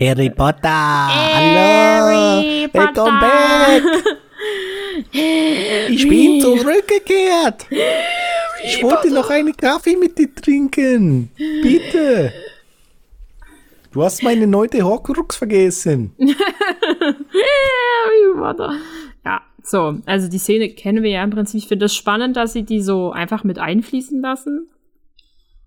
Harry 0.00 0.30
Potter! 0.30 0.68
Harry 0.68 2.68
Hallo! 2.68 2.72
Willkommen 2.72 3.18
back! 3.18 3.82
Ich 5.12 6.08
bin 6.08 6.40
zurückgekehrt. 6.40 7.66
Ich 8.64 8.82
wollte 8.82 9.12
noch 9.12 9.30
einen 9.30 9.56
Kaffee 9.56 9.96
mit 9.96 10.18
dir 10.18 10.34
trinken. 10.34 11.30
Bitte. 11.36 12.32
Du 13.92 14.02
hast 14.02 14.22
meine 14.22 14.46
neunte 14.46 14.82
Horcrux 14.82 15.36
vergessen. 15.36 16.12
ja, 19.24 19.40
so. 19.62 19.98
Also 20.04 20.28
die 20.28 20.38
Szene 20.38 20.68
kennen 20.70 21.02
wir 21.02 21.10
ja 21.10 21.24
im 21.24 21.30
Prinzip. 21.30 21.58
Ich 21.58 21.68
finde 21.68 21.86
es 21.86 21.92
das 21.92 21.96
spannend, 21.96 22.36
dass 22.36 22.52
sie 22.52 22.64
die 22.64 22.82
so 22.82 23.12
einfach 23.12 23.44
mit 23.44 23.58
einfließen 23.58 24.20
lassen. 24.20 24.68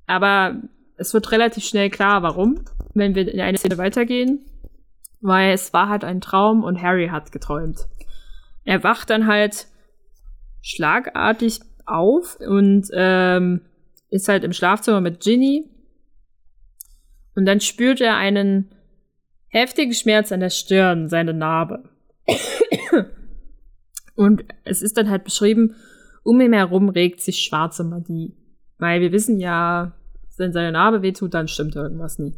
Aber 0.05 0.61
es 0.97 1.13
wird 1.13 1.31
relativ 1.31 1.63
schnell 1.63 1.89
klar, 1.89 2.21
warum, 2.21 2.59
wenn 2.93 3.15
wir 3.15 3.27
in 3.33 3.39
eine 3.39 3.57
Szene 3.57 3.77
weitergehen. 3.77 4.45
Weil 5.21 5.53
es 5.53 5.73
war 5.73 5.89
halt 5.89 6.03
ein 6.03 6.21
Traum 6.21 6.63
und 6.63 6.81
Harry 6.81 7.07
hat 7.07 7.31
geträumt 7.31 7.87
er 8.63 8.83
wacht 8.83 9.09
dann 9.09 9.27
halt 9.27 9.67
schlagartig 10.61 11.59
auf 11.85 12.37
und 12.39 12.87
ähm, 12.93 13.61
ist 14.09 14.27
halt 14.27 14.43
im 14.43 14.53
Schlafzimmer 14.53 15.01
mit 15.01 15.21
Ginny. 15.21 15.69
Und 17.35 17.45
dann 17.45 17.61
spürt 17.61 18.01
er 18.01 18.17
einen 18.17 18.71
heftigen 19.47 19.93
Schmerz 19.93 20.31
an 20.31 20.41
der 20.41 20.49
Stirn, 20.49 21.07
seine 21.07 21.33
Narbe. 21.33 21.89
und 24.15 24.43
es 24.63 24.81
ist 24.81 24.97
dann 24.97 25.09
halt 25.09 25.23
beschrieben, 25.23 25.75
um 26.23 26.39
ihn 26.41 26.53
herum 26.53 26.89
regt 26.89 27.21
sich 27.21 27.39
schwarze 27.39 27.83
Magie. 27.83 28.35
Weil 28.77 29.01
wir 29.01 29.11
wissen 29.11 29.39
ja, 29.39 29.93
wenn 30.37 30.53
seine 30.53 30.71
Narbe 30.71 31.01
wehtut, 31.01 31.33
dann 31.33 31.47
stimmt 31.47 31.75
irgendwas 31.75 32.19
nie. 32.19 32.33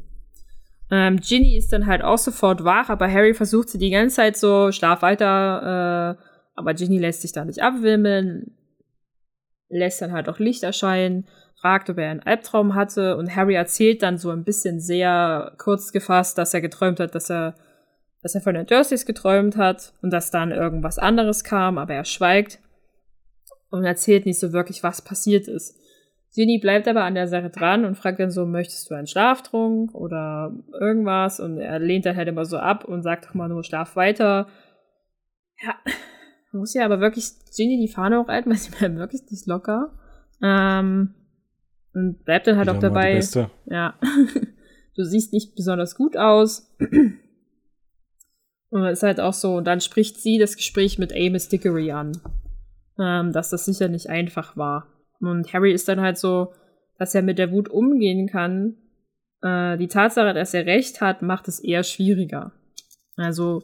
Ähm, 0.95 1.19
Ginny 1.19 1.57
ist 1.57 1.73
dann 1.73 1.87
halt 1.87 2.03
auch 2.03 2.19
sofort 2.19 2.63
wach, 2.63 2.89
aber 2.89 3.11
Harry 3.11 3.33
versucht 3.33 3.69
sie 3.69 3.79
die 3.79 3.89
ganze 3.89 4.17
Zeit 4.17 4.37
so, 4.37 4.71
schlaf 4.71 5.01
weiter, 5.01 6.19
äh, 6.19 6.23
aber 6.53 6.75
Ginny 6.75 6.99
lässt 6.99 7.23
sich 7.23 7.31
da 7.31 7.43
nicht 7.45 7.63
abwimmeln, 7.63 8.55
lässt 9.69 10.03
dann 10.03 10.11
halt 10.11 10.29
auch 10.29 10.37
Licht 10.37 10.61
erscheinen, 10.61 11.27
fragt, 11.59 11.89
ob 11.89 11.97
er 11.97 12.11
einen 12.11 12.19
Albtraum 12.19 12.75
hatte 12.75 13.17
und 13.17 13.35
Harry 13.35 13.55
erzählt 13.55 14.03
dann 14.03 14.19
so 14.19 14.29
ein 14.29 14.43
bisschen 14.43 14.79
sehr 14.79 15.55
kurz 15.57 15.93
gefasst, 15.93 16.37
dass 16.37 16.53
er 16.53 16.61
geträumt 16.61 16.99
hat, 16.99 17.15
dass 17.15 17.32
er, 17.32 17.55
dass 18.21 18.36
er 18.36 18.41
von 18.41 18.53
den 18.53 18.67
Dursleys 18.67 19.07
geträumt 19.07 19.57
hat 19.57 19.93
und 20.03 20.13
dass 20.13 20.29
dann 20.29 20.51
irgendwas 20.51 20.99
anderes 20.99 21.43
kam, 21.43 21.79
aber 21.79 21.95
er 21.95 22.05
schweigt 22.05 22.59
und 23.71 23.83
erzählt 23.83 24.28
nicht 24.28 24.39
so 24.39 24.53
wirklich, 24.53 24.83
was 24.83 25.01
passiert 25.01 25.47
ist. 25.47 25.75
Ginny 26.34 26.58
bleibt 26.58 26.88
aber 26.88 27.04
an 27.04 27.14
der 27.14 27.28
Sache 27.28 27.50
dran 27.51 27.86
und 27.86 27.96
fragt 27.96 28.20
dann 28.20 28.32
so, 28.32 28.46
möchtest 28.46 28.89
du 28.89 28.96
einen 28.96 29.05
Schlaftrunk 29.05 29.93
oder 29.93 30.51
irgendwas? 30.80 31.39
Und 31.39 31.60
er 31.60 31.78
lehnt 31.80 32.05
dann 32.05 32.16
halt 32.16 32.28
immer 32.28 32.46
so 32.46 32.58
ab 32.58 32.86
und 32.86 33.04
sagt 33.04 33.26
doch 33.26 33.34
mal 33.36 33.50
nur, 33.50 33.64
schlaf 33.64 33.96
weiter. 33.96 34.47
Ja, 35.64 35.76
man 36.51 36.62
muss 36.62 36.74
ja 36.74 36.86
aber 36.86 37.00
wirklich 37.00 37.32
Ginny 37.55 37.80
die 37.80 37.92
Fahne 37.92 38.20
hochhalten, 38.20 38.51
weil 38.51 38.58
sie 38.58 38.72
bleibt 38.72 38.96
wirklich 38.96 39.22
nicht 39.30 39.46
locker. 39.46 39.93
Ähm, 40.42 41.14
und 41.93 42.26
bleibt 42.26 42.47
dann 42.47 42.58
halt 42.58 42.68
Wieder 42.68 42.78
auch 42.78 42.82
dabei. 42.82 43.22
Ja. 43.66 43.93
du 44.96 45.04
siehst 45.04 45.34
nicht 45.34 45.55
besonders 45.55 45.96
gut 45.96 46.18
aus. 46.18 46.76
und 48.70 48.86
es 48.86 49.00
ist 49.00 49.04
halt 49.04 49.20
auch 49.20 49.34
so, 49.34 49.58
und 49.58 49.66
dann 49.66 49.82
spricht 49.82 50.20
sie 50.20 50.39
das 50.39 50.55
Gespräch 50.55 50.97
mit 50.97 51.14
Amos 51.14 51.47
Dickory 51.50 51.92
an. 51.92 52.14
Ähm, 53.00 53.32
dass 53.32 53.51
das 53.51 53.66
sicher 53.66 53.88
nicht 53.88 54.10
einfach 54.10 54.58
war. 54.58 54.88
Und 55.25 55.51
Harry 55.54 55.71
ist 55.71 55.87
dann 55.87 56.01
halt 56.01 56.17
so, 56.17 56.54
dass 56.97 57.16
er 57.16 57.21
mit 57.21 57.39
der 57.39 57.51
Wut 57.51 57.70
umgehen 57.70 58.28
kann. 58.28 58.75
Äh, 59.41 59.78
die 59.78 59.87
Tatsache, 59.87 60.33
dass 60.33 60.54
er 60.54 60.66
recht 60.66 61.01
hat, 61.01 61.21
macht 61.21 61.47
es 61.47 61.59
eher 61.59 61.83
schwieriger. 61.83 62.51
Also, 63.16 63.63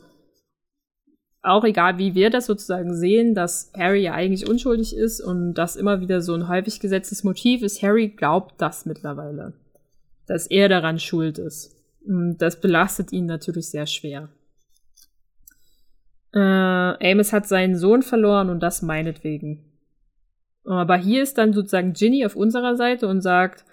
auch 1.41 1.63
egal, 1.63 1.97
wie 1.97 2.15
wir 2.15 2.29
das 2.29 2.45
sozusagen 2.45 2.95
sehen, 2.95 3.33
dass 3.33 3.71
Harry 3.77 4.03
ja 4.03 4.13
eigentlich 4.13 4.49
unschuldig 4.49 4.95
ist 4.95 5.21
und 5.21 5.53
das 5.53 5.75
immer 5.75 6.01
wieder 6.01 6.21
so 6.21 6.33
ein 6.33 6.49
häufig 6.49 6.79
gesetztes 6.79 7.23
Motiv 7.23 7.61
ist, 7.61 7.81
Harry 7.81 8.09
glaubt 8.09 8.55
das 8.61 8.85
mittlerweile. 8.85 9.53
Dass 10.27 10.47
er 10.47 10.69
daran 10.69 10.99
schuld 10.99 11.37
ist. 11.37 11.75
Und 12.05 12.37
das 12.39 12.59
belastet 12.59 13.11
ihn 13.11 13.25
natürlich 13.25 13.69
sehr 13.69 13.85
schwer. 13.85 14.29
Äh, 16.33 17.11
Amos 17.11 17.33
hat 17.33 17.47
seinen 17.47 17.75
Sohn 17.75 18.03
verloren 18.03 18.49
und 18.49 18.61
das 18.61 18.81
meinetwegen. 18.81 19.68
Aber 20.75 20.97
hier 20.97 21.23
ist 21.23 21.37
dann 21.37 21.53
sozusagen 21.53 21.93
Ginny 21.93 22.25
auf 22.25 22.35
unserer 22.35 22.75
Seite 22.75 23.07
und 23.07 23.21
sagt, 23.21 23.65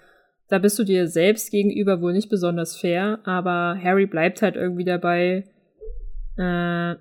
da 0.47 0.57
bist 0.57 0.79
du 0.79 0.83
dir 0.83 1.07
selbst 1.07 1.51
gegenüber 1.51 2.01
wohl 2.01 2.13
nicht 2.13 2.29
besonders 2.29 2.75
fair, 2.75 3.19
aber 3.23 3.77
Harry 3.81 4.07
bleibt 4.07 4.41
halt 4.41 4.55
irgendwie 4.55 4.85
dabei. 4.85 5.43
Äh, 6.37 6.95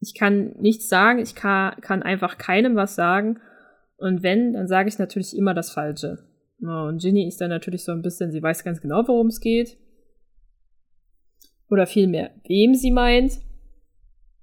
ich 0.00 0.14
kann 0.14 0.54
nichts 0.60 0.88
sagen, 0.88 1.18
ich 1.18 1.34
kann, 1.34 1.80
kann 1.80 2.02
einfach 2.02 2.38
keinem 2.38 2.76
was 2.76 2.94
sagen. 2.94 3.40
Und 3.96 4.22
wenn, 4.22 4.52
dann 4.52 4.68
sage 4.68 4.88
ich 4.88 4.98
natürlich 4.98 5.36
immer 5.36 5.54
das 5.54 5.70
Falsche. 5.70 6.18
Und 6.60 7.00
Ginny 7.00 7.26
ist 7.26 7.40
dann 7.40 7.50
natürlich 7.50 7.84
so 7.84 7.92
ein 7.92 8.02
bisschen, 8.02 8.30
sie 8.30 8.42
weiß 8.42 8.62
ganz 8.62 8.80
genau, 8.80 9.08
worum 9.08 9.28
es 9.28 9.40
geht. 9.40 9.76
Oder 11.68 11.86
vielmehr, 11.86 12.30
wem 12.46 12.74
sie 12.74 12.90
meint. 12.90 13.40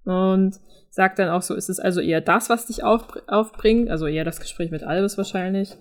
Und 0.04 0.60
sagt 0.92 1.20
dann 1.20 1.30
auch 1.30 1.42
so, 1.42 1.56
ist 1.56 1.70
es 1.70 1.80
also 1.80 2.02
eher 2.02 2.22
das, 2.22 2.50
was 2.50 2.68
dich 2.68 2.84
auf, 2.84 3.08
aufbringt, 3.28 3.90
also 3.90 4.06
eher 4.06 4.26
das 4.26 4.40
Gespräch 4.40 4.72
mit 4.72 4.84
Albus 4.84 5.18
wahrscheinlich. 5.18 5.76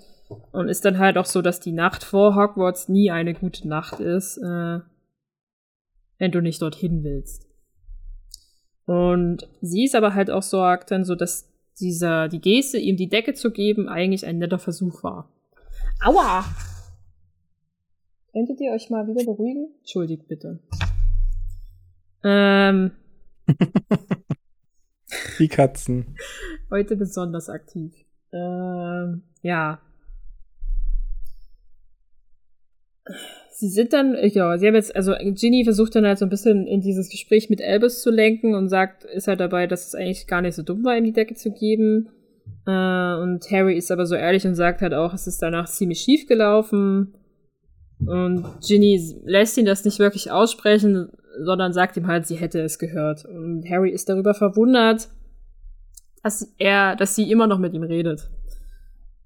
Und 0.53 0.69
ist 0.69 0.85
dann 0.85 0.99
halt 0.99 1.19
auch 1.19 1.27
so, 1.27 1.43
dass 1.43 1.59
die 1.59 1.73
Nacht 1.73 2.05
vor 2.05 2.37
Hogwarts 2.37 2.89
nie 2.89 3.11
eine 3.11 3.35
gute 3.35 3.67
Nacht 3.67 3.99
ist, 3.99 4.39
äh, 4.39 4.79
wenn 6.19 6.31
du 6.31 6.41
nicht 6.41 6.63
dorthin 6.63 7.03
willst. 7.03 7.49
Und 8.87 9.49
sie 9.61 9.85
ist 9.85 9.97
aber 9.97 10.15
halt 10.15 10.31
auch 10.31 10.43
sagt 10.43 10.93
dann 10.93 11.05
so, 11.05 11.17
dass 11.17 11.51
dieser, 11.81 12.29
die 12.29 12.41
Geste, 12.41 12.79
ihm 12.79 12.97
die 12.97 13.09
Decke 13.09 13.35
zu 13.35 13.51
geben, 13.51 13.89
eigentlich 13.89 14.25
ein 14.25 14.39
netter 14.39 14.61
Versuch 14.61 15.03
war. 15.03 15.29
Aua! 16.05 16.45
Könntet 18.33 18.61
ihr 18.61 18.71
euch 18.71 18.91
mal 18.91 19.09
wieder 19.09 19.25
beruhigen? 19.25 19.75
Entschuldigt 19.81 20.29
bitte. 20.29 20.61
Ähm. 22.23 22.93
Die 25.39 25.49
Katzen. 25.49 26.17
Heute 26.71 26.97
besonders 26.97 27.49
aktiv. 27.49 27.93
Ähm, 28.33 29.23
ja. 29.43 29.81
Sie 33.51 33.69
sind 33.69 33.93
dann, 33.93 34.17
ja, 34.23 34.57
sie 34.57 34.67
haben 34.67 34.75
jetzt, 34.75 34.95
also 34.95 35.13
Ginny 35.19 35.65
versucht 35.65 35.95
dann 35.95 36.07
halt 36.07 36.19
so 36.19 36.25
ein 36.25 36.31
bisschen 36.31 36.67
in 36.67 36.81
dieses 36.81 37.11
Gespräch 37.11 37.51
mit 37.51 37.61
Albus 37.61 38.01
zu 38.01 38.11
lenken 38.11 38.55
und 38.55 38.69
sagt, 38.69 39.05
ist 39.05 39.29
halt 39.29 39.41
dabei, 39.41 39.67
dass 39.67 39.89
es 39.89 39.95
eigentlich 39.95 40.27
gar 40.27 40.41
nicht 40.41 40.55
so 40.55 40.63
dumm 40.63 40.85
war, 40.85 40.97
ihm 40.97 41.05
die 41.05 41.13
Decke 41.13 41.35
zu 41.35 41.53
geben. 41.53 42.09
Äh, 42.67 43.15
und 43.17 43.45
Harry 43.51 43.77
ist 43.77 43.91
aber 43.91 44.07
so 44.07 44.15
ehrlich 44.15 44.47
und 44.47 44.55
sagt 44.55 44.81
halt 44.81 44.95
auch, 44.95 45.13
es 45.13 45.27
ist 45.27 45.43
danach 45.43 45.69
ziemlich 45.69 46.01
schief 46.01 46.27
gelaufen. 46.27 47.15
Und 48.07 48.47
Ginny 48.67 48.99
lässt 49.25 49.59
ihn 49.59 49.67
das 49.67 49.85
nicht 49.85 49.99
wirklich 49.99 50.31
aussprechen, 50.31 51.11
sondern 51.39 51.73
sagt 51.73 51.97
ihm 51.97 52.07
halt, 52.07 52.27
sie 52.27 52.37
hätte 52.37 52.61
es 52.61 52.79
gehört. 52.79 53.25
Und 53.25 53.69
Harry 53.69 53.91
ist 53.91 54.09
darüber 54.09 54.35
verwundert, 54.35 55.09
dass 56.23 56.55
er, 56.59 56.97
dass 56.97 57.15
sie 57.15 57.31
immer 57.31 57.47
noch 57.47 57.59
mit 57.59 57.75
ihm 57.75 57.83
redet. 57.83 58.29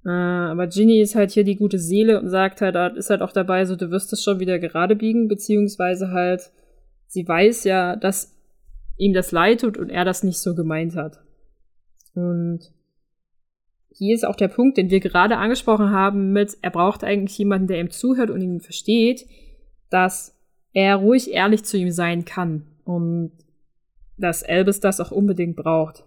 Äh, 0.04 0.10
aber 0.10 0.66
Ginny 0.66 1.00
ist 1.00 1.14
halt 1.14 1.30
hier 1.30 1.44
die 1.44 1.56
gute 1.56 1.78
Seele 1.78 2.20
und 2.20 2.28
sagt 2.28 2.60
halt, 2.60 2.96
ist 2.96 3.10
halt 3.10 3.22
auch 3.22 3.32
dabei, 3.32 3.64
so 3.64 3.74
du 3.76 3.90
wirst 3.90 4.12
es 4.12 4.22
schon 4.22 4.40
wieder 4.40 4.58
gerade 4.58 4.96
biegen, 4.96 5.28
beziehungsweise 5.28 6.10
halt, 6.10 6.50
sie 7.06 7.26
weiß 7.26 7.64
ja, 7.64 7.96
dass 7.96 8.36
ihm 8.96 9.12
das 9.12 9.32
leid 9.32 9.62
tut 9.62 9.76
und 9.76 9.90
er 9.90 10.04
das 10.04 10.22
nicht 10.22 10.38
so 10.38 10.54
gemeint 10.54 10.94
hat. 10.94 11.20
Und 12.14 12.72
hier 13.90 14.14
ist 14.14 14.26
auch 14.26 14.36
der 14.36 14.48
Punkt, 14.48 14.76
den 14.76 14.90
wir 14.90 15.00
gerade 15.00 15.36
angesprochen 15.36 15.90
haben 15.90 16.32
mit, 16.32 16.56
er 16.62 16.70
braucht 16.70 17.02
eigentlich 17.02 17.38
jemanden, 17.38 17.68
der 17.68 17.80
ihm 17.80 17.90
zuhört 17.90 18.30
und 18.30 18.40
ihn 18.40 18.60
versteht, 18.60 19.26
dass 19.90 20.33
er 20.74 20.96
ruhig 20.96 21.32
ehrlich 21.32 21.64
zu 21.64 21.78
ihm 21.78 21.90
sein 21.90 22.24
kann 22.24 22.66
und 22.84 23.32
dass 24.18 24.42
Albus 24.42 24.80
das 24.80 25.00
auch 25.00 25.10
unbedingt 25.10 25.56
braucht. 25.56 26.04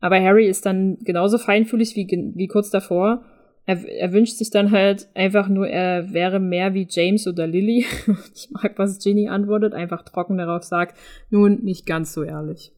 Aber 0.00 0.20
Harry 0.20 0.46
ist 0.48 0.66
dann 0.66 0.98
genauso 1.00 1.38
feinfühlig 1.38 1.94
wie, 1.94 2.32
wie 2.34 2.48
kurz 2.48 2.70
davor. 2.70 3.24
Er, 3.66 3.88
er 3.88 4.12
wünscht 4.12 4.36
sich 4.36 4.50
dann 4.50 4.72
halt 4.72 5.08
einfach 5.14 5.48
nur, 5.48 5.68
er 5.68 6.12
wäre 6.12 6.40
mehr 6.40 6.74
wie 6.74 6.88
James 6.90 7.28
oder 7.28 7.46
Lily. 7.46 7.86
ich 8.34 8.50
mag, 8.50 8.72
was 8.76 8.98
Ginny 8.98 9.28
antwortet, 9.28 9.74
einfach 9.74 10.02
trocken 10.02 10.38
darauf 10.38 10.64
sagt, 10.64 10.98
nun 11.30 11.62
nicht 11.62 11.86
ganz 11.86 12.12
so 12.12 12.24
ehrlich. 12.24 12.72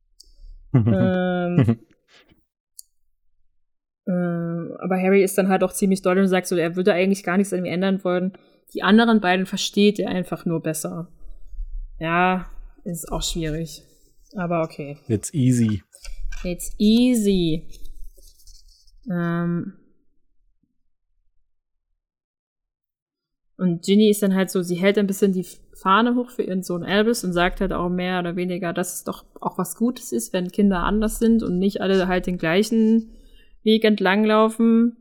ähm, 0.74 1.78
äh, 4.06 4.12
aber 4.78 5.00
Harry 5.00 5.22
ist 5.22 5.38
dann 5.38 5.48
halt 5.48 5.64
auch 5.64 5.72
ziemlich 5.72 6.02
doll 6.02 6.18
und 6.18 6.28
sagt 6.28 6.46
so, 6.46 6.56
er 6.56 6.76
würde 6.76 6.92
eigentlich 6.92 7.24
gar 7.24 7.38
nichts 7.38 7.54
an 7.54 7.60
ihm 7.60 7.72
ändern 7.72 8.04
wollen. 8.04 8.32
Die 8.74 8.82
anderen 8.82 9.20
beiden 9.20 9.46
versteht 9.46 9.98
er 9.98 10.10
einfach 10.10 10.44
nur 10.44 10.60
besser. 10.60 11.08
Ja, 11.98 12.46
ist 12.84 13.10
auch 13.10 13.22
schwierig. 13.22 13.82
Aber 14.34 14.62
okay. 14.62 14.98
It's 15.08 15.32
easy. 15.32 15.82
It's 16.44 16.74
easy. 16.78 17.66
Ähm 19.10 19.74
und 23.56 23.82
Ginny 23.82 24.10
ist 24.10 24.22
dann 24.22 24.34
halt 24.34 24.50
so, 24.50 24.62
sie 24.62 24.74
hält 24.74 24.98
ein 24.98 25.06
bisschen 25.06 25.32
die 25.32 25.46
Fahne 25.74 26.14
hoch 26.14 26.30
für 26.30 26.42
ihren 26.42 26.62
Sohn 26.62 26.84
Albus 26.84 27.24
und 27.24 27.32
sagt 27.32 27.60
halt 27.60 27.72
auch 27.72 27.88
mehr 27.88 28.20
oder 28.20 28.36
weniger, 28.36 28.72
dass 28.72 28.94
es 28.94 29.04
doch 29.04 29.24
auch 29.40 29.56
was 29.58 29.76
Gutes 29.76 30.12
ist, 30.12 30.32
wenn 30.32 30.50
Kinder 30.50 30.80
anders 30.80 31.18
sind 31.18 31.42
und 31.42 31.58
nicht 31.58 31.80
alle 31.80 32.08
halt 32.08 32.26
den 32.26 32.38
gleichen 32.38 33.14
Weg 33.62 33.84
entlanglaufen. 33.84 34.96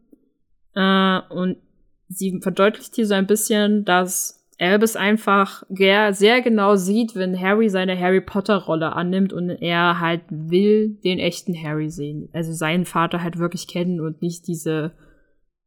Äh, 0.76 1.20
und 1.30 1.58
sie 2.07 2.40
verdeutlicht 2.41 2.95
hier 2.95 3.07
so 3.07 3.14
ein 3.14 3.27
bisschen, 3.27 3.86
dass 3.86 4.45
Albus 4.57 4.95
einfach 4.95 5.64
sehr 5.69 6.41
genau 6.41 6.76
sieht, 6.76 7.15
wenn 7.15 7.40
Harry 7.40 7.69
seine 7.69 7.99
Harry 7.99 8.22
Potter 8.22 8.56
Rolle 8.56 8.94
annimmt 8.94 9.34
und 9.34 9.49
er 9.49 9.99
halt 9.99 10.22
will 10.30 10.98
den 11.03 11.19
echten 11.19 11.61
Harry 11.61 11.90
sehen. 11.90 12.30
Also 12.32 12.53
seinen 12.53 12.86
Vater 12.86 13.22
halt 13.22 13.38
wirklich 13.38 13.68
kennen 13.68 13.99
und 13.99 14.22
nicht 14.22 14.48
diese 14.48 14.94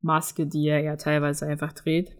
Maske, 0.01 0.47
die 0.47 0.67
er 0.69 0.81
ja 0.81 0.97
teilweise 0.97 1.47
einfach 1.47 1.73
dreht. 1.73 2.17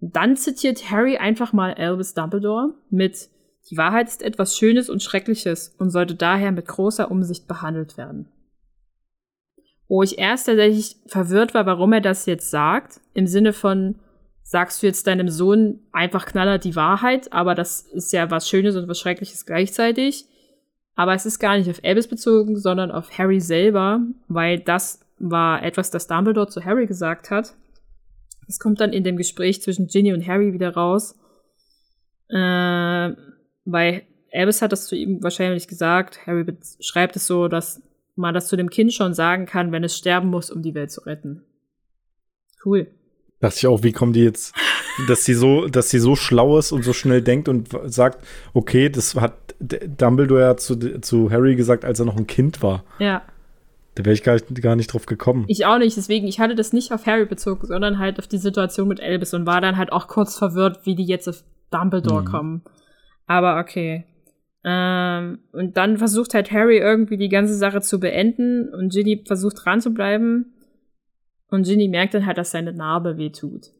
Und 0.00 0.16
dann 0.16 0.36
zitiert 0.36 0.90
Harry 0.90 1.18
einfach 1.18 1.52
mal 1.52 1.74
Albus 1.74 2.14
Dumbledore 2.14 2.74
mit 2.90 3.28
Die 3.70 3.76
Wahrheit 3.76 4.08
ist 4.08 4.22
etwas 4.22 4.56
Schönes 4.56 4.90
und 4.90 5.02
Schreckliches 5.02 5.76
und 5.78 5.90
sollte 5.90 6.16
daher 6.16 6.50
mit 6.50 6.66
großer 6.66 7.10
Umsicht 7.10 7.46
behandelt 7.46 7.96
werden 7.96 8.28
wo 9.90 10.04
ich 10.04 10.20
erst 10.20 10.46
tatsächlich 10.46 10.96
verwirrt 11.06 11.52
war, 11.52 11.66
warum 11.66 11.92
er 11.92 12.00
das 12.00 12.24
jetzt 12.24 12.48
sagt. 12.48 13.00
Im 13.12 13.26
Sinne 13.26 13.52
von, 13.52 13.96
sagst 14.44 14.80
du 14.80 14.86
jetzt 14.86 15.08
deinem 15.08 15.28
Sohn 15.28 15.80
einfach 15.90 16.26
knaller 16.26 16.58
die 16.58 16.76
Wahrheit, 16.76 17.32
aber 17.32 17.56
das 17.56 17.80
ist 17.80 18.12
ja 18.12 18.30
was 18.30 18.48
Schönes 18.48 18.76
und 18.76 18.86
was 18.86 19.00
Schreckliches 19.00 19.46
gleichzeitig. 19.46 20.26
Aber 20.94 21.14
es 21.14 21.26
ist 21.26 21.40
gar 21.40 21.58
nicht 21.58 21.68
auf 21.68 21.80
Albus 21.82 22.06
bezogen, 22.06 22.56
sondern 22.56 22.92
auf 22.92 23.18
Harry 23.18 23.40
selber, 23.40 24.00
weil 24.28 24.60
das 24.60 25.00
war 25.18 25.64
etwas, 25.64 25.90
das 25.90 26.06
Dumbledore 26.06 26.46
zu 26.46 26.64
Harry 26.64 26.86
gesagt 26.86 27.32
hat. 27.32 27.54
Es 28.46 28.60
kommt 28.60 28.80
dann 28.80 28.92
in 28.92 29.02
dem 29.02 29.16
Gespräch 29.16 29.60
zwischen 29.60 29.88
Ginny 29.88 30.12
und 30.12 30.24
Harry 30.24 30.52
wieder 30.52 30.72
raus. 30.72 31.18
Äh, 32.28 32.36
weil 33.64 34.02
Albus 34.32 34.62
hat 34.62 34.70
das 34.70 34.86
zu 34.86 34.94
ihm 34.94 35.20
wahrscheinlich 35.20 35.66
gesagt. 35.66 36.28
Harry 36.28 36.46
schreibt 36.78 37.16
es 37.16 37.26
so, 37.26 37.48
dass 37.48 37.82
man 38.16 38.34
das 38.34 38.48
zu 38.48 38.56
dem 38.56 38.70
Kind 38.70 38.92
schon 38.92 39.14
sagen 39.14 39.46
kann, 39.46 39.72
wenn 39.72 39.84
es 39.84 39.96
sterben 39.96 40.28
muss, 40.28 40.50
um 40.50 40.62
die 40.62 40.74
Welt 40.74 40.90
zu 40.90 41.02
retten. 41.02 41.42
Cool. 42.64 42.88
Dachte 43.40 43.56
ich 43.56 43.66
auch, 43.66 43.82
wie 43.82 43.92
kommen 43.92 44.12
die 44.12 44.22
jetzt, 44.22 44.54
dass 45.08 45.24
sie 45.24 45.32
so, 45.32 45.66
dass 45.66 45.88
sie 45.88 45.98
so 45.98 46.14
schlau 46.14 46.58
ist 46.58 46.72
und 46.72 46.82
so 46.82 46.92
schnell 46.92 47.22
denkt 47.22 47.48
und 47.48 47.68
sagt, 47.86 48.24
okay, 48.52 48.90
das 48.90 49.14
hat 49.14 49.34
Dumbledore 49.60 50.42
ja 50.42 50.56
zu, 50.56 51.00
zu 51.00 51.30
Harry 51.30 51.56
gesagt, 51.56 51.84
als 51.84 51.98
er 51.98 52.06
noch 52.06 52.16
ein 52.16 52.26
Kind 52.26 52.62
war. 52.62 52.84
Ja. 52.98 53.22
Da 53.94 54.04
wäre 54.04 54.12
ich 54.12 54.22
gar, 54.22 54.38
gar 54.38 54.76
nicht 54.76 54.92
drauf 54.92 55.06
gekommen. 55.06 55.44
Ich 55.48 55.64
auch 55.64 55.78
nicht, 55.78 55.96
deswegen, 55.96 56.28
ich 56.28 56.38
hatte 56.38 56.54
das 56.54 56.72
nicht 56.72 56.92
auf 56.92 57.06
Harry 57.06 57.24
bezogen, 57.24 57.66
sondern 57.66 57.98
halt 57.98 58.18
auf 58.18 58.26
die 58.26 58.38
Situation 58.38 58.88
mit 58.88 59.00
Elvis 59.00 59.32
und 59.34 59.46
war 59.46 59.60
dann 59.60 59.76
halt 59.78 59.90
auch 59.90 60.06
kurz 60.06 60.36
verwirrt, 60.36 60.84
wie 60.84 60.94
die 60.94 61.04
jetzt 61.04 61.28
auf 61.28 61.42
Dumbledore 61.70 62.22
mhm. 62.22 62.26
kommen. 62.26 62.62
Aber 63.26 63.58
okay. 63.58 64.04
Ähm, 64.62 65.38
und 65.52 65.76
dann 65.76 65.96
versucht 65.96 66.34
halt 66.34 66.50
Harry 66.50 66.78
irgendwie 66.78 67.16
die 67.16 67.30
ganze 67.30 67.54
Sache 67.54 67.80
zu 67.80 67.98
beenden 67.98 68.68
und 68.68 68.92
Ginny 68.92 69.22
versucht 69.26 69.64
dran 69.64 69.80
zu 69.80 69.92
bleiben. 69.94 70.52
Und 71.48 71.64
Ginny 71.64 71.88
merkt 71.88 72.14
dann 72.14 72.26
halt, 72.26 72.38
dass 72.38 72.50
seine 72.50 72.72
Narbe 72.72 73.16
wehtut. 73.16 73.70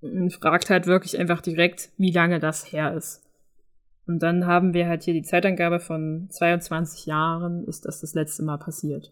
Und 0.00 0.32
fragt 0.32 0.70
halt 0.70 0.86
wirklich 0.86 1.18
einfach 1.18 1.40
direkt, 1.40 1.90
wie 1.96 2.12
lange 2.12 2.38
das 2.38 2.70
her 2.70 2.94
ist. 2.94 3.22
Und 4.06 4.22
dann 4.22 4.46
haben 4.46 4.72
wir 4.72 4.86
halt 4.86 5.02
hier 5.02 5.14
die 5.14 5.22
Zeitangabe 5.22 5.80
von 5.80 6.28
22 6.30 7.06
Jahren, 7.06 7.64
ist 7.64 7.86
das 7.86 8.02
das 8.02 8.14
letzte 8.14 8.44
Mal 8.44 8.58
passiert. 8.58 9.10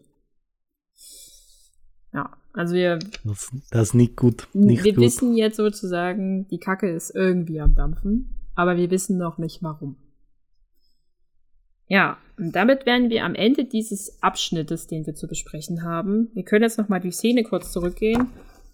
Ja, 2.13 2.31
also 2.53 2.75
wir. 2.75 2.99
Das, 3.25 3.51
das 3.71 3.89
ist 3.89 3.93
nicht 3.93 4.15
gut. 4.15 4.47
Nicht 4.53 4.85
wir 4.85 4.93
gut. 4.93 5.03
wissen 5.03 5.35
jetzt 5.35 5.57
sozusagen, 5.57 6.47
die 6.47 6.59
Kacke 6.59 6.89
ist 6.89 7.13
irgendwie 7.13 7.59
am 7.59 7.75
Dampfen 7.75 8.35
aber 8.55 8.77
wir 8.77 8.91
wissen 8.91 9.17
noch 9.17 9.37
nicht 9.37 9.61
warum. 9.61 9.97
Ja, 11.87 12.17
und 12.37 12.55
damit 12.55 12.85
wären 12.85 13.09
wir 13.09 13.23
am 13.23 13.35
Ende 13.35 13.65
dieses 13.65 14.21
Abschnittes, 14.21 14.87
den 14.87 15.05
wir 15.05 15.13
zu 15.13 15.27
besprechen 15.27 15.83
haben. 15.83 16.29
Wir 16.33 16.43
können 16.43 16.63
jetzt 16.63 16.77
noch 16.77 16.89
mal 16.89 16.99
die 16.99 17.11
Szene 17.11 17.43
kurz 17.43 17.71
zurückgehen. 17.71 18.29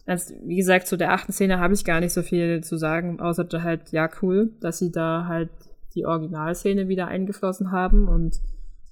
Also, 0.06 0.34
wie 0.46 0.56
gesagt, 0.56 0.88
zu 0.88 0.98
der 0.98 1.12
achten 1.12 1.34
Szene 1.34 1.60
habe 1.60 1.74
ich 1.74 1.86
gar 1.86 2.00
nicht 2.00 2.14
so 2.14 2.24
viel 2.24 2.64
zu 2.64 2.78
sagen, 2.78 3.20
außer 3.20 3.48
halt, 3.62 3.92
ja, 3.92 4.10
cool, 4.22 4.54
dass 4.62 4.80
sie 4.80 4.92
da 4.92 5.26
halt 5.28 5.50
die 5.94 6.06
Originalszene 6.06 6.88
wieder 6.88 7.08
eingeflossen 7.08 7.72
haben 7.72 8.08
und 8.08 8.40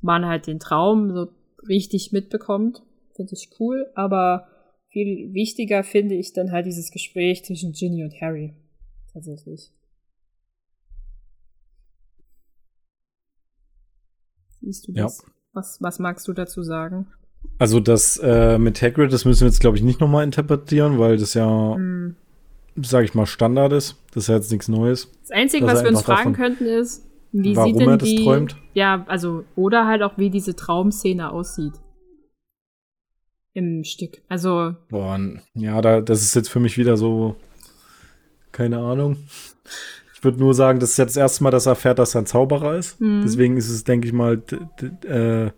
man 0.02 0.26
halt 0.26 0.48
den 0.48 0.60
Traum 0.60 1.14
so 1.14 1.30
richtig 1.68 2.12
mitbekommt. 2.12 2.84
Finde 3.16 3.34
ich 3.34 3.50
cool, 3.60 3.88
aber 3.96 4.48
viel 4.90 5.34
wichtiger 5.34 5.84
finde 5.84 6.16
ich 6.16 6.34
dann 6.34 6.52
halt 6.52 6.66
dieses 6.66 6.92
Gespräch 6.92 7.44
zwischen 7.46 7.74
Ginny 7.74 8.04
und 8.04 8.14
Harry. 8.22 8.56
Tatsächlich. 9.14 9.72
Siehst 14.62 14.88
du 14.88 14.94
das? 14.94 15.20
Ja. 15.20 15.34
Was, 15.54 15.82
was 15.82 16.00
magst 16.00 16.28
du 16.28 16.34
dazu 16.34 16.64
sagen? 16.64 17.08
Also 17.58 17.80
das 17.80 18.18
äh, 18.18 18.58
mit 18.58 18.82
Hagrid, 18.82 19.12
das 19.12 19.26
müssen 19.26 19.42
wir 19.42 19.48
jetzt, 19.48 19.60
glaube 19.60 19.78
ich, 19.78 19.84
nicht 19.84 20.00
nochmal 20.00 20.24
interpretieren, 20.24 21.00
weil 21.00 21.18
das 21.18 21.34
ja, 21.34 21.78
mm. 21.78 22.16
sage 22.82 23.06
ich 23.06 23.14
mal, 23.14 23.26
Standard 23.26 23.74
ist. 23.74 23.98
Das 24.14 24.24
ist 24.24 24.28
ja 24.28 24.36
jetzt 24.36 24.52
nichts 24.52 24.68
Neues. 24.68 25.10
Das 25.22 25.32
Einzige, 25.32 25.66
was 25.66 25.84
wir 25.84 25.90
uns 25.90 26.02
fragen 26.02 26.34
könnten, 26.34 26.66
ist, 26.66 27.06
wie 27.32 27.56
warum 27.56 27.72
sieht 27.72 27.82
denn 27.82 27.90
er 27.90 27.98
das 27.98 28.10
die, 28.10 28.24
träumt? 28.24 28.58
Ja, 28.74 29.06
also, 29.08 29.44
oder 29.56 29.88
halt 29.88 30.04
auch, 30.04 30.18
wie 30.18 30.30
diese 30.30 30.56
Traumszene 30.56 31.32
aussieht. 31.32 31.74
Im 33.54 33.84
Stück. 33.84 34.22
Also. 34.30 34.76
Boah, 34.90 35.20
ja, 35.54 35.82
da, 35.82 36.02
das 36.02 36.22
ist 36.22 36.36
jetzt 36.36 36.50
für 36.50 36.60
mich 36.60 36.78
wieder 36.78 36.98
so, 36.98 37.36
keine 38.52 38.80
Ahnung. 38.80 39.18
Ich 40.20 40.24
würde 40.26 40.40
nur 40.40 40.54
sagen, 40.54 40.82
das 40.82 40.92
ist 40.92 40.98
jetzt 40.98 41.16
das 41.16 41.22
erste 41.22 41.44
Mal, 41.46 41.52
dass 41.52 41.66
er 41.66 41.72
erfährt, 41.72 41.98
dass 41.98 42.14
er 42.14 42.24
ein 42.24 42.26
Zauberer 42.26 42.76
ist. 42.76 43.00
Mhm. 43.00 43.22
Deswegen 43.24 43.56
ist 43.56 43.70
es, 43.70 43.86
denke 43.86 44.06
ich 44.06 44.12
mal, 44.12 44.44
äh, 45.06 45.52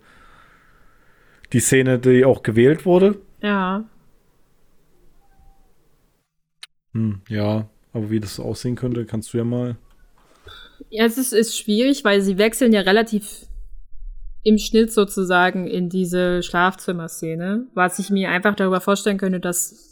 die 1.52 1.58
Szene, 1.58 1.98
die 1.98 2.24
auch 2.24 2.44
gewählt 2.44 2.86
wurde. 2.86 3.18
Ja. 3.40 3.84
Hm, 6.92 7.22
ja, 7.28 7.68
aber 7.92 8.10
wie 8.10 8.20
das 8.20 8.38
aussehen 8.38 8.76
könnte, 8.76 9.04
kannst 9.04 9.34
du 9.34 9.38
ja 9.38 9.44
mal. 9.44 9.74
Ja, 10.90 11.06
es 11.06 11.18
ist, 11.18 11.32
ist 11.32 11.58
schwierig, 11.58 12.04
weil 12.04 12.22
sie 12.22 12.38
wechseln 12.38 12.72
ja 12.72 12.82
relativ 12.82 13.48
im 14.44 14.58
Schnitt 14.58 14.92
sozusagen 14.92 15.66
in 15.66 15.88
diese 15.88 16.44
Schlafzimmerszene, 16.44 17.66
was 17.74 17.98
ich 17.98 18.10
mir 18.10 18.30
einfach 18.30 18.54
darüber 18.54 18.80
vorstellen 18.80 19.18
könnte, 19.18 19.40
dass 19.40 19.91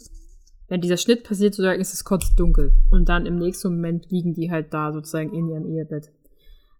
wenn 0.71 0.79
dieser 0.79 0.95
Schnitt 0.95 1.25
passiert, 1.25 1.53
sozusagen 1.53 1.81
ist 1.81 1.93
es 1.93 2.05
kurz 2.05 2.33
dunkel 2.33 2.71
und 2.91 3.09
dann 3.09 3.25
im 3.25 3.37
nächsten 3.37 3.75
Moment 3.75 4.09
liegen 4.09 4.33
die 4.33 4.51
halt 4.51 4.73
da 4.73 4.93
sozusagen 4.93 5.33
in 5.33 5.49
ihrem 5.49 5.65
Ehebett. 5.65 6.13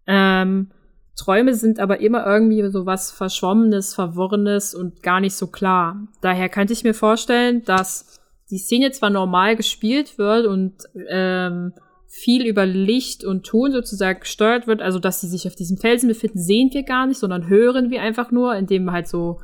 Ähm, 0.06 0.70
Träume 1.14 1.54
sind 1.54 1.78
aber 1.78 2.00
immer 2.00 2.24
irgendwie 2.26 2.66
so 2.70 2.86
was 2.86 3.10
Verschwommenes, 3.10 3.94
Verworrenes 3.94 4.74
und 4.74 5.02
gar 5.02 5.20
nicht 5.20 5.34
so 5.34 5.46
klar. 5.46 6.08
Daher 6.22 6.48
könnte 6.48 6.72
ich 6.72 6.84
mir 6.84 6.94
vorstellen, 6.94 7.64
dass 7.66 8.18
die 8.50 8.56
Szene 8.56 8.92
zwar 8.92 9.10
normal 9.10 9.56
gespielt 9.56 10.16
wird 10.16 10.46
und 10.46 10.72
ähm, 11.10 11.74
viel 12.08 12.46
über 12.46 12.64
Licht 12.64 13.24
und 13.24 13.44
Ton 13.44 13.72
sozusagen 13.72 14.20
gesteuert 14.20 14.66
wird, 14.66 14.80
also 14.80 15.00
dass 15.00 15.20
sie 15.20 15.28
sich 15.28 15.46
auf 15.46 15.54
diesem 15.54 15.76
Felsen 15.76 16.08
befinden, 16.08 16.38
sehen 16.38 16.70
wir 16.72 16.84
gar 16.84 17.06
nicht, 17.06 17.18
sondern 17.18 17.46
hören 17.46 17.90
wir 17.90 18.00
einfach 18.00 18.30
nur, 18.30 18.56
indem 18.56 18.90
halt 18.90 19.06
so 19.06 19.40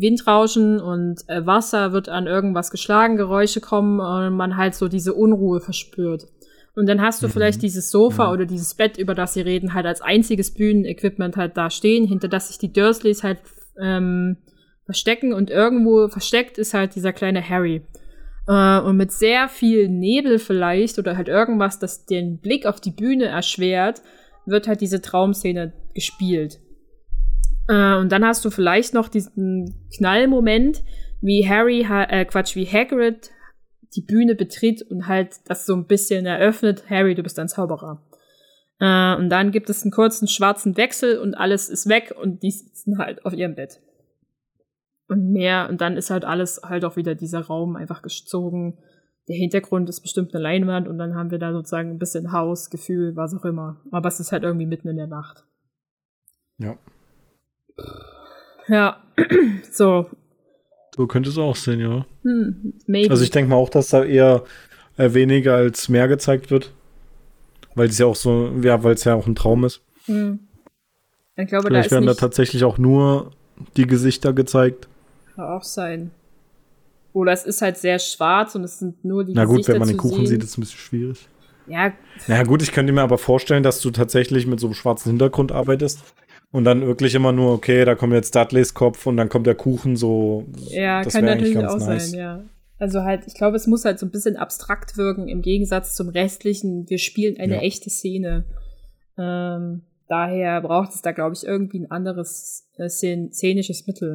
Windrauschen 0.00 0.80
und 0.80 1.28
äh, 1.28 1.46
Wasser 1.46 1.92
wird 1.92 2.08
an 2.08 2.26
irgendwas 2.26 2.70
geschlagen, 2.70 3.16
Geräusche 3.16 3.60
kommen 3.60 4.00
und 4.00 4.36
man 4.36 4.56
halt 4.56 4.74
so 4.74 4.88
diese 4.88 5.14
Unruhe 5.14 5.60
verspürt. 5.60 6.26
Und 6.74 6.88
dann 6.88 7.00
hast 7.00 7.22
du 7.22 7.28
mhm. 7.28 7.32
vielleicht 7.32 7.62
dieses 7.62 7.90
Sofa 7.90 8.26
mhm. 8.26 8.32
oder 8.32 8.46
dieses 8.46 8.74
Bett, 8.74 8.98
über 8.98 9.14
das 9.14 9.34
sie 9.34 9.42
reden, 9.42 9.74
halt 9.74 9.86
als 9.86 10.00
einziges 10.00 10.52
Bühnenequipment 10.52 11.36
halt 11.36 11.56
da 11.56 11.70
stehen, 11.70 12.06
hinter 12.06 12.28
das 12.28 12.48
sich 12.48 12.58
die 12.58 12.72
Dursleys 12.72 13.22
halt 13.22 13.38
ähm, 13.80 14.36
verstecken 14.84 15.32
und 15.32 15.50
irgendwo 15.50 16.08
versteckt 16.08 16.58
ist 16.58 16.74
halt 16.74 16.94
dieser 16.94 17.12
kleine 17.12 17.48
Harry. 17.48 17.82
Äh, 18.48 18.80
und 18.80 18.96
mit 18.96 19.12
sehr 19.12 19.48
viel 19.48 19.88
Nebel 19.88 20.38
vielleicht 20.38 20.98
oder 20.98 21.16
halt 21.16 21.28
irgendwas, 21.28 21.78
das 21.78 22.04
den 22.06 22.38
Blick 22.38 22.66
auf 22.66 22.80
die 22.80 22.90
Bühne 22.90 23.26
erschwert, 23.26 24.02
wird 24.46 24.66
halt 24.68 24.80
diese 24.80 25.00
Traumszene 25.00 25.72
gespielt. 25.94 26.58
Äh, 27.68 27.96
und 27.96 28.10
dann 28.10 28.24
hast 28.24 28.44
du 28.44 28.50
vielleicht 28.50 28.94
noch 28.94 29.08
diesen 29.08 29.88
Knallmoment, 29.96 30.82
wie 31.20 31.48
Harry, 31.48 31.80
äh, 31.82 32.24
Quatsch, 32.24 32.54
wie 32.54 32.66
Hagrid 32.66 33.30
die 33.96 34.02
Bühne 34.02 34.34
betritt 34.34 34.82
und 34.82 35.06
halt 35.06 35.36
das 35.46 35.66
so 35.66 35.74
ein 35.74 35.86
bisschen 35.86 36.26
eröffnet, 36.26 36.90
Harry, 36.90 37.14
du 37.14 37.22
bist 37.22 37.38
ein 37.38 37.48
Zauberer. 37.48 38.02
Äh, 38.80 39.16
und 39.16 39.30
dann 39.30 39.50
gibt 39.52 39.70
es 39.70 39.82
einen 39.82 39.92
kurzen 39.92 40.28
schwarzen 40.28 40.76
Wechsel 40.76 41.18
und 41.18 41.34
alles 41.34 41.68
ist 41.68 41.88
weg 41.88 42.14
und 42.20 42.42
die 42.42 42.50
sitzen 42.50 42.98
halt 42.98 43.24
auf 43.24 43.32
ihrem 43.32 43.54
Bett 43.54 43.80
und 45.08 45.30
mehr. 45.30 45.68
Und 45.70 45.80
dann 45.80 45.96
ist 45.96 46.10
halt 46.10 46.24
alles 46.24 46.60
halt 46.62 46.84
auch 46.84 46.96
wieder 46.96 47.14
dieser 47.14 47.40
Raum 47.40 47.76
einfach 47.76 48.02
gezogen. 48.02 48.78
Der 49.28 49.36
Hintergrund 49.36 49.88
ist 49.88 50.02
bestimmt 50.02 50.34
eine 50.34 50.42
Leinwand 50.42 50.88
und 50.88 50.98
dann 50.98 51.14
haben 51.14 51.30
wir 51.30 51.38
da 51.38 51.52
sozusagen 51.52 51.90
ein 51.90 51.98
bisschen 51.98 52.32
Haus, 52.32 52.68
Gefühl, 52.68 53.16
was 53.16 53.34
auch 53.34 53.44
immer. 53.44 53.80
Aber 53.90 54.08
es 54.08 54.20
ist 54.20 54.32
halt 54.32 54.42
irgendwie 54.42 54.66
mitten 54.66 54.88
in 54.88 54.96
der 54.96 55.06
Nacht. 55.06 55.44
Ja. 56.58 56.76
Ja, 58.68 59.02
so. 59.70 60.06
So 60.96 61.06
könnte 61.06 61.30
es 61.30 61.38
auch 61.38 61.56
sein, 61.56 61.80
ja. 61.80 62.06
Hm, 62.22 62.74
also 63.10 63.24
ich 63.24 63.30
denke 63.30 63.50
mal 63.50 63.56
auch, 63.56 63.68
dass 63.68 63.88
da 63.88 64.04
eher 64.04 64.44
äh, 64.96 65.12
weniger 65.12 65.54
als 65.56 65.88
mehr 65.88 66.08
gezeigt 66.08 66.50
wird. 66.50 66.72
Weil 67.74 67.88
es 67.88 67.98
ja 67.98 68.06
auch 68.06 68.14
so, 68.14 68.52
ja, 68.62 68.84
weil 68.84 68.94
es 68.94 69.02
ja 69.04 69.14
auch 69.14 69.26
ein 69.26 69.34
Traum 69.34 69.64
ist. 69.64 69.82
Hm. 70.06 70.38
Ich 71.36 71.48
glaube, 71.48 71.66
Vielleicht 71.66 71.90
da 71.90 71.96
werden 71.96 72.06
da 72.06 72.14
tatsächlich 72.14 72.62
auch 72.62 72.78
nur 72.78 73.32
die 73.76 73.86
Gesichter 73.86 74.32
gezeigt. 74.32 74.88
Kann 75.34 75.46
auch 75.46 75.64
sein. 75.64 76.12
Oder 77.12 77.32
es 77.32 77.44
ist 77.44 77.62
halt 77.62 77.76
sehr 77.76 77.98
schwarz 77.98 78.54
und 78.54 78.62
es 78.62 78.78
sind 78.78 79.04
nur 79.04 79.24
die 79.24 79.32
Na 79.34 79.44
gut, 79.44 79.58
Gesichter 79.58 79.72
wenn 79.74 79.80
man 79.80 79.88
den 79.88 79.96
Kuchen 79.96 80.18
sehen. 80.18 80.26
sieht, 80.26 80.44
ist 80.44 80.50
es 80.50 80.58
ein 80.58 80.60
bisschen 80.60 80.78
schwierig. 80.78 81.28
Ja. 81.66 81.92
Na 82.28 82.42
gut, 82.44 82.62
ich 82.62 82.72
könnte 82.72 82.92
mir 82.92 83.02
aber 83.02 83.18
vorstellen, 83.18 83.62
dass 83.62 83.80
du 83.80 83.90
tatsächlich 83.90 84.46
mit 84.46 84.60
so 84.60 84.66
einem 84.68 84.74
schwarzen 84.74 85.10
Hintergrund 85.10 85.50
arbeitest 85.50 86.02
und 86.54 86.62
dann 86.62 86.86
wirklich 86.86 87.16
immer 87.16 87.32
nur, 87.32 87.52
okay, 87.52 87.84
da 87.84 87.96
kommt 87.96 88.12
jetzt 88.12 88.36
Dudleys 88.36 88.74
Kopf 88.74 89.08
und 89.08 89.16
dann 89.16 89.28
kommt 89.28 89.44
der 89.48 89.56
Kuchen 89.56 89.96
so. 89.96 90.46
Ja, 90.68 91.02
das 91.02 91.12
kann 91.12 91.24
natürlich 91.24 91.58
auch 91.58 91.78
nice. 91.78 92.12
sein, 92.12 92.20
ja. 92.20 92.44
Also 92.78 93.02
halt, 93.02 93.26
ich 93.26 93.34
glaube, 93.34 93.56
es 93.56 93.66
muss 93.66 93.84
halt 93.84 93.98
so 93.98 94.06
ein 94.06 94.12
bisschen 94.12 94.36
abstrakt 94.36 94.96
wirken 94.96 95.26
im 95.26 95.42
Gegensatz 95.42 95.96
zum 95.96 96.10
restlichen. 96.10 96.88
Wir 96.88 96.98
spielen 96.98 97.38
eine 97.38 97.56
ja. 97.56 97.60
echte 97.60 97.90
Szene. 97.90 98.44
Ähm, 99.18 99.82
daher 100.06 100.60
braucht 100.60 100.94
es 100.94 101.02
da, 101.02 101.10
glaube 101.10 101.34
ich, 101.34 101.44
irgendwie 101.44 101.80
ein 101.80 101.90
anderes 101.90 102.68
äh, 102.76 102.88
szenisches 102.88 103.88
Mittel. 103.88 104.14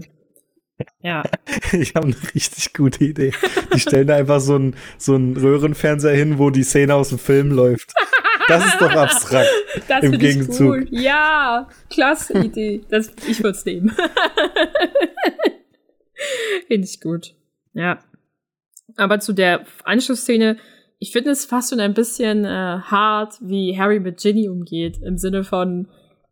Ja. 1.02 1.24
Ich 1.74 1.94
habe 1.94 2.08
eine 2.08 2.16
richtig 2.34 2.74
gute 2.74 3.04
Idee. 3.04 3.34
Die 3.76 3.80
stellen 3.82 4.08
da 4.08 4.16
einfach 4.16 4.40
so 4.40 4.56
einen 4.56 4.76
so 4.98 5.16
Röhrenfernseher 5.18 6.16
hin, 6.16 6.40
wo 6.40 6.52
die 6.52 6.64
Szene 6.64 6.96
aus 6.96 7.10
dem 7.10 7.20
Film 7.20 7.52
läuft. 7.52 7.94
Das 8.50 8.66
ist 8.66 8.82
doch 8.82 8.92
abstrakt. 8.92 9.50
Das 9.88 10.04
Im 10.04 10.18
Gegenzug. 10.18 10.68
Cool. 10.68 10.88
Ja, 10.90 11.68
klasse 11.90 12.34
Idee. 12.40 12.82
Das, 12.90 13.12
ich 13.28 13.42
würde 13.42 13.58
es 13.58 13.66
nehmen. 13.66 13.92
finde 16.68 16.88
ich 16.88 17.02
gut. 17.02 17.36
Ja. 17.74 18.00
Aber 18.98 19.20
zu 19.20 19.34
der 19.34 19.66
Anschlussszene, 19.84 20.58
ich 21.00 21.12
finde 21.12 21.32
es 21.32 21.46
fast 21.46 21.70
schon 21.70 21.80
ein 21.80 21.94
bisschen 21.94 22.44
äh, 22.44 22.80
hart, 22.82 23.36
wie 23.42 23.78
Harry 23.78 24.00
mit 24.00 24.20
Ginny 24.20 24.50
umgeht. 24.50 24.98
Im 25.02 25.18
Sinne 25.18 25.44
von, 25.44 25.88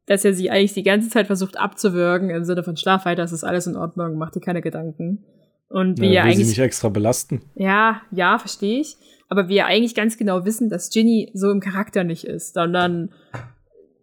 dass 0.06 0.26
er 0.26 0.34
sie 0.34 0.49
eigentlich 0.49 0.73
die 0.73 0.84
ganze 0.84 1.10
Zeit 1.10 1.27
versucht 1.27 1.57
abzuwürgen, 1.57 2.30
im 2.30 2.44
Sinne 2.44 2.64
von 2.64 2.76
Schlaf 2.76 3.06
weiter, 3.06 3.23
es 3.23 3.31
ist 3.31 3.44
alles 3.44 3.68
in 3.68 3.77
Ordnung, 3.77 4.18
mach 4.18 4.31
dir 4.31 4.41
keine 4.41 4.61
Gedanken. 4.61 5.23
Und 5.69 5.99
wie 5.99 6.07
ja, 6.07 6.22
er 6.22 6.23
eigentlich. 6.23 6.38
sie 6.38 6.52
nicht 6.52 6.60
extra 6.60 6.89
belasten. 6.89 7.41
Ja, 7.56 8.02
ja, 8.11 8.39
verstehe 8.39 8.81
ich. 8.81 8.95
Aber 9.30 9.49
wir 9.49 9.66
eigentlich 9.66 9.95
ganz 9.95 10.18
genau 10.18 10.45
wissen, 10.45 10.70
dass 10.70 10.90
Ginny 10.90 11.32
so 11.34 11.52
im 11.52 11.60
Charakter 11.60 12.04
nicht 12.04 12.24
ist, 12.24 12.54
sondern 12.54 13.12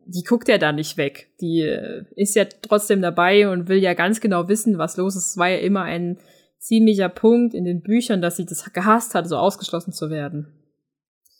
die 0.06 0.22
guckt 0.22 0.48
ja 0.48 0.58
da 0.58 0.72
nicht 0.72 0.96
weg. 0.96 1.30
Die 1.40 1.62
äh, 1.62 2.04
ist 2.16 2.34
ja 2.34 2.44
trotzdem 2.44 3.00
dabei 3.00 3.48
und 3.48 3.68
will 3.68 3.78
ja 3.78 3.94
ganz 3.94 4.20
genau 4.20 4.48
wissen, 4.48 4.78
was 4.78 4.96
los 4.96 5.16
ist. 5.16 5.30
Es 5.30 5.36
war 5.38 5.48
ja 5.48 5.58
immer 5.58 5.82
ein 5.82 6.18
ziemlicher 6.58 7.08
Punkt 7.08 7.54
in 7.54 7.64
den 7.64 7.82
Büchern, 7.82 8.22
dass 8.22 8.36
sie 8.36 8.46
das 8.46 8.72
gehasst 8.72 9.14
hat, 9.14 9.28
so 9.28 9.36
ausgeschlossen 9.36 9.92
zu 9.92 10.10
werden. 10.10 10.52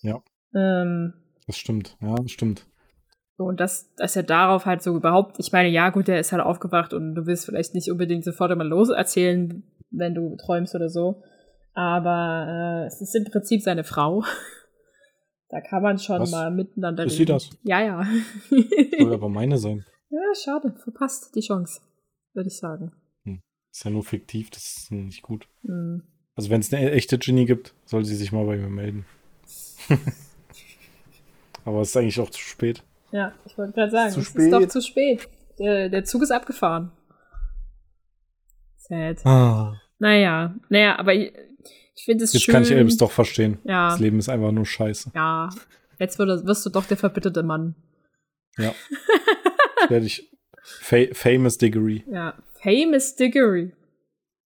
Ja. 0.03 0.23
Ähm, 0.55 1.15
das 1.47 1.57
stimmt, 1.57 1.97
ja, 2.01 2.15
das 2.15 2.31
stimmt. 2.31 2.67
Und 3.37 3.59
dass, 3.59 3.93
dass 3.97 4.17
er 4.17 4.23
darauf 4.23 4.65
halt 4.65 4.83
so 4.83 4.95
überhaupt, 4.95 5.39
ich 5.41 5.51
meine, 5.51 5.69
ja, 5.69 5.91
gut, 5.91 6.09
der 6.09 6.21
ist 6.21 6.33
halt 6.33 6.43
aufgewacht 6.43 6.95
und 6.95 7.15
du 7.15 7.27
willst 7.27 7.47
vielleicht 7.47 7.75
nicht 7.75 7.91
unbedingt 7.91 8.25
sofort 8.25 8.53
immer 8.53 8.65
los 8.65 8.91
erzählen, 8.91 9.65
wenn 9.91 10.15
du 10.15 10.37
träumst 10.37 10.75
oder 10.75 10.89
so. 10.89 11.23
Aber 11.75 12.83
äh, 12.85 12.87
es 12.87 13.01
ist 13.01 13.15
im 13.15 13.25
Prinzip 13.25 13.63
seine 13.63 13.85
Frau. 13.85 14.25
da 15.49 15.61
kann 15.61 15.83
man 15.83 15.99
schon 15.99 16.21
Was? 16.21 16.31
mal 16.31 16.51
miteinander 16.51 17.05
ist 17.05 17.19
reden. 17.19 17.37
Ist 17.37 17.43
sie 17.43 17.51
das? 17.51 17.59
Ja, 17.65 17.83
ja. 17.83 18.07
Soll 18.99 19.13
aber 19.13 19.29
meine 19.29 19.59
sein. 19.59 19.85
Ja, 20.11 20.21
schade. 20.41 20.73
Verpasst 20.85 21.35
die 21.35 21.41
Chance, 21.41 21.81
würde 22.35 22.47
ich 22.47 22.57
sagen. 22.57 22.93
Hm. 23.25 23.41
Ist 23.73 23.85
ja 23.85 23.91
nur 23.91 24.05
fiktiv, 24.05 24.49
das 24.51 24.77
ist 24.77 24.93
nicht 24.93 25.23
gut. 25.23 25.49
Hm. 25.65 26.05
Also 26.37 26.51
wenn 26.51 26.61
es 26.61 26.73
eine 26.73 26.93
echte 26.93 27.19
Ginny 27.19 27.47
gibt, 27.47 27.75
soll 27.85 28.05
sie 28.05 28.15
sich 28.15 28.31
mal 28.31 28.47
bei 28.47 28.57
mir 28.57 28.69
melden. 28.69 29.07
aber 31.65 31.81
es 31.81 31.89
ist 31.89 31.97
eigentlich 31.97 32.21
auch 32.21 32.31
zu 32.31 32.41
spät. 32.41 32.85
Ja, 33.11 33.33
ich 33.45 33.59
wollte 33.59 33.73
gerade 33.73 33.91
sagen, 33.91 34.13
zu 34.13 34.21
es 34.21 34.27
spät. 34.27 34.43
ist 34.43 34.53
doch 34.53 34.69
zu 34.69 34.81
spät. 34.81 35.29
Der, 35.59 35.89
der 35.89 36.05
Zug 36.05 36.23
ist 36.23 36.31
abgefahren. 36.31 36.93
Sad. 38.77 39.27
Ah. 39.27 39.81
Naja, 39.99 40.55
naja, 40.69 40.99
aber 40.99 41.13
ich, 41.95 42.05
finde 42.05 42.25
es 42.25 42.33
schön. 42.33 42.41
Jetzt 42.41 42.49
kann 42.49 42.63
ich 42.63 42.71
Elbs 42.71 42.97
doch 42.97 43.11
verstehen. 43.11 43.59
Ja. 43.65 43.91
Das 43.91 44.01
Leben 44.01 44.19
ist 44.19 44.29
einfach 44.29 44.53
nur 44.53 44.67
scheiße. 44.67 45.13
Ja. 45.15 45.51
Jetzt 45.99 46.19
wirst, 46.19 46.47
wirst 46.47 46.67
du 46.67 46.71
doch 46.71 46.87
der 46.87 46.97
verbitterte 46.97 47.43
Mann. 47.43 47.75
Ja. 48.59 48.75
werde 49.89 50.07
ich. 50.07 50.31
Fa 50.63 50.97
famous 51.13 51.59
Diggory. 51.59 52.05
Ja, 52.11 52.35
Famous 52.63 53.15
Diggory. 53.15 53.73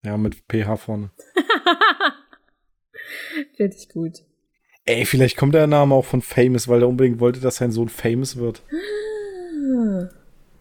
Ja, 0.04 0.18
mit 0.18 0.44
PH 0.48 0.78
vorne. 0.78 1.10
Finde 3.58 3.76
ich 3.76 3.90
gut. 3.90 4.20
Ey, 4.86 5.06
vielleicht 5.06 5.36
kommt 5.36 5.56
der 5.56 5.66
Name 5.66 5.96
auch 5.96 6.06
von 6.06 6.22
Famous, 6.22 6.68
weil 6.68 6.84
er 6.84 6.88
unbedingt 6.88 7.20
wollte, 7.20 7.40
dass 7.40 7.56
sein 7.56 7.72
Sohn 7.72 7.90
Famous 7.90 8.38
wird. 8.38 8.62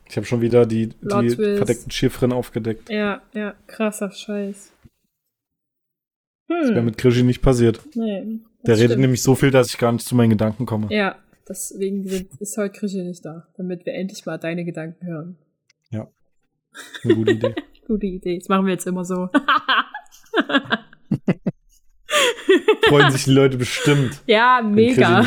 Ich 0.08 0.16
habe 0.16 0.26
schon 0.26 0.40
wieder 0.40 0.64
die, 0.64 0.88
die 0.88 1.30
verdeckten 1.30 1.90
Chiffren 1.90 2.32
aufgedeckt. 2.32 2.88
Ja, 2.88 3.22
ja, 3.34 3.54
krasser 3.66 4.10
Scheiß. 4.10 4.72
Hm. 6.48 6.56
Das 6.60 6.70
wäre 6.70 6.82
mit 6.82 6.98
Krischi 6.98 7.22
nicht 7.22 7.42
passiert. 7.42 7.80
Nee. 7.94 8.40
Der 8.66 8.78
redet 8.78 8.98
nämlich 8.98 9.22
so 9.22 9.34
viel, 9.34 9.50
dass 9.50 9.68
ich 9.68 9.78
gar 9.78 9.92
nicht 9.92 10.06
zu 10.06 10.14
meinen 10.14 10.30
Gedanken 10.30 10.66
komme. 10.66 10.88
Ja, 10.90 11.16
deswegen 11.48 12.04
ist 12.38 12.56
heute 12.56 12.78
Krischi 12.78 13.02
nicht 13.02 13.24
da, 13.24 13.46
damit 13.56 13.84
wir 13.86 13.94
endlich 13.94 14.24
mal 14.26 14.38
deine 14.38 14.64
Gedanken 14.64 15.06
hören. 15.06 15.38
Ja. 15.90 16.08
Eine 17.02 17.14
gute 17.14 17.32
Idee. 17.32 17.54
gute 17.86 18.06
Idee. 18.06 18.38
Das 18.38 18.48
machen 18.48 18.66
wir 18.66 18.72
jetzt 18.72 18.86
immer 18.86 19.04
so. 19.04 19.28
Freuen 22.88 23.10
sich 23.10 23.24
die 23.24 23.32
Leute 23.32 23.56
bestimmt. 23.56 24.22
Ja, 24.26 24.62
mega. 24.62 25.24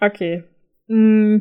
Okay. 0.00 0.44
Mm. 0.88 1.38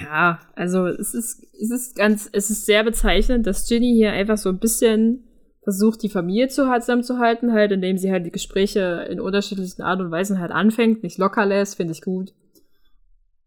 Ja, 0.00 0.40
also 0.54 0.86
es 0.86 1.14
ist, 1.14 1.42
es 1.60 1.70
ist 1.70 1.96
ganz, 1.96 2.28
es 2.32 2.50
ist 2.50 2.64
sehr 2.64 2.84
bezeichnend, 2.84 3.46
dass 3.46 3.68
Ginny 3.68 3.92
hier 3.94 4.12
einfach 4.12 4.38
so 4.38 4.48
ein 4.48 4.58
bisschen 4.58 5.24
versucht, 5.62 6.02
die 6.02 6.08
Familie 6.08 6.48
zusammenzuhalten, 6.48 7.52
halt, 7.52 7.72
indem 7.72 7.98
sie 7.98 8.10
halt 8.10 8.24
die 8.24 8.30
Gespräche 8.30 9.06
in 9.10 9.20
unterschiedlichen 9.20 9.82
Art 9.82 10.00
und 10.00 10.10
Weisen 10.10 10.40
halt 10.40 10.52
anfängt, 10.52 11.02
nicht 11.02 11.18
locker 11.18 11.44
lässt, 11.44 11.76
finde 11.76 11.92
ich 11.92 12.02
gut. 12.02 12.32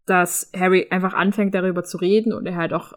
Dass 0.06 0.50
Harry 0.56 0.86
einfach 0.90 1.14
anfängt, 1.14 1.54
darüber 1.54 1.82
zu 1.82 1.96
reden 1.96 2.32
und 2.32 2.46
er 2.46 2.56
halt 2.56 2.72
auch 2.72 2.92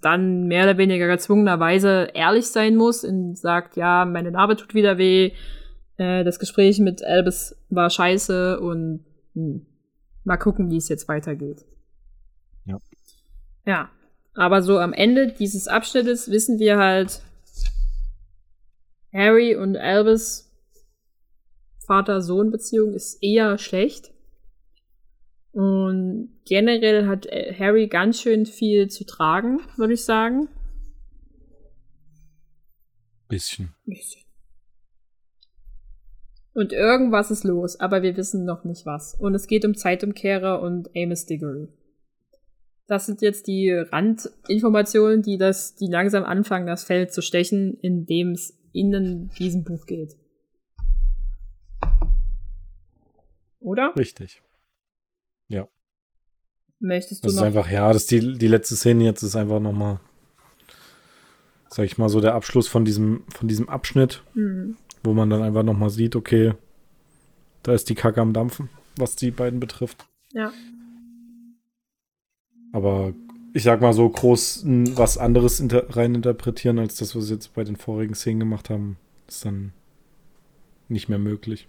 dann 0.00 0.46
mehr 0.46 0.64
oder 0.64 0.78
weniger 0.78 1.06
gezwungenerweise 1.06 2.08
ehrlich 2.14 2.46
sein 2.46 2.76
muss 2.76 3.04
und 3.04 3.36
sagt, 3.36 3.76
ja, 3.76 4.04
meine 4.04 4.30
Narbe 4.30 4.56
tut 4.56 4.74
wieder 4.74 4.96
weh, 4.96 5.32
äh, 5.98 6.24
das 6.24 6.38
Gespräch 6.38 6.78
mit 6.78 7.04
Albus 7.04 7.56
war 7.68 7.90
scheiße 7.90 8.58
und 8.60 9.04
hm, 9.34 9.66
mal 10.24 10.38
gucken, 10.38 10.70
wie 10.70 10.78
es 10.78 10.88
jetzt 10.88 11.08
weitergeht. 11.08 11.64
Ja. 13.66 13.90
Aber 14.34 14.62
so 14.62 14.78
am 14.78 14.92
Ende 14.92 15.28
dieses 15.32 15.68
Abschnittes 15.68 16.30
wissen 16.30 16.58
wir 16.58 16.78
halt, 16.78 17.22
Harry 19.12 19.56
und 19.56 19.76
Albus 19.76 20.50
Vater-Sohn-Beziehung 21.86 22.94
ist 22.94 23.22
eher 23.22 23.58
schlecht. 23.58 24.12
Und 25.52 26.30
generell 26.46 27.06
hat 27.06 27.26
äh, 27.26 27.54
Harry 27.58 27.88
ganz 27.88 28.22
schön 28.22 28.46
viel 28.46 28.88
zu 28.88 29.04
tragen, 29.04 29.60
würde 29.76 29.92
ich 29.92 30.04
sagen. 30.04 30.48
Bisschen. 33.28 33.74
Bisschen. 33.84 34.22
Und 36.54 36.72
irgendwas 36.72 37.30
ist 37.30 37.44
los, 37.44 37.80
aber 37.80 38.02
wir 38.02 38.16
wissen 38.16 38.44
noch 38.44 38.64
nicht 38.64 38.86
was. 38.86 39.14
Und 39.14 39.34
es 39.34 39.46
geht 39.46 39.64
um 39.64 39.74
Zeitumkehrer 39.74 40.60
und 40.60 40.90
Amos 40.96 41.26
Diggory. 41.26 41.68
Das 42.92 43.06
sind 43.06 43.22
jetzt 43.22 43.46
die 43.46 43.70
Randinformationen, 43.70 45.22
die 45.22 45.38
das, 45.38 45.74
die 45.76 45.86
langsam 45.86 46.24
anfangen, 46.24 46.66
das 46.66 46.84
Feld 46.84 47.10
zu 47.10 47.22
stechen, 47.22 47.78
in 47.80 48.04
dem 48.04 48.32
es 48.32 48.54
in 48.74 49.30
diesem 49.38 49.64
Buch 49.64 49.86
geht. 49.86 50.14
Oder? 53.60 53.94
Richtig. 53.96 54.42
Ja. 55.48 55.68
Möchtest 56.80 57.24
du 57.24 57.28
das 57.28 57.36
noch? 57.36 57.42
ist 57.44 57.46
einfach, 57.46 57.70
ja, 57.70 57.90
das 57.90 58.04
die, 58.04 58.36
die 58.36 58.48
letzte 58.48 58.76
Szene 58.76 59.04
jetzt 59.04 59.22
ist 59.22 59.36
einfach 59.36 59.58
nochmal, 59.58 59.98
sag 61.70 61.86
ich 61.86 61.96
mal, 61.96 62.10
so 62.10 62.20
der 62.20 62.34
Abschluss 62.34 62.68
von 62.68 62.84
diesem, 62.84 63.24
von 63.30 63.48
diesem 63.48 63.70
Abschnitt, 63.70 64.22
mhm. 64.34 64.76
wo 65.02 65.14
man 65.14 65.30
dann 65.30 65.40
einfach 65.40 65.62
nochmal 65.62 65.88
sieht, 65.88 66.14
okay, 66.14 66.52
da 67.62 67.72
ist 67.72 67.88
die 67.88 67.94
Kacke 67.94 68.20
am 68.20 68.34
Dampfen, 68.34 68.68
was 68.98 69.16
die 69.16 69.30
beiden 69.30 69.60
betrifft. 69.60 70.06
Ja. 70.34 70.52
Aber 72.72 73.12
ich 73.52 73.62
sag 73.62 73.80
mal 73.80 73.92
so 73.92 74.08
groß 74.08 74.64
was 74.94 75.18
anderes 75.18 75.60
inter 75.60 75.84
reininterpretieren, 75.94 76.78
als 76.78 76.96
das, 76.96 77.14
was 77.14 77.26
sie 77.26 77.34
jetzt 77.34 77.54
bei 77.54 77.64
den 77.64 77.76
vorigen 77.76 78.14
Szenen 78.14 78.40
gemacht 78.40 78.70
haben, 78.70 78.96
ist 79.28 79.44
dann 79.44 79.72
nicht 80.88 81.08
mehr 81.08 81.18
möglich. 81.18 81.68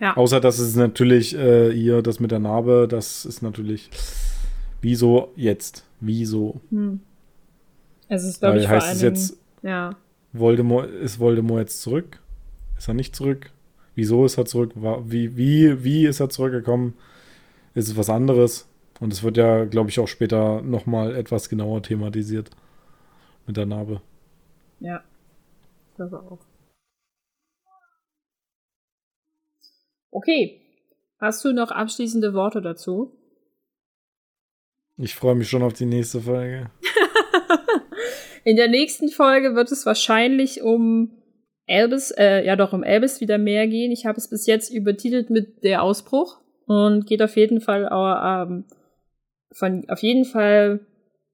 Ja. 0.00 0.16
Außer, 0.16 0.40
dass 0.40 0.58
es 0.58 0.76
natürlich 0.76 1.34
äh, 1.36 1.72
hier 1.72 2.02
das 2.02 2.20
mit 2.20 2.30
der 2.30 2.40
Narbe, 2.40 2.86
das 2.88 3.24
ist 3.24 3.42
natürlich. 3.42 3.90
Wieso 4.80 5.32
jetzt? 5.34 5.84
Wieso? 6.00 6.60
Hm. 6.70 7.00
Es 8.08 8.24
ist, 8.24 8.40
glaube 8.40 8.58
ich, 8.58 8.68
heißt 8.68 8.96
es 8.96 9.00
jetzt, 9.00 9.38
ja. 9.62 9.96
Voldemort, 10.32 10.90
ist 10.90 11.18
Voldemort 11.18 11.60
jetzt 11.60 11.80
zurück? 11.80 12.20
Ist 12.76 12.88
er 12.88 12.94
nicht 12.94 13.16
zurück? 13.16 13.50
Wieso 13.94 14.26
ist 14.26 14.36
er 14.36 14.44
zurück? 14.44 14.72
Wie, 14.74 15.36
wie, 15.36 15.84
wie 15.84 16.06
ist 16.06 16.20
er 16.20 16.28
zurückgekommen? 16.28 16.94
Ist 17.74 17.88
es 17.88 17.96
was 17.96 18.10
anderes? 18.10 18.66
Und 19.00 19.12
es 19.12 19.22
wird 19.22 19.36
ja, 19.36 19.64
glaube 19.64 19.90
ich, 19.90 19.98
auch 19.98 20.08
später 20.08 20.62
nochmal 20.62 21.14
etwas 21.14 21.48
genauer 21.48 21.82
thematisiert. 21.82 22.50
Mit 23.46 23.56
der 23.56 23.66
Narbe. 23.66 24.00
Ja. 24.80 25.02
Das 25.96 26.12
auch. 26.12 26.38
Okay. 30.10 30.60
Hast 31.18 31.44
du 31.44 31.52
noch 31.52 31.70
abschließende 31.70 32.34
Worte 32.34 32.62
dazu? 32.62 33.16
Ich 34.96 35.14
freue 35.14 35.34
mich 35.34 35.48
schon 35.48 35.62
auf 35.62 35.72
die 35.72 35.86
nächste 35.86 36.20
Folge. 36.20 36.70
In 38.44 38.56
der 38.56 38.68
nächsten 38.68 39.08
Folge 39.08 39.54
wird 39.54 39.72
es 39.72 39.86
wahrscheinlich 39.86 40.62
um 40.62 41.10
Elvis, 41.66 42.10
äh, 42.10 42.44
ja 42.44 42.56
doch, 42.56 42.72
um 42.72 42.82
Elvis 42.82 43.20
wieder 43.20 43.38
mehr 43.38 43.66
gehen. 43.66 43.90
Ich 43.90 44.06
habe 44.06 44.18
es 44.18 44.28
bis 44.28 44.46
jetzt 44.46 44.70
übertitelt 44.70 45.30
mit 45.30 45.64
Der 45.64 45.82
Ausbruch 45.82 46.40
und 46.66 47.06
geht 47.06 47.22
auf 47.22 47.36
jeden 47.36 47.60
Fall 47.60 47.88
auch, 47.88 48.46
ähm, 48.46 48.64
von, 49.54 49.88
auf 49.88 50.00
jeden 50.00 50.24
Fall 50.24 50.80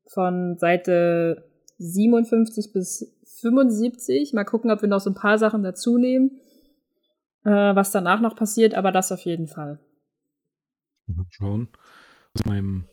von 0.06 0.58
Seite 0.58 1.50
57 1.78 2.72
bis 2.72 3.16
75. 3.40 4.32
Mal 4.32 4.44
gucken, 4.44 4.70
ob 4.70 4.82
wir 4.82 4.88
noch 4.88 5.00
so 5.00 5.10
ein 5.10 5.14
paar 5.14 5.38
Sachen 5.38 5.62
dazu 5.62 5.98
nehmen, 5.98 6.38
äh, 7.44 7.50
was 7.50 7.90
danach 7.90 8.20
noch 8.20 8.36
passiert, 8.36 8.74
aber 8.74 8.92
das 8.92 9.12
auf 9.12 9.20
jeden 9.20 9.46
Fall. 9.46 9.80
Schauen. 11.30 11.68
Aus 12.34 12.44
meinem. 12.44 12.84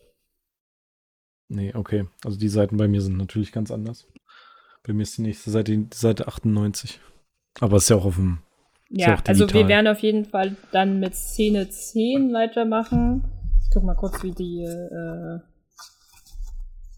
Nee, 1.48 1.74
okay. 1.74 2.06
Also 2.24 2.38
die 2.38 2.48
Seiten 2.48 2.76
bei 2.76 2.88
mir 2.88 3.00
sind 3.00 3.16
natürlich 3.16 3.52
ganz 3.52 3.70
anders. 3.70 4.06
Bei 4.82 4.92
mir 4.92 5.02
ist 5.02 5.18
die 5.18 5.22
nächste 5.22 5.50
Seite 5.50 5.76
die 5.76 5.86
Seite 5.94 6.26
98. 6.26 7.00
Aber 7.60 7.76
es 7.76 7.84
ist 7.84 7.90
ja 7.90 7.96
auch 7.96 8.06
auf 8.06 8.16
dem. 8.16 8.38
Ja, 8.90 9.18
also 9.26 9.52
wir 9.52 9.68
werden 9.68 9.86
auf 9.86 9.98
jeden 9.98 10.24
Fall 10.24 10.56
dann 10.72 10.98
mit 10.98 11.14
Szene 11.14 11.68
10 11.68 12.32
weitermachen. 12.32 13.22
Guck 13.78 13.84
mal 13.84 13.94
kurz, 13.94 14.24
wie 14.24 14.32
die 14.32 14.64
äh, 14.64 15.38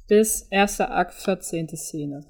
bis 0.08 0.48
erster 0.50 0.90
Akt 0.90 1.12
14. 1.12 1.68
Szene. 1.76 2.24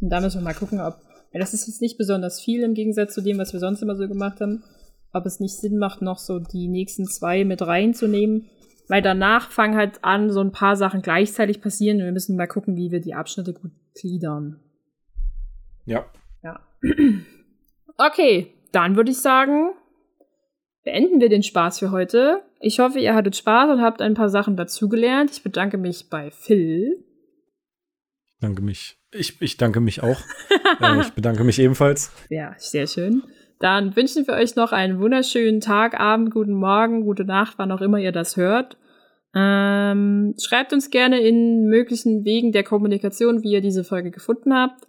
Und 0.00 0.08
da 0.08 0.22
müssen 0.22 0.40
wir 0.40 0.44
mal 0.44 0.54
gucken, 0.54 0.80
ob. 0.80 1.02
Ja, 1.34 1.40
das 1.40 1.52
ist 1.52 1.66
jetzt 1.66 1.82
nicht 1.82 1.98
besonders 1.98 2.40
viel 2.40 2.62
im 2.62 2.72
Gegensatz 2.72 3.12
zu 3.12 3.20
dem, 3.20 3.36
was 3.36 3.52
wir 3.52 3.60
sonst 3.60 3.82
immer 3.82 3.94
so 3.94 4.08
gemacht 4.08 4.40
haben. 4.40 4.64
Ob 5.12 5.26
es 5.26 5.38
nicht 5.38 5.54
Sinn 5.54 5.76
macht, 5.76 6.00
noch 6.00 6.18
so 6.18 6.38
die 6.38 6.66
nächsten 6.66 7.04
zwei 7.04 7.44
mit 7.44 7.60
reinzunehmen. 7.60 8.48
Weil 8.88 9.02
danach 9.02 9.50
fangen 9.50 9.76
halt 9.76 10.02
an, 10.02 10.30
so 10.30 10.40
ein 10.40 10.52
paar 10.52 10.76
Sachen 10.76 11.02
gleichzeitig 11.02 11.60
passieren 11.60 11.98
und 11.98 12.06
wir 12.06 12.12
müssen 12.12 12.38
mal 12.38 12.48
gucken, 12.48 12.74
wie 12.74 12.90
wir 12.90 13.02
die 13.02 13.12
Abschnitte 13.12 13.52
gut 13.52 13.72
gliedern. 14.00 14.60
Ja. 15.84 16.06
Ja. 16.42 16.60
Okay, 17.98 18.52
dann 18.72 18.94
würde 18.94 19.10
ich 19.10 19.22
sagen, 19.22 19.72
beenden 20.86 21.20
wir 21.20 21.28
den 21.28 21.42
Spaß 21.42 21.80
für 21.80 21.90
heute. 21.90 22.42
Ich 22.60 22.78
hoffe, 22.78 23.00
ihr 23.00 23.14
hattet 23.14 23.36
Spaß 23.36 23.70
und 23.70 23.82
habt 23.82 24.00
ein 24.00 24.14
paar 24.14 24.30
Sachen 24.30 24.56
dazugelernt. 24.56 25.32
Ich 25.32 25.42
bedanke 25.42 25.78
mich 25.78 26.08
bei 26.08 26.30
Phil. 26.30 27.04
Danke 28.40 28.62
mich. 28.62 28.96
Ich, 29.12 29.42
ich 29.42 29.56
danke 29.56 29.80
mich 29.80 30.02
auch. 30.02 30.20
äh, 30.80 31.00
ich 31.00 31.12
bedanke 31.12 31.42
mich 31.42 31.58
ebenfalls. 31.58 32.12
Ja, 32.30 32.54
sehr 32.56 32.86
schön. 32.86 33.24
Dann 33.58 33.96
wünschen 33.96 34.28
wir 34.28 34.34
euch 34.34 34.54
noch 34.54 34.70
einen 34.70 35.00
wunderschönen 35.00 35.60
Tag, 35.60 35.98
Abend, 35.98 36.30
guten 36.30 36.54
Morgen, 36.54 37.02
gute 37.02 37.24
Nacht, 37.24 37.54
wann 37.56 37.72
auch 37.72 37.80
immer 37.80 37.98
ihr 37.98 38.12
das 38.12 38.36
hört. 38.36 38.76
Ähm, 39.34 40.34
schreibt 40.40 40.72
uns 40.72 40.90
gerne 40.90 41.20
in 41.20 41.66
möglichen 41.66 42.24
Wegen 42.24 42.52
der 42.52 42.62
Kommunikation, 42.62 43.42
wie 43.42 43.52
ihr 43.52 43.60
diese 43.60 43.82
Folge 43.82 44.12
gefunden 44.12 44.54
habt. 44.54 44.86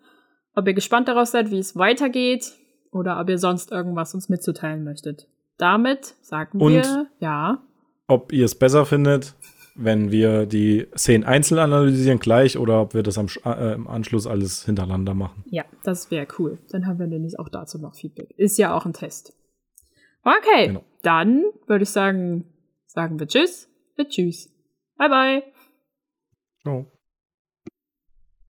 Ob 0.53 0.67
ihr 0.67 0.73
gespannt 0.75 1.07
darauf 1.07 1.27
seid, 1.27 1.49
wie 1.49 1.57
es 1.57 1.75
weitergeht 1.75 2.53
oder 2.91 3.19
ob 3.19 3.29
ihr 3.29 3.39
sonst 3.39 3.71
irgendwas 3.71 4.13
uns 4.13 4.29
mitzuteilen 4.29 4.83
möchtet 4.83 5.27
damit 5.57 6.15
sagen 6.21 6.59
Und 6.59 6.73
wir, 6.73 7.07
ja. 7.19 7.63
Ob 8.07 8.31
ihr 8.31 8.45
es 8.45 8.55
besser 8.55 8.85
findet, 8.85 9.35
wenn 9.75 10.11
wir 10.11 10.45
die 10.45 10.88
Szenen 10.97 11.23
einzeln 11.23 11.59
analysieren 11.59 12.19
gleich 12.19 12.57
oder 12.57 12.81
ob 12.81 12.93
wir 12.93 13.03
das 13.03 13.17
am, 13.17 13.27
äh, 13.45 13.73
im 13.73 13.88
Anschluss 13.88 14.25
alles 14.25 14.65
hintereinander 14.65 15.13
machen. 15.13 15.43
Ja, 15.49 15.65
das 15.84 16.09
wäre 16.09 16.27
cool. 16.39 16.57
Dann 16.71 16.88
haben 16.88 16.99
wir 16.99 17.07
nämlich 17.07 17.39
auch 17.39 17.49
dazu 17.49 17.77
noch 17.77 17.95
Feedback. 17.95 18.31
Ist 18.38 18.57
ja 18.57 18.75
auch 18.75 18.85
ein 18.85 18.93
Test. 18.93 19.34
Okay, 20.23 20.67
genau. 20.67 20.84
dann 21.03 21.43
würde 21.67 21.84
ich 21.84 21.89
sagen, 21.89 22.45
sagen 22.88 23.19
wir 23.19 23.27
Tschüss, 23.27 23.69
wir 23.95 24.09
Tschüss. 24.09 24.49
Bye 24.97 25.09
bye. 25.09 25.43
Ciao. 26.63 26.96